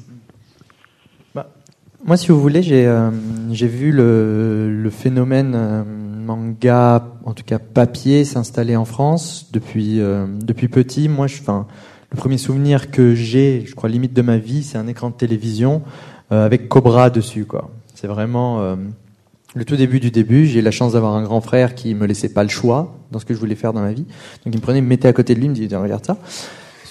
Moi, 2.04 2.18
si 2.18 2.28
vous 2.28 2.40
voulez, 2.40 2.62
j'ai 2.62 2.86
euh, 2.86 3.10
vu 3.50 3.90
le, 3.92 4.70
le 4.70 4.90
phénomène 4.90 5.54
euh, 5.56 5.82
manga, 6.26 7.06
en 7.24 7.32
tout 7.32 7.44
cas 7.44 7.58
papier, 7.58 8.24
s'installer 8.24 8.76
en 8.76 8.84
France 8.84 9.48
depuis 9.52 10.00
euh, 10.00 10.26
depuis 10.28 10.68
petit. 10.68 11.08
Moi, 11.08 11.26
je, 11.26 11.40
enfin, 11.40 11.66
le 12.10 12.16
premier 12.16 12.38
souvenir 12.38 12.90
que 12.90 13.14
j'ai, 13.14 13.64
je 13.66 13.74
crois 13.74 13.88
limite 13.88 14.12
de 14.12 14.22
ma 14.22 14.36
vie, 14.36 14.62
c'est 14.62 14.78
un 14.78 14.86
écran 14.86 15.10
de 15.10 15.14
télévision 15.14 15.82
euh, 16.32 16.44
avec 16.44 16.68
Cobra 16.68 17.10
dessus, 17.10 17.44
quoi. 17.44 17.70
C'est 17.94 18.08
vraiment 18.08 18.60
euh, 18.60 18.76
le 19.54 19.64
tout 19.64 19.76
début 19.76 20.00
du 20.00 20.10
début. 20.10 20.46
J'ai 20.46 20.58
eu 20.58 20.62
la 20.62 20.70
chance 20.70 20.92
d'avoir 20.92 21.14
un 21.14 21.22
grand 21.22 21.40
frère 21.40 21.74
qui 21.74 21.94
me 21.94 22.06
laissait 22.06 22.28
pas 22.28 22.42
le 22.42 22.48
choix 22.48 22.94
dans 23.10 23.18
ce 23.18 23.24
que 23.24 23.32
je 23.32 23.38
voulais 23.38 23.54
faire 23.54 23.72
dans 23.72 23.80
ma 23.80 23.92
vie. 23.92 24.04
Donc, 24.44 24.54
il 24.54 24.56
me 24.56 24.60
prenait, 24.60 24.80
me 24.80 24.88
mettait 24.88 25.08
à 25.08 25.12
côté 25.12 25.34
de 25.34 25.40
lui, 25.40 25.48
me 25.48 25.54
disait 25.54 25.76
regarde 25.76 26.04
ça. 26.04 26.18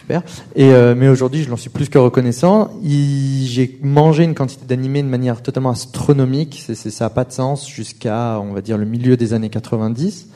Super. 0.06 0.22
Et 0.56 0.66
euh, 0.72 0.94
mais 0.96 1.08
aujourd'hui, 1.08 1.42
je 1.42 1.50
l'en 1.50 1.58
suis 1.58 1.72
plus 1.72 1.90
que 1.90 1.98
reconnaissant. 1.98 2.70
J'ai 2.84 3.80
mangé 3.82 4.24
une 4.24 4.36
quantité 4.36 4.64
d'animés 4.68 5.02
de 5.02 5.08
manière 5.08 5.42
totalement 5.42 5.72
astronomique. 5.72 6.64
Ça 6.76 7.06
n'a 7.06 7.10
pas 7.10 7.24
de 7.24 7.32
sens 7.32 7.68
jusqu'à, 7.68 8.40
on 8.40 8.54
va 8.54 8.62
dire, 8.62 8.78
le 8.78 8.86
milieu 8.86 9.18
des 9.18 9.34
années 9.34 9.50
90. 9.50 10.28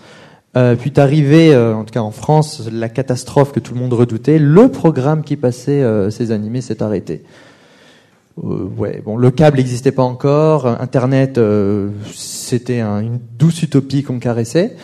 Euh, 0.57 0.75
puis 0.75 0.91
arrivé, 0.97 1.53
euh, 1.53 1.75
en 1.75 1.83
tout 1.83 1.93
cas 1.93 1.99
en 2.01 2.09
France, 2.09 2.63
la 2.71 2.89
catastrophe 2.89 3.51
que 3.51 3.59
tout 3.59 3.75
le 3.75 3.79
monde 3.79 3.93
redoutait. 3.93 4.39
Le 4.39 4.69
programme 4.69 5.23
qui 5.23 5.35
passait 5.35 5.83
euh, 5.83 6.09
ces 6.09 6.31
animés 6.31 6.61
s'est 6.61 6.81
arrêté. 6.81 7.21
Euh, 8.43 8.63
ouais, 8.75 9.03
bon, 9.05 9.17
le 9.17 9.29
câble 9.29 9.57
n'existait 9.57 9.91
pas 9.91 10.01
encore. 10.01 10.65
Internet, 10.65 11.37
euh, 11.37 11.89
c'était 12.15 12.79
un- 12.79 13.01
une 13.01 13.19
douce 13.37 13.61
utopie 13.61 14.01
qu'on 14.01 14.17
caressait. 14.17 14.75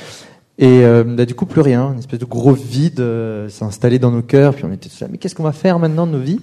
Et 0.57 0.85
euh, 0.85 1.03
bah, 1.03 1.25
du 1.25 1.35
coup, 1.35 1.45
plus 1.45 1.61
rien, 1.61 1.91
une 1.91 1.99
espèce 1.99 2.19
de 2.19 2.25
gros 2.25 2.53
vide 2.53 3.01
euh, 3.01 3.49
s'est 3.49 3.65
installé 3.65 3.99
dans 3.99 4.11
nos 4.11 4.21
cœurs. 4.21 4.55
Puis 4.55 4.63
on 4.63 4.71
était 4.71 4.87
tous 4.87 5.01
là, 5.01 5.07
mais 5.11 5.17
qu'est-ce 5.17 5.35
qu'on 5.35 5.43
va 5.43 5.51
faire 5.51 5.79
maintenant 5.79 6.07
de 6.07 6.13
nos 6.13 6.19
vies? 6.19 6.39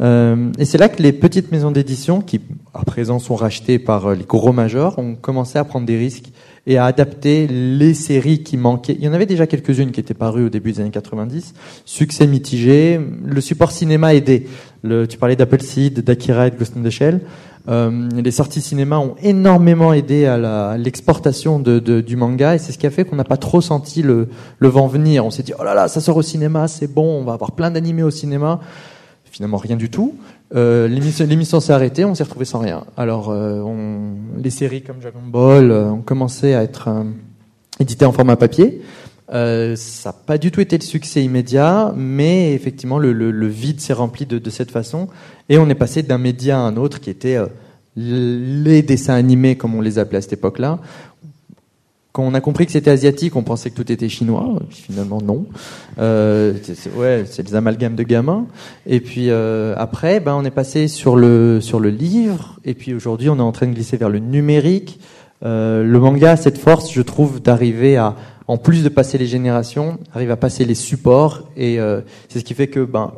Euh, 0.00 0.50
Et 0.58 0.64
c'est 0.64 0.78
là 0.78 0.88
que 0.88 1.00
les 1.00 1.12
petites 1.12 1.52
maisons 1.52 1.70
d'édition, 1.70 2.20
qui 2.20 2.40
à 2.72 2.84
présent 2.84 3.20
sont 3.20 3.36
rachetées 3.36 3.78
par 3.78 4.06
euh, 4.06 4.14
les 4.16 4.24
gros 4.24 4.52
majors, 4.52 4.98
ont 4.98 5.14
commencé 5.14 5.56
à 5.56 5.64
prendre 5.64 5.86
des 5.86 5.96
risques 5.96 6.32
et 6.66 6.78
à 6.78 6.86
adapter 6.86 7.46
les 7.46 7.94
séries 7.94 8.42
qui 8.42 8.56
manquaient. 8.56 8.96
Il 8.98 9.04
y 9.04 9.08
en 9.08 9.12
avait 9.12 9.26
déjà 9.26 9.46
quelques-unes 9.46 9.92
qui 9.92 10.00
étaient 10.00 10.14
parues 10.14 10.46
au 10.46 10.48
début 10.48 10.72
des 10.72 10.80
années 10.80 10.90
90. 10.90 11.54
Succès 11.84 12.26
mitigé. 12.26 12.98
Le 13.24 13.40
support 13.40 13.70
cinéma 13.70 14.14
aidé. 14.14 14.48
Le, 14.84 15.08
tu 15.08 15.16
parlais 15.18 15.34
d'Appleseed, 15.34 16.04
d'Akira 16.04 16.46
et 16.46 16.50
de 16.50 16.56
Ghost 16.56 16.74
in 16.76 16.82
the 16.82 16.90
Shell. 16.90 17.20
Euh, 17.66 18.08
les 18.22 18.30
sorties 18.30 18.60
cinéma 18.60 18.98
ont 18.98 19.14
énormément 19.22 19.94
aidé 19.94 20.26
à 20.26 20.76
l'exportation 20.76 21.58
de, 21.58 21.78
de- 21.78 22.02
du 22.02 22.14
manga 22.16 22.54
et 22.54 22.58
c'est 22.58 22.72
ce 22.72 22.76
qui 22.78 22.86
a 22.86 22.90
fait 22.90 23.06
qu'on 23.06 23.16
n'a 23.16 23.24
pas 23.24 23.38
trop 23.38 23.62
senti 23.62 24.02
le, 24.02 24.28
le 24.58 24.68
vent 24.68 24.86
venir. 24.86 25.24
On 25.24 25.30
s'est 25.30 25.42
dit 25.42 25.54
oh 25.58 25.64
là 25.64 25.72
là, 25.72 25.88
ça 25.88 26.00
sort 26.02 26.18
au 26.18 26.22
cinéma, 26.22 26.68
c'est 26.68 26.86
bon, 26.92 27.18
on 27.20 27.24
va 27.24 27.32
avoir 27.32 27.52
plein 27.52 27.70
d'animés 27.70 28.02
au 28.02 28.10
cinéma. 28.10 28.60
Finalement 29.24 29.56
rien 29.56 29.76
du 29.76 29.88
tout. 29.88 30.14
Euh, 30.54 30.86
l'émission, 30.86 31.26
l'émission 31.26 31.58
s'est 31.58 31.72
arrêtée, 31.72 32.04
on 32.04 32.14
s'est 32.14 32.22
retrouvé 32.24 32.44
sans 32.44 32.58
rien. 32.58 32.84
Alors 32.98 33.30
euh, 33.30 33.60
on, 33.62 34.16
les 34.40 34.50
séries 34.50 34.82
comme 34.82 34.98
Dragon 34.98 35.22
Ball 35.26 35.70
euh, 35.70 35.86
ont 35.90 36.02
commencé 36.02 36.52
à 36.54 36.62
être 36.62 36.88
euh, 36.88 37.02
éditées 37.80 38.04
en 38.04 38.12
format 38.12 38.36
papier. 38.36 38.82
Euh, 39.32 39.74
ça 39.74 40.10
n'a 40.10 40.12
pas 40.26 40.36
du 40.36 40.50
tout 40.50 40.60
été 40.60 40.76
le 40.76 40.82
succès 40.82 41.24
immédiat, 41.24 41.94
mais 41.96 42.52
effectivement 42.52 42.98
le, 42.98 43.12
le- 43.14 43.30
le 43.30 43.46
vide 43.46 43.80
s'est 43.80 43.94
rempli 43.94 44.26
de, 44.26 44.38
de 44.38 44.50
cette 44.50 44.70
façon 44.70 45.08
et 45.48 45.56
on 45.56 45.66
est 45.70 45.74
passé 45.74 46.02
d'un 46.02 46.18
média 46.18 46.58
à 46.58 46.60
un 46.60 46.76
autre 46.76 47.00
qui 47.00 47.08
était 47.08 47.36
euh, 47.36 47.46
les 47.96 48.82
dessins 48.82 49.14
animés 49.14 49.56
comme 49.56 49.74
on 49.74 49.80
les 49.80 49.98
appelait 49.98 50.18
à 50.18 50.20
cette 50.20 50.34
époque-là. 50.34 50.78
Quand 52.12 52.22
on 52.22 52.34
a 52.34 52.40
compris 52.40 52.66
que 52.66 52.72
c'était 52.72 52.90
asiatique, 52.90 53.34
on 53.34 53.42
pensait 53.42 53.70
que 53.70 53.74
tout 53.76 53.90
était 53.90 54.08
chinois. 54.08 54.60
Finalement, 54.70 55.20
non. 55.20 55.46
Euh, 55.98 56.52
c'est, 56.62 56.92
ouais, 56.92 57.24
c'est 57.28 57.42
des 57.42 57.56
amalgames 57.56 57.96
de 57.96 58.04
gamins. 58.04 58.46
Et 58.86 59.00
puis 59.00 59.30
euh, 59.30 59.74
après, 59.78 60.20
ben, 60.20 60.34
on 60.34 60.44
est 60.44 60.52
passé 60.52 60.86
sur 60.86 61.16
le 61.16 61.60
sur 61.60 61.80
le 61.80 61.88
livre. 61.88 62.60
Et 62.64 62.74
puis 62.74 62.94
aujourd'hui, 62.94 63.30
on 63.30 63.36
est 63.38 63.40
en 63.40 63.50
train 63.52 63.66
de 63.66 63.72
glisser 63.72 63.96
vers 63.96 64.10
le 64.10 64.20
numérique. 64.20 65.00
Euh, 65.44 65.82
le 65.82 65.98
manga 65.98 66.32
a 66.32 66.36
cette 66.36 66.58
force, 66.58 66.92
je 66.92 67.02
trouve, 67.02 67.42
d'arriver 67.42 67.96
à, 67.96 68.14
en 68.46 68.58
plus 68.58 68.82
de 68.82 68.88
passer 68.88 69.18
les 69.18 69.26
générations, 69.26 69.98
arrive 70.12 70.30
à 70.30 70.36
passer 70.36 70.64
les 70.64 70.74
supports. 70.74 71.48
Et 71.56 71.80
euh, 71.80 72.00
c'est 72.28 72.40
ce 72.40 72.44
qui 72.44 72.54
fait 72.54 72.68
que, 72.68 72.84
ben, 72.84 73.12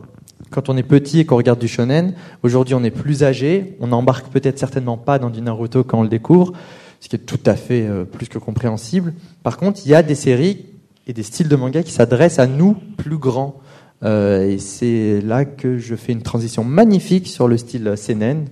quand 0.50 0.68
on 0.68 0.76
est 0.76 0.82
petit 0.82 1.20
et 1.20 1.26
qu'on 1.26 1.36
regarde 1.36 1.58
du 1.58 1.68
shonen, 1.68 2.14
aujourd'hui 2.42 2.74
on 2.74 2.84
est 2.84 2.90
plus 2.90 3.24
âgé, 3.24 3.76
on 3.80 3.88
n'embarque 3.88 4.28
peut-être 4.28 4.58
certainement 4.58 4.96
pas 4.96 5.18
dans 5.18 5.30
du 5.30 5.42
Naruto 5.42 5.82
quand 5.82 5.98
on 5.98 6.02
le 6.02 6.08
découvre, 6.08 6.52
ce 7.00 7.08
qui 7.08 7.16
est 7.16 7.20
tout 7.20 7.40
à 7.46 7.56
fait 7.56 7.86
euh, 7.86 8.04
plus 8.04 8.28
que 8.28 8.38
compréhensible. 8.38 9.12
Par 9.42 9.56
contre, 9.56 9.80
il 9.84 9.90
y 9.90 9.94
a 9.94 10.02
des 10.02 10.14
séries 10.14 10.66
et 11.06 11.12
des 11.12 11.22
styles 11.22 11.48
de 11.48 11.56
manga 11.56 11.82
qui 11.82 11.92
s'adressent 11.92 12.38
à 12.38 12.46
nous 12.46 12.74
plus 12.96 13.18
grands. 13.18 13.60
Euh, 14.02 14.48
et 14.48 14.58
c'est 14.58 15.20
là 15.22 15.44
que 15.44 15.78
je 15.78 15.94
fais 15.94 16.12
une 16.12 16.22
transition 16.22 16.64
magnifique 16.64 17.26
sur 17.26 17.48
le 17.48 17.56
style 17.56 17.94
seinen. 17.96 18.46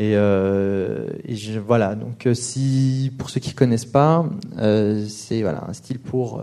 Et, 0.00 0.12
euh, 0.14 1.08
et 1.26 1.36
je, 1.36 1.60
voilà, 1.60 1.94
donc 1.94 2.26
euh, 2.26 2.32
si 2.32 3.12
pour 3.18 3.28
ceux 3.28 3.38
qui 3.38 3.52
connaissent 3.52 3.84
pas, 3.84 4.24
euh, 4.58 5.04
c'est 5.06 5.42
voilà 5.42 5.64
un 5.68 5.74
style 5.74 5.98
pour 5.98 6.42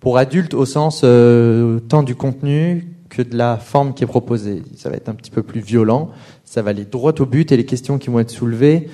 pour 0.00 0.18
adultes 0.18 0.54
au 0.54 0.64
sens 0.64 1.02
euh, 1.04 1.78
tant 1.78 2.02
du 2.02 2.16
contenu 2.16 2.88
que 3.08 3.22
de 3.22 3.36
la 3.36 3.58
forme 3.58 3.94
qui 3.94 4.02
est 4.02 4.08
proposée. 4.08 4.64
Ça 4.74 4.90
va 4.90 4.96
être 4.96 5.08
un 5.08 5.14
petit 5.14 5.30
peu 5.30 5.44
plus 5.44 5.60
violent, 5.60 6.10
ça 6.44 6.62
va 6.62 6.70
aller 6.70 6.84
droit 6.84 7.12
au 7.20 7.26
but 7.26 7.52
et 7.52 7.56
les 7.56 7.64
questions 7.64 7.96
qui 7.96 8.10
vont 8.10 8.18
être 8.18 8.30
soulevées 8.30 8.88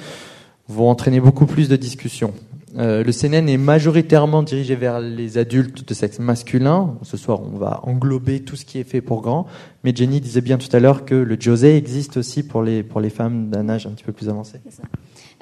vont 0.68 0.90
entraîner 0.90 1.18
beaucoup 1.20 1.46
plus 1.46 1.70
de 1.70 1.76
discussions. 1.76 2.34
Euh, 2.76 3.04
le 3.04 3.12
CNN 3.12 3.48
est 3.48 3.58
majoritairement 3.58 4.42
dirigé 4.42 4.74
vers 4.74 5.00
les 5.00 5.38
adultes 5.38 5.86
de 5.88 5.94
sexe 5.94 6.18
masculin. 6.18 6.96
Ce 7.02 7.16
soir, 7.16 7.40
on 7.40 7.56
va 7.56 7.80
englober 7.84 8.40
tout 8.40 8.56
ce 8.56 8.64
qui 8.64 8.78
est 8.78 8.84
fait 8.84 9.00
pour 9.00 9.22
grand. 9.22 9.46
Mais 9.84 9.94
Jenny 9.94 10.20
disait 10.20 10.40
bien 10.40 10.58
tout 10.58 10.74
à 10.74 10.80
l'heure 10.80 11.04
que 11.04 11.14
le 11.14 11.36
josei 11.38 11.76
existe 11.76 12.16
aussi 12.16 12.42
pour 12.42 12.62
les, 12.62 12.82
pour 12.82 13.00
les 13.00 13.10
femmes 13.10 13.50
d'un 13.50 13.68
âge 13.68 13.86
un 13.86 13.90
petit 13.90 14.04
peu 14.04 14.12
plus 14.12 14.28
avancé. 14.28 14.58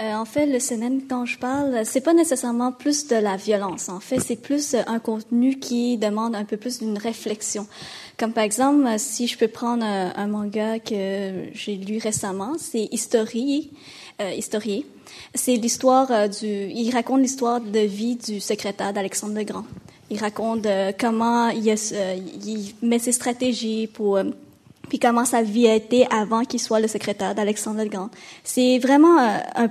Euh, 0.00 0.14
en 0.14 0.24
fait, 0.24 0.46
le 0.46 0.58
CNN, 0.58 1.00
quand 1.08 1.24
je 1.24 1.38
parle, 1.38 1.80
c'est 1.84 2.02
pas 2.02 2.14
nécessairement 2.14 2.72
plus 2.72 3.08
de 3.08 3.16
la 3.16 3.36
violence. 3.36 3.88
En 3.88 4.00
fait, 4.00 4.20
c'est 4.20 4.36
plus 4.36 4.74
euh, 4.74 4.82
un 4.86 4.98
contenu 4.98 5.58
qui 5.58 5.96
demande 5.96 6.36
un 6.36 6.44
peu 6.44 6.56
plus 6.56 6.80
d'une 6.80 6.98
réflexion. 6.98 7.66
Comme 8.18 8.32
par 8.32 8.44
exemple, 8.44 8.86
si 8.98 9.26
je 9.26 9.38
peux 9.38 9.48
prendre 9.48 9.84
un, 9.84 10.26
manga 10.26 10.78
que 10.78 11.46
j'ai 11.52 11.76
lu 11.76 11.98
récemment, 11.98 12.52
c'est 12.58 12.88
History. 12.92 13.70
euh. 14.20 14.40
C'est 15.34 15.56
l'histoire 15.56 16.10
euh, 16.10 16.28
du. 16.28 16.46
Il 16.46 16.90
raconte 16.92 17.20
l'histoire 17.20 17.60
de 17.60 17.80
vie 17.80 18.16
du 18.16 18.40
secrétaire 18.40 18.92
d'Alexandre 18.92 19.34
le 19.34 19.44
Grand. 19.44 19.64
Il 20.10 20.18
raconte 20.18 20.66
euh, 20.66 20.92
comment 20.98 21.48
il, 21.48 21.68
euh, 21.70 22.16
il, 22.44 22.74
met 22.82 22.98
ses 22.98 23.12
stratégies 23.12 23.86
pour 23.86 24.18
puis 24.88 24.98
comment 24.98 25.24
sa 25.24 25.42
vie 25.42 25.68
a 25.68 25.74
été 25.74 26.06
avant 26.10 26.44
qu'il 26.44 26.60
soit 26.60 26.80
le 26.80 26.88
secrétaire 26.88 27.34
d'Alexandre 27.34 27.82
le 27.82 27.88
Grand. 27.88 28.10
C'est 28.42 28.78
vraiment 28.78 29.18
un, 29.18 29.40
un 29.56 29.68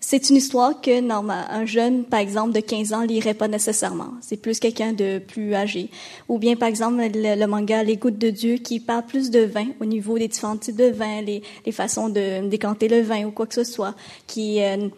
c'est 0.00 0.28
une 0.30 0.36
histoire 0.36 0.80
que 0.80 1.00
normal, 1.00 1.46
un 1.50 1.64
jeune, 1.64 2.04
par 2.04 2.20
exemple, 2.20 2.52
de 2.52 2.60
15 2.60 2.92
ans 2.92 3.02
lirait 3.02 3.34
pas 3.34 3.48
nécessairement. 3.48 4.12
C'est 4.20 4.36
plus 4.36 4.58
quelqu'un 4.58 4.92
de 4.92 5.18
plus 5.18 5.54
âgé. 5.54 5.90
Ou 6.28 6.38
bien, 6.38 6.56
par 6.56 6.68
exemple, 6.68 6.96
le, 6.96 7.38
le, 7.38 7.46
manga 7.46 7.82
Les 7.82 7.96
Gouttes 7.96 8.18
de 8.18 8.30
Dieu 8.30 8.56
qui 8.56 8.80
parle 8.80 9.06
plus 9.06 9.30
de 9.30 9.40
vin 9.40 9.66
au 9.80 9.84
niveau 9.84 10.18
des 10.18 10.28
différents 10.28 10.56
types 10.56 10.76
de 10.76 10.90
vin, 10.90 11.22
les, 11.22 11.42
les 11.64 11.72
façons 11.72 12.08
de 12.08 12.48
décanter 12.48 12.88
le 12.88 13.00
vin 13.00 13.24
ou 13.24 13.30
quoi 13.30 13.46
que 13.46 13.54
ce 13.54 13.64
soit, 13.64 13.94
qui 14.26 14.62
euh, 14.62 14.88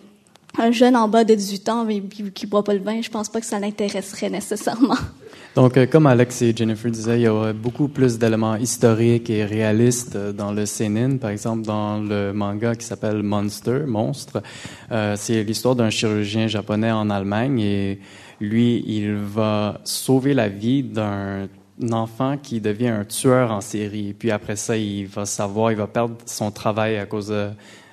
un 0.58 0.70
jeune 0.70 0.96
en 0.96 1.08
bas 1.08 1.24
de 1.24 1.34
18 1.34 1.68
ans 1.68 1.84
mais 1.84 2.02
qui 2.34 2.46
boit 2.46 2.64
pas 2.64 2.74
le 2.74 2.80
vin, 2.80 3.00
je 3.00 3.10
pense 3.10 3.28
pas 3.28 3.40
que 3.40 3.46
ça 3.46 3.58
l'intéresserait 3.58 4.30
nécessairement. 4.30 4.96
Donc, 5.54 5.76
euh, 5.76 5.86
comme 5.86 6.06
Alex 6.06 6.40
et 6.40 6.56
Jennifer 6.56 6.90
disaient, 6.90 7.18
il 7.18 7.22
y 7.22 7.26
a 7.26 7.52
beaucoup 7.52 7.88
plus 7.88 8.18
d'éléments 8.18 8.56
historiques 8.56 9.28
et 9.28 9.44
réalistes 9.44 10.16
euh, 10.16 10.32
dans 10.32 10.50
le 10.50 10.64
seinen. 10.64 11.18
Par 11.18 11.28
exemple, 11.28 11.62
dans 11.62 11.98
le 11.98 12.32
manga 12.32 12.74
qui 12.74 12.86
s'appelle 12.86 13.22
Monster, 13.22 13.80
Monstre, 13.86 14.42
euh, 14.90 15.14
c'est 15.18 15.42
l'histoire 15.44 15.76
d'un 15.76 15.90
chirurgien 15.90 16.46
japonais 16.46 16.90
en 16.90 17.10
Allemagne 17.10 17.60
et 17.60 17.98
lui, 18.40 18.82
il 18.86 19.14
va 19.14 19.80
sauver 19.84 20.32
la 20.32 20.48
vie 20.48 20.82
d'un 20.82 21.48
enfant 21.92 22.38
qui 22.38 22.62
devient 22.62 22.88
un 22.88 23.04
tueur 23.04 23.52
en 23.52 23.60
série. 23.60 24.14
Puis 24.18 24.30
après 24.30 24.56
ça, 24.56 24.78
il 24.78 25.06
va 25.06 25.26
savoir, 25.26 25.70
il 25.70 25.76
va 25.76 25.86
perdre 25.86 26.16
son 26.24 26.50
travail 26.50 26.96
à 26.96 27.04
cause 27.04 27.32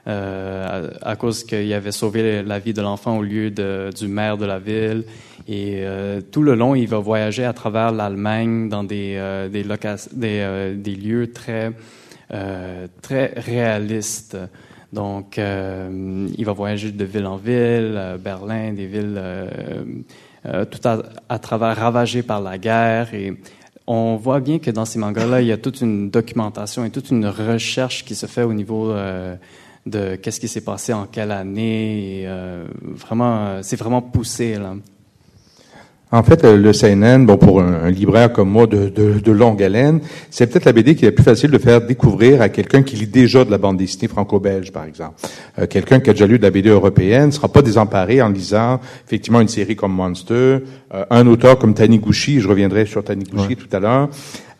euh, 0.09 0.89
à, 1.01 1.15
cause 1.15 1.43
qu'il 1.43 1.71
avait 1.73 1.91
sauvé 1.91 2.41
la 2.41 2.57
vie 2.57 2.73
de 2.73 2.81
l'enfant 2.81 3.17
au 3.17 3.21
lieu 3.21 3.51
de, 3.51 3.91
du 3.95 4.07
maire 4.07 4.37
de 4.37 4.45
la 4.45 4.57
ville. 4.57 5.03
Et 5.51 5.79
euh, 5.79 6.21
tout 6.21 6.43
le 6.43 6.53
long, 6.53 6.75
il 6.75 6.87
va 6.87 6.99
voyager 6.99 7.43
à 7.43 7.53
travers 7.53 7.91
l'Allemagne 7.91 8.69
dans 8.69 8.83
des, 8.83 9.15
euh, 9.17 9.49
des, 9.49 9.63
des, 9.63 9.73
euh, 10.21 10.75
des, 10.75 10.95
lieux 10.95 11.31
très, 11.31 11.71
euh, 12.31 12.85
très 13.01 13.33
réalistes. 13.35 14.37
Donc, 14.93 15.37
il 15.37 16.45
va 16.45 16.51
voyager 16.53 16.91
de 16.91 17.05
ville 17.05 17.25
en 17.25 17.37
ville, 17.37 18.17
Berlin, 18.23 18.73
des 18.73 18.87
villes 18.87 19.21
tout 20.43 20.79
à, 21.29 21.39
travers 21.39 21.77
ravagées 21.77 22.23
par 22.23 22.41
la 22.41 22.57
guerre. 22.57 23.13
Et 23.13 23.35
on 23.85 24.15
voit 24.15 24.39
bien 24.39 24.57
que 24.57 24.71
dans 24.71 24.85
ces 24.85 24.97
mangas-là, 24.97 25.41
il 25.41 25.47
y 25.47 25.51
a 25.51 25.57
toute 25.57 25.81
une 25.81 26.09
documentation 26.09 26.85
et 26.85 26.89
toute 26.89 27.11
une 27.11 27.27
recherche 27.27 28.03
qui 28.03 28.15
se 28.15 28.25
fait 28.25 28.41
au 28.41 28.53
niveau 28.53 28.91
de 29.85 30.15
qu'est-ce 30.15 30.39
qui 30.39 30.47
s'est 30.47 30.65
passé 30.65 30.91
en 30.91 31.05
quelle 31.05 31.31
année. 31.31 32.21
Et, 32.21 32.27
euh, 32.27 32.65
vraiment, 32.81 33.61
c'est 33.61 33.77
vraiment 33.77 34.01
poussé 34.01 34.55
là. 34.55 34.73
En 36.11 36.23
fait, 36.23 36.43
le 36.43 36.71
CNN, 36.71 37.23
bon, 37.23 37.37
pour 37.37 37.61
un, 37.61 37.91
libraire 37.91 38.33
comme 38.33 38.49
moi 38.49 38.65
de, 38.65 38.89
de, 38.89 39.19
de 39.19 39.31
longue 39.31 39.61
haleine, 39.61 39.99
c'est 40.31 40.47
peut-être 40.47 40.65
la 40.65 40.73
BD 40.73 40.95
qui 40.95 41.05
est 41.05 41.11
plus 41.11 41.23
facile 41.23 41.51
de 41.51 41.57
faire 41.59 41.81
découvrir 41.81 42.41
à 42.41 42.49
quelqu'un 42.49 42.81
qui 42.81 42.95
lit 42.95 43.05
déjà 43.05 43.45
de 43.45 43.51
la 43.51 43.59
bande 43.59 43.77
dessinée 43.77 44.07
franco-belge, 44.07 44.71
par 44.71 44.85
exemple. 44.85 45.13
Euh, 45.59 45.67
quelqu'un 45.67 45.99
qui 45.99 46.09
a 46.09 46.13
déjà 46.13 46.25
lu 46.25 46.39
de 46.39 46.43
la 46.43 46.49
BD 46.49 46.69
européenne 46.69 47.27
ne 47.27 47.31
sera 47.31 47.47
pas 47.47 47.61
désemparé 47.61 48.23
en 48.23 48.29
lisant 48.29 48.79
effectivement 49.05 49.39
une 49.39 49.47
série 49.47 49.75
comme 49.75 49.93
Monster, 49.93 50.33
euh, 50.33 50.59
un 50.91 51.27
auteur 51.27 51.59
comme 51.59 51.73
Taniguchi, 51.73 52.39
je 52.39 52.47
reviendrai 52.47 52.85
sur 52.85 53.03
Taniguchi 53.03 53.47
ouais. 53.49 53.55
tout 53.55 53.67
à 53.71 53.79
l'heure, 53.79 54.09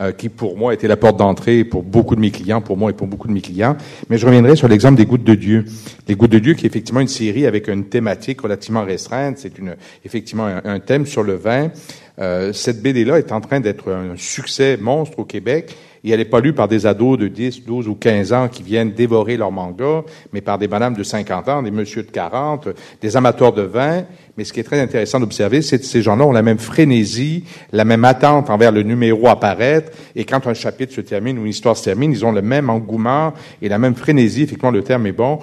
euh, 0.02 0.12
qui 0.12 0.30
pour 0.30 0.58
moi 0.58 0.74
était 0.74 0.88
la 0.88 0.96
porte 0.96 1.18
d'entrée 1.18 1.64
pour 1.64 1.84
beaucoup 1.84 2.16
de 2.16 2.22
mes 2.22 2.32
clients, 2.32 2.62
pour 2.62 2.78
moi 2.78 2.92
et 2.92 2.94
pour 2.94 3.08
beaucoup 3.08 3.28
de 3.28 3.34
mes 3.34 3.42
clients. 3.42 3.76
Mais 4.10 4.18
je 4.18 4.26
reviendrai 4.26 4.56
sur 4.56 4.68
l'exemple 4.68 4.96
des 4.96 5.06
Gouttes 5.06 5.24
de 5.24 5.36
Dieu. 5.36 5.66
Les 6.08 6.16
Gouttes 6.16 6.32
de 6.32 6.40
Dieu, 6.40 6.54
qui 6.54 6.66
est 6.66 6.70
effectivement 6.70 7.02
une 7.02 7.08
série 7.08 7.48
avec 7.48 7.68
une 7.68 7.86
thématique 7.86 8.42
relativement 8.42 8.84
restreinte. 8.84 9.40
C'est 9.40 9.58
une 9.58 9.76
effectivement 10.06 10.46
un, 10.46 10.62
un, 10.64 10.80
thème 10.80 11.06
sur 11.06 11.24
le 11.24 11.34
vin. 11.34 11.72
Euh, 12.20 12.54
cette 12.54 12.82
BD-là 12.82 13.18
est 13.18 13.32
en 13.32 13.42
train 13.42 13.60
d'être 13.60 13.92
un 13.92 14.16
succès 14.16 14.78
monstre 14.80 15.20
au 15.20 15.26
Québec. 15.26 15.76
Et 16.04 16.12
elle 16.12 16.20
n'est 16.20 16.26
pas 16.26 16.40
lue 16.40 16.54
par 16.54 16.68
des 16.68 16.86
ados 16.86 17.18
de 17.18 17.28
10, 17.28 17.66
12 17.66 17.88
ou 17.88 17.96
15 17.96 18.34
ans 18.34 18.48
qui 18.48 18.64
viennent 18.64 18.92
dévorer 18.92 19.38
leur 19.38 19.52
manga, 19.52 20.04
mais 20.34 20.42
par 20.42 20.58
des 20.58 20.68
madames 20.68 20.96
de 20.96 21.04
50 21.04 21.50
ans, 21.50 21.64
des 21.64 21.72
messieurs 21.72 22.04
de 22.04 22.12
40, 22.12 22.70
des 23.02 23.18
amateurs 23.18 23.54
de 23.54 23.64
vin. 23.64 24.04
Mais 24.38 24.46
ce 24.46 24.54
qui 24.54 24.62
est 24.62 24.64
très 24.64 24.80
intéressant 24.80 25.20
d'observer, 25.20 25.62
c'est 25.62 25.80
que 25.80 25.86
ces 25.86 26.02
gens-là 26.02 26.26
ont 26.26 26.32
la 26.32 26.42
même 26.42 26.60
frénésie, 26.60 27.44
la 27.74 27.84
même 27.84 28.06
attente 28.06 28.50
envers 28.50 28.72
le 28.72 28.84
numéro 28.84 29.28
apparaître. 29.28 29.92
Et 30.16 30.24
quand 30.24 30.48
un 30.48 30.54
chapitre 30.54 30.94
se 30.94 31.02
termine 31.02 31.38
ou 31.38 31.42
une 31.42 31.50
histoire 31.50 31.76
se 31.76 31.84
termine, 31.84 32.12
ils 32.12 32.26
ont 32.26 32.32
le 32.32 32.42
même 32.42 32.70
engouement 32.70 33.34
et 33.62 33.68
la 33.68 33.78
même 33.78 33.96
frénésie, 33.96 34.44
effectivement, 34.44 34.72
le 34.72 34.84
terme 34.84 35.08
est 35.08 35.12
bon, 35.12 35.40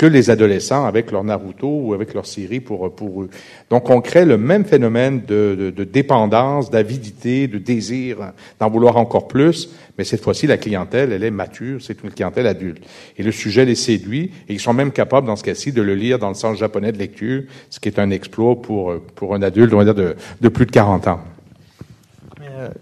que 0.00 0.06
les 0.06 0.30
adolescents 0.30 0.86
avec 0.86 1.12
leur 1.12 1.24
Naruto 1.24 1.68
ou 1.68 1.92
avec 1.92 2.14
leur 2.14 2.24
série 2.24 2.60
pour, 2.60 2.90
pour 2.94 3.22
eux. 3.22 3.28
Donc, 3.68 3.90
on 3.90 4.00
crée 4.00 4.24
le 4.24 4.38
même 4.38 4.64
phénomène 4.64 5.20
de, 5.28 5.54
de, 5.60 5.68
de 5.68 5.84
dépendance, 5.84 6.70
d'avidité, 6.70 7.48
de 7.48 7.58
désir 7.58 8.32
d'en 8.58 8.70
vouloir 8.70 8.96
encore 8.96 9.28
plus, 9.28 9.68
mais 9.98 10.04
cette 10.04 10.22
fois-ci, 10.22 10.46
la 10.46 10.56
clientèle, 10.56 11.12
elle 11.12 11.22
est 11.22 11.30
mature, 11.30 11.82
c'est 11.82 12.02
une 12.02 12.12
clientèle 12.12 12.46
adulte. 12.46 12.82
Et 13.18 13.22
le 13.22 13.30
sujet 13.30 13.66
les 13.66 13.74
séduit, 13.74 14.30
et 14.48 14.54
ils 14.54 14.58
sont 14.58 14.72
même 14.72 14.90
capables, 14.90 15.26
dans 15.26 15.36
ce 15.36 15.44
cas-ci, 15.44 15.70
de 15.70 15.82
le 15.82 15.94
lire 15.94 16.18
dans 16.18 16.30
le 16.30 16.34
sens 16.34 16.56
japonais 16.56 16.92
de 16.92 16.98
lecture, 16.98 17.42
ce 17.68 17.78
qui 17.78 17.90
est 17.90 17.98
un 17.98 18.08
exploit 18.08 18.56
pour, 18.56 18.94
pour 19.16 19.34
un 19.34 19.42
adulte, 19.42 19.74
on 19.74 19.76
va 19.76 19.84
dire, 19.84 19.94
de, 19.94 20.16
de 20.40 20.48
plus 20.48 20.64
de 20.64 20.70
40 20.70 21.08
ans. 21.08 21.20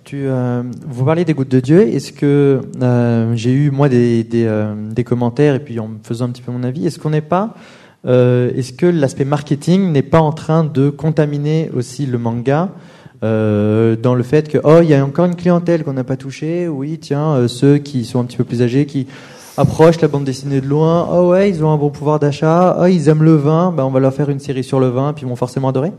Tu, 0.05 0.27
euh, 0.27 0.63
vous 0.87 1.05
parlez 1.05 1.25
des 1.25 1.35
gouttes 1.35 1.51
de 1.51 1.61
Dieu. 1.61 1.83
Est-ce 1.89 2.13
que 2.13 2.61
euh, 2.83 3.33
j'ai 3.37 3.53
eu 3.53 3.71
moi 3.71 3.89
euh, 3.93 4.75
des, 4.91 5.05
commentaires 5.05 5.55
et 5.55 5.61
puis 5.61 5.79
en 5.79 5.89
me 5.89 5.99
faisant 6.03 6.27
un 6.27 6.31
petit 6.31 6.43
peu 6.43 6.51
mon 6.51 6.65
avis, 6.65 6.87
est-ce 6.87 6.99
qu'on 6.99 7.11
n'est 7.11 7.21
pas, 7.21 7.55
est-ce 8.05 8.73
que 8.73 8.87
l'aspect 8.87 9.25
marketing 9.25 9.93
n'est 9.93 10.03
pas 10.03 10.21
en 10.21 10.33
train 10.33 10.65
de 10.65 10.91
contaminer 10.91 11.71
aussi 11.77 12.07
le 12.07 12.19
manga 12.19 12.71
dans 13.23 14.15
le 14.15 14.23
fait 14.23 14.49
que 14.49 14.59
oh 14.65 14.79
il 14.83 14.89
y 14.89 14.95
a 14.95 15.05
encore 15.05 15.27
une 15.27 15.37
clientèle 15.37 15.85
qu'on 15.85 15.93
n'a 15.93 16.05
pas 16.05 16.17
touchée. 16.17 16.69
Oui 16.69 16.99
tiens 16.99 17.47
ceux 17.49 17.79
qui 17.79 18.05
sont 18.05 18.21
un 18.21 18.25
petit 18.25 18.37
peu 18.37 18.45
plus 18.45 18.63
âgés 18.63 18.87
qui 18.87 19.07
approchent 19.57 20.01
la 20.01 20.09
bande 20.09 20.25
dessinée 20.25 20.61
de 20.61 20.67
loin. 20.67 21.09
Oh 21.13 21.31
ouais 21.31 21.51
ils 21.51 21.63
ont 21.65 21.71
un 21.71 21.77
bon 21.77 21.91
pouvoir 21.91 22.19
d'achat. 22.19 22.79
Oh 22.81 22.87
ils 22.87 23.09
aiment 23.09 23.25
le 23.25 23.35
vin. 23.35 23.73
Ben 23.77 23.85
on 23.85 23.91
va 23.91 24.01
leur 24.01 24.15
faire 24.15 24.31
une 24.31 24.41
série 24.41 24.65
sur 24.65 24.81
le 24.81 24.89
vin 24.89 25.13
puis 25.13 25.25
ils 25.25 25.29
vont 25.29 25.37
forcément 25.37 25.69
adorer? 25.69 25.93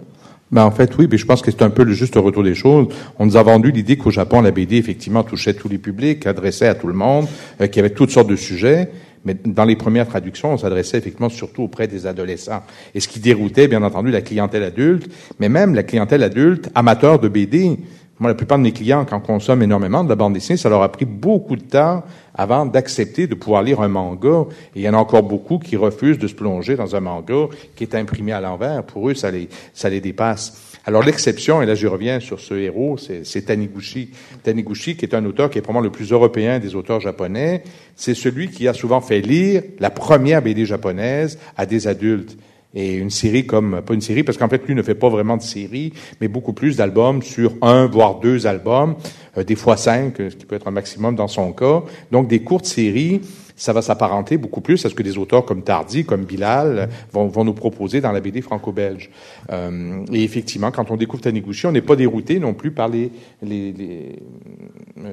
Ben 0.52 0.64
en 0.64 0.72
fait, 0.72 0.98
oui, 0.98 1.08
mais 1.10 1.18
je 1.18 1.26
pense 1.26 1.42
que 1.42 1.52
c'est 1.52 1.62
un 1.62 1.70
peu 1.70 1.84
le 1.84 1.94
juste 1.94 2.16
retour 2.16 2.44
des 2.44 2.56
choses. 2.56 2.88
On 3.20 3.26
nous 3.26 3.38
a 3.38 3.44
vendu 3.44 3.72
l'idée 3.72 3.98
qu'au 3.98 4.10
Japon, 4.10 4.42
la 4.42 4.52
BD, 4.52 4.78
effectivement, 4.78 5.24
touchait 5.24 5.54
tous 5.54 5.70
les 5.70 5.78
publics, 5.78 6.26
adressait 6.26 6.68
à 6.68 6.74
tout 6.74 6.88
le 6.88 6.94
monde, 6.94 7.28
euh, 7.62 7.68
qu'il 7.68 7.78
y 7.78 7.80
avait 7.80 7.94
toutes 7.94 8.10
sortes 8.10 8.30
de 8.30 8.36
sujets. 8.36 8.90
Mais 9.26 9.36
dans 9.46 9.66
les 9.66 9.76
premières 9.76 10.08
traductions, 10.08 10.54
on 10.54 10.58
s'adressait 10.58 10.98
effectivement 10.98 11.30
surtout 11.30 11.64
auprès 11.64 11.88
des 11.88 12.08
adolescents. 12.08 12.64
Et 12.96 13.00
ce 13.00 13.08
qui 13.08 13.20
déroutait, 13.20 13.68
bien 13.68 13.84
entendu, 13.84 14.12
la 14.12 14.22
clientèle 14.22 14.64
adulte, 14.64 15.12
mais 15.40 15.50
même 15.50 15.76
la 15.76 15.84
clientèle 15.84 16.24
adulte 16.24 16.70
amateur 16.74 17.20
de 17.20 17.28
BD. 17.28 17.78
Moi, 18.20 18.30
la 18.30 18.36
plupart 18.36 18.58
de 18.58 18.64
mes 18.64 18.74
clients, 18.74 19.06
quand 19.06 19.22
consomment 19.22 19.64
énormément 19.64 20.04
de 20.04 20.10
la 20.10 20.16
bande 20.16 20.34
dessinée, 20.34 20.58
ça 20.58 20.68
leur 20.68 20.84
a 20.84 20.92
pris 20.92 21.06
beaucoup 21.06 21.56
de 21.56 21.64
temps 21.64 22.04
avant 22.36 22.66
d'accepter 22.66 23.28
de 23.28 23.36
pouvoir 23.36 23.64
lire 23.64 23.80
un 23.80 23.88
manga. 23.88 24.46
Et 24.76 24.80
il 24.80 24.82
y 24.82 24.90
en 24.90 24.94
a 24.94 24.98
encore 24.98 25.24
beaucoup 25.24 25.58
qui 25.58 25.78
refusent 25.78 26.20
de 26.20 26.28
se 26.28 26.36
plonger 26.36 26.76
dans 26.76 26.98
un 26.98 27.00
manga 27.00 27.48
qui 27.78 27.84
est 27.84 27.96
imprimé 27.96 28.34
à 28.34 28.42
l'envers. 28.42 28.84
Pour 28.84 29.10
eux, 29.10 29.14
ça 29.14 29.32
les, 29.32 29.48
ça 29.74 29.90
les 29.90 30.02
dépasse. 30.02 30.70
Alors 30.86 31.04
l'exception, 31.04 31.62
et 31.62 31.66
là 31.66 31.76
je 31.76 31.88
reviens 31.88 32.20
sur 32.20 32.40
ce 32.40 32.54
héros, 32.56 32.98
c'est 32.98 33.42
Taniguchi. 33.46 34.12
Taniguchi, 34.44 34.98
qui 34.98 35.06
est 35.06 35.14
un 35.14 35.24
auteur 35.26 35.50
qui 35.50 35.58
est 35.58 35.62
probablement 35.62 35.84
le 35.84 35.92
plus 35.92 36.12
européen 36.12 36.60
des 36.60 36.76
auteurs 36.76 37.00
japonais, 37.00 37.64
c'est 37.96 38.16
celui 38.16 38.50
qui 38.50 38.68
a 38.68 38.74
souvent 38.74 39.00
fait 39.00 39.22
lire 39.22 39.62
la 39.80 39.92
première 39.92 40.42
BD 40.42 40.66
japonaise 40.66 41.38
à 41.58 41.66
des 41.66 41.88
adultes. 41.88 42.38
Et 42.76 42.96
une 42.96 43.10
série 43.10 43.48
comme, 43.48 43.82
pas 43.82 43.94
une 43.94 44.02
série, 44.02 44.24
parce 44.24 44.38
qu'en 44.38 44.48
fait, 44.48 44.66
lui 44.68 44.76
ne 44.76 44.84
fait 44.84 44.96
pas 44.96 45.10
vraiment 45.10 45.38
de 45.38 45.42
série, 45.42 45.92
mais 46.22 46.28
beaucoup 46.28 46.54
plus 46.54 46.78
d'albums 46.78 47.24
sur 47.24 47.54
un, 47.62 47.88
voire 47.88 48.20
deux 48.20 48.46
albums, 48.46 48.96
euh, 49.38 49.44
des 49.44 49.56
fois 49.56 49.76
cinq, 49.76 50.18
ce 50.18 50.36
qui 50.36 50.46
peut 50.46 50.56
être 50.56 50.68
un 50.68 50.72
maximum 50.72 51.16
dans 51.16 51.28
son 51.28 51.52
cas. 51.52 51.82
Donc, 52.12 52.28
des 52.28 52.44
courtes 52.44 52.66
séries 52.66 53.22
ça 53.60 53.74
va 53.74 53.82
s'apparenter 53.82 54.38
beaucoup 54.38 54.62
plus 54.62 54.86
à 54.86 54.90
ce 54.90 54.96
que 54.96 55.04
des 55.04 55.18
auteurs 55.18 55.44
comme 55.46 55.64
Tardy, 55.64 56.06
comme 56.06 56.24
Bilal 56.24 56.90
vont, 57.12 57.28
vont 57.28 57.44
nous 57.44 57.54
proposer 57.54 58.00
dans 58.00 58.14
la 58.14 58.22
BD 58.22 58.42
franco-belge. 58.42 59.10
Euh, 59.52 60.00
et 60.14 60.24
effectivement, 60.24 60.72
quand 60.72 60.90
on 60.92 60.96
découvre 60.96 61.22
Taniguchi, 61.22 61.68
on 61.68 61.74
n'est 61.74 61.82
pas 61.82 61.98
dérouté 61.98 62.40
non 62.40 62.54
plus 62.54 62.72
par 62.72 62.88
les, 62.88 63.12
les, 63.44 63.74
les, 63.74 64.16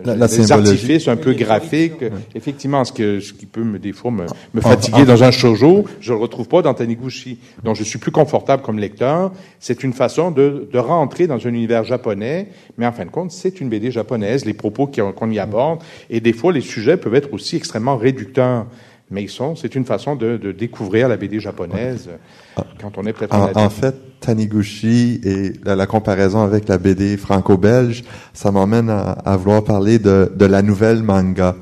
la, 0.05 0.15
la 0.15 0.27
les 0.29 0.53
artifices 0.53 1.09
un 1.09 1.17
peu 1.17 1.33
graphiques. 1.33 2.01
Oui. 2.01 2.09
Effectivement, 2.37 2.85
ce, 2.85 2.93
que, 2.93 3.19
ce 3.19 3.33
qui 3.33 3.47
peut 3.47 3.65
me, 3.65 3.81
des 3.81 3.93
fois 3.93 4.13
me, 4.13 4.27
me 4.55 4.61
fatiguer 4.61 5.05
dans 5.05 5.25
un 5.25 5.33
shoujo, 5.33 5.85
je 6.01 6.13
le 6.13 6.19
retrouve 6.19 6.47
pas 6.47 6.63
dans 6.63 6.73
Taniguchi. 6.73 7.39
Donc, 7.65 7.75
je 7.75 7.83
suis 7.83 7.99
plus 7.99 8.13
confortable 8.13 8.63
comme 8.63 8.79
lecteur. 8.79 9.33
C'est 9.59 9.83
une 9.83 9.93
façon 9.93 10.31
de, 10.31 10.69
de 10.73 10.79
rentrer 10.79 11.27
dans 11.27 11.45
un 11.45 11.51
univers 11.51 11.83
japonais, 11.83 12.49
mais 12.79 12.87
en 12.87 12.93
fin 12.93 13.05
de 13.05 13.11
compte, 13.11 13.33
c'est 13.33 13.61
une 13.61 13.69
BD 13.69 13.91
japonaise, 13.91 14.45
les 14.45 14.55
propos 14.55 14.87
qu'on 14.87 15.31
y 15.33 15.41
aborde, 15.41 15.81
et 16.11 16.21
des 16.21 16.33
fois, 16.33 16.53
les 16.53 16.61
sujets 16.61 16.97
peuvent 16.97 17.17
être 17.17 17.33
aussi 17.33 17.57
extrêmement 17.57 17.97
réducteurs 17.97 18.36
c'est 19.57 19.75
une 19.75 19.85
façon 19.85 20.17
de, 20.17 20.37
de, 20.37 20.53
découvrir 20.53 21.09
la 21.09 21.17
BD 21.17 21.39
japonaise 21.39 22.11
quand 22.81 22.99
on 22.99 23.07
est 23.07 23.13
peut-être 23.13 23.35
en, 23.35 23.51
en, 23.55 23.71
fait, 23.71 23.95
Taniguchi 24.21 25.21
et 25.23 25.53
la, 25.65 25.77
la, 25.77 25.87
comparaison 25.87 26.43
avec 26.43 26.69
la 26.69 26.79
BD 26.79 27.17
franco-belge, 27.17 28.03
ça 28.35 28.51
m'emmène 28.51 28.91
à, 28.91 29.13
à, 29.13 29.37
vouloir 29.37 29.63
parler 29.63 29.99
de, 29.99 30.33
de, 30.35 30.45
la 30.45 30.63
nouvelle 30.63 31.03
manga. 31.03 31.55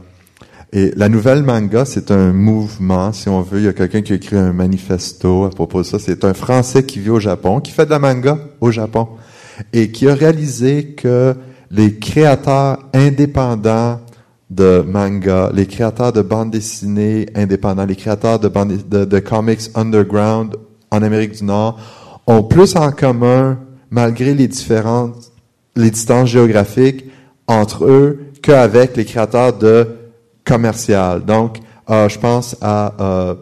Et 0.73 0.93
la 0.97 1.09
nouvelle 1.09 1.43
manga, 1.43 1.85
c'est 1.85 2.11
un 2.11 2.33
mouvement, 2.33 3.13
si 3.13 3.29
on 3.29 3.43
veut. 3.43 3.61
Il 3.61 3.65
y 3.65 3.69
a 3.69 3.73
quelqu'un 3.73 4.03
qui 4.03 4.13
a 4.13 4.17
écrit 4.17 4.37
un 4.37 4.53
manifesto 4.53 5.45
à 5.45 5.51
propos 5.51 5.83
de 5.83 5.87
ça. 5.87 5.99
C'est 5.99 6.25
un 6.25 6.35
Français 6.35 6.85
qui 6.85 6.99
vit 6.99 7.11
au 7.11 7.21
Japon, 7.21 7.61
qui 7.61 7.71
fait 7.71 7.85
de 7.85 7.91
la 7.91 7.99
manga 7.99 8.39
au 8.61 8.71
Japon, 8.71 9.09
et 9.73 9.93
qui 9.93 10.09
a 10.09 10.15
réalisé 10.15 10.95
que 10.95 11.35
les 11.71 11.95
créateurs 11.99 12.79
indépendants 12.93 14.01
de 14.55 14.85
manga, 14.87 15.51
les 15.53 15.67
créateurs 15.67 16.13
de 16.13 16.23
bandes 16.23 16.51
dessinées 16.51 17.27
indépendants, 17.35 17.87
les 17.87 17.97
créateurs 17.97 18.39
de, 18.39 18.49
bandes, 18.49 18.89
de, 18.89 19.05
de 19.05 19.19
comics 19.19 19.71
underground 19.75 20.57
en 20.91 21.03
Amérique 21.03 21.33
du 21.33 21.45
Nord 21.45 21.79
ont 22.27 22.43
plus 22.43 22.77
en 22.77 22.93
commun, 22.93 23.59
malgré 23.91 24.35
les 24.35 24.49
différentes, 24.49 25.33
les 25.77 25.91
distances 25.91 26.29
géographiques 26.29 27.05
entre 27.47 27.85
eux, 27.85 28.21
qu'avec 28.43 28.97
les 28.97 29.05
créateurs 29.05 29.57
de 29.57 29.89
commercial. 30.45 31.25
Donc, 31.25 31.59
euh, 31.91 32.09
je 32.09 32.19
pense 32.19 32.57
à 32.61 32.95
euh, 33.01 33.35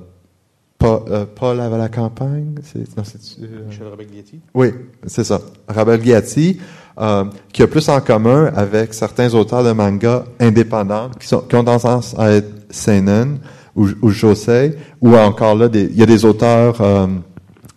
Paul, 0.78 1.02
euh, 1.10 1.26
Paul 1.32 1.60
à 1.60 1.68
la 1.68 1.88
campagne. 1.88 2.54
C'est, 2.62 2.96
non, 2.96 3.04
c'est, 3.04 3.42
euh, 3.42 3.66
Michel 3.68 3.86
Rabagliati. 3.86 4.40
oui, 4.54 4.68
c'est 5.06 5.24
ça. 5.24 5.40
Rabel 5.68 6.00
Ghiati, 6.00 6.58
euh, 7.00 7.24
qui 7.52 7.62
a 7.62 7.66
plus 7.66 7.88
en 7.88 8.00
commun 8.00 8.52
avec 8.54 8.94
certains 8.94 9.32
auteurs 9.34 9.64
de 9.64 9.72
manga 9.72 10.24
indépendants 10.40 11.10
qui, 11.18 11.26
sont, 11.26 11.40
qui 11.40 11.56
ont 11.56 11.64
tendance 11.64 12.14
à 12.18 12.30
être 12.32 12.50
seinen 12.70 13.38
ou, 13.74 13.88
ou 14.02 14.10
josei, 14.10 14.74
ou 15.00 15.16
encore 15.16 15.54
là, 15.54 15.68
il 15.72 15.96
y 15.96 16.02
a 16.02 16.06
des 16.06 16.24
auteurs 16.24 16.80
euh, 16.80 17.06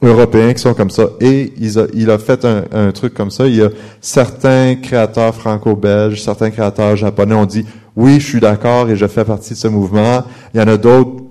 européens 0.01 0.53
qui 0.53 0.61
sont 0.61 0.73
comme 0.73 0.89
ça. 0.89 1.07
Et 1.21 1.53
il 1.57 1.79
a, 1.79 1.85
il 1.93 2.09
a 2.09 2.17
fait 2.17 2.43
un, 2.43 2.63
un 2.71 2.91
truc 2.91 3.13
comme 3.13 3.31
ça. 3.31 3.47
Il 3.47 3.55
y 3.55 3.61
a 3.61 3.69
certains 4.01 4.75
créateurs 4.75 5.33
franco-belges, 5.33 6.21
certains 6.21 6.51
créateurs 6.51 6.95
japonais 6.95 7.35
ont 7.35 7.45
dit 7.45 7.65
oui, 7.95 8.19
je 8.19 8.27
suis 8.27 8.39
d'accord 8.39 8.89
et 8.89 8.95
je 8.95 9.07
fais 9.07 9.23
partie 9.23 9.53
de 9.53 9.57
ce 9.57 9.67
mouvement. 9.67 10.23
Il 10.53 10.59
y 10.59 10.63
en 10.63 10.67
a 10.67 10.77
d'autres 10.77 11.23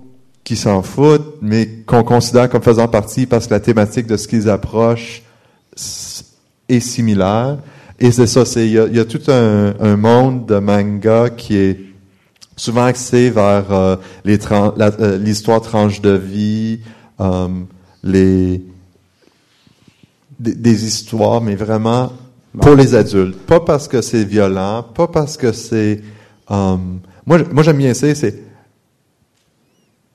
qui 0.44 0.56
s'en 0.56 0.82
foutent, 0.82 1.36
mais 1.40 1.68
qu'on 1.86 2.04
considère 2.04 2.48
comme 2.48 2.62
faisant 2.62 2.88
partie 2.88 3.26
parce 3.26 3.46
que 3.46 3.54
la 3.54 3.60
thématique 3.60 4.06
de 4.06 4.16
ce 4.16 4.28
qu'ils 4.28 4.48
approchent 4.48 5.22
est 6.68 6.80
similaire. 6.80 7.58
Et 8.04 8.12
c'est 8.12 8.26
ça, 8.26 8.42
il 8.56 8.70
y 8.70 8.98
a, 9.00 9.04
tout 9.06 9.22
un, 9.28 9.96
monde 9.96 10.44
de 10.44 10.58
manga 10.58 11.30
qui 11.30 11.56
est 11.56 11.80
souvent 12.54 12.84
axé 12.84 13.30
vers 13.30 13.72
euh, 13.72 13.96
euh, 14.26 15.16
l'histoire 15.16 15.62
tranche 15.62 16.02
de 16.02 16.10
vie, 16.10 16.80
euh, 17.18 17.48
les 18.02 18.62
des, 20.38 20.84
histoires, 20.84 21.40
mais 21.40 21.54
vraiment 21.54 22.12
pour 22.60 22.74
les 22.74 22.94
adultes. 22.94 23.38
Pas 23.38 23.60
parce 23.60 23.88
que 23.88 24.02
c'est 24.02 24.24
violent, 24.24 24.82
pas 24.82 25.08
parce 25.08 25.38
que 25.38 25.52
c'est 25.52 26.02
moi, 26.50 27.38
moi 27.52 27.62
j'aime 27.62 27.78
bien 27.78 27.94
ça, 27.94 28.14
c'est 28.14 28.38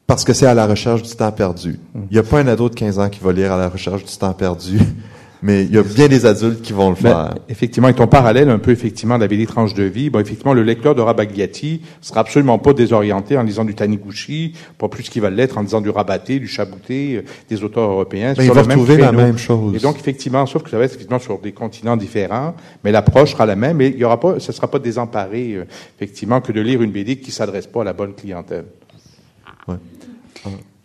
parce 0.05 0.23
que 0.23 0.33
c'est 0.33 0.45
à 0.45 0.53
la 0.53 0.67
recherche 0.67 1.01
du 1.01 1.15
temps 1.15 1.31
perdu. 1.31 1.79
Il 1.95 2.13
n'y 2.13 2.19
a 2.19 2.23
pas 2.23 2.39
un 2.39 2.47
ado 2.49 2.69
de 2.69 2.75
15 2.75 2.99
ans 2.99 3.09
qui 3.09 3.19
va 3.19 3.33
lire 3.33 3.51
à 3.51 3.57
la 3.57 3.67
recherche 3.67 4.05
du 4.05 4.15
temps 4.15 4.33
perdu, 4.33 4.77
mais 5.41 5.63
il 5.63 5.73
y 5.73 5.77
a 5.77 5.83
bien 5.83 6.07
des 6.07 6.25
adultes 6.25 6.61
qui 6.61 6.73
vont 6.73 6.89
le 6.89 6.95
Ben, 6.95 7.01
faire. 7.01 7.35
effectivement, 7.47 7.87
et 7.87 7.93
ton 7.93 8.07
parallèle 8.07 8.49
un 8.49 8.59
peu 8.59 8.71
effectivement 8.71 9.15
de 9.15 9.21
la 9.21 9.27
BD 9.27 9.45
tranche 9.45 9.73
de 9.73 9.83
vie, 9.83 10.09
bon, 10.09 10.19
effectivement, 10.19 10.53
le 10.53 10.63
lecteur 10.63 10.95
de 10.95 11.01
Rabagliati 11.01 11.81
sera 12.01 12.21
absolument 12.21 12.59
pas 12.59 12.73
désorienté 12.73 13.37
en 13.37 13.43
lisant 13.43 13.63
du 13.63 13.73
Taniguchi, 13.73 14.53
pas 14.77 14.89
plus 14.89 15.09
qu'il 15.09 15.21
va 15.21 15.29
l'être 15.29 15.57
en 15.57 15.61
lisant 15.61 15.81
du 15.81 15.89
Rabaté, 15.89 16.39
du 16.39 16.47
Chabouté, 16.47 17.15
euh, 17.15 17.21
des 17.49 17.63
auteurs 17.63 17.89
européens. 17.89 18.33
Ben, 18.35 18.43
il 18.43 18.45
sur 18.45 18.53
va 18.53 18.61
le 18.61 18.67
même 18.67 18.79
retrouver 18.79 19.01
la 19.01 19.11
même 19.11 19.37
chose. 19.37 19.75
Et 19.75 19.79
donc, 19.79 19.97
effectivement, 19.97 20.45
sauf 20.45 20.63
que 20.63 20.69
ça 20.69 20.77
va 20.77 20.83
être 20.83 20.91
effectivement 20.91 21.19
sur 21.19 21.39
des 21.39 21.53
continents 21.53 21.97
différents, 21.97 22.55
mais 22.83 22.91
l'approche 22.91 23.31
sera 23.31 23.45
la 23.45 23.55
même 23.55 23.79
et 23.81 23.87
il 23.87 23.97
y 23.97 24.03
aura 24.03 24.19
pas, 24.19 24.39
ce 24.39 24.51
sera 24.51 24.69
pas 24.69 24.79
désemparé, 24.79 25.53
euh, 25.53 25.65
effectivement, 25.97 26.41
que 26.41 26.51
de 26.51 26.59
lire 26.59 26.81
une 26.81 26.91
BD 26.91 27.17
qui 27.17 27.31
s'adresse 27.31 27.67
pas 27.67 27.81
à 27.81 27.85
la 27.85 27.93
bonne 27.93 28.13
clientèle. 28.13 28.65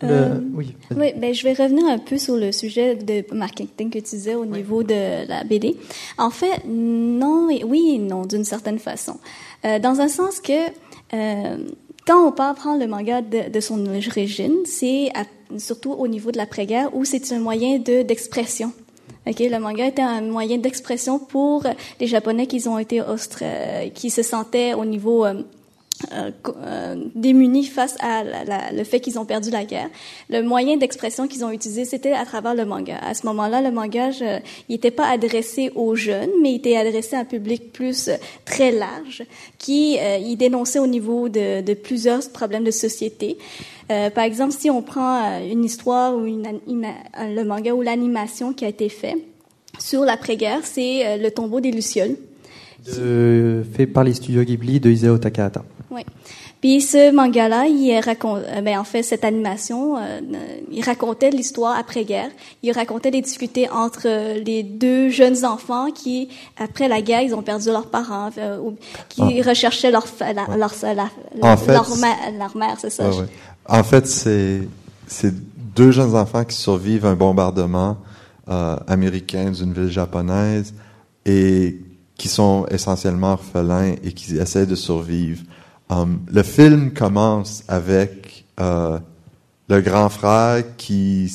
Le- 0.05 0.13
Euh, 0.15 0.41
oui. 0.55 0.75
Oui, 0.97 1.13
ben, 1.17 1.33
je 1.35 1.43
vais 1.45 1.53
revenir 1.55 1.87
un 1.87 1.99
peu 1.99 2.19
sur 2.19 2.37
le 2.37 2.53
sujet 2.53 2.95
de 2.95 3.25
marketing 3.35 3.91
que 3.91 3.99
tu 3.99 4.17
disais 4.17 4.35
au 4.35 4.47
niveau 4.47 4.83
de 4.83 5.27
la 5.29 5.45
BD. 5.45 5.77
En 6.19 6.31
fait, 6.31 6.63
non, 6.67 7.49
et 7.51 7.65
oui 7.65 7.93
et 7.95 7.99
non, 7.99 8.23
d'une 8.27 8.45
certaine 8.45 8.79
façon. 8.79 9.17
Euh, 9.65 9.79
dans 9.79 10.01
un 10.01 10.09
sens 10.09 10.41
que, 10.41 10.53
euh, 11.15 11.57
quand 12.07 12.27
on 12.29 12.33
part 12.33 12.55
prendre 12.55 12.81
le 12.81 12.87
manga 12.87 13.23
de, 13.23 13.51
de 13.51 13.61
son 13.61 13.85
origine, 13.87 14.57
c'est 14.67 15.11
surtout 15.59 15.93
au 15.93 16.07
niveau 16.09 16.31
de 16.33 16.37
l'après-guerre 16.37 16.95
où 16.95 17.05
c'est 17.05 17.33
un 17.33 17.39
moyen 17.39 17.79
de 17.79 18.03
d'expression. 18.03 18.73
Ok, 19.27 19.39
le 19.41 19.59
manga 19.59 19.87
était 19.87 20.03
un 20.03 20.21
moyen 20.21 20.59
d'expression 20.59 21.19
pour 21.19 21.63
les 21.99 22.07
Japonais 22.07 22.47
qui 22.47 22.69
ont 22.69 22.79
été 22.79 23.01
austra- 23.01 23.91
qui 23.95 24.11
se 24.11 24.23
sentaient 24.23 24.75
au 24.75 24.85
niveau 24.85 25.25
euh, 26.13 26.31
euh, 26.67 26.97
démunis 27.15 27.67
face 27.67 27.97
à 28.01 28.25
la- 28.25 28.45
la- 28.45 28.73
le 28.73 28.83
fait 28.85 28.99
qu'ils 29.01 29.19
ont 29.19 29.25
perdu 29.25 29.51
la 29.51 29.65
guerre. 29.65 29.89
Le 30.29 30.43
moyen 30.43 30.77
d'expression 30.77 31.29
qu'ils 31.29 31.45
ont 31.45 31.51
utilisé, 31.51 31.85
c'était 31.85 32.13
à 32.13 32.25
travers 32.25 32.55
le 32.55 32.65
manga. 32.65 32.99
À 32.99 33.15
ce 33.15 33.25
moment-là, 33.27 33.61
le 33.63 33.71
manga, 33.71 34.11
il 34.11 34.43
n'était 34.69 34.91
pas 34.91 35.07
adressé 35.07 35.71
aux 35.77 35.95
jeunes, 35.95 36.31
mais 36.43 36.51
il 36.53 36.57
était 36.57 36.77
adressé 36.77 37.15
à 37.17 37.21
un 37.21 37.25
public 37.25 37.73
plus 37.73 38.09
euh, 38.09 38.17
très 38.45 38.73
large, 38.73 39.23
qui 39.59 39.97
euh, 40.01 40.19
il 40.19 40.37
dénonçait 40.37 40.81
au 40.81 40.89
niveau 40.89 41.29
de, 41.29 41.61
de 41.63 41.75
plusieurs 41.75 42.29
problèmes 42.31 42.65
de 42.65 42.73
société. 42.73 43.39
Euh, 43.93 44.11
par 44.11 44.25
exemple, 44.25 44.53
si 44.53 44.71
on 44.71 44.83
prend 44.83 45.23
euh, 45.25 45.49
une 45.51 45.65
histoire 45.65 46.17
ou 46.17 46.25
une, 46.27 46.45
le 46.67 47.43
manga 47.45 47.73
ou 47.73 47.83
l'animation 47.83 48.53
qui 48.53 48.65
a 48.65 48.69
été 48.69 48.89
fait 48.89 49.17
sur 49.79 50.05
l'après-guerre, 50.05 50.61
c'est 50.65 51.19
le 51.19 51.31
tombeau 51.31 51.61
des 51.61 51.71
lucioles. 51.71 52.17
De- 52.87 53.65
fait 53.75 53.87
par 53.87 54.05
les 54.05 54.15
studios 54.15 54.43
Ghibli 54.43 54.81
de 54.81 54.91
Isao 54.91 55.19
Takahata. 55.19 55.63
Oui. 55.91 56.03
Puis 56.61 56.81
ce 56.81 57.13
manga-là, 57.15 57.67
il 57.67 57.99
raconte, 58.03 58.41
euh, 58.49 58.61
ben 58.63 58.79
en 58.79 58.85
fait 58.85 59.03
cette 59.03 59.23
animation, 59.25 59.97
euh, 59.99 60.21
il 60.73 60.83
racontait 60.83 61.31
l'histoire 61.31 61.79
après-guerre. 61.79 62.31
Il 62.63 62.73
racontait 62.73 63.11
les 63.11 63.21
difficultés 63.21 63.69
entre 63.71 64.03
euh, 64.07 64.43
les 64.45 64.63
deux 64.63 65.11
jeunes 65.11 65.45
enfants 65.45 65.91
qui, 65.91 66.29
après 66.59 66.89
la 66.89 67.03
guerre, 67.03 67.21
ils 67.23 67.35
ont 67.35 67.43
perdu 67.43 67.69
leurs 67.69 67.89
parents, 67.91 68.31
euh, 68.39 68.59
ou 68.59 68.77
qui 69.11 69.43
recherchaient 69.43 69.91
leur 69.91 70.07
leur 70.21 70.73
la- 70.95 71.11
Ah. 71.43 71.53
En 71.53 71.57
fait, 71.59 71.73
leur, 71.73 71.97
ma- 71.99 72.31
leur 72.39 72.57
mère, 72.57 72.77
c'est 72.81 72.91
ça. 72.91 73.11
Ouais, 73.11 73.17
ouais. 73.19 73.27
En 73.69 73.83
fait, 73.85 74.07
c'est 74.07 74.63
c'est 75.07 75.35
deux 75.77 75.91
jeunes 75.91 76.15
enfants 76.17 76.45
qui 76.45 76.57
survivent 76.57 77.05
un 77.05 77.15
bombardement 77.15 77.99
euh, 78.49 78.77
américain 78.89 79.51
d'une 79.51 79.73
ville 79.75 79.91
japonaise 79.91 80.73
et 81.27 81.77
qui 82.17 82.29
sont 82.29 82.67
essentiellement 82.71 83.33
orphelins 83.33 83.95
et 84.03 84.13
qui 84.13 84.37
essaient 84.37 84.67
de 84.67 84.75
survivre. 84.75 85.43
Um, 85.91 86.21
le 86.33 86.43
film 86.43 86.93
commence 86.93 87.65
avec 87.69 88.45
euh, 88.61 88.99
le 89.69 89.81
grand 89.81 90.09
frère 90.09 90.63
qui 90.77 91.31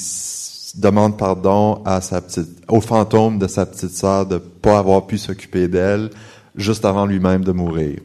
demande 0.75 1.17
pardon 1.17 1.81
à 1.85 2.01
sa 2.01 2.21
petite, 2.21 2.49
au 2.67 2.81
fantôme 2.81 3.39
de 3.39 3.47
sa 3.47 3.65
petite 3.65 3.91
sœur 3.91 4.25
de 4.25 4.37
pas 4.37 4.79
avoir 4.79 5.05
pu 5.07 5.17
s'occuper 5.17 5.67
d'elle 5.67 6.09
juste 6.55 6.85
avant 6.85 7.05
lui-même 7.05 7.43
de 7.43 7.51
mourir. 7.51 7.99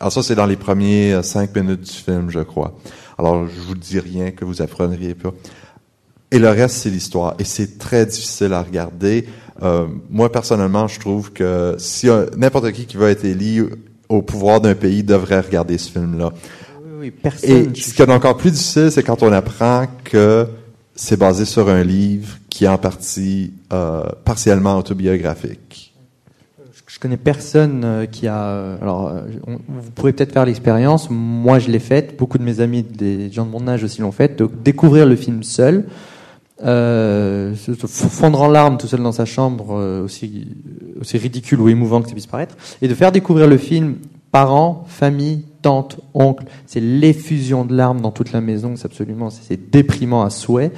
Alors 0.00 0.12
ça, 0.12 0.22
c'est 0.22 0.34
dans 0.34 0.46
les 0.46 0.56
premiers 0.56 1.12
euh, 1.14 1.22
cinq 1.22 1.54
minutes 1.56 1.80
du 1.80 1.92
film, 1.92 2.30
je 2.30 2.40
crois. 2.40 2.74
Alors, 3.18 3.48
je 3.48 3.60
vous 3.60 3.74
dis 3.74 3.98
rien 3.98 4.30
que 4.30 4.44
vous 4.44 4.62
apprendriez 4.62 5.14
pas. 5.14 5.32
Et 6.30 6.38
le 6.38 6.48
reste, 6.50 6.76
c'est 6.76 6.90
l'histoire. 6.90 7.34
Et 7.38 7.44
c'est 7.44 7.78
très 7.78 8.06
difficile 8.06 8.52
à 8.52 8.62
regarder. 8.62 9.28
Euh, 9.62 9.86
moi, 10.10 10.30
personnellement, 10.30 10.86
je 10.88 11.00
trouve 11.00 11.32
que 11.32 11.74
si 11.78 12.08
n'importe 12.36 12.70
qui 12.72 12.86
qui 12.86 12.96
veut 12.96 13.08
être 13.08 13.24
élu 13.24 13.66
au 14.08 14.22
pouvoir 14.22 14.60
d'un 14.60 14.74
pays 14.74 15.02
devrait 15.02 15.40
regarder 15.40 15.76
ce 15.78 15.90
film-là. 15.90 16.32
Oui, 16.84 16.90
oui, 17.00 17.10
personne. 17.10 17.50
Et 17.74 17.80
ce 17.80 17.92
qui 17.92 18.02
est 18.02 18.10
encore 18.10 18.36
plus 18.36 18.50
difficile, 18.52 18.90
c'est 18.90 19.02
quand 19.02 19.22
on 19.22 19.32
apprend 19.32 19.86
que 20.04 20.46
c'est 20.94 21.18
basé 21.18 21.44
sur 21.44 21.68
un 21.68 21.82
livre 21.84 22.36
qui 22.48 22.64
est 22.64 22.68
en 22.68 22.78
partie 22.78 23.52
euh, 23.72 24.02
partiellement 24.24 24.76
autobiographique. 24.78 25.94
Je 26.86 26.98
connais 26.98 27.18
personne 27.18 27.82
euh, 27.84 28.06
qui 28.06 28.26
a. 28.26 28.46
euh, 28.48 28.76
Alors, 28.80 29.08
euh, 29.08 29.20
on- 29.46 29.58
vous 29.68 29.90
pourrez 29.94 30.12
peut-être 30.14 30.32
faire 30.32 30.46
l'expérience. 30.46 31.08
Moi, 31.10 31.58
je 31.58 31.68
l'ai 31.68 31.78
faite. 31.80 32.16
Beaucoup 32.18 32.38
de 32.38 32.42
mes 32.42 32.60
amis, 32.60 32.82
des 32.82 33.30
gens 33.30 33.44
de 33.44 33.50
mon 33.50 33.68
âge 33.68 33.84
aussi 33.84 34.00
l'ont 34.00 34.10
faite. 34.10 34.38
Donc, 34.38 34.62
découvrir 34.64 35.04
le 35.06 35.14
film 35.14 35.42
seul, 35.42 35.84
euh, 36.64 37.54
se 37.54 37.72
fondre 37.86 38.42
en 38.42 38.48
larmes 38.48 38.78
tout 38.78 38.86
seul 38.86 39.02
dans 39.02 39.12
sa 39.12 39.24
chambre, 39.24 39.76
euh, 39.78 40.04
aussi 40.04 40.48
aussi 41.00 41.16
ridicule 41.18 41.60
ou 41.60 41.68
émouvant 41.68 42.00
que 42.02 42.08
ça 42.08 42.12
puisse 42.14 42.26
paraître, 42.26 42.56
et 42.82 42.88
de 42.88 42.94
faire 42.94 43.12
découvrir 43.12 43.46
le 43.46 43.56
film 43.56 43.96
parents, 44.32 44.84
famille, 44.88 45.44
tante, 45.62 45.98
oncle. 46.14 46.44
C'est 46.66 46.80
l'effusion 46.80 47.64
de 47.64 47.74
larmes 47.74 48.00
dans 48.00 48.10
toute 48.10 48.32
la 48.32 48.40
maison. 48.40 48.74
C'est 48.76 48.86
absolument, 48.86 49.30
c'est- 49.30 49.70
déprimant 49.70 50.22
à 50.22 50.30
souhait. 50.30 50.70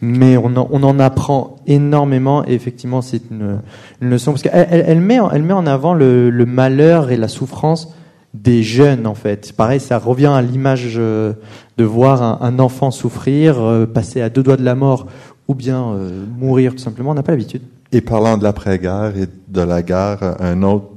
Mais 0.00 0.36
on 0.36 0.56
en, 0.56 0.68
on 0.70 0.82
en 0.82 0.98
apprend 0.98 1.56
énormément 1.66 2.44
et 2.46 2.52
effectivement 2.52 3.00
c'est 3.00 3.22
une, 3.30 3.60
une 4.02 4.10
leçon 4.10 4.32
parce 4.32 4.42
qu'elle 4.42 4.66
elle, 4.70 4.84
elle 4.86 5.00
met 5.00 5.18
en, 5.18 5.30
elle 5.30 5.42
met 5.42 5.54
en 5.54 5.66
avant 5.66 5.94
le, 5.94 6.28
le 6.30 6.46
malheur 6.46 7.10
et 7.10 7.16
la 7.16 7.28
souffrance 7.28 7.94
des 8.34 8.64
jeunes 8.64 9.06
en 9.06 9.14
fait. 9.14 9.52
Pareil, 9.52 9.80
ça 9.80 9.98
revient 9.98 10.26
à 10.26 10.42
l'image 10.42 10.94
euh, 10.96 11.32
de 11.78 11.84
voir 11.84 12.42
un, 12.42 12.58
enfant 12.58 12.90
souffrir, 12.90 13.62
euh, 13.62 13.86
passer 13.86 14.20
à 14.20 14.28
deux 14.28 14.42
doigts 14.42 14.56
de 14.56 14.64
la 14.64 14.74
mort 14.74 15.06
ou 15.46 15.54
bien 15.54 15.92
euh, 15.92 16.24
mourir 16.36 16.72
tout 16.72 16.78
simplement. 16.78 17.12
On 17.12 17.14
n'a 17.14 17.22
pas 17.22 17.32
l'habitude. 17.32 17.62
Et 17.92 18.00
parlant 18.00 18.36
de 18.36 18.42
l'après-guerre 18.42 19.16
et 19.16 19.28
de 19.48 19.60
la 19.60 19.82
guerre, 19.82 20.36
un 20.40 20.62
autre 20.64 20.88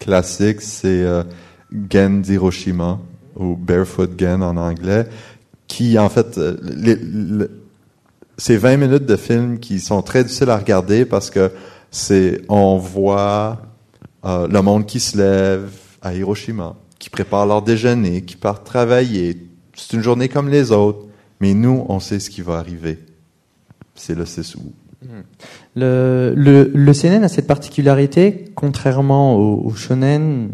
classique, 0.00 0.60
c'est 0.62 1.04
Gen 1.88 2.22
d'Hiroshima 2.22 2.98
ou 3.36 3.54
Barefoot 3.54 4.10
Gen 4.18 4.42
en 4.42 4.56
anglais, 4.56 5.06
qui 5.68 5.96
en 5.96 6.08
fait, 6.08 6.38
euh, 6.38 6.56
les, 6.62 6.98
c'est 8.36 8.56
20 8.56 8.78
minutes 8.78 9.06
de 9.06 9.16
film 9.16 9.60
qui 9.60 9.78
sont 9.78 10.02
très 10.02 10.24
difficiles 10.24 10.50
à 10.50 10.56
regarder 10.56 11.04
parce 11.04 11.30
que 11.30 11.52
c'est 11.90 12.42
on 12.48 12.78
voit 12.78 13.58
le 14.24 14.60
monde 14.60 14.86
qui 14.86 15.00
se 15.00 15.16
lève 15.16 15.68
à 16.02 16.14
Hiroshima, 16.14 16.76
qui 16.98 17.10
prépare 17.10 17.46
leur 17.46 17.62
déjeuner, 17.62 18.22
qui 18.22 18.36
part 18.36 18.64
travailler. 18.64 19.46
C'est 19.74 19.96
une 19.96 20.02
journée 20.02 20.28
comme 20.28 20.48
les 20.48 20.72
autres, 20.72 21.06
mais 21.40 21.54
nous, 21.54 21.84
on 21.88 22.00
sait 22.00 22.20
ce 22.20 22.30
qui 22.30 22.42
va 22.42 22.58
arriver. 22.58 22.98
C'est 23.94 24.14
le 24.14 24.26
6 24.26 24.56
août. 24.56 24.74
Le, 25.74 26.34
le, 26.36 26.92
CNN 26.92 27.24
a 27.24 27.28
cette 27.28 27.46
particularité, 27.46 28.44
contrairement 28.54 29.36
au, 29.36 29.66
au 29.66 29.74
shonen, 29.74 30.50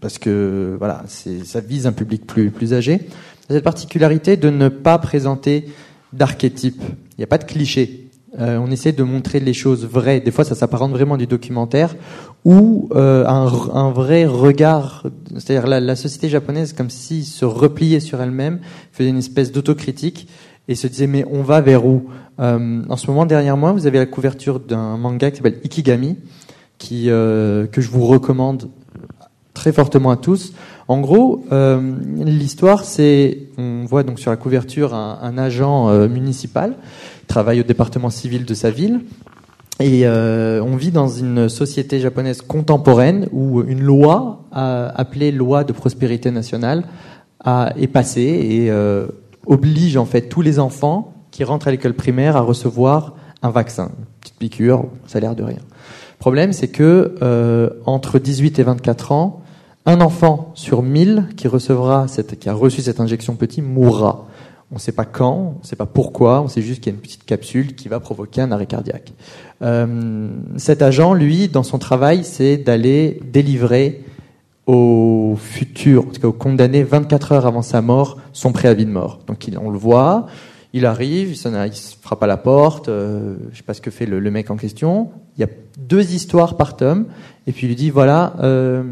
parce 0.00 0.18
que 0.18 0.74
voilà, 0.78 1.04
ça 1.06 1.60
vise 1.60 1.86
un 1.86 1.92
public 1.92 2.26
plus, 2.26 2.50
plus 2.50 2.74
âgé, 2.74 3.00
cette 3.48 3.62
particularité 3.62 4.36
de 4.36 4.50
ne 4.50 4.68
pas 4.68 4.98
présenter 4.98 5.66
d'archétypes. 6.12 6.82
Il 7.12 7.18
n'y 7.18 7.24
a 7.24 7.28
pas 7.28 7.38
de 7.38 7.44
clichés. 7.44 8.10
Euh, 8.38 8.56
on 8.56 8.70
essaie 8.70 8.92
de 8.92 9.02
montrer 9.02 9.40
les 9.40 9.52
choses 9.52 9.84
vraies. 9.86 10.20
Des 10.20 10.30
fois, 10.30 10.44
ça 10.44 10.54
s'apparente 10.54 10.92
vraiment 10.92 11.18
du 11.18 11.26
documentaire 11.26 11.94
ou 12.44 12.88
euh, 12.94 13.26
un, 13.26 13.46
un, 13.74 13.90
vrai 13.90 14.24
regard. 14.24 15.06
C'est-à-dire 15.36 15.66
la, 15.66 15.80
la, 15.80 15.96
société 15.96 16.30
japonaise, 16.30 16.72
comme 16.72 16.88
si 16.88 17.24
se 17.24 17.44
repliait 17.44 18.00
sur 18.00 18.22
elle-même, 18.22 18.60
faisait 18.90 19.10
une 19.10 19.18
espèce 19.18 19.52
d'autocritique 19.52 20.28
et 20.68 20.74
se 20.74 20.86
disait 20.86 21.06
mais 21.06 21.26
on 21.30 21.42
va 21.42 21.60
vers 21.60 21.84
où? 21.84 22.04
Euh, 22.40 22.82
En 22.88 22.96
ce 22.96 23.06
moment, 23.08 23.26
derrière 23.26 23.58
moi, 23.58 23.72
vous 23.72 23.86
avez 23.86 23.98
la 23.98 24.06
couverture 24.06 24.60
d'un 24.60 24.96
manga 24.96 25.30
qui 25.30 25.36
s'appelle 25.36 25.60
Ikigami, 25.64 26.16
qui 26.78 27.10
euh, 27.10 27.66
que 27.66 27.82
je 27.82 27.90
vous 27.90 28.06
recommande 28.06 28.70
très 29.54 29.72
fortement 29.72 30.10
à 30.10 30.16
tous. 30.16 30.54
En 30.88 31.00
gros, 31.00 31.44
euh, 31.52 31.80
l'histoire, 32.16 32.84
c'est, 32.84 33.38
on 33.58 33.84
voit 33.84 34.02
donc 34.02 34.18
sur 34.18 34.30
la 34.30 34.36
couverture 34.36 34.94
un, 34.94 35.18
un 35.22 35.38
agent 35.38 35.88
euh, 35.90 36.08
municipal, 36.08 36.74
travaille 37.26 37.60
au 37.60 37.64
département 37.64 38.10
civil 38.10 38.44
de 38.44 38.54
sa 38.54 38.70
ville, 38.70 39.00
et 39.80 40.02
euh, 40.04 40.62
on 40.62 40.76
vit 40.76 40.90
dans 40.90 41.08
une 41.08 41.48
société 41.48 41.98
japonaise 41.98 42.42
contemporaine 42.42 43.28
où 43.32 43.62
une 43.62 43.82
loi, 43.82 44.44
appelée 44.52 45.32
loi 45.32 45.64
de 45.64 45.72
prospérité 45.72 46.30
nationale, 46.30 46.84
est 47.76 47.88
passée 47.88 48.38
et 48.50 48.70
euh, 48.70 49.08
oblige 49.46 49.96
en 49.96 50.04
fait 50.04 50.22
tous 50.22 50.42
les 50.42 50.58
enfants 50.58 51.14
qui 51.30 51.44
rentrent 51.44 51.68
à 51.68 51.70
l'école 51.70 51.94
primaire 51.94 52.36
à 52.36 52.40
recevoir 52.40 53.16
un 53.42 53.50
vaccin, 53.50 53.90
petite 54.20 54.36
piqûre, 54.38 54.84
ça 55.06 55.18
a 55.18 55.20
l'air 55.20 55.34
de 55.34 55.42
rien. 55.42 55.58
Le 55.58 56.18
problème, 56.18 56.52
c'est 56.52 56.68
que 56.68 57.16
euh, 57.22 57.70
entre 57.84 58.20
18 58.20 58.60
et 58.60 58.62
24 58.62 59.10
ans, 59.10 59.42
un 59.84 60.00
enfant 60.00 60.52
sur 60.54 60.82
1000 60.82 61.30
qui 61.36 61.48
recevra 61.48 62.06
cette, 62.06 62.38
qui 62.38 62.48
a 62.48 62.54
reçu 62.54 62.82
cette 62.82 63.00
injection 63.00 63.34
petit 63.34 63.62
mourra. 63.62 64.28
On 64.72 64.76
ne 64.76 64.80
sait 64.80 64.92
pas 64.92 65.04
quand, 65.04 65.54
on 65.56 65.60
ne 65.60 65.66
sait 65.66 65.76
pas 65.76 65.86
pourquoi, 65.86 66.40
on 66.40 66.48
sait 66.48 66.62
juste 66.62 66.82
qu'il 66.82 66.90
y 66.90 66.94
a 66.94 66.96
une 66.96 67.02
petite 67.02 67.24
capsule 67.24 67.74
qui 67.74 67.88
va 67.88 68.00
provoquer 68.00 68.40
un 68.40 68.50
arrêt 68.52 68.66
cardiaque. 68.66 69.12
Euh, 69.60 70.30
cet 70.56 70.80
agent, 70.80 71.12
lui, 71.12 71.48
dans 71.48 71.62
son 71.62 71.78
travail, 71.78 72.24
c'est 72.24 72.56
d'aller 72.56 73.20
délivrer 73.30 74.02
au 74.66 75.36
futur, 75.38 76.06
en 76.06 76.10
tout 76.10 76.20
cas 76.22 76.28
au 76.28 76.32
condamné, 76.32 76.82
24 76.82 77.32
heures 77.32 77.46
avant 77.46 77.60
sa 77.60 77.82
mort, 77.82 78.18
son 78.32 78.52
préavis 78.52 78.86
de 78.86 78.90
mort. 78.90 79.20
Donc 79.26 79.46
on 79.60 79.70
le 79.70 79.78
voit, 79.78 80.26
il 80.72 80.86
arrive, 80.86 81.32
il, 81.32 81.66
il 81.66 81.72
frappe 82.00 82.22
à 82.22 82.26
la 82.26 82.38
porte, 82.38 82.88
euh, 82.88 83.36
je 83.50 83.58
sais 83.58 83.62
pas 83.62 83.74
ce 83.74 83.82
que 83.82 83.90
fait 83.90 84.06
le, 84.06 84.20
le, 84.20 84.30
mec 84.30 84.50
en 84.50 84.56
question. 84.56 85.10
Il 85.36 85.42
y 85.42 85.44
a 85.44 85.48
deux 85.78 86.14
histoires 86.14 86.56
par 86.56 86.76
tome, 86.76 87.06
et 87.46 87.52
puis 87.52 87.66
il 87.66 87.70
lui 87.70 87.76
dit 87.76 87.90
voilà, 87.90 88.34
euh, 88.40 88.82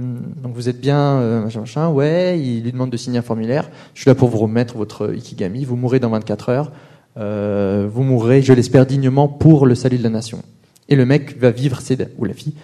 donc 0.43 0.55
vous 0.55 0.69
êtes 0.69 0.81
bien 0.81 0.99
euh, 0.99 1.45
machin 1.45 1.61
machin, 1.61 1.89
ouais. 1.89 2.41
Il 2.41 2.65
lui 2.65 2.73
demande 2.73 2.91
de 2.91 2.97
signer 2.97 3.19
un 3.19 3.23
formulaire. 3.23 3.71
Je 3.95 4.01
suis 4.01 4.09
là 4.09 4.15
pour 4.15 4.29
vous 4.29 4.39
remettre 4.39 4.77
votre 4.77 5.15
ikigami. 5.15 5.65
Vous 5.65 5.77
mourrez 5.77 6.01
dans 6.01 6.11
24 6.11 6.49
heures. 6.49 6.73
Euh, 7.17 7.89
vous 7.93 8.03
mourrez, 8.03 8.43
je 8.43 8.53
l'espère 8.53 8.87
dignement, 8.87 9.29
pour 9.29 9.67
le 9.67 9.75
salut 9.75 9.99
de 9.99 10.03
la 10.03 10.11
nation. 10.11 10.43
Et 10.89 10.97
le 10.97 11.07
mec 11.07 11.39
va 11.39 11.51
vivre 11.51 11.81
ses 11.81 11.97
ou 12.19 12.25
la 12.25 12.35
fille 12.35 12.55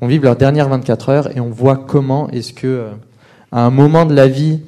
vont 0.00 0.06
vivre 0.06 0.24
leurs 0.24 0.36
dernières 0.36 0.68
24 0.68 1.08
heures, 1.08 1.36
et 1.36 1.40
on 1.40 1.50
voit 1.50 1.76
comment 1.76 2.28
est-ce 2.30 2.52
que 2.52 2.66
euh, 2.66 2.90
à 3.52 3.64
un 3.64 3.70
moment 3.70 4.06
de 4.06 4.14
la 4.14 4.26
vie 4.26 4.60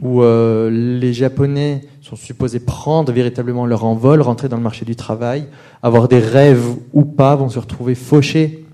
où 0.00 0.22
euh, 0.22 0.70
les 0.70 1.12
Japonais 1.12 1.82
sont 2.00 2.16
supposés 2.16 2.60
prendre 2.60 3.12
véritablement 3.12 3.66
leur 3.66 3.84
envol, 3.84 4.22
rentrer 4.22 4.48
dans 4.48 4.56
le 4.56 4.62
marché 4.62 4.84
du 4.84 4.96
travail, 4.96 5.44
avoir 5.82 6.08
des 6.08 6.18
rêves 6.18 6.64
ou 6.92 7.04
pas, 7.04 7.36
vont 7.36 7.50
se 7.50 7.58
retrouver 7.58 7.94
fauchés 7.94 8.64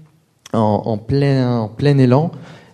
en, 0.56 0.98
plein, 0.98 1.60
en 1.60 1.68
plein 1.68 1.98
élan. 1.98 2.30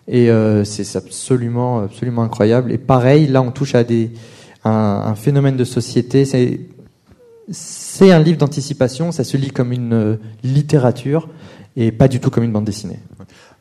Et 0.09 0.31
euh, 0.31 0.65
c'est 0.65 0.97
absolument, 0.97 1.81
absolument 1.81 2.23
incroyable. 2.23 2.73
Et 2.73 2.79
pareil, 2.79 3.27
là, 3.27 3.43
on 3.43 3.51
touche 3.51 3.75
à 3.75 3.85
des, 3.85 4.11
un, 4.65 5.15
phénomène 5.15 5.57
de 5.57 5.65
société. 5.65 6.25
C'est, 6.25 8.11
un 8.11 8.19
livre 8.21 8.39
d'anticipation. 8.39 9.13
Ça 9.13 9.25
se 9.25 9.37
lit 9.37 9.51
comme 9.51 9.73
une 9.73 9.93
euh, 9.93 10.17
littérature 10.43 11.29
et 11.77 11.93
pas 11.93 12.09
du 12.09 12.21
tout 12.21 12.31
comme 12.31 12.45
une 12.45 12.53
bande 12.53 12.65
dessinée. 12.65 12.99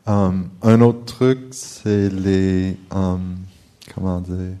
Um, 0.06 0.48
un 0.62 0.80
autre 0.80 1.04
truc, 1.04 1.38
c'est 1.52 2.08
les, 2.08 2.76
comment 3.94 4.20
dire 4.20 4.56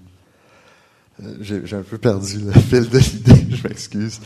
j'ai 1.40 1.76
un 1.76 1.82
peu 1.82 1.98
perdu 1.98 2.38
le 2.38 2.52
fil 2.60 2.88
de 2.88 2.98
l'idée, 2.98 3.56
je 3.56 3.68
m'excuse. 3.68 4.20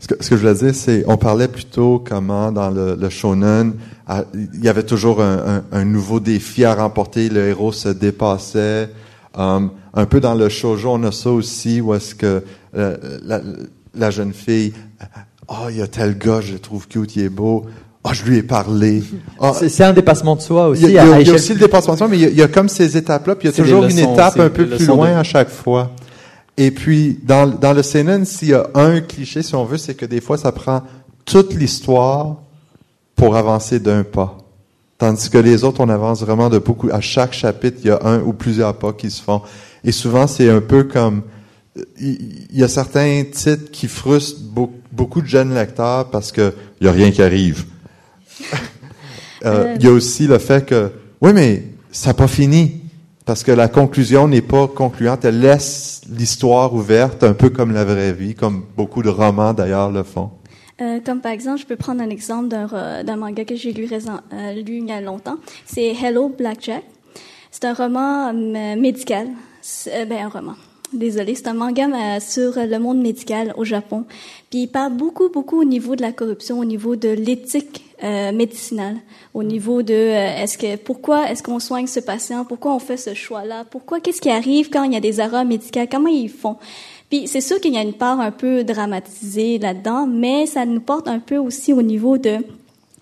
Ce, 0.00 0.08
que, 0.08 0.14
ce 0.18 0.30
que 0.30 0.36
je 0.36 0.40
voulais 0.40 0.54
dire, 0.54 0.74
c'est, 0.74 1.04
on 1.06 1.18
parlait 1.18 1.46
plutôt 1.46 2.02
comment 2.04 2.50
dans 2.50 2.70
le, 2.70 2.96
le 2.96 3.08
shonen, 3.10 3.74
à, 4.06 4.24
il 4.34 4.64
y 4.64 4.68
avait 4.68 4.82
toujours 4.82 5.20
un, 5.20 5.62
un, 5.72 5.78
un, 5.78 5.84
nouveau 5.84 6.20
défi 6.20 6.64
à 6.64 6.74
remporter, 6.74 7.28
le 7.28 7.48
héros 7.48 7.72
se 7.72 7.90
dépassait. 7.90 8.88
Um, 9.36 9.70
un 9.94 10.06
peu 10.06 10.20
dans 10.20 10.34
le 10.34 10.48
shoujo, 10.48 10.90
on 10.90 11.04
a 11.04 11.12
ça 11.12 11.30
aussi, 11.30 11.80
où 11.80 11.94
est-ce 11.94 12.14
que 12.14 12.42
euh, 12.76 12.96
la, 13.24 13.40
la, 13.94 14.10
jeune 14.10 14.32
fille, 14.32 14.72
oh, 15.48 15.68
il 15.68 15.76
y 15.76 15.82
a 15.82 15.86
tel 15.86 16.16
gars, 16.16 16.40
je 16.40 16.54
le 16.54 16.58
trouve 16.58 16.88
cute, 16.88 17.14
il 17.16 17.24
est 17.24 17.28
beau. 17.28 17.66
Oh, 18.02 18.10
je 18.12 18.24
lui 18.24 18.38
ai 18.38 18.42
parlé. 18.42 19.02
Oh, 19.38 19.52
c'est 19.54 19.84
un 19.84 19.92
dépassement 19.92 20.34
de 20.34 20.40
soi 20.40 20.68
aussi. 20.68 20.84
Il 20.84 20.88
y 20.88 20.92
y 20.92 20.98
a, 20.98 21.20
il 21.20 21.26
y 21.26 21.30
a 21.30 21.34
aussi 21.34 21.52
le 21.52 21.60
dépassement 21.60 21.92
de 21.92 21.98
soi, 21.98 22.08
mais 22.08 22.16
il 22.16 22.22
y 22.22 22.24
a, 22.24 22.28
il 22.30 22.36
y 22.36 22.42
a 22.42 22.48
comme 22.48 22.70
ces 22.70 22.96
étapes-là, 22.96 23.34
puis 23.34 23.48
il 23.48 23.50
y 23.50 23.54
a 23.54 23.62
toujours 23.62 23.84
une 23.84 23.98
étape 23.98 24.40
un 24.40 24.48
peu 24.48 24.66
plus 24.66 24.86
loin 24.86 25.10
de... 25.10 25.16
à 25.16 25.22
chaque 25.22 25.50
fois. 25.50 25.90
Et 26.62 26.72
puis, 26.72 27.18
dans, 27.22 27.46
dans 27.46 27.72
le 27.72 27.80
CNN, 27.82 28.26
s'il 28.26 28.48
y 28.48 28.54
a 28.54 28.68
un 28.74 29.00
cliché, 29.00 29.42
si 29.42 29.54
on 29.54 29.64
veut, 29.64 29.78
c'est 29.78 29.94
que 29.94 30.04
des 30.04 30.20
fois, 30.20 30.36
ça 30.36 30.52
prend 30.52 30.82
toute 31.24 31.54
l'histoire 31.54 32.36
pour 33.16 33.34
avancer 33.34 33.80
d'un 33.80 34.04
pas. 34.04 34.36
Tandis 34.98 35.30
que 35.30 35.38
les 35.38 35.64
autres, 35.64 35.80
on 35.80 35.88
avance 35.88 36.20
vraiment 36.20 36.50
de 36.50 36.58
beaucoup. 36.58 36.90
À 36.92 37.00
chaque 37.00 37.32
chapitre, 37.32 37.78
il 37.82 37.86
y 37.86 37.90
a 37.90 38.00
un 38.04 38.20
ou 38.20 38.34
plusieurs 38.34 38.76
pas 38.76 38.92
qui 38.92 39.10
se 39.10 39.22
font. 39.22 39.40
Et 39.84 39.90
souvent, 39.90 40.26
c'est 40.26 40.50
un 40.50 40.60
peu 40.60 40.84
comme... 40.84 41.22
Il 41.98 42.46
y 42.52 42.62
a 42.62 42.68
certains 42.68 43.24
titres 43.32 43.70
qui 43.72 43.88
frustrent 43.88 44.42
beaucoup 44.92 45.22
de 45.22 45.26
jeunes 45.26 45.54
lecteurs 45.54 46.10
parce 46.10 46.30
qu'il 46.30 46.52
n'y 46.82 46.88
a 46.88 46.92
rien 46.92 47.10
qui 47.10 47.22
arrive. 47.22 47.64
euh, 49.46 49.76
il 49.76 49.82
y 49.82 49.88
a 49.88 49.92
aussi 49.92 50.26
le 50.26 50.36
fait 50.36 50.66
que, 50.66 50.92
oui, 51.22 51.32
mais 51.32 51.64
ça 51.90 52.10
n'a 52.10 52.14
pas 52.14 52.28
fini. 52.28 52.79
Parce 53.30 53.44
que 53.44 53.52
la 53.52 53.68
conclusion 53.68 54.26
n'est 54.26 54.42
pas 54.42 54.66
concluante. 54.66 55.24
Elle 55.24 55.38
laisse 55.38 56.00
l'histoire 56.10 56.74
ouverte, 56.74 57.22
un 57.22 57.32
peu 57.32 57.48
comme 57.48 57.72
la 57.72 57.84
vraie 57.84 58.12
vie, 58.12 58.34
comme 58.34 58.64
beaucoup 58.76 59.04
de 59.04 59.08
romans 59.08 59.54
d'ailleurs 59.54 59.92
le 59.92 60.02
font. 60.02 60.32
Euh, 60.80 60.98
comme 60.98 61.20
par 61.20 61.30
exemple, 61.30 61.60
je 61.60 61.66
peux 61.66 61.76
prendre 61.76 62.02
un 62.02 62.10
exemple 62.10 62.48
d'un 62.48 63.16
manga 63.16 63.44
que 63.44 63.54
j'ai 63.54 63.72
lu, 63.72 63.88
euh, 63.92 64.52
lu, 64.54 64.78
il 64.78 64.88
y 64.88 64.90
a 64.90 65.00
longtemps. 65.00 65.36
C'est 65.64 65.94
Hello 65.94 66.28
Blackjack. 66.28 66.82
C'est 67.52 67.66
un 67.66 67.74
roman 67.74 68.30
euh, 68.30 68.74
médical. 68.74 69.28
ben, 69.86 70.24
un 70.24 70.28
roman. 70.28 70.54
Désolée, 70.92 71.36
c'est 71.36 71.46
un 71.46 71.54
manga 71.54 72.18
sur 72.18 72.54
le 72.56 72.78
monde 72.78 73.00
médical 73.00 73.54
au 73.56 73.64
Japon. 73.64 74.04
Puis 74.50 74.62
il 74.62 74.66
parle 74.66 74.92
beaucoup, 74.94 75.28
beaucoup 75.28 75.60
au 75.60 75.64
niveau 75.64 75.94
de 75.94 76.02
la 76.02 76.10
corruption, 76.10 76.58
au 76.58 76.64
niveau 76.64 76.96
de 76.96 77.08
l'éthique 77.08 77.84
euh, 78.02 78.32
médicinale, 78.32 78.96
au 79.32 79.44
niveau 79.44 79.82
de 79.82 79.94
euh, 79.94 80.42
est-ce 80.42 80.58
que 80.58 80.76
pourquoi 80.76 81.30
est-ce 81.30 81.44
qu'on 81.44 81.60
soigne 81.60 81.86
ce 81.86 82.00
patient, 82.00 82.44
pourquoi 82.44 82.74
on 82.74 82.80
fait 82.80 82.96
ce 82.96 83.14
choix-là, 83.14 83.64
pourquoi 83.70 84.00
qu'est-ce 84.00 84.20
qui 84.20 84.30
arrive 84.30 84.68
quand 84.68 84.82
il 84.82 84.92
y 84.92 84.96
a 84.96 85.00
des 85.00 85.20
erreurs 85.20 85.44
médicales, 85.44 85.86
comment 85.88 86.08
ils 86.08 86.28
font. 86.28 86.56
Puis 87.08 87.28
c'est 87.28 87.40
sûr 87.40 87.60
qu'il 87.60 87.74
y 87.74 87.78
a 87.78 87.82
une 87.82 87.92
part 87.92 88.18
un 88.18 88.30
peu 88.32 88.64
dramatisée 88.64 89.58
là-dedans, 89.58 90.08
mais 90.08 90.46
ça 90.46 90.64
nous 90.64 90.80
porte 90.80 91.06
un 91.06 91.20
peu 91.20 91.36
aussi 91.36 91.72
au 91.72 91.82
niveau 91.82 92.18
de 92.18 92.38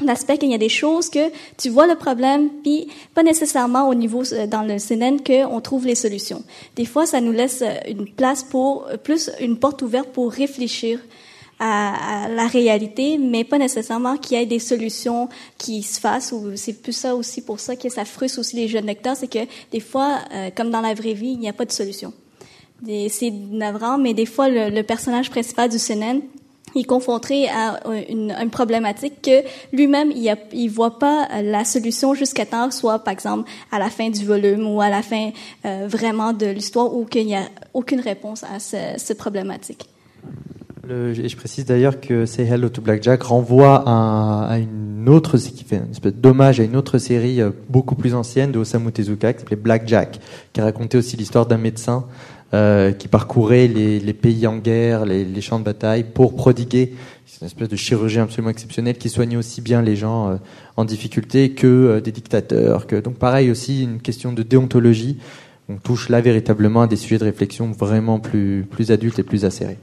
l'aspect 0.01 0.39
qu'il 0.39 0.51
y 0.51 0.55
a 0.55 0.59
des 0.59 0.69
choses 0.69 1.11
que 1.11 1.31
tu 1.57 1.69
vois 1.71 1.87
le 1.87 1.97
problème, 1.97 2.51
puis 2.63 2.89
pas 3.15 3.23
nécessairement 3.23 3.89
au 3.89 3.95
niveau 3.95 4.23
euh, 4.33 4.47
dans 4.47 4.63
le 4.63 4.79
CNN 4.79 5.19
qu'on 5.25 5.61
trouve 5.61 5.87
les 5.87 5.95
solutions. 5.95 6.43
Des 6.77 6.85
fois, 6.85 7.07
ça 7.07 7.21
nous 7.21 7.33
laisse 7.33 7.63
euh, 7.63 7.75
une 7.89 8.09
place 8.09 8.43
pour 8.43 8.87
euh, 8.87 8.97
plus 8.97 9.31
une 9.41 9.59
porte 9.59 9.83
ouverte 9.83 10.11
pour 10.11 10.33
réfléchir 10.33 11.01
à, 11.61 12.29
la 12.29 12.47
réalité, 12.47 13.19
mais 13.19 13.45
pas 13.45 13.59
nécessairement 13.59 14.17
qu'il 14.17 14.39
y 14.39 14.43
ait 14.43 14.47
des 14.47 14.59
solutions 14.59 15.29
qui 15.57 15.83
se 15.83 15.99
fassent. 16.01 16.33
Ou 16.33 16.53
c'est 16.57 16.75
plus 16.75 16.93
ça 16.93 17.15
aussi 17.15 17.43
pour 17.43 17.61
ça 17.61 17.77
que 17.77 17.89
ça 17.89 18.05
frustre 18.05 18.39
aussi 18.41 18.57
les 18.57 18.69
jeunes 18.69 18.87
lecteurs, 18.87 19.17
c'est 19.17 19.29
que 19.29 19.47
des 19.73 19.81
fois, 19.81 20.21
euh, 20.33 20.51
comme 20.55 20.71
dans 20.71 20.81
la 20.81 20.95
vraie 20.95 21.15
vie, 21.15 21.33
il 21.33 21.39
n'y 21.39 21.49
a 21.49 21.53
pas 21.53 21.65
de 21.65 21.73
solution. 21.73 22.13
C'est 22.87 23.33
navrant, 23.33 23.99
mais 23.99 24.15
des 24.15 24.27
fois, 24.27 24.49
le, 24.49 24.71
le 24.71 24.83
personnage 24.85 25.31
principal 25.31 25.69
du 25.69 25.79
CNN 25.79 26.21
il 26.75 26.83
est 26.83 26.85
confronté 26.85 27.49
à 27.49 27.81
une, 28.09 28.35
problématique 28.51 29.23
que 29.23 29.43
lui-même 29.73 30.11
il, 30.11 30.35
il 30.53 30.69
voit 30.69 30.99
pas 30.99 31.29
la 31.43 31.65
solution 31.65 32.15
jusqu'à 32.15 32.47
temps 32.47 32.71
soit 32.71 32.99
par 33.01 33.13
exemple 33.13 33.51
à 33.71 33.79
la 33.79 33.91
fin 33.91 34.11
du 34.11 34.25
volume 34.25 34.67
ou 34.67 34.81
à 34.81 34.89
la 34.89 35.03
fin 35.03 35.31
euh, 35.65 35.87
vraiment 35.89 36.33
de 36.33 36.47
l'histoire 36.47 36.95
ou 36.95 37.05
qu'il 37.05 37.27
n'y 37.27 37.37
a 37.37 37.49
aucune 37.75 38.01
réponse 38.01 38.45
à 38.45 38.59
ce, 38.59 38.77
cette 38.97 39.19
problématique. 39.19 39.89
Le, 40.89 41.13
je 41.13 41.37
précise 41.37 41.67
d'ailleurs 41.67 42.01
que 42.01 42.25
Say 42.25 42.45
Hello 42.45 42.71
to 42.71 42.81
Blackjack 42.81 43.23
renvoie 43.23 43.85
à, 43.87 44.59
une 44.59 45.07
autre, 45.09 45.37
qui 45.37 45.63
fait 45.63 45.77
une 45.77 45.91
espèce 45.91 46.15
d'hommage 46.15 46.61
à 46.61 46.65
une 46.65 46.77
autre 46.77 46.97
série 46.97 47.43
euh, 47.43 47.51
beaucoup 47.69 47.95
plus 47.95 48.15
ancienne 48.15 48.53
de 48.53 48.59
Osamu 48.59 48.91
Tezuka 48.91 49.35
qui 49.35 49.41
s'appelait 49.41 49.57
Blackjack, 49.57 50.19
qui 50.55 50.61
racontait 50.63 50.97
aussi 50.97 51.19
l'histoire 51.19 51.45
d'un 51.45 51.59
médecin 51.59 52.07
euh, 52.55 52.93
qui 52.93 53.09
parcourait 53.09 53.69
les, 53.69 54.13
pays 54.15 54.47
en 54.47 54.57
guerre, 54.57 55.05
les, 55.05 55.41
champs 55.43 55.59
de 55.59 55.65
bataille, 55.65 56.03
pour 56.03 56.35
prodiguer 56.35 56.95
une 57.43 57.47
espèce 57.47 57.69
de 57.69 57.77
chirurgien 57.77 58.23
absolument 58.23 58.49
exceptionnel 58.51 58.97
qui 58.97 59.11
soignait 59.11 59.37
aussi 59.37 59.61
bien 59.61 59.83
les 59.83 59.97
gens 59.97 60.31
euh, 60.31 60.37
en 60.77 60.87
difficulté 60.87 61.51
que 61.51 61.67
euh, 61.67 62.01
des 62.01 62.11
dictateurs. 62.11 62.87
Que, 62.87 62.97
donc 62.97 63.17
pareil 63.17 63.51
aussi 63.51 63.83
une 63.83 64.01
question 64.01 64.33
de 64.33 64.43
déontologie. 64.43 65.19
On 65.69 65.77
touche 65.77 66.09
là 66.09 66.23
véritablement 66.23 66.81
à 66.81 66.87
des 66.87 66.97
sujets 66.97 67.19
de 67.19 67.25
réflexion 67.25 67.71
vraiment 67.71 68.19
plus, 68.19 68.67
plus 68.69 68.91
adultes 68.93 69.19
et 69.19 69.25
plus 69.25 69.45
acérés. 69.45 69.77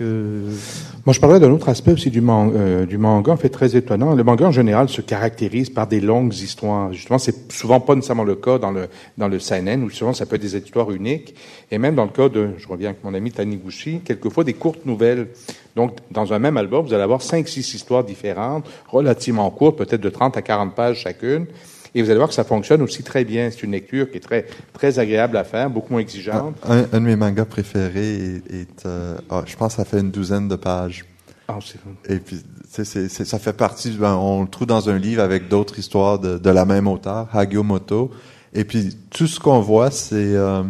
Moi, 0.00 1.12
je 1.12 1.20
parlerais 1.20 1.40
d'un 1.40 1.50
autre 1.50 1.68
aspect 1.68 1.92
aussi 1.92 2.10
du, 2.10 2.20
man 2.20 2.52
euh, 2.54 2.86
du 2.86 2.98
manga, 2.98 3.32
en 3.32 3.36
fait, 3.36 3.48
très 3.48 3.76
étonnant. 3.76 4.14
Le 4.14 4.24
manga, 4.24 4.46
en 4.46 4.52
général, 4.52 4.88
se 4.88 5.00
caractérise 5.00 5.70
par 5.70 5.86
des 5.86 6.00
longues 6.00 6.34
histoires. 6.34 6.92
Justement, 6.92 7.18
c'est 7.18 7.52
souvent 7.52 7.80
pas 7.80 7.94
nécessairement 7.94 8.24
le 8.24 8.36
cas 8.36 8.58
dans 8.58 8.70
le, 8.70 8.88
dans 9.18 9.28
le 9.28 9.38
seinen, 9.38 9.82
où 9.82 9.90
souvent 9.90 10.12
ça 10.12 10.26
peut 10.26 10.36
être 10.36 10.42
des 10.42 10.56
histoires 10.56 10.90
uniques. 10.90 11.34
Et 11.70 11.78
même 11.78 11.94
dans 11.94 12.04
le 12.04 12.10
cas 12.10 12.28
de, 12.28 12.50
je 12.58 12.66
reviens 12.66 12.90
avec 12.90 13.04
mon 13.04 13.14
ami 13.14 13.30
Taniguchi, 13.30 14.00
quelquefois 14.04 14.44
des 14.44 14.54
courtes 14.54 14.86
nouvelles. 14.86 15.28
Donc, 15.76 15.96
dans 16.10 16.32
un 16.32 16.38
même 16.38 16.56
album, 16.56 16.86
vous 16.86 16.94
allez 16.94 17.02
avoir 17.02 17.22
cinq, 17.22 17.48
six 17.48 17.74
histoires 17.74 18.04
différentes, 18.04 18.66
relativement 18.88 19.50
courtes, 19.50 19.78
peut-être 19.78 20.00
de 20.00 20.10
30 20.10 20.36
à 20.36 20.42
40 20.42 20.74
pages 20.74 21.00
chacune. 21.00 21.46
Et 21.94 22.02
vous 22.02 22.10
allez 22.10 22.18
voir 22.18 22.28
que 22.28 22.34
ça 22.34 22.44
fonctionne 22.44 22.82
aussi 22.82 23.02
très 23.02 23.24
bien. 23.24 23.50
C'est 23.50 23.62
une 23.62 23.72
lecture 23.72 24.10
qui 24.10 24.18
est 24.18 24.20
très, 24.20 24.46
très 24.72 24.98
agréable 24.98 25.36
à 25.36 25.44
faire, 25.44 25.68
beaucoup 25.70 25.92
moins 25.92 26.02
exigeante. 26.02 26.56
Un, 26.68 26.84
un 26.92 27.00
de 27.00 27.04
mes 27.04 27.16
mangas 27.16 27.46
préférés 27.46 28.14
est, 28.14 28.54
est 28.54 28.86
euh, 28.86 29.16
oh, 29.30 29.40
je 29.44 29.56
pense 29.56 29.74
que 29.74 29.82
ça 29.82 29.84
fait 29.84 30.00
une 30.00 30.10
douzaine 30.10 30.48
de 30.48 30.56
pages. 30.56 31.04
Ah, 31.48 31.58
c'est 31.64 32.12
Et 32.12 32.18
puis, 32.20 32.40
c'est, 32.68 32.84
c'est, 32.84 33.08
ça 33.08 33.38
fait 33.40 33.52
partie, 33.52 33.90
ben, 33.90 34.14
on 34.14 34.42
le 34.42 34.48
trouve 34.48 34.68
dans 34.68 34.88
un 34.88 34.98
livre 34.98 35.22
avec 35.22 35.48
d'autres 35.48 35.78
histoires 35.78 36.20
de, 36.20 36.38
de 36.38 36.50
la 36.50 36.64
même 36.64 36.86
auteur, 36.86 37.28
Hagio 37.32 37.64
Moto. 37.64 38.12
Et 38.54 38.64
puis, 38.64 38.96
tout 39.10 39.26
ce 39.26 39.40
qu'on 39.40 39.60
voit, 39.60 39.90
c'est 39.90 40.14
euh, 40.14 40.62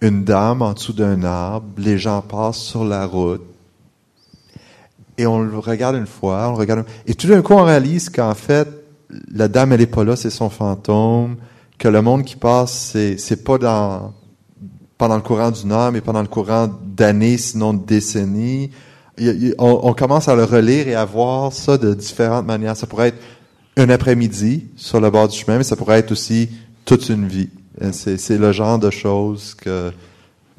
une 0.00 0.24
dame 0.24 0.62
en 0.62 0.72
dessous 0.72 0.92
d'un 0.92 1.22
arbre, 1.22 1.66
les 1.76 1.98
gens 1.98 2.20
passent 2.20 2.58
sur 2.58 2.84
la 2.84 3.06
route, 3.06 3.44
et 5.16 5.26
on 5.26 5.40
le 5.40 5.58
regarde 5.58 5.96
une 5.96 6.06
fois, 6.06 6.48
on 6.48 6.52
le 6.52 6.58
regarde, 6.58 6.84
et 7.06 7.14
tout 7.14 7.28
d'un 7.28 7.42
coup, 7.42 7.54
on 7.54 7.64
réalise 7.64 8.08
qu'en 8.08 8.34
fait, 8.34 8.68
la 9.32 9.48
dame, 9.48 9.72
elle 9.72 9.80
est 9.80 9.86
pas 9.86 10.04
là, 10.04 10.16
c'est 10.16 10.30
son 10.30 10.50
fantôme, 10.50 11.36
que 11.78 11.88
le 11.88 12.02
monde 12.02 12.24
qui 12.24 12.36
passe, 12.36 12.90
c'est, 12.92 13.18
c'est 13.18 13.44
pas 13.44 13.58
dans, 13.58 14.12
pendant 14.98 15.16
le 15.16 15.22
courant 15.22 15.50
d'une 15.50 15.72
heure, 15.72 15.92
mais 15.92 16.00
pendant 16.00 16.22
le 16.22 16.28
courant 16.28 16.68
d'années, 16.84 17.38
sinon 17.38 17.72
de 17.72 17.84
décennies. 17.84 18.70
on, 19.58 19.94
commence 19.94 20.28
à 20.28 20.34
le 20.34 20.44
relire 20.44 20.88
et 20.88 20.94
à 20.94 21.04
voir 21.04 21.52
ça 21.52 21.78
de 21.78 21.94
différentes 21.94 22.46
manières. 22.46 22.76
Ça 22.76 22.86
pourrait 22.86 23.08
être 23.08 23.22
un 23.76 23.88
après-midi 23.90 24.66
sur 24.76 25.00
le 25.00 25.10
bord 25.10 25.28
du 25.28 25.38
chemin, 25.38 25.58
mais 25.58 25.64
ça 25.64 25.76
pourrait 25.76 25.98
être 25.98 26.12
aussi 26.12 26.50
toute 26.84 27.08
une 27.08 27.28
vie. 27.28 27.50
C'est, 27.92 28.16
c'est 28.16 28.38
le 28.38 28.50
genre 28.50 28.80
de 28.80 28.90
choses 28.90 29.54
que, 29.54 29.92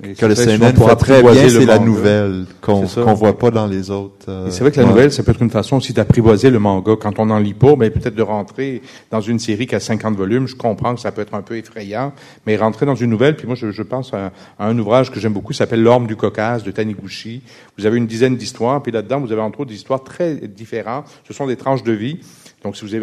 que 0.01 0.25
le 0.25 0.35
CNN 0.35 0.73
voit 0.75 0.95
très 0.95 1.21
bien, 1.21 1.49
c'est 1.49 1.65
la 1.65 1.79
nouvelle 1.79 2.45
qu'on 2.61 2.85
qu'on 2.87 3.13
voit 3.13 3.37
pas 3.37 3.51
dans 3.51 3.67
les 3.67 3.91
autres. 3.91 4.29
Euh, 4.29 4.47
c'est 4.49 4.61
vrai 4.61 4.71
que 4.71 4.77
la 4.77 4.83
ouais. 4.83 4.89
nouvelle, 4.89 5.11
ça 5.11 5.23
peut 5.23 5.31
être 5.31 5.41
une 5.41 5.49
façon 5.49 5.77
aussi 5.77 5.91
d'apprivoiser 5.91 6.49
le 6.49 6.59
manga. 6.59 6.93
Quand 6.99 7.19
on 7.19 7.29
en 7.29 7.39
lit 7.39 7.53
pas, 7.53 7.75
mais 7.75 7.89
peut-être 7.89 8.15
de 8.15 8.21
rentrer 8.21 8.81
dans 9.11 9.19
une 9.19 9.39
série 9.39 9.67
qui 9.67 9.75
a 9.75 9.79
50 9.79 10.15
volumes, 10.15 10.47
je 10.47 10.55
comprends 10.55 10.95
que 10.95 11.01
ça 11.01 11.11
peut 11.11 11.21
être 11.21 11.33
un 11.33 11.41
peu 11.41 11.57
effrayant, 11.57 12.13
mais 12.47 12.55
rentrer 12.55 12.85
dans 12.85 12.95
une 12.95 13.09
nouvelle, 13.09 13.35
puis 13.35 13.45
moi 13.45 13.55
je, 13.55 13.71
je 13.71 13.83
pense 13.83 14.13
à, 14.13 14.31
à, 14.57 14.67
un 14.67 14.77
ouvrage 14.79 15.11
que 15.11 15.19
j'aime 15.19 15.33
beaucoup, 15.33 15.51
s'appelle 15.51 15.83
L'Orme 15.83 16.07
du 16.07 16.15
Caucase 16.15 16.63
de 16.63 16.71
Taniguchi. 16.71 17.41
Vous 17.77 17.85
avez 17.85 17.97
une 17.97 18.07
dizaine 18.07 18.37
d'histoires, 18.37 18.81
puis 18.81 18.93
là-dedans 18.93 19.19
vous 19.19 19.33
avez 19.33 19.41
entre 19.41 19.61
autres 19.61 19.69
des 19.69 19.75
histoires 19.75 20.03
très 20.03 20.35
différentes. 20.35 21.05
Ce 21.27 21.33
sont 21.33 21.47
des 21.47 21.57
tranches 21.57 21.83
de 21.83 21.91
vie. 21.91 22.19
Donc, 22.63 22.75
si 22.75 22.85
vous 22.85 22.93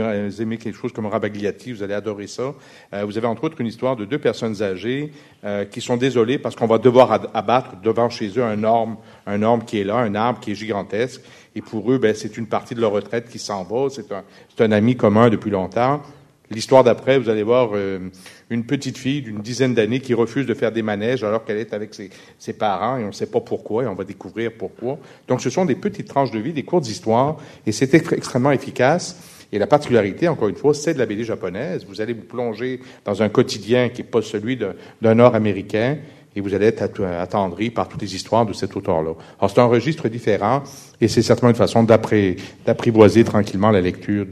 aimez 0.42 0.58
quelque 0.58 0.76
chose 0.76 0.92
comme 0.92 1.06
Rabagliati, 1.06 1.72
vous 1.72 1.82
allez 1.82 1.94
adorer 1.94 2.26
ça. 2.26 2.54
Euh, 2.92 3.04
vous 3.04 3.16
avez 3.16 3.26
entre 3.26 3.44
autres 3.44 3.60
une 3.60 3.66
histoire 3.66 3.96
de 3.96 4.04
deux 4.04 4.18
personnes 4.18 4.62
âgées 4.62 5.12
euh, 5.44 5.64
qui 5.64 5.80
sont 5.80 5.96
désolées 5.96 6.38
parce 6.38 6.54
qu'on 6.54 6.66
va 6.66 6.78
devoir 6.78 7.30
abattre 7.32 7.80
devant 7.82 8.10
chez 8.10 8.28
eux 8.36 8.44
un 8.44 8.64
orme, 8.64 8.96
un 9.26 9.42
orme 9.42 9.64
qui 9.64 9.80
est 9.80 9.84
là, 9.84 9.96
un 9.96 10.14
arbre 10.14 10.40
qui 10.40 10.52
est 10.52 10.54
gigantesque. 10.54 11.22
Et 11.54 11.62
pour 11.62 11.90
eux, 11.90 11.98
ben, 11.98 12.14
c'est 12.14 12.36
une 12.36 12.46
partie 12.46 12.74
de 12.74 12.82
leur 12.82 12.92
retraite 12.92 13.30
qui 13.30 13.38
s'en 13.38 13.64
va. 13.64 13.88
C'est 13.88 14.12
un, 14.12 14.24
un, 14.58 14.72
ami 14.72 14.94
commun 14.96 15.30
depuis 15.30 15.50
longtemps. 15.50 16.02
L'histoire 16.50 16.84
d'après, 16.84 17.18
vous 17.18 17.28
allez 17.28 17.42
voir 17.42 17.70
euh, 17.74 18.10
une 18.50 18.66
petite 18.66 18.98
fille 18.98 19.22
d'une 19.22 19.40
dizaine 19.40 19.74
d'années 19.74 20.00
qui 20.00 20.14
refuse 20.14 20.46
de 20.46 20.54
faire 20.54 20.70
des 20.70 20.82
manèges 20.82 21.24
alors 21.24 21.44
qu'elle 21.44 21.56
est 21.56 21.72
avec 21.72 21.92
ses, 21.94 22.10
ses 22.38 22.52
parents 22.52 22.98
et 22.98 23.04
on 23.04 23.08
ne 23.08 23.12
sait 23.12 23.26
pas 23.26 23.40
pourquoi 23.40 23.84
et 23.84 23.86
on 23.86 23.94
va 23.94 24.04
découvrir 24.04 24.52
pourquoi. 24.52 24.98
Donc, 25.26 25.40
ce 25.40 25.50
sont 25.50 25.64
des 25.64 25.74
petites 25.74 26.06
tranches 26.06 26.30
de 26.30 26.38
vie, 26.38 26.52
des 26.52 26.62
courtes 26.62 26.86
histoires 26.86 27.38
et 27.66 27.72
c'est 27.72 27.92
extrêmement 27.94 28.52
efficace. 28.52 29.35
Et 29.52 29.58
la 29.58 29.66
particularité, 29.66 30.28
encore 30.28 30.48
une 30.48 30.56
fois, 30.56 30.74
c'est 30.74 30.94
de 30.94 30.98
la 30.98 31.06
BD 31.06 31.24
japonaise. 31.24 31.86
Vous 31.88 32.00
allez 32.00 32.12
vous 32.12 32.22
plonger 32.22 32.80
dans 33.04 33.22
un 33.22 33.28
quotidien 33.28 33.88
qui 33.88 34.02
n'est 34.02 34.08
pas 34.08 34.22
celui 34.22 34.56
d'un 34.56 35.14
Nord-Américain 35.14 35.98
et 36.34 36.40
vous 36.40 36.52
allez 36.52 36.66
être 36.66 36.82
attendri 37.02 37.70
par 37.70 37.88
toutes 37.88 38.02
les 38.02 38.14
histoires 38.14 38.44
de 38.44 38.52
cet 38.52 38.76
auteur-là. 38.76 39.12
Alors, 39.38 39.50
c'est 39.50 39.60
un 39.60 39.66
registre 39.66 40.08
différent 40.08 40.62
et 41.00 41.08
c'est 41.08 41.22
certainement 41.22 41.50
une 41.50 41.56
façon 41.56 41.82
d'apprivoiser 41.82 43.24
tranquillement 43.24 43.70
la 43.70 43.80
lecture 43.80 44.26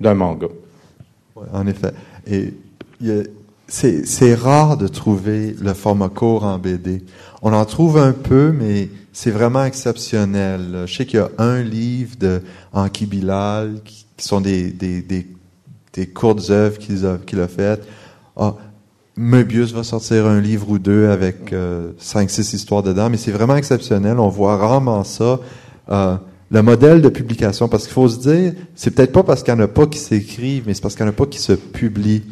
d'un 0.00 0.14
manga. 0.14 0.48
Ouais, 1.36 1.46
en 1.52 1.66
effet. 1.66 1.92
Et 2.26 2.54
c'est 3.68 4.34
rare 4.34 4.76
de 4.76 4.88
trouver 4.88 5.54
le 5.60 5.74
format 5.74 6.08
court 6.08 6.44
en 6.44 6.58
BD. 6.58 7.02
On 7.42 7.52
en 7.52 7.64
trouve 7.64 7.98
un 7.98 8.12
peu, 8.12 8.52
mais 8.52 8.88
c'est 9.12 9.30
vraiment 9.30 9.64
exceptionnel. 9.64 10.84
Je 10.86 10.94
sais 10.94 11.06
qu'il 11.06 11.20
y 11.20 11.22
a 11.22 11.30
un 11.38 11.62
livre 11.62 12.16
de 12.18 12.42
Anki 12.72 13.06
Bilal 13.06 13.80
qui 14.16 14.26
sont 14.26 14.40
des, 14.40 14.70
des, 14.70 15.02
des, 15.02 15.26
des 15.92 16.06
courtes 16.06 16.50
œuvres 16.50 16.78
qu'il 16.78 17.04
a, 17.06 17.18
qu'il 17.18 17.40
a 17.40 17.48
faites. 17.48 17.86
Ah, 18.36 18.54
Möbius 19.16 19.72
va 19.72 19.84
sortir 19.84 20.26
un 20.26 20.40
livre 20.40 20.68
ou 20.70 20.78
deux 20.78 21.08
avec 21.08 21.52
euh, 21.52 21.92
cinq, 21.98 22.30
six 22.30 22.52
histoires 22.52 22.82
dedans, 22.82 23.08
mais 23.10 23.16
c'est 23.16 23.30
vraiment 23.30 23.56
exceptionnel. 23.56 24.18
On 24.18 24.28
voit 24.28 24.56
rarement 24.56 25.04
ça. 25.04 25.38
Euh, 25.90 26.16
le 26.50 26.62
modèle 26.62 27.00
de 27.00 27.08
publication, 27.08 27.68
parce 27.68 27.84
qu'il 27.84 27.92
faut 27.92 28.08
se 28.08 28.18
dire, 28.18 28.52
c'est 28.74 28.90
peut-être 28.92 29.12
pas 29.12 29.22
parce 29.22 29.42
qu'il 29.42 29.54
n'y 29.54 29.60
en 29.60 29.64
a 29.64 29.68
pas 29.68 29.86
qui 29.86 29.98
s'écrivent, 29.98 30.64
mais 30.66 30.74
c'est 30.74 30.82
parce 30.82 30.94
qu'il 30.94 31.04
n'y 31.04 31.10
en 31.10 31.12
a 31.12 31.16
pas 31.16 31.26
qui 31.26 31.38
se 31.38 31.52
publient. 31.52 32.24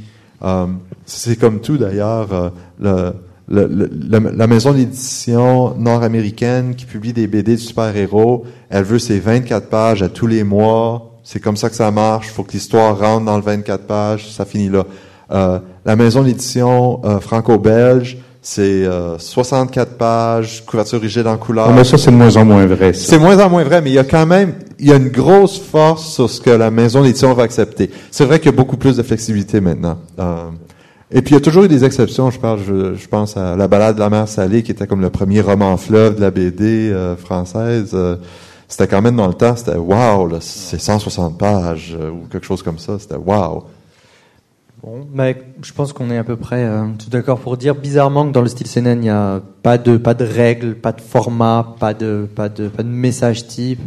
Euh, 0.42 0.66
c'est 1.06 1.36
comme 1.36 1.60
tout 1.60 1.78
d'ailleurs. 1.78 2.32
Euh, 2.32 3.12
le, 3.48 3.66
le, 3.66 3.66
le, 3.66 4.30
la 4.30 4.46
maison 4.46 4.72
d'édition 4.72 5.76
nord-américaine 5.76 6.74
qui 6.74 6.86
publie 6.86 7.12
des 7.12 7.26
BD 7.26 7.56
de 7.56 7.60
super-héros, 7.60 8.44
elle 8.70 8.84
veut 8.84 8.98
ses 8.98 9.18
24 9.18 9.68
pages 9.68 10.02
à 10.02 10.09
tous 10.09 10.26
les 10.26 10.44
mois, 10.44 11.11
c'est 11.23 11.40
comme 11.40 11.57
ça 11.57 11.69
que 11.70 11.77
ça 11.77 11.90
marche. 11.90 12.27
Il 12.28 12.32
faut 12.32 12.43
que 12.43 12.53
l'histoire 12.53 12.99
rentre 12.99 13.24
dans 13.24 13.36
le 13.36 13.43
24 13.43 13.85
pages. 13.86 14.31
Ça 14.31 14.44
finit 14.44 14.69
là. 14.69 14.85
Euh, 15.31 15.59
la 15.85 15.97
maison 15.97 16.23
d'édition 16.23 17.01
euh, 17.05 17.20
franco-belge, 17.20 18.19
c'est 18.44 18.85
euh, 18.85 19.19
64 19.19 19.97
pages, 19.97 20.65
couverture 20.66 21.01
rigide 21.01 21.28
en 21.28 21.36
couleur. 21.36 21.69
Oh, 21.70 21.73
mais 21.74 21.85
ça, 21.85 21.97
c'est 21.97 22.11
de 22.11 22.16
moins 22.16 22.36
en 22.36 22.44
moins 22.44 22.66
vrai. 22.66 22.93
C'est 22.93 23.19
moins 23.19 23.39
en 23.39 23.49
moins 23.49 23.62
vrai, 23.62 23.81
mais 23.81 23.90
il 23.90 23.94
y 23.94 24.01
a 24.01 24.05
quand 24.05 24.27
même, 24.27 24.55
il 24.81 24.89
y 24.89 24.93
a 24.93 24.97
une 24.97 25.11
grosse 25.11 25.61
force 25.61 26.12
sur 26.12 26.28
ce 26.28 26.40
que 26.40 26.51
la 26.51 26.73
maison 26.73 27.03
d'édition 27.03 27.32
va 27.35 27.44
accepter. 27.44 27.89
C'est 28.11 28.24
vrai 28.24 28.40
qu'il 28.40 28.51
y 28.51 28.55
a 28.55 28.57
beaucoup 28.57 28.77
plus 28.77 28.97
de 28.97 29.03
flexibilité 29.05 29.61
maintenant. 29.61 29.99
Euh, 30.19 30.51
et 31.12 31.23
puis 31.23 31.35
il 31.35 31.35
y 31.35 31.40
a 31.40 31.40
toujours 31.40 31.62
eu 31.65 31.69
des 31.69 31.85
exceptions. 31.85 32.32
Je 32.32 32.40
parle, 32.40 32.59
je, 32.66 32.94
je, 32.97 33.07
pense 33.07 33.36
à 33.36 33.55
la 33.55 33.69
balade 33.69 33.94
de 33.94 34.01
la 34.01 34.11
mer 34.11 34.27
salée, 34.27 34.65
qui 34.65 34.73
était 34.73 34.89
comme 34.89 35.03
le 35.03 35.11
premier 35.11 35.40
roman 35.40 35.77
fleuve 35.77 36.16
de 36.16 36.20
la 36.20 36.32
BD 36.32 36.90
euh, 36.90 37.15
française 37.16 37.97
c'était 38.73 38.89
quand 38.89 39.03
même 39.03 39.16
dans 39.16 39.28
le 39.28 39.35
temps, 39.35 39.55
c'était 39.55 39.77
wow, 39.77 40.40
c'est 40.40 40.81
160 40.81 41.36
pages 41.36 41.94
euh, 41.94 42.11
ou 42.11 42.27
quelque 42.31 42.47
chose 42.47 42.62
comme 42.62 42.78
ça, 42.78 42.99
c'était 42.99 43.16
wow. 43.16 43.65
Bon, 44.82 45.07
mais 45.12 45.43
je 45.62 45.74
pense 45.74 45.93
qu'on 45.93 46.11
est 46.11 46.16
à 46.16 46.24
peu 46.24 46.36
près 46.36 46.65
euh, 46.65 46.86
tout 46.99 47.11
d'accord 47.11 47.39
pour 47.39 47.59
dire 47.59 47.74
bizarrement 47.74 48.27
que 48.27 48.32
dans 48.32 48.40
le 48.40 48.49
style 48.49 48.66
CNN, 48.66 48.94
il 48.94 49.01
n'y 49.01 49.11
a 49.11 49.43
pas 49.62 49.77
de 49.77 49.99
pas 49.99 50.15
de 50.15 50.24
règles, 50.24 50.74
pas 50.74 50.93
de 50.93 51.03
format, 51.03 51.77
pas 51.78 51.93
de 51.93 52.27
pas 52.35 52.49
de 52.49 52.69
pas 52.69 52.82
de 52.82 52.89
message 52.89 53.47
type, 53.47 53.78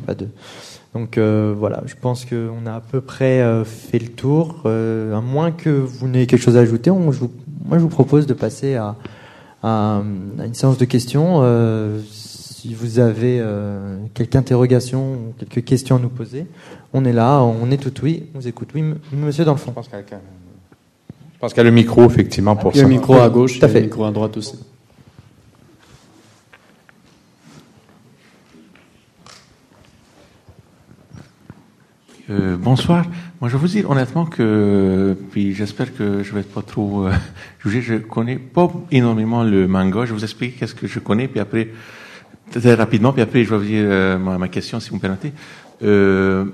donc 0.93 1.17
euh, 1.17 1.55
voilà, 1.57 1.81
je 1.87 1.95
pense 1.99 2.23
qu'on 2.23 2.67
a 2.67 2.75
à 2.75 2.79
peu 2.79 3.01
près 3.01 3.41
euh, 3.41 3.63
fait 3.65 3.97
le 3.97 4.09
tour. 4.09 4.65
À 4.65 5.19
moins 5.19 5.49
que 5.49 5.71
vous 5.71 6.07
n'ayez 6.07 6.27
quelque 6.27 6.43
chose 6.43 6.57
à 6.57 6.59
ajouter, 6.59 6.91
moi 6.91 7.11
je 7.11 7.81
vous 7.81 7.89
propose 7.89 8.27
de 8.27 8.35
passer 8.35 8.75
à 8.75 8.95
une 9.63 10.53
séance 10.53 10.77
de 10.77 10.85
questions 10.85 11.41
si 12.65 12.73
vous 12.73 12.97
avez 12.97 13.37
euh, 13.39 13.99
quelques 14.15 14.35
interrogations 14.35 15.13
ou 15.13 15.33
quelques 15.37 15.63
questions 15.63 15.97
à 15.97 15.99
nous 15.99 16.09
poser, 16.09 16.47
on 16.93 17.05
est 17.05 17.13
là, 17.13 17.39
on 17.43 17.69
est 17.69 17.77
tout 17.77 17.93
oui, 18.01 18.23
on 18.33 18.39
vous 18.39 18.47
écoute. 18.47 18.69
Oui, 18.73 18.83
monsieur 19.13 19.45
dans 19.45 19.51
le 19.51 19.59
fond. 19.59 19.69
Je 19.69 19.73
pense 19.73 19.87
qu'il 19.87 21.57
y, 21.57 21.59
a 21.59 21.63
le 21.63 21.69
micro, 21.69 22.03
effectivement, 22.05 22.55
pour 22.55 22.71
il 22.73 22.77
y 22.77 22.79
a 22.79 22.83
le 22.83 22.89
micro 22.89 23.17
à 23.17 23.29
gauche, 23.29 23.59
tout 23.59 23.65
à 23.65 23.67
fait. 23.67 23.73
il 23.73 23.75
y 23.75 23.77
a 23.77 23.81
le 23.81 23.85
micro 23.85 24.05
à 24.05 24.11
droite 24.11 24.35
aussi. 24.37 24.57
Euh, 32.31 32.57
bonsoir. 32.57 33.05
Moi, 33.41 33.51
je 33.51 33.57
vous 33.57 33.67
dis 33.67 33.83
honnêtement 33.87 34.25
que, 34.25 35.15
puis 35.29 35.53
j'espère 35.53 35.95
que 35.95 36.23
je 36.23 36.33
vais 36.33 36.41
pas 36.41 36.63
trop 36.63 37.05
euh, 37.05 37.11
juger, 37.63 37.81
je 37.83 37.95
connais 37.97 38.37
pas 38.37 38.71
énormément 38.89 39.43
le 39.43 39.67
manga. 39.67 40.05
Je 40.05 40.13
vous 40.15 40.23
explique 40.23 40.57
qu'est-ce 40.57 40.73
que 40.73 40.87
je 40.87 40.97
connais, 40.97 41.27
puis 41.27 41.39
après, 41.39 41.69
très 42.51 42.73
rapidement, 42.73 43.13
puis 43.13 43.21
après, 43.21 43.43
je 43.43 43.49
vais 43.49 43.57
vous 43.57 43.63
dire 43.63 43.85
euh, 43.85 44.17
ma, 44.17 44.47
question, 44.47 44.79
si 44.79 44.89
vous 44.89 44.95
me 44.95 45.01
permettez. 45.01 45.31
Euh, 45.83 46.45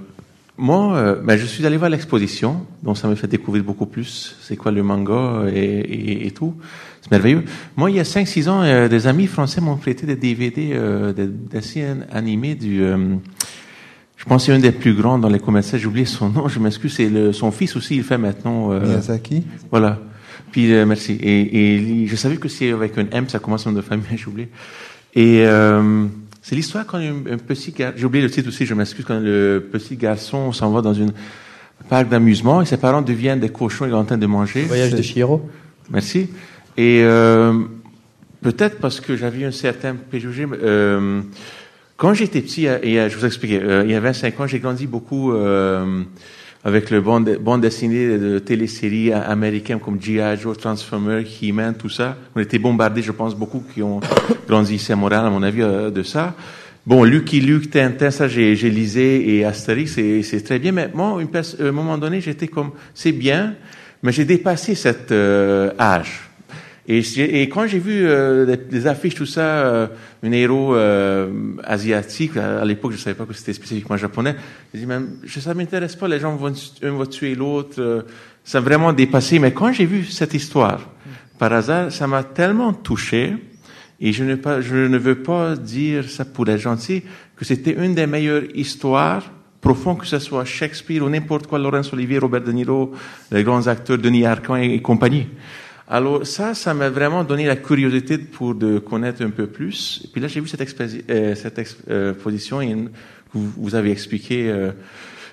moi, 0.57 0.95
euh, 0.95 1.15
ben, 1.23 1.37
je 1.37 1.45
suis 1.45 1.65
allé 1.65 1.77
voir 1.77 1.89
l'exposition, 1.89 2.65
donc 2.83 2.97
ça 2.97 3.07
m'a 3.07 3.15
fait 3.15 3.27
découvrir 3.27 3.63
beaucoup 3.63 3.85
plus 3.85 4.35
c'est 4.41 4.55
quoi 4.55 4.71
le 4.71 4.83
manga 4.83 5.45
et, 5.51 5.59
et, 5.59 6.27
et 6.27 6.31
tout. 6.31 6.55
C'est 7.01 7.11
merveilleux. 7.11 7.43
Moi, 7.75 7.89
il 7.89 7.97
y 7.97 7.99
a 7.99 8.03
5-6 8.03 8.47
ans, 8.47 8.61
euh, 8.61 8.87
des 8.87 9.07
amis 9.07 9.25
français 9.25 9.59
m'ont 9.59 9.75
prêté 9.75 10.05
des 10.05 10.15
DVD, 10.15 10.69
euh, 10.73 11.13
des 11.13 11.25
dessins 11.27 12.01
animés 12.11 12.55
du... 12.55 12.83
Euh, 12.83 13.15
je 14.17 14.25
pense 14.25 14.45
c'est 14.45 14.51
un 14.51 14.59
des 14.59 14.71
plus 14.71 14.93
grands 14.93 15.17
dans 15.17 15.29
les 15.29 15.39
commerçants. 15.39 15.79
J'ai 15.79 15.87
oublié 15.87 16.05
son 16.05 16.29
nom, 16.29 16.47
je 16.47 16.59
m'excuse. 16.59 16.93
C'est 16.93 17.33
son 17.33 17.51
fils 17.51 17.75
aussi, 17.75 17.95
il 17.95 18.03
fait 18.03 18.19
maintenant... 18.19 18.69
Miyazaki 18.69 19.43
Voilà. 19.71 19.99
Puis, 20.51 20.67
merci. 20.85 21.13
Et, 21.13 22.03
et, 22.03 22.05
je 22.05 22.15
savais 22.15 22.37
que 22.37 22.47
c'est 22.47 22.71
avec 22.71 22.95
un 22.99 23.07
M, 23.11 23.27
ça 23.29 23.39
commence 23.39 23.65
en 23.65 23.71
de 23.71 23.81
famille, 23.81 24.05
j'ai 24.15 24.27
oublié. 24.27 24.49
Et... 25.15 25.45
C'est 26.41 26.55
l'histoire 26.55 26.87
quand 26.87 26.97
un, 26.97 27.37
petit 27.37 27.71
garçon, 27.71 27.97
j'ai 27.97 28.05
oublié 28.05 28.23
le 28.23 28.31
titre 28.31 28.49
aussi, 28.49 28.65
je 28.65 28.73
m'excuse, 28.73 29.05
quand 29.05 29.19
le 29.19 29.69
petit 29.71 29.95
garçon 29.95 30.51
s'en 30.51 30.71
va 30.71 30.81
dans 30.81 30.93
une 30.93 31.13
parc 31.87 32.09
d'amusement 32.09 32.61
et 32.61 32.65
ses 32.65 32.77
parents 32.77 33.03
deviennent 33.03 33.39
des 33.39 33.49
cochons, 33.49 33.85
il 33.85 33.91
est 33.91 33.95
en 33.95 34.03
train 34.03 34.17
de 34.17 34.25
manger. 34.25 34.63
Voyage 34.63 34.91
de 34.91 35.01
Chihiro. 35.01 35.47
Merci. 35.91 36.29
Et 36.77 37.01
euh, 37.03 37.53
peut-être 38.41 38.79
parce 38.79 38.99
que 38.99 39.15
j'avais 39.15 39.45
un 39.45 39.51
certain 39.51 39.95
préjugé. 39.95 40.47
Euh, 40.51 41.21
quand 41.95 42.15
j'étais 42.15 42.41
petit, 42.41 42.65
et 42.65 43.09
je 43.09 43.17
vous 43.17 43.25
explique, 43.25 43.51
euh, 43.51 43.83
il 43.85 43.91
y 43.91 43.95
a 43.95 43.99
25 43.99 44.39
ans, 44.39 44.47
j'ai 44.47 44.59
grandi 44.59 44.87
beaucoup 44.87 45.33
euh, 45.33 46.03
avec 46.63 46.91
le 46.91 47.01
bande, 47.01 47.37
bande 47.41 47.61
dessinée 47.61 48.17
de 48.17 48.39
téléséries 48.39 49.11
américaines 49.11 49.79
comme 49.79 49.99
G.I. 49.99 50.37
Joe, 50.39 50.57
Transformers, 50.57 51.23
He-Man, 51.41 51.75
tout 51.75 51.89
ça. 51.89 52.17
On 52.35 52.39
était 52.39 52.59
bombardés, 52.59 53.01
je 53.01 53.11
pense, 53.11 53.35
beaucoup 53.35 53.63
qui 53.73 53.81
ont 53.81 53.99
grandi 54.47 54.85
à 54.89 54.95
Montréal, 54.95 55.25
à 55.25 55.29
mon 55.29 55.41
avis, 55.41 55.63
euh, 55.63 55.89
de 55.89 56.03
ça. 56.03 56.35
Bon, 56.85 57.03
Lucky 57.03 57.41
Luke, 57.41 57.69
Tintin, 57.69 58.11
ça, 58.11 58.27
j'ai, 58.27 58.55
lisé, 58.55 59.35
et 59.35 59.45
Astérix, 59.45 59.93
c'est, 59.93 60.43
très 60.43 60.59
bien. 60.59 60.71
Mais 60.71 60.89
moi, 60.93 61.19
une, 61.21 61.35
à 61.35 61.67
un 61.67 61.71
moment 61.71 61.97
donné, 61.97 62.21
j'étais 62.21 62.47
comme, 62.47 62.71
c'est 62.93 63.11
bien, 63.11 63.55
mais 64.03 64.11
j'ai 64.11 64.25
dépassé 64.25 64.75
cet 64.75 65.11
euh, 65.11 65.71
âge. 65.79 66.30
Et, 66.93 67.43
quand 67.43 67.67
j'ai 67.67 67.79
vu 67.79 68.05
euh, 68.05 68.57
des, 68.69 68.85
affiches, 68.85 69.15
tout 69.15 69.25
ça, 69.25 69.41
euh, 69.41 69.87
un 70.23 70.31
héros 70.33 70.75
euh, 70.75 71.31
asiatique, 71.63 72.35
à, 72.35 72.65
l'époque, 72.65 72.91
je 72.91 72.97
savais 72.97 73.15
pas 73.15 73.25
que 73.25 73.33
c'était 73.33 73.53
spécifiquement 73.53 73.95
japonais, 73.95 74.35
j'ai 74.73 74.81
dit, 74.81 74.85
même, 74.85 75.11
ça 75.25 75.53
m'intéresse 75.53 75.95
pas, 75.95 76.09
les 76.09 76.19
gens 76.19 76.35
vont, 76.35 76.51
un 76.83 76.91
va 76.91 77.05
tuer 77.05 77.33
l'autre, 77.33 77.79
euh, 77.79 78.01
ça 78.43 78.57
a 78.57 78.61
vraiment 78.61 78.91
dépassé. 78.91 79.39
Mais 79.39 79.53
quand 79.53 79.71
j'ai 79.71 79.85
vu 79.85 80.03
cette 80.03 80.33
histoire, 80.33 80.81
par 81.39 81.53
hasard, 81.53 81.93
ça 81.93 82.07
m'a 82.07 82.23
tellement 82.23 82.73
touché, 82.73 83.35
et 84.01 84.11
je 84.11 84.25
ne, 84.25 84.35
je 84.59 84.75
ne 84.75 84.97
veux 84.97 85.23
pas 85.23 85.55
dire 85.55 86.09
ça 86.09 86.25
pour 86.25 86.49
être 86.49 86.59
gentil, 86.59 87.03
que 87.37 87.45
c'était 87.45 87.73
une 87.73 87.95
des 87.95 88.05
meilleures 88.05 88.53
histoires 88.53 89.31
profondes, 89.61 89.99
que 89.99 90.07
ce 90.07 90.19
soit 90.19 90.43
Shakespeare 90.43 91.03
ou 91.03 91.09
n'importe 91.09 91.47
quoi, 91.47 91.57
Laurence 91.57 91.93
Olivier, 91.93 92.17
Robert 92.17 92.41
De 92.41 92.51
Niro, 92.51 92.91
les 93.31 93.43
grands 93.43 93.65
acteurs, 93.67 93.97
Denis 93.97 94.25
Arcand 94.25 94.57
et 94.57 94.81
compagnie. 94.81 95.27
Alors 95.91 96.25
ça, 96.25 96.53
ça 96.53 96.73
m'a 96.73 96.89
vraiment 96.89 97.23
donné 97.23 97.45
la 97.45 97.57
curiosité 97.57 98.17
pour 98.17 98.55
de 98.55 98.79
connaître 98.79 99.23
un 99.23 99.29
peu 99.29 99.45
plus. 99.45 100.01
Et 100.05 100.07
puis 100.07 100.21
là, 100.21 100.27
j'ai 100.27 100.39
vu 100.39 100.47
cette, 100.47 100.81
euh, 101.09 101.35
cette 101.35 101.59
exposition 101.59 102.61
et 102.61 102.73
vous, 103.33 103.51
vous 103.57 103.75
avez 103.75 103.91
expliqué. 103.91 104.49
Euh, 104.49 104.71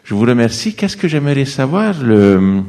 je 0.02 0.14
vous 0.14 0.22
remercie. 0.22 0.74
Qu'est-ce 0.74 0.97
que 0.97 1.06
j'aimerais 1.06 1.44
savoir 1.44 2.02
le, 2.02 2.62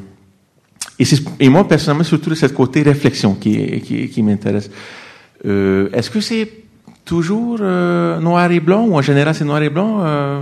et, 0.99 1.05
et, 1.39 1.49
moi, 1.49 1.67
personnellement, 1.67 2.03
surtout 2.03 2.29
de 2.29 2.35
ce 2.35 2.45
côté 2.47 2.81
réflexion 2.81 3.35
qui, 3.35 3.81
qui, 3.81 4.09
qui 4.09 4.23
m'intéresse. 4.23 4.69
Euh, 5.45 5.89
Est-ce 5.93 6.09
que 6.09 6.19
c'est 6.19 6.51
toujours 7.05 7.59
euh, 7.61 8.19
noir 8.19 8.51
et 8.51 8.59
blanc 8.59 8.85
ou 8.85 8.95
en 8.95 9.01
général 9.01 9.33
c'est 9.33 9.45
noir 9.45 9.63
et 9.63 9.69
blanc 9.69 9.99
euh, 10.01 10.41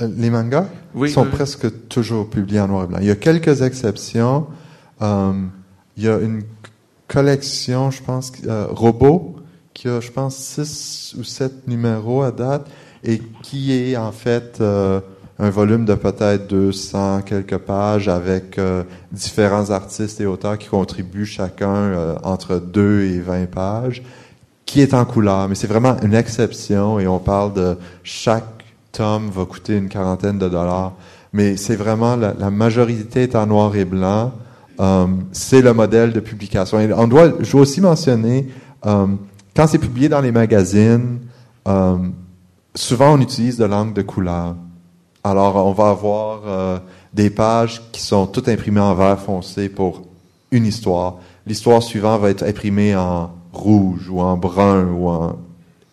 Les 0.00 0.28
mangas 0.28 0.66
oui, 0.94 1.10
sont 1.10 1.24
presque 1.24 1.88
toujours 1.88 2.28
publiés 2.28 2.60
en 2.60 2.68
noir 2.68 2.84
et 2.84 2.86
blanc. 2.88 2.98
Il 3.00 3.06
y 3.06 3.10
a 3.10 3.16
quelques 3.16 3.62
exceptions. 3.62 4.46
Il 5.96 6.04
y 6.04 6.08
a 6.08 6.18
une 6.18 6.42
collection, 7.08 7.90
je 7.90 8.02
pense, 8.02 8.32
euh, 8.46 8.66
robot, 8.70 9.36
qui 9.74 9.88
a, 9.88 10.00
je 10.00 10.10
pense, 10.10 10.36
six 10.36 11.14
ou 11.18 11.24
sept 11.24 11.66
numéros 11.66 12.22
à 12.22 12.30
date 12.30 12.66
et 13.02 13.20
qui 13.42 13.72
est 13.72 13.96
en 13.96 14.12
fait 14.12 14.58
euh, 14.60 15.00
un 15.38 15.50
volume 15.50 15.84
de 15.84 15.94
peut-être 15.94 16.46
200 16.46 17.22
quelques 17.22 17.58
pages 17.58 18.08
avec 18.08 18.58
euh, 18.58 18.84
différents 19.12 19.70
artistes 19.70 20.20
et 20.20 20.26
auteurs 20.26 20.58
qui 20.58 20.68
contribuent 20.68 21.26
chacun 21.26 21.74
euh, 21.74 22.14
entre 22.22 22.56
2 22.56 23.02
et 23.02 23.20
20 23.20 23.50
pages, 23.50 24.02
qui 24.64 24.80
est 24.80 24.94
en 24.94 25.04
couleur. 25.04 25.48
Mais 25.48 25.56
c'est 25.56 25.66
vraiment 25.66 25.96
une 26.02 26.14
exception 26.14 27.00
et 27.00 27.06
on 27.06 27.18
parle 27.18 27.52
de 27.52 27.76
chaque 28.04 28.44
tome 28.92 29.28
va 29.30 29.44
coûter 29.44 29.76
une 29.76 29.88
quarantaine 29.88 30.38
de 30.38 30.48
dollars. 30.48 30.92
Mais 31.32 31.56
c'est 31.56 31.76
vraiment 31.76 32.14
la, 32.14 32.32
la 32.32 32.50
majorité 32.50 33.24
est 33.24 33.34
en 33.34 33.46
noir 33.46 33.74
et 33.74 33.84
blanc. 33.84 34.32
Um, 34.78 35.24
c'est 35.32 35.62
le 35.62 35.72
modèle 35.72 36.12
de 36.12 36.20
publication. 36.20 36.78
On 36.96 37.06
doit, 37.06 37.34
je 37.40 37.50
dois 37.50 37.60
aussi 37.60 37.80
mentionner, 37.80 38.48
um, 38.82 39.18
quand 39.54 39.66
c'est 39.66 39.78
publié 39.78 40.08
dans 40.08 40.20
les 40.20 40.32
magazines, 40.32 41.20
um, 41.64 42.12
souvent 42.74 43.14
on 43.14 43.20
utilise 43.20 43.56
de 43.56 43.64
langue 43.64 43.94
de 43.94 44.02
couleur. 44.02 44.56
Alors, 45.22 45.56
on 45.64 45.72
va 45.72 45.88
avoir 45.88 46.40
euh, 46.46 46.78
des 47.14 47.30
pages 47.30 47.82
qui 47.92 48.02
sont 48.02 48.26
toutes 48.26 48.48
imprimées 48.48 48.80
en 48.80 48.94
vert 48.94 49.18
foncé 49.18 49.70
pour 49.70 50.02
une 50.50 50.66
histoire. 50.66 51.16
L'histoire 51.46 51.82
suivante 51.82 52.20
va 52.20 52.30
être 52.30 52.42
imprimée 52.42 52.94
en 52.94 53.30
rouge 53.52 54.10
ou 54.10 54.20
en 54.20 54.36
brun 54.36 54.86
ou 54.88 55.08
en... 55.08 55.38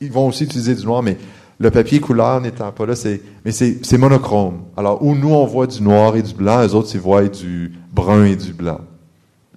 Ils 0.02 0.12
vont 0.12 0.28
aussi 0.28 0.44
utiliser 0.44 0.76
du 0.76 0.86
noir, 0.86 1.02
mais 1.02 1.18
le 1.62 1.70
papier 1.70 2.00
couleur 2.00 2.42
n'étant 2.42 2.72
pas 2.72 2.88
là, 2.88 2.96
c'est 2.96 3.22
mais 3.46 3.52
c'est 3.52 3.98
monochrome. 3.98 4.62
Alors 4.76 5.04
où 5.04 5.16
nous 5.16 5.30
on 5.30 5.46
voit 5.46 5.68
du 5.68 5.82
noir 5.84 6.16
et 6.16 6.24
du 6.24 6.34
blanc, 6.34 6.62
les 6.62 6.74
autres 6.74 6.90
ils 6.94 7.00
voient 7.00 7.28
du 7.28 7.72
brun 7.94 8.26
et 8.26 8.36
du 8.36 8.52
blanc. 8.52 8.82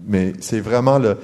Mais 0.07 0.35
c'est 0.41 0.61
vraiment 0.61 0.99
le 0.99 1.17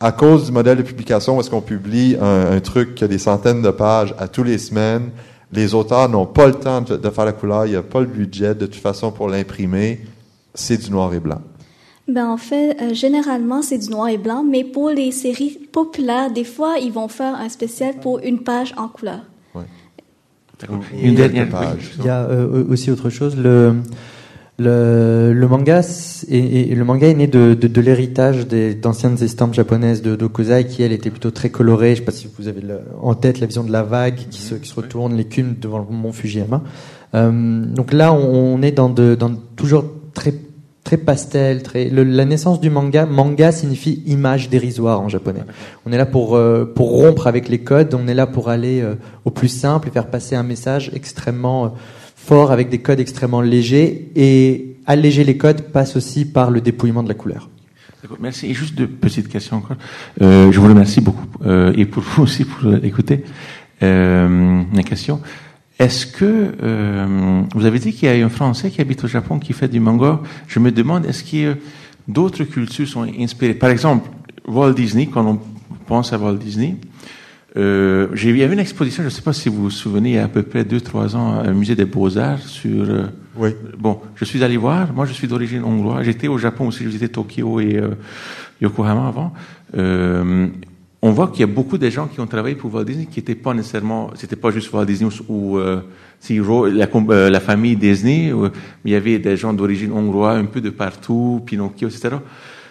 à 0.00 0.10
cause 0.10 0.46
du 0.46 0.52
modèle 0.52 0.78
de 0.78 0.82
publication 0.82 1.40
est-ce 1.40 1.48
qu'on 1.48 1.60
publie 1.60 2.16
un, 2.20 2.58
truc 2.60 2.96
qui 2.96 3.04
a 3.04 3.08
des 3.08 3.18
centaines 3.18 3.62
de 3.62 3.70
pages 3.70 4.14
à 4.18 4.26
tous 4.26 4.42
les 4.42 4.58
semaines, 4.58 5.10
les 5.52 5.74
auteurs 5.74 6.08
n'ont 6.08 6.26
pas 6.26 6.48
le 6.48 6.54
temps 6.54 6.82
de, 6.82 6.96
de 6.96 7.10
faire 7.10 7.24
la 7.24 7.32
couleur, 7.32 7.64
il 7.64 7.70
n'y 7.70 7.76
a 7.76 7.82
pas 7.82 8.00
le 8.00 8.06
budget 8.06 8.54
de 8.54 8.66
toute 8.66 8.82
façon 8.82 9.12
pour 9.12 9.28
l'imprimer, 9.28 10.00
c'est 10.54 10.76
du 10.76 10.90
noir 10.90 11.14
et 11.14 11.20
blanc. 11.20 11.40
Ben 12.08 12.28
en 12.28 12.36
fait, 12.36 12.76
euh, 12.82 12.94
généralement 12.94 13.62
c'est 13.62 13.78
du 13.78 13.90
noir 13.90 14.08
et 14.08 14.18
blanc, 14.18 14.44
mais 14.44 14.64
pour 14.64 14.90
les 14.90 15.12
séries 15.12 15.58
populaires, 15.72 16.32
des 16.32 16.44
fois 16.44 16.78
ils 16.78 16.92
vont 16.92 17.08
faire 17.08 17.36
un 17.36 17.48
spécial 17.48 17.94
pour 18.00 18.18
une 18.18 18.40
page 18.40 18.74
en 18.76 18.88
couleur. 18.88 19.20
Une 21.02 21.14
dernière 21.14 21.48
page. 21.48 21.92
Il 21.98 22.04
y 22.04 22.08
a 22.08 22.22
euh, 22.22 22.64
aussi 22.68 22.90
autre 22.90 23.10
chose. 23.10 23.36
Le, 23.36 23.74
le, 24.58 25.34
le 25.34 25.48
manga 25.48 25.80
est, 25.80 26.74
le 26.74 26.84
manga 26.84 27.06
est 27.06 27.14
né 27.14 27.26
de, 27.26 27.52
de, 27.54 27.68
de 27.68 27.80
l'héritage 27.80 28.46
d'anciennes 28.48 29.22
estampes 29.22 29.52
japonaises 29.52 30.00
de 30.00 30.16
Dokuzai 30.16 30.64
qui 30.64 30.82
elle 30.82 30.92
était 30.92 31.10
plutôt 31.10 31.30
très 31.30 31.50
colorée. 31.50 31.88
Je 31.94 32.00
ne 32.00 32.06
sais 32.06 32.12
pas 32.12 32.12
si 32.12 32.28
vous 32.38 32.48
avez 32.48 32.62
le, 32.62 32.80
en 33.02 33.14
tête 33.14 33.40
la 33.40 33.46
vision 33.46 33.64
de 33.64 33.72
la 33.72 33.82
vague 33.82 34.16
qui 34.30 34.40
se, 34.40 34.54
qui 34.54 34.68
se 34.70 34.74
retourne, 34.74 35.14
l'écume 35.14 35.56
devant 35.60 35.78
le 35.78 35.84
mont 35.94 36.12
Fujiyama. 36.12 36.62
Euh, 37.14 37.64
donc 37.66 37.92
là, 37.92 38.12
on, 38.12 38.54
on 38.54 38.62
est 38.62 38.72
dans, 38.72 38.88
de, 38.88 39.14
dans 39.14 39.34
toujours 39.56 39.84
très 40.14 40.32
très 40.86 40.98
pastel, 40.98 41.64
très 41.64 41.90
la 41.90 42.24
naissance 42.24 42.60
du 42.60 42.70
manga. 42.70 43.06
Manga 43.06 43.50
signifie 43.50 44.04
image 44.06 44.48
dérisoire 44.48 45.00
en 45.00 45.08
japonais. 45.08 45.42
On 45.84 45.90
est 45.90 45.98
là 45.98 46.06
pour 46.06 46.36
euh, 46.36 46.64
pour 46.64 46.90
rompre 46.90 47.26
avec 47.26 47.48
les 47.48 47.58
codes. 47.58 47.92
On 47.92 48.06
est 48.06 48.14
là 48.14 48.28
pour 48.28 48.48
aller 48.50 48.82
euh, 48.82 48.94
au 49.24 49.30
plus 49.30 49.48
simple 49.48 49.88
et 49.88 49.90
faire 49.90 50.06
passer 50.06 50.36
un 50.36 50.44
message 50.44 50.92
extrêmement 50.94 51.64
euh, 51.64 51.68
fort 52.14 52.52
avec 52.52 52.68
des 52.68 52.78
codes 52.78 53.00
extrêmement 53.00 53.40
légers. 53.40 54.12
Et 54.14 54.76
alléger 54.86 55.24
les 55.24 55.36
codes 55.36 55.62
passe 55.72 55.96
aussi 55.96 56.24
par 56.24 56.52
le 56.52 56.60
dépouillement 56.60 57.02
de 57.02 57.08
la 57.08 57.14
couleur. 57.14 57.50
Merci. 58.20 58.46
Et 58.46 58.54
juste 58.54 58.76
deux 58.76 58.86
petites 58.86 59.26
questions 59.26 59.56
encore. 59.56 59.76
Je 60.20 60.56
vous 60.56 60.68
remercie 60.68 61.00
beaucoup 61.00 61.26
et 61.76 61.84
pour 61.86 62.04
vous 62.04 62.22
aussi 62.22 62.44
pour 62.44 62.72
écouter 62.84 63.24
mes 63.82 64.84
questions. 64.84 65.20
Est-ce 65.78 66.06
que 66.06 66.52
euh, 66.62 67.42
vous 67.54 67.66
avez 67.66 67.78
dit 67.78 67.92
qu'il 67.92 68.08
y 68.08 68.22
a 68.22 68.24
un 68.24 68.30
Français 68.30 68.70
qui 68.70 68.80
habite 68.80 69.04
au 69.04 69.08
Japon 69.08 69.38
qui 69.38 69.52
fait 69.52 69.68
du 69.68 69.80
manga 69.80 70.20
Je 70.48 70.58
me 70.58 70.72
demande 70.72 71.04
est-ce 71.04 71.22
que 71.22 71.58
d'autres 72.08 72.44
cultures 72.44 72.88
sont 72.88 73.06
inspirées? 73.18 73.54
Par 73.54 73.70
exemple, 73.70 74.08
Walt 74.46 74.72
Disney, 74.72 75.06
quand 75.06 75.26
on 75.26 75.38
pense 75.86 76.12
à 76.14 76.18
Walt 76.18 76.36
Disney, 76.36 76.76
euh, 77.56 78.08
j'ai 78.12 78.30
il 78.30 78.36
y 78.36 78.42
avait 78.42 78.52
une 78.52 78.60
exposition, 78.60 79.02
je 79.02 79.08
ne 79.08 79.10
sais 79.10 79.22
pas 79.22 79.32
si 79.32 79.48
vous 79.48 79.64
vous 79.64 79.70
souvenez, 79.70 80.10
il 80.10 80.14
y 80.16 80.18
a 80.18 80.24
à 80.24 80.28
peu 80.28 80.42
près 80.42 80.64
deux 80.64 80.80
trois 80.80 81.16
ans, 81.16 81.42
au 81.42 81.52
musée 81.52 81.74
des 81.74 81.86
Beaux 81.86 82.16
Arts 82.18 82.42
sur. 82.42 82.90
Euh, 82.90 83.06
oui. 83.36 83.50
Bon, 83.78 84.00
je 84.14 84.24
suis 84.24 84.42
allé 84.44 84.56
voir. 84.56 84.92
Moi, 84.92 85.06
je 85.06 85.12
suis 85.12 85.28
d'origine 85.28 85.62
hongroise. 85.62 86.04
J'étais 86.04 86.28
au 86.28 86.38
Japon 86.38 86.68
aussi. 86.68 86.84
Je 86.84 86.88
visitais 86.88 87.08
Tokyo 87.08 87.60
et 87.60 87.76
euh, 87.76 87.90
Yokohama 88.60 89.08
avant. 89.08 89.32
On 91.02 91.10
voit 91.10 91.28
qu'il 91.28 91.40
y 91.40 91.44
a 91.44 91.46
beaucoup 91.46 91.78
de 91.78 91.88
gens 91.90 92.06
qui 92.06 92.20
ont 92.20 92.26
travaillé 92.26 92.56
pour 92.56 92.74
Walt 92.74 92.84
Disney 92.84 93.06
qui 93.06 93.20
n'étaient 93.20 93.34
pas 93.34 93.54
nécessairement, 93.54 94.10
c'était 94.14 94.36
pas 94.36 94.50
juste 94.50 94.72
Walt 94.72 94.86
Disney 94.86 95.10
ou 95.28 95.58
euh, 95.58 95.82
la, 96.30 96.88
euh, 96.94 97.30
la, 97.30 97.40
famille 97.40 97.76
Disney, 97.76 98.32
mais 98.32 98.50
il 98.86 98.92
y 98.92 98.94
avait 98.94 99.18
des 99.18 99.36
gens 99.36 99.52
d'origine 99.52 99.92
hongroise 99.92 100.38
un 100.38 100.46
peu 100.46 100.60
de 100.60 100.70
partout, 100.70 101.42
Pinocchio, 101.44 101.88
etc. 101.88 102.16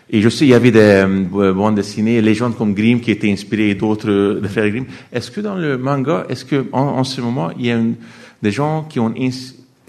Et 0.09 0.21
je 0.21 0.29
sais, 0.29 0.45
il 0.45 0.49
y 0.49 0.53
avait 0.53 0.71
des 0.71 1.05
euh, 1.05 1.53
bandes 1.53 1.75
dessinées, 1.75 2.21
légendes 2.21 2.57
comme 2.57 2.73
Grimm 2.73 2.99
qui 2.99 3.11
étaient 3.11 3.31
inspirées 3.31 3.75
d'autres 3.75 4.39
de 4.41 4.47
frères 4.47 4.69
Grimm. 4.69 4.85
Est-ce 5.11 5.31
que 5.31 5.41
dans 5.41 5.55
le 5.55 5.77
manga, 5.77 6.25
est-ce 6.29 6.45
que 6.45 6.65
en, 6.71 6.81
en, 6.81 7.03
ce 7.03 7.21
moment, 7.21 7.51
il 7.57 7.65
y 7.65 7.71
a 7.71 7.75
une, 7.75 7.95
des 8.41 8.51
gens 8.51 8.85
qui 8.89 8.99
ont 8.99 9.13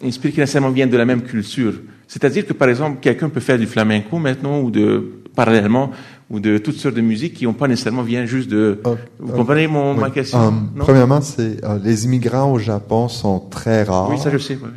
inspiré, 0.02 0.32
qui 0.32 0.40
nécessairement 0.40 0.70
viennent 0.70 0.90
de 0.90 0.96
la 0.96 1.04
même 1.04 1.22
culture? 1.22 1.74
C'est-à-dire 2.06 2.46
que, 2.46 2.52
par 2.52 2.68
exemple, 2.68 2.98
quelqu'un 3.00 3.28
peut 3.28 3.40
faire 3.40 3.58
du 3.58 3.66
flamenco 3.66 4.18
maintenant 4.18 4.60
ou 4.60 4.70
de, 4.70 5.10
parallèlement, 5.36 5.90
ou 6.30 6.40
de 6.40 6.58
toutes 6.58 6.76
sortes 6.76 6.96
de 6.96 7.00
musiques 7.00 7.34
qui 7.34 7.44
n'ont 7.44 7.52
pas 7.52 7.68
nécessairement 7.68 8.02
vient 8.02 8.26
juste 8.26 8.50
de. 8.50 8.80
Euh, 8.84 8.94
vous 9.20 9.32
comprenez 9.32 9.68
mon, 9.68 9.94
ma 9.94 10.10
question 10.10 10.52
Premièrement, 10.76 11.20
c'est 11.20 11.60
les 11.84 12.04
immigrants 12.04 12.50
au 12.50 12.58
Japon 12.58 13.08
sont 13.08 13.38
très 13.38 13.84
rares. 13.84 14.10
Oui, 14.10 14.18
ça 14.18 14.30
je 14.30 14.38
sais. 14.38 14.58
Oui, 14.60 14.70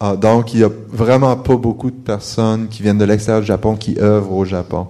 ah, 0.00 0.14
donc, 0.14 0.54
il 0.54 0.60
y 0.60 0.64
a 0.64 0.70
vraiment 0.88 1.36
pas 1.36 1.56
beaucoup 1.56 1.90
de 1.90 1.96
personnes 1.96 2.68
qui 2.68 2.82
viennent 2.82 2.98
de 2.98 3.04
l'extérieur 3.04 3.40
du 3.40 3.48
Japon 3.48 3.74
qui 3.74 3.96
œuvrent 4.00 4.32
au 4.32 4.44
Japon. 4.44 4.86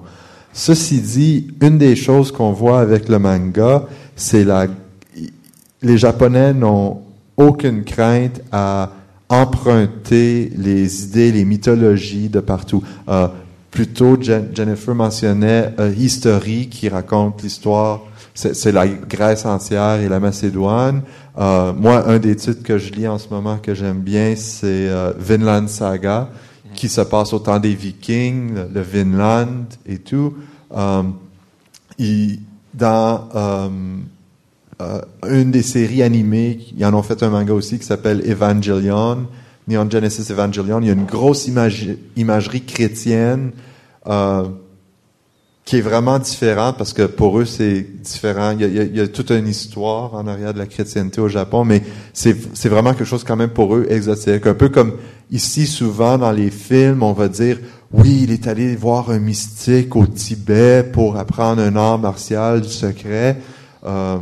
Ceci 0.53 1.01
dit, 1.01 1.47
une 1.62 1.78
des 1.78 1.97
choses 1.97 2.31
qu'on 2.31 2.53
voit 2.53 2.81
avec 2.81 3.09
le 3.09 3.19
manga, 3.19 3.86
c'est 4.16 4.45
la, 4.45 4.66
les 5.81 5.97
Japonais 5.97 6.53
n'ont 6.53 7.03
aucune 7.39 7.85
crainte 7.85 8.43
à 8.53 8.90
emprunter 9.31 10.51
les 10.57 11.05
idées, 11.05 11.32
les 11.32 11.45
mythologies 11.45 12.28
de 12.28 12.40
partout. 12.40 12.82
Euh, 13.09 13.28
plutôt, 13.79 14.19
Jennifer 14.21 14.93
mentionnait 14.93 15.73
euh, 15.79 15.95
History 15.97 16.69
qui 16.69 16.89
raconte 16.89 17.45
l'histoire 17.45 18.01
c'est 18.35 18.73
la 18.73 18.89
Grèce 18.89 19.45
entière 19.47 20.01
et 20.01 20.09
la 20.09 20.19
Macédoine. 20.21 21.03
Euh, 21.39 21.73
moi, 21.73 22.09
un 22.09 22.19
des 22.19 22.37
titres 22.37 22.63
que 22.63 22.79
je 22.79 22.93
lis 22.93 23.07
en 23.09 23.19
ce 23.19 23.29
moment 23.29 23.59
que 23.59 23.75
j'aime 23.75 24.01
bien, 24.01 24.35
c'est 24.37 24.89
euh, 24.89 25.13
Vinland 25.19 25.69
Saga, 25.69 26.29
qui 26.75 26.89
se 26.89 27.01
passe 27.01 27.33
au 27.33 27.41
temps 27.41 27.59
des 27.59 27.75
Vikings, 27.75 28.55
le, 28.73 28.81
Vinland 28.81 29.67
et 29.87 29.99
tout. 29.99 30.35
Dans 32.75 33.29
une 35.29 35.51
des 35.51 35.63
séries 35.63 36.03
animées, 36.03 36.61
ils 36.77 36.85
en 36.85 36.95
ont 36.95 37.03
fait 37.03 37.23
un 37.25 37.31
manga 37.31 37.53
aussi 37.53 37.79
qui 37.79 37.87
s'appelle 37.87 38.23
Evangelion, 38.29 39.27
Neon 39.69 39.91
Genesis 39.91 40.33
Evangelion. 40.33 40.81
Il 40.81 40.87
y 40.87 40.91
a 40.91 40.95
une 40.95 41.07
grosse 41.07 41.49
imagerie 41.49 42.65
chrétienne. 42.65 43.53
Euh, 44.09 44.44
qui 45.64 45.76
est 45.76 45.82
vraiment 45.82 46.18
différent 46.18 46.72
parce 46.72 46.94
que 46.94 47.02
pour 47.02 47.39
eux 47.39 47.44
c'est 47.44 47.82
différent. 48.02 48.52
Il 48.52 48.60
y, 48.62 48.64
a, 48.64 48.85
il 48.85 48.97
y, 48.97 49.01
a, 49.02 49.06
toute 49.06 49.30
une 49.30 49.47
histoire 49.47 50.14
en 50.14 50.26
arrière 50.26 50.55
de 50.55 50.59
la 50.59 50.64
chrétienté 50.64 51.20
au 51.20 51.28
Japon, 51.28 51.66
mais 51.66 51.82
c'est 52.14 52.68
vraiment 52.70 52.94
quelque 52.94 53.05
chose 53.05 53.22
quand 53.22 53.36
même 53.36 53.51
pour 53.51 53.76
eux 53.76 53.86
exotique. 53.90 54.47
Un 54.47 54.55
peu 54.55 54.70
comme 54.70 54.94
ici 55.30 55.66
souvent 55.66 56.16
dans 56.16 56.32
les 56.32 56.51
films, 56.51 57.02
on 57.02 57.12
va 57.12 57.28
dire 57.28 57.59
oui, 57.93 58.20
il 58.22 58.32
est 58.32 58.47
allé 58.47 58.76
voir 58.76 59.10
un 59.10 59.18
mystique 59.18 59.94
au 59.94 60.06
Tibet 60.06 60.85
pour 60.90 61.18
apprendre 61.18 61.60
un 61.60 61.76
art 61.76 61.98
martial 61.98 62.62
du 62.62 62.70
secret. 62.70 63.39
Euh, 63.85 64.16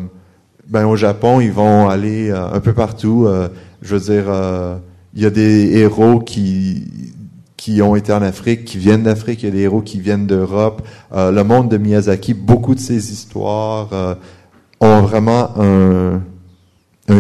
ben 0.69 0.85
au 0.85 0.97
Japon, 0.97 1.41
ils 1.41 1.53
vont 1.53 1.89
aller 1.89 2.31
euh, 2.31 2.53
un 2.53 2.61
peu 2.61 2.73
partout. 2.73 3.27
Euh, 3.27 3.49
je 3.83 3.95
veux 3.95 4.15
dire, 4.15 4.25
euh, 4.29 4.77
il 5.15 5.23
y 5.23 5.27
a 5.27 5.31
des 5.31 5.79
héros 5.79 6.19
qui 6.19 6.83
qui 7.67 7.83
ont 7.83 7.97
été 7.97 8.13
en 8.13 8.23
Afrique, 8.23 8.65
qui 8.65 8.79
viennent 8.79 9.03
d'Afrique, 9.03 9.43
il 9.43 9.47
y 9.47 9.49
a 9.49 9.53
des 9.53 9.63
héros 9.63 9.81
qui 9.81 9.99
viennent 9.99 10.29
d'Europe. 10.29 10.87
Euh, 11.13 11.33
le 11.33 11.43
monde 11.43 11.69
de 11.69 11.79
Miyazaki, 11.79 12.33
beaucoup 12.33 12.77
de 12.77 12.79
ces 12.79 13.11
histoires 13.11 13.89
euh, 13.93 14.15
ont 14.79 15.01
vraiment 15.03 15.51
un, 15.59 16.21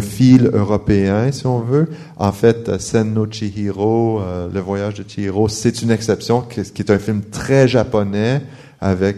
fil 0.01 0.49
européen, 0.53 1.33
si 1.33 1.49
on 1.49 1.59
veut. 1.59 1.89
En 2.17 2.31
fait, 2.31 2.81
Sen 2.81 3.13
no 3.13 3.27
Chihiro, 3.29 4.21
euh, 4.21 4.49
Le 4.55 4.61
voyage 4.61 4.95
de 4.95 5.05
Chihiro, 5.09 5.49
c'est 5.49 5.83
une 5.83 5.91
exception, 5.91 6.43
qui 6.43 6.61
est 6.61 6.91
un 6.93 6.99
film 7.01 7.23
très 7.23 7.67
japonais 7.67 8.41
avec 8.81 9.17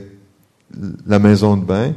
la 1.06 1.18
maison 1.18 1.58
de 1.58 1.64
bain. 1.66 1.92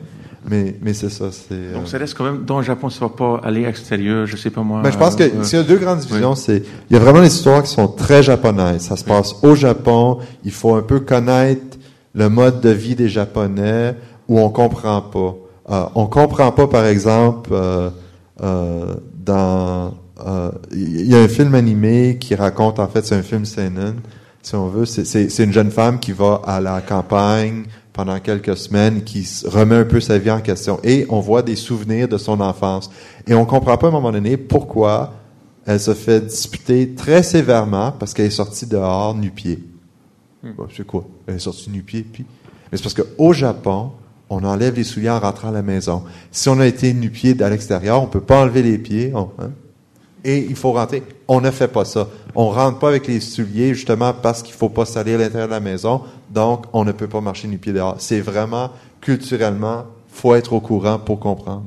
Mais, 0.49 0.76
mais 0.81 0.93
c'est 0.93 1.09
ça. 1.09 1.26
C'est, 1.31 1.73
Donc, 1.73 1.88
ça 1.88 1.97
reste 1.97 2.18
quand 2.18 2.23
même 2.23 2.43
dans 2.45 2.57
le 2.57 2.63
Japon, 2.63 2.89
ça 2.89 3.05
va 3.05 3.09
pas 3.09 3.41
aller 3.43 3.63
extérieur, 3.65 4.26
je 4.26 4.35
sais 4.38 4.49
pas 4.49 4.63
moi. 4.63 4.77
Mais 4.77 4.85
ben, 4.85 4.91
je 4.91 4.97
pense 4.97 5.15
que 5.15 5.23
euh, 5.23 5.43
s'il 5.43 5.59
y 5.59 5.61
a 5.61 5.63
deux 5.63 5.77
grandes 5.77 5.99
divisions, 5.99 6.35
c'est, 6.35 6.63
il 6.89 6.93
y 6.93 6.95
a 6.95 6.99
vraiment 6.99 7.22
des 7.22 7.27
histoires 7.27 7.61
qui 7.61 7.69
sont 7.69 7.88
très 7.88 8.23
japonaises. 8.23 8.81
Ça 8.81 8.95
se 8.95 9.03
passe 9.03 9.35
au 9.43 9.53
Japon. 9.53 10.18
Il 10.43 10.51
faut 10.51 10.76
un 10.76 10.81
peu 10.81 10.99
connaître 10.99 11.77
le 12.13 12.30
mode 12.30 12.61
de 12.61 12.69
vie 12.69 12.95
des 12.95 13.09
Japonais 13.09 13.95
où 14.27 14.39
on 14.39 14.49
comprend 14.49 15.01
pas. 15.01 15.35
Euh, 15.69 15.85
on 15.95 16.07
comprend 16.07 16.51
pas, 16.51 16.68
par 16.68 16.85
exemple, 16.85 17.51
euh, 17.53 17.89
euh, 18.41 18.95
dans, 19.15 19.93
il 20.72 21.07
y 21.07 21.15
a 21.15 21.19
un 21.19 21.27
film 21.27 21.55
animé 21.55 22.18
qui 22.19 22.35
raconte, 22.35 22.80
en 22.80 22.88
fait, 22.88 23.05
c'est 23.05 23.15
un 23.15 23.23
film 23.23 23.45
seinen, 23.45 23.95
si 24.41 24.55
on 24.55 24.68
veut. 24.68 24.85
C'est, 24.85 25.05
c'est, 25.05 25.30
c'est 25.30 25.43
une 25.43 25.53
jeune 25.53 25.72
femme 25.72 25.99
qui 25.99 26.11
va 26.11 26.41
à 26.45 26.59
la 26.59 26.81
campagne 26.81 27.65
pendant 27.93 28.19
quelques 28.19 28.55
semaines, 28.57 29.03
qui 29.03 29.27
remet 29.45 29.76
un 29.76 29.85
peu 29.85 29.99
sa 29.99 30.18
vie 30.18 30.31
en 30.31 30.41
question. 30.41 30.80
Et 30.84 31.05
on 31.09 31.19
voit 31.19 31.41
des 31.41 31.55
souvenirs 31.55 32.07
de 32.07 32.18
son 32.18 32.39
enfance. 32.39 32.89
Et 33.27 33.34
on 33.34 33.45
comprend 33.45 33.77
pas 33.77 33.88
à 33.88 33.89
un 33.89 33.93
moment 33.93 34.11
donné 34.11 34.38
pourquoi 34.38 35.13
elle 35.65 35.80
se 35.80 35.93
fait 35.93 36.22
disputer 36.22 36.95
très 36.95 37.23
sévèrement 37.23 37.91
parce 37.91 38.13
qu'elle 38.13 38.26
est 38.26 38.31
sortie 38.31 38.65
dehors 38.65 39.15
nu-pied. 39.15 39.59
Hmm. 40.43 40.53
c'est 40.76 40.88
quoi? 40.88 41.05
Elle 41.27 41.35
est 41.35 41.39
sortie 41.39 41.69
nu-pied, 41.69 42.03
puis... 42.03 42.26
Mais 42.72 42.77
c'est 42.77 42.84
parce 42.84 42.95
qu'au 42.95 43.34
Japon, 43.34 43.91
on 44.30 44.43
enlève 44.43 44.76
les 44.76 44.85
souliers 44.85 45.09
en 45.09 45.19
rentrant 45.19 45.49
à 45.49 45.51
la 45.51 45.61
maison. 45.61 46.03
Si 46.31 46.47
on 46.47 46.59
a 46.59 46.65
été 46.65 46.93
nu-pied 46.93 47.35
à 47.43 47.49
l'extérieur, 47.49 48.01
on 48.01 48.07
peut 48.07 48.22
pas 48.22 48.41
enlever 48.41 48.63
les 48.63 48.77
pieds. 48.77 49.11
hein? 49.13 49.51
Et 50.23 50.38
il 50.38 50.56
faut 50.56 50.72
rentrer. 50.72 51.03
On 51.27 51.41
ne 51.41 51.52
fait 51.52 51.68
pas 51.68 51.85
ça. 51.85 52.07
On 52.35 52.49
rentre 52.49 52.80
pas 52.80 52.89
avec 52.89 53.07
les 53.07 53.19
souliers 53.19 53.73
justement 53.73 54.14
parce 54.14 54.43
qu'il 54.43 54.53
faut 54.53 54.69
pas 54.69 54.85
salir 54.85 55.19
l'intérieur 55.19 55.48
de 55.48 55.53
la 55.53 55.60
maison. 55.60 56.02
Donc, 56.30 56.65
on 56.73 56.85
ne 56.85 56.91
peut 56.91 57.07
pas 57.07 57.22
marcher 57.22 57.48
nu 57.48 57.57
pied 57.57 57.73
dehors. 57.73 57.95
C'est 57.99 58.22
vraiment 58.22 58.72
culturellement 59.02 59.85
faut 60.11 60.35
être 60.35 60.53
au 60.53 60.59
courant 60.59 60.99
pour 60.99 61.19
comprendre. 61.19 61.63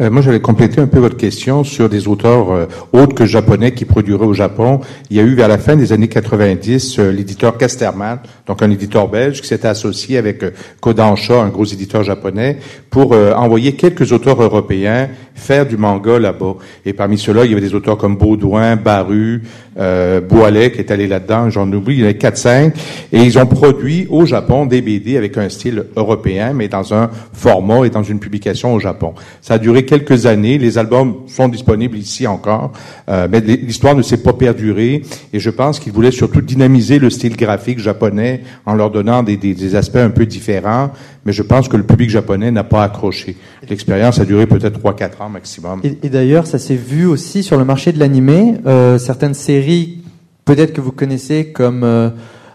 Euh, 0.00 0.10
moi, 0.10 0.22
j'allais 0.22 0.40
compléter 0.40 0.80
un 0.80 0.86
peu 0.86 0.98
votre 0.98 1.16
question 1.16 1.64
sur 1.64 1.88
des 1.88 2.08
auteurs 2.08 2.50
euh, 2.50 2.66
autres 2.92 3.14
que 3.14 3.26
japonais 3.26 3.72
qui 3.72 3.84
produiraient 3.84 4.26
au 4.26 4.34
Japon. 4.34 4.80
Il 5.10 5.16
y 5.16 5.20
a 5.20 5.22
eu 5.22 5.34
vers 5.34 5.48
la 5.48 5.58
fin 5.58 5.76
des 5.76 5.92
années 5.92 6.08
90 6.08 6.98
euh, 6.98 7.12
l'éditeur 7.12 7.58
Casterman, 7.58 8.18
donc 8.46 8.62
un 8.62 8.70
éditeur 8.70 9.08
belge, 9.08 9.40
qui 9.40 9.48
s'était 9.48 9.68
associé 9.68 10.16
avec 10.16 10.44
Kodansha, 10.80 11.40
un 11.40 11.48
gros 11.48 11.64
éditeur 11.64 12.02
japonais, 12.02 12.58
pour 12.90 13.12
envoyer 13.12 13.72
quelques 13.72 14.12
auteurs 14.12 14.42
européens 14.42 15.08
faire 15.34 15.66
du 15.66 15.76
manga 15.76 16.18
là-bas. 16.18 16.54
Et 16.84 16.92
parmi 16.92 17.18
ceux-là, 17.18 17.44
il 17.44 17.50
y 17.50 17.52
avait 17.52 17.66
des 17.66 17.74
auteurs 17.74 17.96
comme 17.96 18.16
Baudouin, 18.16 18.76
Baru, 18.76 19.42
euh, 19.78 20.20
Boilet 20.20 20.72
qui 20.72 20.78
est 20.78 20.90
allé 20.90 21.06
là-dedans, 21.06 21.50
j'en 21.50 21.70
oublie, 21.72 21.96
il 21.96 22.00
y 22.00 22.02
en 22.02 22.06
avait 22.06 22.18
4-5. 22.18 22.72
Et 23.12 23.22
ils 23.22 23.38
ont 23.38 23.46
produit 23.46 24.06
au 24.10 24.26
Japon 24.26 24.66
des 24.66 24.82
BD 24.82 25.16
avec 25.16 25.36
un 25.38 25.48
style 25.48 25.84
européen, 25.96 26.52
mais 26.54 26.68
dans 26.68 26.94
un 26.94 27.10
format 27.32 27.71
et 27.84 27.90
dans 27.90 28.02
une 28.02 28.18
publication 28.18 28.74
au 28.74 28.78
Japon. 28.78 29.14
Ça 29.40 29.54
a 29.54 29.58
duré 29.58 29.84
quelques 29.84 30.26
années. 30.26 30.58
Les 30.58 30.78
albums 30.78 31.22
sont 31.26 31.48
disponibles 31.48 31.96
ici 31.96 32.26
encore, 32.26 32.72
euh, 33.08 33.26
mais 33.30 33.40
l'histoire 33.40 33.94
ne 33.94 34.02
s'est 34.02 34.22
pas 34.22 34.32
perdurée. 34.32 35.02
Et 35.32 35.40
je 35.40 35.50
pense 35.50 35.80
qu'ils 35.80 35.92
voulaient 35.92 36.10
surtout 36.10 36.40
dynamiser 36.40 36.98
le 36.98 37.10
style 37.10 37.36
graphique 37.36 37.78
japonais 37.78 38.42
en 38.66 38.74
leur 38.74 38.90
donnant 38.90 39.22
des, 39.22 39.36
des, 39.36 39.54
des 39.54 39.74
aspects 39.74 39.96
un 39.96 40.10
peu 40.10 40.26
différents. 40.26 40.90
Mais 41.24 41.32
je 41.32 41.42
pense 41.42 41.68
que 41.68 41.76
le 41.76 41.84
public 41.84 42.10
japonais 42.10 42.50
n'a 42.50 42.64
pas 42.64 42.82
accroché. 42.84 43.36
L'expérience 43.68 44.18
a 44.18 44.24
duré 44.24 44.46
peut-être 44.46 44.80
3-4 44.80 45.22
ans 45.22 45.28
maximum. 45.28 45.80
Et, 45.84 45.98
et 46.02 46.08
d'ailleurs, 46.08 46.46
ça 46.46 46.58
s'est 46.58 46.76
vu 46.76 47.06
aussi 47.06 47.42
sur 47.42 47.56
le 47.56 47.64
marché 47.64 47.92
de 47.92 47.98
l'animé. 47.98 48.54
Euh, 48.66 48.98
certaines 48.98 49.34
séries, 49.34 49.98
peut-être 50.44 50.72
que 50.72 50.80
vous 50.80 50.92
connaissez, 50.92 51.52
comme 51.52 51.84
euh, 51.84 52.10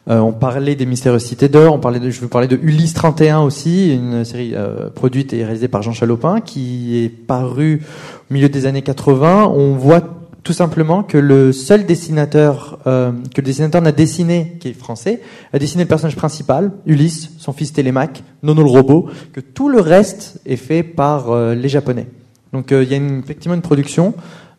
euh, 0.10 0.20
on 0.20 0.34
parlait 0.34 0.76
des 0.76 0.86
Mystérieuses 0.86 1.24
Cités 1.24 1.50
d'Or, 1.50 1.74
on 1.74 1.80
parlait 1.80 2.00
de, 2.00 2.10
je 2.10 2.22
vous 2.22 2.28
parlais 2.28 2.48
de 2.48 2.60
Ulysse 2.62 2.94
31 2.94 3.42
aussi, 3.42 3.94
une 3.94 4.24
série 4.24 4.54
euh, 4.56 4.90
produite 4.90 5.34
et 5.34 5.44
réalisée 5.44 5.68
par 5.68 5.82
Jean 5.82 5.94
Chalopin, 5.94 6.42
qui 6.42 7.04
est 7.04 7.10
parue 7.10 7.82
au 8.30 8.34
milieu 8.34 8.50
des 8.50 8.66
années 8.66 8.82
80. 8.82 9.52
On 9.54 9.74
voit 9.74 10.02
tout 10.48 10.54
simplement 10.54 11.04
que 11.04 11.18
le 11.18 11.52
seul 11.52 11.86
dessinateur 11.86 12.80
euh, 12.88 13.12
que 13.36 13.42
le 13.42 13.46
dessinateur 13.46 13.82
n'a 13.82 13.92
dessiné, 13.92 14.56
qui 14.62 14.70
est 14.70 14.74
français, 14.74 15.22
a 15.52 15.60
dessiné 15.60 15.84
le 15.84 15.90
personnage 15.90 16.16
principal, 16.16 16.72
Ulysse, 16.86 17.32
son 17.38 17.52
fils 17.52 17.74
Télémaque, 17.74 18.24
Nono 18.44 18.64
le 18.64 18.70
robot, 18.70 19.10
que 19.34 19.42
tout 19.42 19.68
le 19.68 19.82
reste 19.82 20.40
est 20.46 20.56
fait 20.56 20.84
par 20.84 21.32
euh, 21.32 21.54
les 21.54 21.68
Japonais. 21.68 22.08
Donc 22.54 22.72
euh, 22.72 22.84
il 22.84 22.90
y 22.90 22.94
a 22.94 22.98
une, 22.98 23.20
effectivement 23.20 23.56
une 23.56 23.62
production 23.62 24.14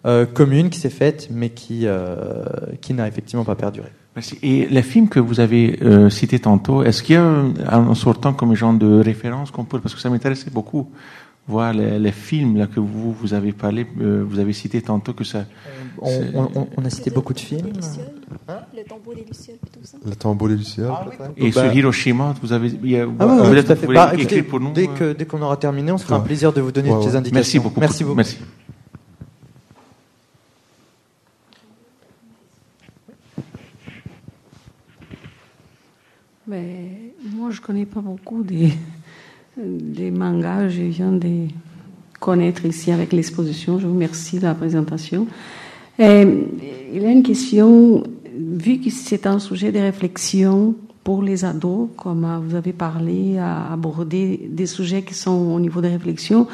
euh, 0.06 0.26
commune 0.26 0.68
qui 0.70 0.78
s'est 0.78 0.90
faite, 0.90 1.28
mais 1.30 1.50
qui 1.50 1.86
euh, 1.86 2.44
qui 2.80 2.92
n'a 2.94 3.08
effectivement 3.08 3.44
pas 3.44 3.54
perduré. 3.54 3.88
Merci. 4.18 4.34
Et 4.42 4.66
les 4.76 4.82
films 4.92 5.08
que 5.08 5.20
vous 5.28 5.38
avez 5.38 5.64
cités 6.18 6.40
tantôt, 6.40 6.78
est-ce 6.82 7.00
qu'il 7.04 7.14
y 7.14 7.18
a 7.18 7.24
en 7.92 7.94
sortant 7.94 8.32
comme 8.38 8.52
genre 8.62 8.72
de 8.86 8.90
référence 9.10 9.50
qu'on 9.52 9.64
peut, 9.70 9.78
parce 9.82 9.94
que 9.94 10.00
ça 10.00 10.10
m'intéressait 10.10 10.50
beaucoup 10.58 10.84
voir 11.46 11.72
les, 11.72 11.98
les 12.06 12.12
films 12.12 12.54
là 12.60 12.66
que 12.66 12.80
vous 12.80 13.10
vous 13.20 13.32
avez 13.32 13.52
parlé, 13.52 13.86
euh, 14.00 14.22
vous 14.28 14.38
avez 14.38 14.52
cité 14.52 14.82
tantôt 14.82 15.14
que 15.18 15.24
ça. 15.32 15.40
On, 16.02 16.10
on- 16.40 16.50
on- 16.60 16.68
on 16.78 16.84
a 16.84 16.90
cité 16.90 17.10
beaucoup 17.16 17.32
de 17.32 17.40
films. 17.48 17.68
Le 18.76 18.82
tombeau 18.92 19.14
des 19.14 19.24
Lucioles, 19.30 19.56
plutôt 19.62 19.80
ça. 19.90 19.96
Le 20.04 20.14
tombeau 20.24 20.46
des 20.48 20.56
Lucioles, 20.56 20.90
Ah? 20.90 21.06
Et 21.36 21.50
Bah- 21.50 21.62
sur 21.62 21.72
Hiroshima, 21.74 22.34
vous 22.42 22.52
avez. 22.52 22.68
a- 22.68 22.72
Ah 22.74 23.26
ouais, 23.26 23.36
tout 23.38 23.44
vous 23.44 23.74
fait. 23.76 23.86
voulez 23.86 23.94
Bah, 23.96 24.10
écrire 24.14 24.20
écoutez, 24.26 24.42
pour 24.42 24.60
nous. 24.60 24.72
dès 24.72 24.88
euh, 25.00 25.14
qu'on 25.28 25.40
aura 25.42 25.56
terminé, 25.56 25.90
on 25.92 25.98
se 25.98 26.04
fera 26.04 26.16
un 26.16 26.20
plaisir 26.30 26.52
de 26.52 26.60
vous 26.60 26.72
donner 26.72 26.90
Ouais, 26.90 26.98
des 27.06 27.16
indications. 27.16 27.34
Merci 27.34 27.58
beaucoup. 27.60 27.80
Merci 27.80 28.04
beaucoup. 28.04 28.16
Merci. 28.16 28.36
Ben, 36.48 37.12
moi, 37.36 37.50
je 37.50 37.60
connais 37.60 37.84
pas 37.84 38.00
beaucoup 38.00 38.42
des, 38.42 38.72
mangas. 40.10 40.70
Je 40.70 40.80
viens 40.84 41.12
de 41.12 41.46
connaître 42.20 42.64
ici 42.64 42.90
avec 42.90 43.12
l'exposition. 43.12 43.78
Je 43.78 43.86
vous 43.86 43.92
remercie 43.92 44.38
de 44.38 44.44
la 44.44 44.54
présentation. 44.54 45.26
Il 45.98 46.06
y 46.94 47.04
a 47.04 47.10
une 47.10 47.22
question, 47.22 48.02
vu 48.34 48.80
que 48.80 48.88
c'est 48.88 49.26
un 49.26 49.38
sujet 49.38 49.72
de 49.72 49.78
réflexion 49.78 50.74
pour 51.04 51.22
les 51.22 51.44
ados, 51.44 51.90
comme 51.98 52.26
vous 52.46 52.54
avez 52.54 52.72
parlé, 52.72 53.36
à 53.36 53.70
aborder 53.70 54.48
des 54.50 54.66
sujets 54.66 55.02
qui 55.02 55.12
sont 55.12 55.52
au 55.52 55.60
niveau 55.60 55.82
de 55.82 55.88
réflexion, 55.88 56.46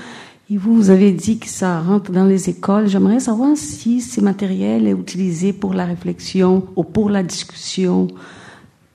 et 0.51 0.57
vous, 0.57 0.75
vous 0.75 0.91
avez 0.91 1.13
dit 1.13 1.39
que 1.39 1.49
ça 1.49 1.81
rentre 1.81 2.11
dans 2.11 2.25
les 2.25 2.51
écoles. 2.51 2.89
J'aimerais 2.89 3.21
savoir 3.21 3.57
si 3.57 4.01
ce 4.01 4.21
matériel 4.21 4.89
est 4.89 4.93
utilisé 4.93 5.53
pour 5.53 5.73
la 5.73 5.85
réflexion 5.85 6.65
ou 6.75 6.83
pour 6.83 7.11
la 7.11 7.23
discussion 7.23 8.09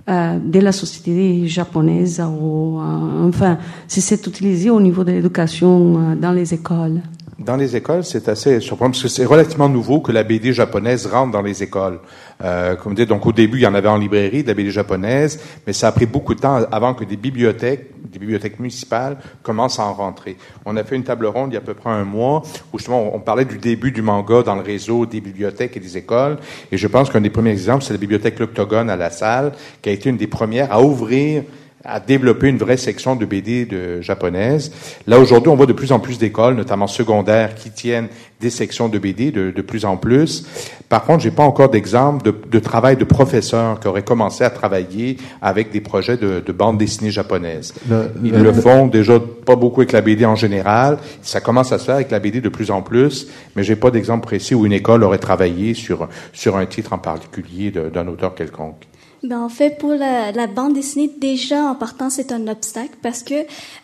euh, 0.09 0.39
de 0.43 0.59
la 0.59 0.71
société 0.71 1.47
japonaise, 1.47 2.19
ou, 2.19 2.79
euh, 2.79 3.29
enfin, 3.29 3.59
si 3.87 4.01
c'est 4.01 4.25
utilisé 4.25 4.69
au 4.71 4.81
niveau 4.81 5.03
de 5.03 5.11
l'éducation 5.11 5.97
euh, 5.97 6.15
dans 6.15 6.31
les 6.31 6.51
écoles. 6.53 7.01
Dans 7.39 7.55
les 7.55 7.77
écoles, 7.77 8.03
c'est 8.03 8.27
assez 8.27 8.59
surprenant 8.59 8.91
parce 8.91 9.01
que 9.01 9.07
c'est 9.07 9.23
relativement 9.23 9.69
nouveau 9.69 10.01
que 10.01 10.11
la 10.11 10.23
BD 10.23 10.51
japonaise 10.51 11.07
rentre 11.07 11.31
dans 11.31 11.41
les 11.41 11.63
écoles. 11.63 11.99
Euh, 12.43 12.75
comme 12.75 12.95
dit, 12.95 13.05
donc 13.05 13.25
au 13.25 13.31
début, 13.31 13.59
il 13.59 13.61
y 13.61 13.67
en 13.67 13.75
avait 13.75 13.87
en 13.87 13.97
librairie 13.97 14.43
de 14.43 14.49
la 14.49 14.53
BD 14.53 14.71
japonaise, 14.71 15.39
mais 15.65 15.71
ça 15.71 15.87
a 15.87 15.93
pris 15.93 16.05
beaucoup 16.05 16.35
de 16.35 16.41
temps 16.41 16.59
avant 16.69 16.93
que 16.93 17.05
des 17.05 17.15
bibliothèques, 17.15 17.91
des 18.11 18.19
bibliothèques 18.19 18.59
municipales, 18.59 19.17
commencent 19.41 19.79
à 19.79 19.83
en 19.83 19.93
rentrer. 19.93 20.35
On 20.65 20.75
a 20.75 20.83
fait 20.83 20.97
une 20.97 21.05
table 21.05 21.27
ronde 21.27 21.51
il 21.51 21.53
y 21.53 21.57
a 21.57 21.61
à 21.61 21.63
peu 21.63 21.75
près 21.75 21.91
un 21.91 22.03
mois 22.03 22.43
où 22.73 22.77
justement 22.77 23.15
on 23.15 23.21
parlait 23.21 23.45
du 23.45 23.57
début 23.57 23.93
du 23.93 24.01
manga 24.01 24.43
dans 24.43 24.55
le 24.55 24.61
réseau 24.61 25.05
des 25.05 25.21
bibliothèques 25.21 25.77
et 25.77 25.79
des 25.79 25.97
écoles. 25.97 26.39
Et 26.73 26.77
je 26.77 26.87
pense 26.87 27.09
qu'un 27.09 27.21
des 27.21 27.29
premiers 27.29 27.51
exemples, 27.51 27.85
c'est 27.85 27.93
la 27.93 27.99
bibliothèque 27.99 28.37
L'Octogone 28.39 28.89
à 28.89 28.97
la 28.97 29.11
salle, 29.11 29.53
qui 29.81 29.87
a 29.87 29.93
été 29.93 30.09
une 30.09 30.17
des 30.17 30.27
premières 30.27 30.73
à 30.73 30.81
ouvrir 30.81 31.43
à 31.85 31.99
développer 32.01 32.47
une 32.49 32.57
vraie 32.57 32.75
section 32.77 33.15
de 33.15 33.25
BD 33.25 33.65
de 33.65 34.01
japonaise. 34.01 34.71
Là, 35.07 35.17
aujourd'hui, 35.17 35.49
on 35.49 35.55
voit 35.55 35.65
de 35.65 35.73
plus 35.73 35.91
en 35.93 35.99
plus 35.99 36.17
d'écoles, 36.17 36.55
notamment 36.55 36.87
secondaires, 36.87 37.55
qui 37.55 37.71
tiennent 37.71 38.07
des 38.41 38.49
sections 38.49 38.89
de 38.89 38.97
BD 38.99 39.31
de, 39.31 39.51
de 39.51 39.61
plus 39.61 39.85
en 39.85 39.95
plus. 39.97 40.45
Par 40.89 41.03
contre, 41.05 41.23
j'ai 41.23 41.31
pas 41.31 41.43
encore 41.43 41.69
d'exemple 41.69 42.23
de, 42.25 42.33
de 42.51 42.59
travail 42.59 42.97
de 42.97 43.03
professeurs 43.05 43.79
qui 43.79 43.87
auraient 43.87 44.03
commencé 44.03 44.43
à 44.43 44.49
travailler 44.49 45.17
avec 45.41 45.71
des 45.71 45.81
projets 45.81 46.17
de, 46.17 46.41
de 46.45 46.51
bande 46.51 46.77
dessinée 46.77 47.11
japonaise. 47.11 47.73
Le- 47.89 48.11
Ils 48.23 48.31
le- 48.31 48.43
le 48.43 48.53
font 48.53 48.87
déjà 48.87 49.19
pas 49.45 49.55
beaucoup 49.55 49.81
avec 49.81 49.91
la 49.93 50.01
BD 50.01 50.25
en 50.25 50.35
général. 50.35 50.97
Ça 51.21 51.39
commence 51.41 51.71
à 51.71 51.79
se 51.79 51.85
faire 51.85 51.95
avec 51.95 52.11
la 52.11 52.19
BD 52.19 52.41
de 52.41 52.49
plus 52.49 52.71
en 52.71 52.81
plus, 52.81 53.27
mais 53.55 53.63
j'ai 53.63 53.75
pas 53.77 53.91
d'exemple 53.91 54.25
précis 54.25 54.53
où 54.55 54.65
une 54.65 54.73
école 54.73 55.03
aurait 55.03 55.17
travaillé 55.17 55.73
sur, 55.73 56.09
sur 56.33 56.57
un 56.57 56.65
titre 56.65 56.91
en 56.93 56.97
particulier 56.97 57.71
d'un 57.71 58.07
auteur 58.07 58.35
quelconque. 58.35 58.88
Ben, 59.21 59.41
en 59.41 59.49
fait, 59.49 59.77
pour 59.77 59.91
la, 59.91 60.31
la 60.31 60.47
bande 60.47 60.73
dessinée, 60.73 61.11
déjà 61.17 61.63
en 61.65 61.75
partant, 61.75 62.09
c'est 62.09 62.31
un 62.31 62.47
obstacle 62.47 62.95
parce 63.01 63.21
que 63.21 63.33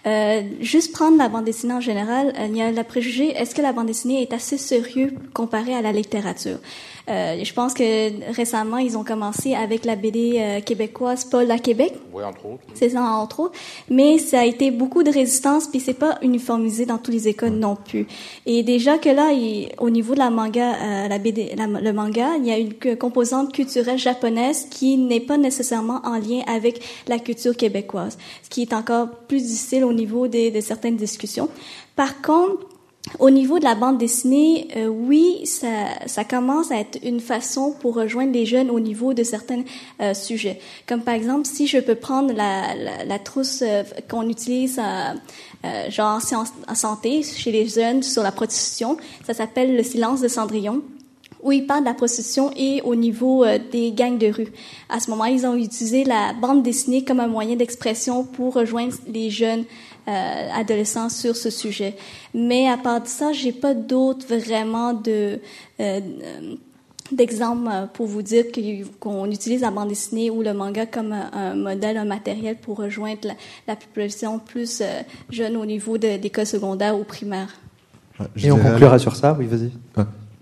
euh, 0.07 0.41
juste 0.61 0.93
prendre 0.93 1.17
la 1.17 1.27
bande 1.27 1.43
dessinée 1.43 1.73
en 1.73 1.81
général, 1.81 2.33
euh, 2.39 2.47
il 2.49 2.55
y 2.55 2.61
a 2.61 2.71
la 2.71 2.85
préjugé 2.85 3.31
est-ce 3.35 3.53
que 3.53 3.61
la 3.61 3.73
bande 3.73 3.87
dessinée 3.87 4.21
est 4.21 4.31
assez 4.33 4.57
sérieux 4.57 5.13
comparé 5.33 5.73
à 5.75 5.81
la 5.81 5.91
littérature? 5.91 6.59
Euh, 7.09 7.43
Je 7.43 7.53
pense 7.53 7.73
que 7.73 8.31
récemment, 8.33 8.77
ils 8.77 8.97
ont 8.97 9.03
commencé 9.03 9.53
avec 9.55 9.83
la 9.85 9.95
BD 9.97 10.37
euh, 10.37 10.61
québécoise 10.61 11.25
Paul 11.25 11.51
à 11.51 11.59
Québec. 11.59 11.93
Oui, 12.13 12.23
entre 12.23 12.45
autres. 12.45 12.63
C'est 12.73 12.89
ça, 12.89 13.03
entre 13.03 13.41
autres. 13.41 13.57
Mais 13.89 14.17
ça 14.17 14.39
a 14.39 14.45
été 14.45 14.71
beaucoup 14.71 15.03
de 15.03 15.11
résistance, 15.11 15.67
puis 15.67 15.81
c'est 15.81 15.93
pas 15.93 16.17
uniformisé 16.23 16.85
dans 16.85 16.97
tous 16.97 17.11
les 17.11 17.27
écoles 17.27 17.51
non 17.51 17.75
plus. 17.75 18.07
Et 18.45 18.63
déjà 18.63 18.97
que 18.97 19.09
là, 19.09 19.33
il- 19.33 19.69
au 19.79 19.89
niveau 19.89 20.13
de 20.13 20.19
la 20.19 20.29
manga, 20.29 20.75
euh, 20.81 21.07
la 21.09 21.17
BD, 21.19 21.51
la- 21.57 21.67
le 21.67 21.93
manga, 21.93 22.37
il 22.39 22.45
y 22.45 22.51
a 22.51 22.57
une 22.57 22.73
composante 22.97 23.51
culturelle 23.53 23.99
japonaise 23.99 24.67
qui 24.71 24.97
n'est 24.97 25.24
pas 25.25 25.37
nécessairement 25.37 26.01
en 26.03 26.17
lien 26.17 26.41
avec 26.47 26.81
la 27.07 27.19
culture 27.19 27.55
québécoise, 27.55 28.17
ce 28.43 28.49
qui 28.49 28.61
est 28.61 28.73
encore 28.73 29.09
plus 29.27 29.41
difficile 29.41 29.83
au 29.83 29.93
niveau 29.93 30.27
de 30.27 30.61
certaines 30.61 30.95
discussions. 30.95 31.49
Par 31.95 32.21
contre, 32.21 32.65
au 33.19 33.29
niveau 33.29 33.59
de 33.59 33.63
la 33.63 33.75
bande 33.75 33.97
dessinée, 33.97 34.67
euh, 34.75 34.87
oui, 34.87 35.45
ça, 35.45 36.23
commence 36.23 36.71
à 36.71 36.77
être 36.77 36.97
une 37.03 37.19
façon 37.19 37.75
pour 37.79 37.95
rejoindre 37.95 38.33
les 38.33 38.45
jeunes 38.45 38.69
au 38.69 38.79
niveau 38.79 39.13
de 39.13 39.23
certains 39.23 39.63
euh, 40.01 40.13
sujets. 40.13 40.59
Comme 40.87 41.01
par 41.01 41.13
exemple, 41.13 41.45
si 41.45 41.67
je 41.67 41.77
peux 41.77 41.95
prendre 41.95 42.33
la, 42.33 43.19
trousse 43.19 43.61
euh, 43.61 43.83
qu'on 44.09 44.27
utilise 44.27 44.81
genre 45.89 46.19
en, 46.33 46.71
en 46.71 46.75
santé 46.75 47.23
chez 47.23 47.51
les 47.51 47.67
jeunes 47.67 48.03
sur 48.03 48.23
la 48.23 48.31
prostitution, 48.31 48.97
ça 49.25 49.33
s'appelle 49.33 49.75
le 49.75 49.83
silence 49.83 50.21
de 50.21 50.27
Cendrillon 50.27 50.81
où 51.45 51.51
ils 51.51 51.65
parlent 51.65 51.83
de 51.83 51.89
la 51.89 51.93
prostitution 51.93 52.49
et 52.57 52.81
au 52.81 52.95
niveau 52.95 53.45
euh, 53.45 53.59
des 53.71 53.91
gangs 53.91 54.17
de 54.17 54.27
rue. 54.27 54.51
À 54.89 54.99
ce 54.99 55.11
moment, 55.11 55.25
ils 55.25 55.45
ont 55.45 55.55
utilisé 55.55 56.03
la 56.03 56.33
bande 56.33 56.63
dessinée 56.63 57.05
comme 57.05 57.19
un 57.19 57.27
moyen 57.27 57.55
d'expression 57.55 58.23
pour 58.23 58.55
rejoindre 58.55 58.95
les 59.07 59.29
jeunes 59.29 59.63
euh, 60.07 60.49
adolescents 60.55 61.09
sur 61.09 61.35
ce 61.35 61.51
sujet. 61.51 61.95
Mais 62.33 62.67
à 62.67 62.77
part 62.77 63.01
de 63.01 63.07
ça, 63.07 63.31
j'ai 63.31 63.51
pas 63.51 63.75
d'autres 63.75 64.35
vraiment 64.35 64.93
de 64.93 65.39
euh, 65.79 65.99
d'exemples 67.11 67.69
pour 67.93 68.07
vous 68.07 68.23
dire 68.23 68.45
qu'on 68.99 69.29
utilise 69.29 69.61
la 69.61 69.69
bande 69.69 69.89
dessinée 69.89 70.31
ou 70.31 70.41
le 70.41 70.55
manga 70.55 70.87
comme 70.87 71.13
un, 71.13 71.29
un 71.31 71.53
modèle, 71.53 71.97
un 71.97 72.05
matériel 72.05 72.55
pour 72.57 72.77
rejoindre 72.77 73.19
la, 73.25 73.33
la 73.67 73.75
population 73.75 74.39
plus 74.39 74.81
jeune 75.29 75.55
au 75.57 75.67
niveau 75.67 75.99
de 75.99 76.07
l'école 76.19 76.47
secondaire 76.47 76.97
ou 76.99 77.03
primaire. 77.03 77.53
Ouais, 78.19 78.25
Et 78.43 78.51
on 78.51 78.57
conclura 78.57 78.97
sur 78.97 79.15
ça. 79.15 79.35
Oui, 79.37 79.45
vas-y. 79.45 79.69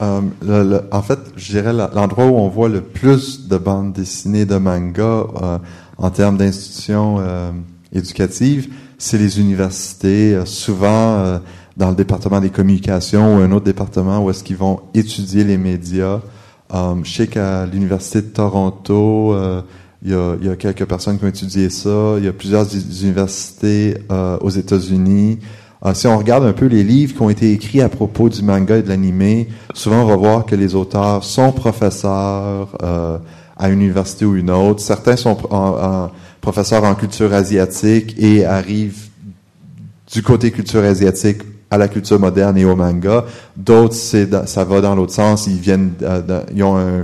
Euh, 0.03 0.81
en 0.91 1.01
fait, 1.01 1.19
je 1.35 1.51
dirais 1.51 1.73
l'endroit 1.73 2.25
où 2.25 2.35
on 2.35 2.49
voit 2.49 2.69
le 2.69 2.81
plus 2.81 3.47
de 3.47 3.57
bandes 3.57 3.93
dessinées, 3.93 4.45
de 4.45 4.57
mangas 4.57 5.27
euh, 5.41 5.57
en 5.97 6.09
termes 6.09 6.37
d'institutions 6.37 7.17
euh, 7.19 7.51
éducatives, 7.93 8.69
c'est 8.97 9.17
les 9.17 9.39
universités, 9.39 10.35
euh, 10.35 10.45
souvent 10.45 11.17
euh, 11.19 11.39
dans 11.77 11.89
le 11.89 11.95
département 11.95 12.39
des 12.39 12.49
communications 12.49 13.37
ou 13.37 13.39
un 13.39 13.51
autre 13.51 13.65
département 13.65 14.23
où 14.23 14.29
est-ce 14.29 14.43
qu'ils 14.43 14.57
vont 14.57 14.81
étudier 14.93 15.43
les 15.43 15.57
médias. 15.57 16.21
Je 16.71 17.11
sais 17.11 17.27
qu'à 17.27 17.67
l'université 17.67 18.21
de 18.21 18.27
Toronto, 18.27 19.35
il 20.03 20.11
y, 20.11 20.15
a, 20.15 20.35
il 20.41 20.47
y 20.47 20.49
a 20.49 20.55
quelques 20.55 20.85
personnes 20.85 21.19
qui 21.19 21.25
ont 21.25 21.27
étudié 21.27 21.69
ça. 21.69 22.15
Il 22.17 22.25
y 22.25 22.27
a 22.27 22.33
plusieurs 22.33 22.65
universités 23.03 23.97
aux 24.09 24.49
États-Unis. 24.49 25.37
Euh, 25.85 25.93
si 25.93 26.07
on 26.07 26.17
regarde 26.17 26.45
un 26.45 26.53
peu 26.53 26.65
les 26.65 26.83
livres 26.83 27.13
qui 27.15 27.21
ont 27.21 27.29
été 27.29 27.51
écrits 27.51 27.81
à 27.81 27.89
propos 27.89 28.29
du 28.29 28.41
manga 28.41 28.77
et 28.77 28.83
de 28.83 28.87
l'animé, 28.89 29.49
souvent 29.73 30.03
on 30.03 30.05
va 30.05 30.15
voir 30.15 30.45
que 30.45 30.55
les 30.55 30.75
auteurs 30.75 31.23
sont 31.23 31.51
professeurs 31.51 32.69
euh, 32.81 33.17
à 33.57 33.69
une 33.69 33.81
université 33.81 34.23
ou 34.25 34.35
une 34.35 34.49
autre. 34.49 34.79
Certains 34.81 35.15
sont 35.17 35.37
professeurs 36.41 36.83
en 36.85 36.95
culture 36.95 37.33
asiatique 37.33 38.15
et 38.17 38.45
arrivent 38.45 39.07
du 40.11 40.21
côté 40.23 40.51
culture 40.51 40.83
asiatique 40.83 41.41
à 41.69 41.77
la 41.77 41.87
culture 41.87 42.19
moderne 42.19 42.57
et 42.57 42.65
au 42.65 42.75
manga. 42.75 43.25
D'autres, 43.57 43.95
c'est 43.95 44.29
ça 44.47 44.63
va 44.63 44.79
dans 44.79 44.95
l'autre 44.95 45.13
sens. 45.13 45.47
Ils 45.47 45.59
viennent, 45.59 45.93
euh, 46.01 46.43
ils 46.53 46.63
ont 46.63 46.77
un- 46.77 47.03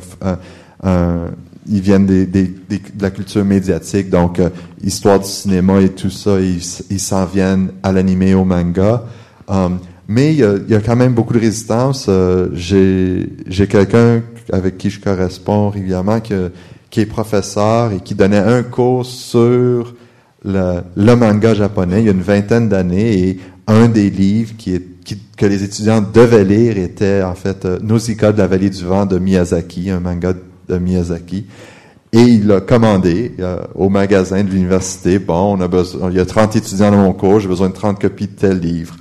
un- 0.84 1.26
ils 1.70 1.82
viennent 1.82 2.06
des, 2.06 2.26
des- 2.26 2.54
des- 2.70 2.78
de 2.80 3.02
la 3.02 3.12
culture 3.12 3.46
médiatique, 3.46 4.10
donc 4.10 4.40
euh, 4.40 4.50
histoire 4.84 5.20
du 5.20 5.28
cinéma 5.28 5.80
et 5.82 5.90
tout 5.90 6.10
ça. 6.10 6.38
Ils 6.40 7.00
s'en 7.00 7.26
viennent 7.26 7.70
à 7.84 7.92
l'animé, 7.92 8.34
au 8.34 8.44
manga. 8.46 9.04
Um, 9.48 9.80
mais 10.08 10.34
il 10.34 10.38
y, 10.40 10.72
y 10.72 10.76
a 10.76 10.80
quand 10.82 10.96
même 10.96 11.14
beaucoup 11.14 11.34
de 11.34 11.40
résistance. 11.40 12.08
Euh, 12.10 12.50
J'ai 12.54 13.68
quelqu'un 13.68 14.22
avec 14.52 14.78
qui 14.78 14.90
je 14.90 15.00
corresponds 15.00 15.70
régulièrement 15.70 16.20
que- 16.20 16.52
qui 16.90 17.02
est 17.02 17.06
professeur 17.06 17.92
et 17.92 18.00
qui 18.00 18.16
donnait 18.16 18.38
un 18.40 18.64
cours 18.64 19.06
sur 19.06 19.94
le, 20.44 20.82
le 20.96 21.16
manga 21.16 21.54
japonais 21.54 22.00
il 22.02 22.06
y 22.06 22.10
a 22.10 22.14
une 22.14 22.22
vingtaine 22.22 22.68
d'années 22.70 23.28
et 23.30 23.40
un 23.68 23.88
des 23.88 24.10
livres 24.10 24.54
qui 24.58 24.74
est, 24.74 25.04
qui- 25.04 25.20
que 25.38 25.46
les 25.46 25.64
étudiants 25.64 26.02
devaient 26.02 26.44
lire 26.46 26.78
était 26.80 27.22
en 27.22 27.36
fait 27.36 27.66
euh, 27.66 27.78
Nausicaa 27.84 28.32
de 28.32 28.40
la 28.40 28.48
vallée 28.48 28.72
du 28.72 28.84
vent 28.84 29.06
de 29.06 29.20
Miyazaki, 29.20 29.92
un 29.92 30.00
manga 30.00 30.34
de 30.70 30.78
Miyazaki. 30.78 31.46
Et 32.12 32.22
il 32.22 32.48
l'a 32.48 32.62
commandé 32.62 33.34
euh, 33.40 33.60
au 33.76 33.90
magasin 33.90 34.44
de 34.44 34.50
l'université. 34.50 35.20
Bon, 35.20 35.56
on 35.58 35.62
a 35.62 35.68
besoin, 35.68 36.10
il 36.10 36.18
y 36.18 36.20
a 36.20 36.26
30 36.26 36.56
étudiants 36.56 36.92
dans 36.92 36.98
mon 36.98 37.14
cours, 37.14 37.40
j'ai 37.40 37.48
besoin 37.48 37.70
de 37.70 37.74
30 37.74 38.00
copies 38.02 38.28
de 38.28 38.34
tel 38.34 38.60
livre. 38.60 38.96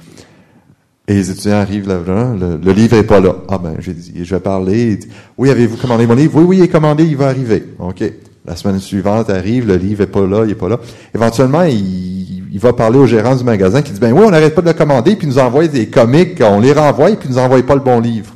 Et 1.07 1.15
les 1.15 1.31
étudiants 1.31 1.57
arrivent 1.57 1.89
là, 1.89 2.01
le, 2.07 2.59
le 2.63 2.73
livre 2.73 2.99
est 2.99 3.05
pas 3.05 3.21
là. 3.21 3.37
Ah 3.49 3.57
ben, 3.57 3.77
j'ai 3.79 3.95
dit, 3.95 4.13
je 4.23 4.35
vais 4.35 4.41
parler. 4.41 4.97
Dit, 4.97 5.09
oui, 5.39 5.49
avez-vous 5.49 5.79
commandé 5.79 6.07
mon 6.07 6.15
livre? 6.15 6.37
Oui, 6.37 6.45
oui, 6.45 6.57
il 6.59 6.63
est 6.65 6.69
commandé, 6.69 7.05
il 7.05 7.17
va 7.17 7.29
arriver. 7.29 7.65
OK. 7.79 8.05
La 8.45 8.57
semaine 8.57 8.79
suivante 8.79 9.31
arrive, 9.31 9.67
le 9.67 9.77
livre 9.77 10.03
est 10.03 10.07
pas 10.07 10.27
là, 10.27 10.45
il 10.45 10.51
est 10.51 10.55
pas 10.55 10.69
là. 10.69 10.79
Éventuellement, 11.15 11.65
il, 11.65 12.59
va 12.59 12.73
parler 12.73 12.99
au 12.99 13.07
gérant 13.07 13.37
du 13.37 13.45
magasin 13.45 13.83
qui 13.83 13.93
dit 13.93 14.01
ben 14.01 14.13
oui, 14.13 14.23
on 14.27 14.31
n'arrête 14.31 14.55
pas 14.55 14.63
de 14.63 14.67
le 14.67 14.73
commander, 14.73 15.17
puis 15.17 15.29
il 15.29 15.31
nous 15.31 15.39
envoie 15.39 15.69
des 15.69 15.87
comics, 15.87 16.43
on 16.43 16.59
les 16.59 16.73
renvoie 16.73 17.11
puis 17.15 17.29
nous 17.29 17.39
envoie 17.39 17.63
pas 17.63 17.75
le 17.75 17.81
bon 17.81 18.01
livre. 18.01 18.35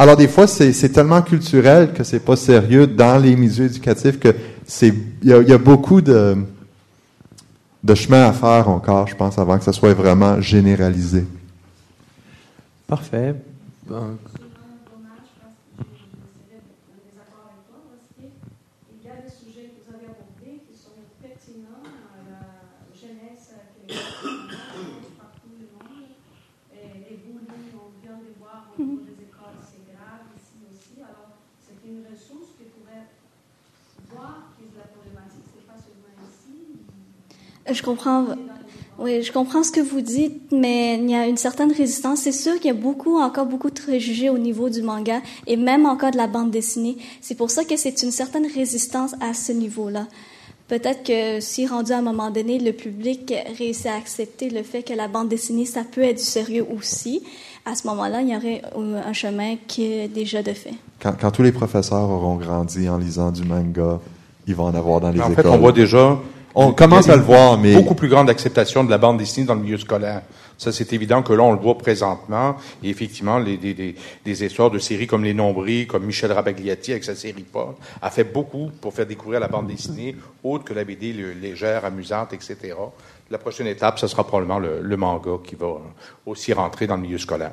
Alors 0.00 0.16
des 0.16 0.28
fois, 0.28 0.46
c'est 0.46 0.88
tellement 0.90 1.22
culturel 1.22 1.92
que 1.92 2.04
c'est 2.04 2.20
pas 2.20 2.36
sérieux 2.36 2.86
dans 2.86 3.18
les 3.18 3.34
milieux 3.34 3.64
éducatifs 3.64 4.20
que 4.20 4.32
c'est 4.64 4.94
y, 5.24 5.32
a 5.32 5.58
beaucoup 5.58 6.00
de 6.00 6.36
de 7.82 7.94
chemin 7.96 8.22
à 8.28 8.32
faire 8.32 8.68
encore, 8.68 9.08
je 9.08 9.16
pense, 9.16 9.38
avant 9.38 9.58
que 9.58 9.64
ça 9.64 9.72
soit 9.72 9.94
vraiment 9.94 10.40
généralisé. 10.40 11.24
Parfait. 12.86 13.34
Ben, 13.88 14.16
Je 37.70 37.82
comprends. 37.82 38.26
Oui, 38.98 39.22
je 39.22 39.32
comprends 39.32 39.62
ce 39.62 39.70
que 39.70 39.80
vous 39.80 40.00
dites, 40.00 40.50
mais 40.50 40.96
il 40.96 41.08
y 41.08 41.14
a 41.14 41.28
une 41.28 41.36
certaine 41.36 41.72
résistance. 41.72 42.22
C'est 42.22 42.32
sûr 42.32 42.56
qu'il 42.56 42.66
y 42.66 42.70
a 42.70 42.74
beaucoup, 42.74 43.18
encore 43.20 43.46
beaucoup 43.46 43.70
de 43.70 43.80
préjugés 43.80 44.28
au 44.28 44.38
niveau 44.38 44.68
du 44.68 44.82
manga 44.82 45.20
et 45.46 45.56
même 45.56 45.86
encore 45.86 46.10
de 46.10 46.16
la 46.16 46.26
bande 46.26 46.50
dessinée. 46.50 46.96
C'est 47.20 47.36
pour 47.36 47.50
ça 47.50 47.64
que 47.64 47.76
c'est 47.76 48.02
une 48.02 48.10
certaine 48.10 48.46
résistance 48.52 49.14
à 49.20 49.34
ce 49.34 49.52
niveau-là. 49.52 50.06
Peut-être 50.66 51.04
que 51.04 51.40
si 51.40 51.66
rendu 51.66 51.92
à 51.92 51.98
un 51.98 52.02
moment 52.02 52.30
donné, 52.30 52.58
le 52.58 52.72
public 52.72 53.32
réussit 53.56 53.86
à 53.86 53.94
accepter 53.94 54.50
le 54.50 54.62
fait 54.64 54.82
que 54.82 54.92
la 54.92 55.06
bande 55.06 55.28
dessinée, 55.28 55.64
ça 55.64 55.82
peut 55.82 56.02
être 56.02 56.18
du 56.18 56.24
sérieux 56.24 56.66
aussi, 56.76 57.22
à 57.64 57.74
ce 57.74 57.86
moment-là, 57.86 58.20
il 58.20 58.28
y 58.30 58.36
aurait 58.36 58.62
un 58.76 59.12
chemin 59.12 59.56
qui 59.66 59.84
est 59.84 60.08
déjà 60.08 60.42
de 60.42 60.52
fait. 60.52 60.74
Quand, 61.00 61.14
quand 61.18 61.30
tous 61.30 61.42
les 61.42 61.52
professeurs 61.52 62.10
auront 62.10 62.36
grandi 62.36 62.88
en 62.88 62.98
lisant 62.98 63.30
du 63.30 63.44
manga, 63.44 64.00
ils 64.46 64.54
vont 64.54 64.64
en 64.64 64.74
avoir 64.74 65.00
dans 65.00 65.10
les 65.10 65.18
écoles. 65.18 65.32
En 65.32 65.34
fait, 65.34 65.46
on 65.46 65.58
voit 65.58 65.72
déjà 65.72 66.18
on 66.66 66.72
commence 66.72 67.08
à 67.08 67.16
le 67.16 67.22
voir, 67.22 67.56
mais 67.56 67.74
beaucoup 67.74 67.94
plus 67.94 68.08
grande 68.08 68.28
acceptation 68.28 68.82
de 68.82 68.90
la 68.90 68.98
bande 68.98 69.18
dessinée 69.18 69.46
dans 69.46 69.54
le 69.54 69.60
milieu 69.60 69.78
scolaire. 69.78 70.22
Ça, 70.56 70.72
c'est 70.72 70.92
évident 70.92 71.22
que 71.22 71.32
là, 71.32 71.44
on 71.44 71.52
le 71.52 71.60
voit 71.60 71.78
présentement. 71.78 72.56
Et 72.82 72.90
effectivement, 72.90 73.38
les, 73.38 73.56
des, 73.56 73.94
des, 74.24 74.44
histoires 74.44 74.70
de 74.70 74.80
séries 74.80 75.06
comme 75.06 75.22
Les 75.22 75.34
Nombris, 75.34 75.86
comme 75.86 76.04
Michel 76.04 76.32
Rabagliati 76.32 76.90
avec 76.90 77.04
sa 77.04 77.14
série 77.14 77.44
Paul, 77.44 77.74
a 78.02 78.10
fait 78.10 78.24
beaucoup 78.24 78.70
pour 78.80 78.92
faire 78.92 79.06
découvrir 79.06 79.38
la 79.38 79.46
bande 79.46 79.68
dessinée, 79.68 80.16
autre 80.42 80.64
que 80.64 80.74
la 80.74 80.82
BD 80.82 81.12
légère, 81.12 81.84
amusante, 81.84 82.32
etc. 82.32 82.74
La 83.30 83.38
prochaine 83.38 83.68
étape, 83.68 84.00
ce 84.00 84.08
sera 84.08 84.26
probablement 84.26 84.58
le, 84.58 84.96
manga 84.96 85.38
qui 85.44 85.54
va 85.54 85.76
aussi 86.26 86.52
rentrer 86.52 86.88
dans 86.88 86.96
le 86.96 87.02
milieu 87.02 87.18
scolaire. 87.18 87.52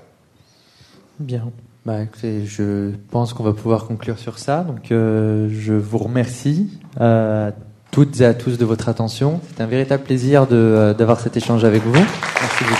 Bien. 1.20 1.52
Bah, 1.86 2.02
écoutez, 2.02 2.44
je 2.48 2.90
pense 3.12 3.34
qu'on 3.34 3.44
va 3.44 3.54
pouvoir 3.54 3.86
conclure 3.86 4.18
sur 4.18 4.40
ça. 4.40 4.64
Donc, 4.64 4.92
euh, 4.92 5.48
je 5.52 5.74
vous 5.74 6.00
remercie. 6.00 6.72
Euh, 7.00 7.52
toutes 7.96 8.20
et 8.20 8.26
à 8.26 8.34
tous 8.34 8.58
de 8.58 8.66
votre 8.66 8.90
attention. 8.90 9.40
C'est 9.48 9.64
un 9.64 9.68
véritable 9.68 10.04
plaisir 10.04 10.46
euh, 10.52 10.94
d'avoir 10.94 11.22
cet 11.22 11.38
échange 11.38 11.64
avec 11.64 11.82
vous. 11.82 11.94
Merci 11.94 12.64
beaucoup. 12.66 12.76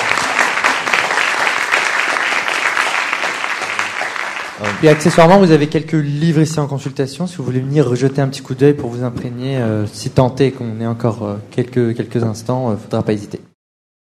Puis 4.80 4.90
accessoirement, 4.90 5.40
vous 5.40 5.52
avez 5.52 5.68
quelques 5.68 5.94
livres 5.94 6.42
ici 6.42 6.60
en 6.60 6.68
consultation. 6.68 7.28
Si 7.28 7.38
vous 7.38 7.46
voulez 7.46 7.62
venir 7.62 7.88
rejeter 7.88 8.22
un 8.22 8.28
petit 8.28 8.42
coup 8.42 8.56
d'œil 8.56 8.74
pour 8.74 8.90
vous 8.90 9.06
imprégner, 9.06 9.56
euh, 9.56 9.88
si 9.88 10.10
tant 10.10 10.36
est 10.36 10.52
qu'on 10.52 10.82
est 10.82 10.86
encore 10.86 11.24
euh, 11.24 11.36
quelques, 11.50 11.96
quelques 11.96 12.22
instants, 12.22 12.72
il 12.72 12.74
ne 12.74 12.78
faudra 12.78 13.02
pas 13.02 13.14
hésiter. 13.14 13.40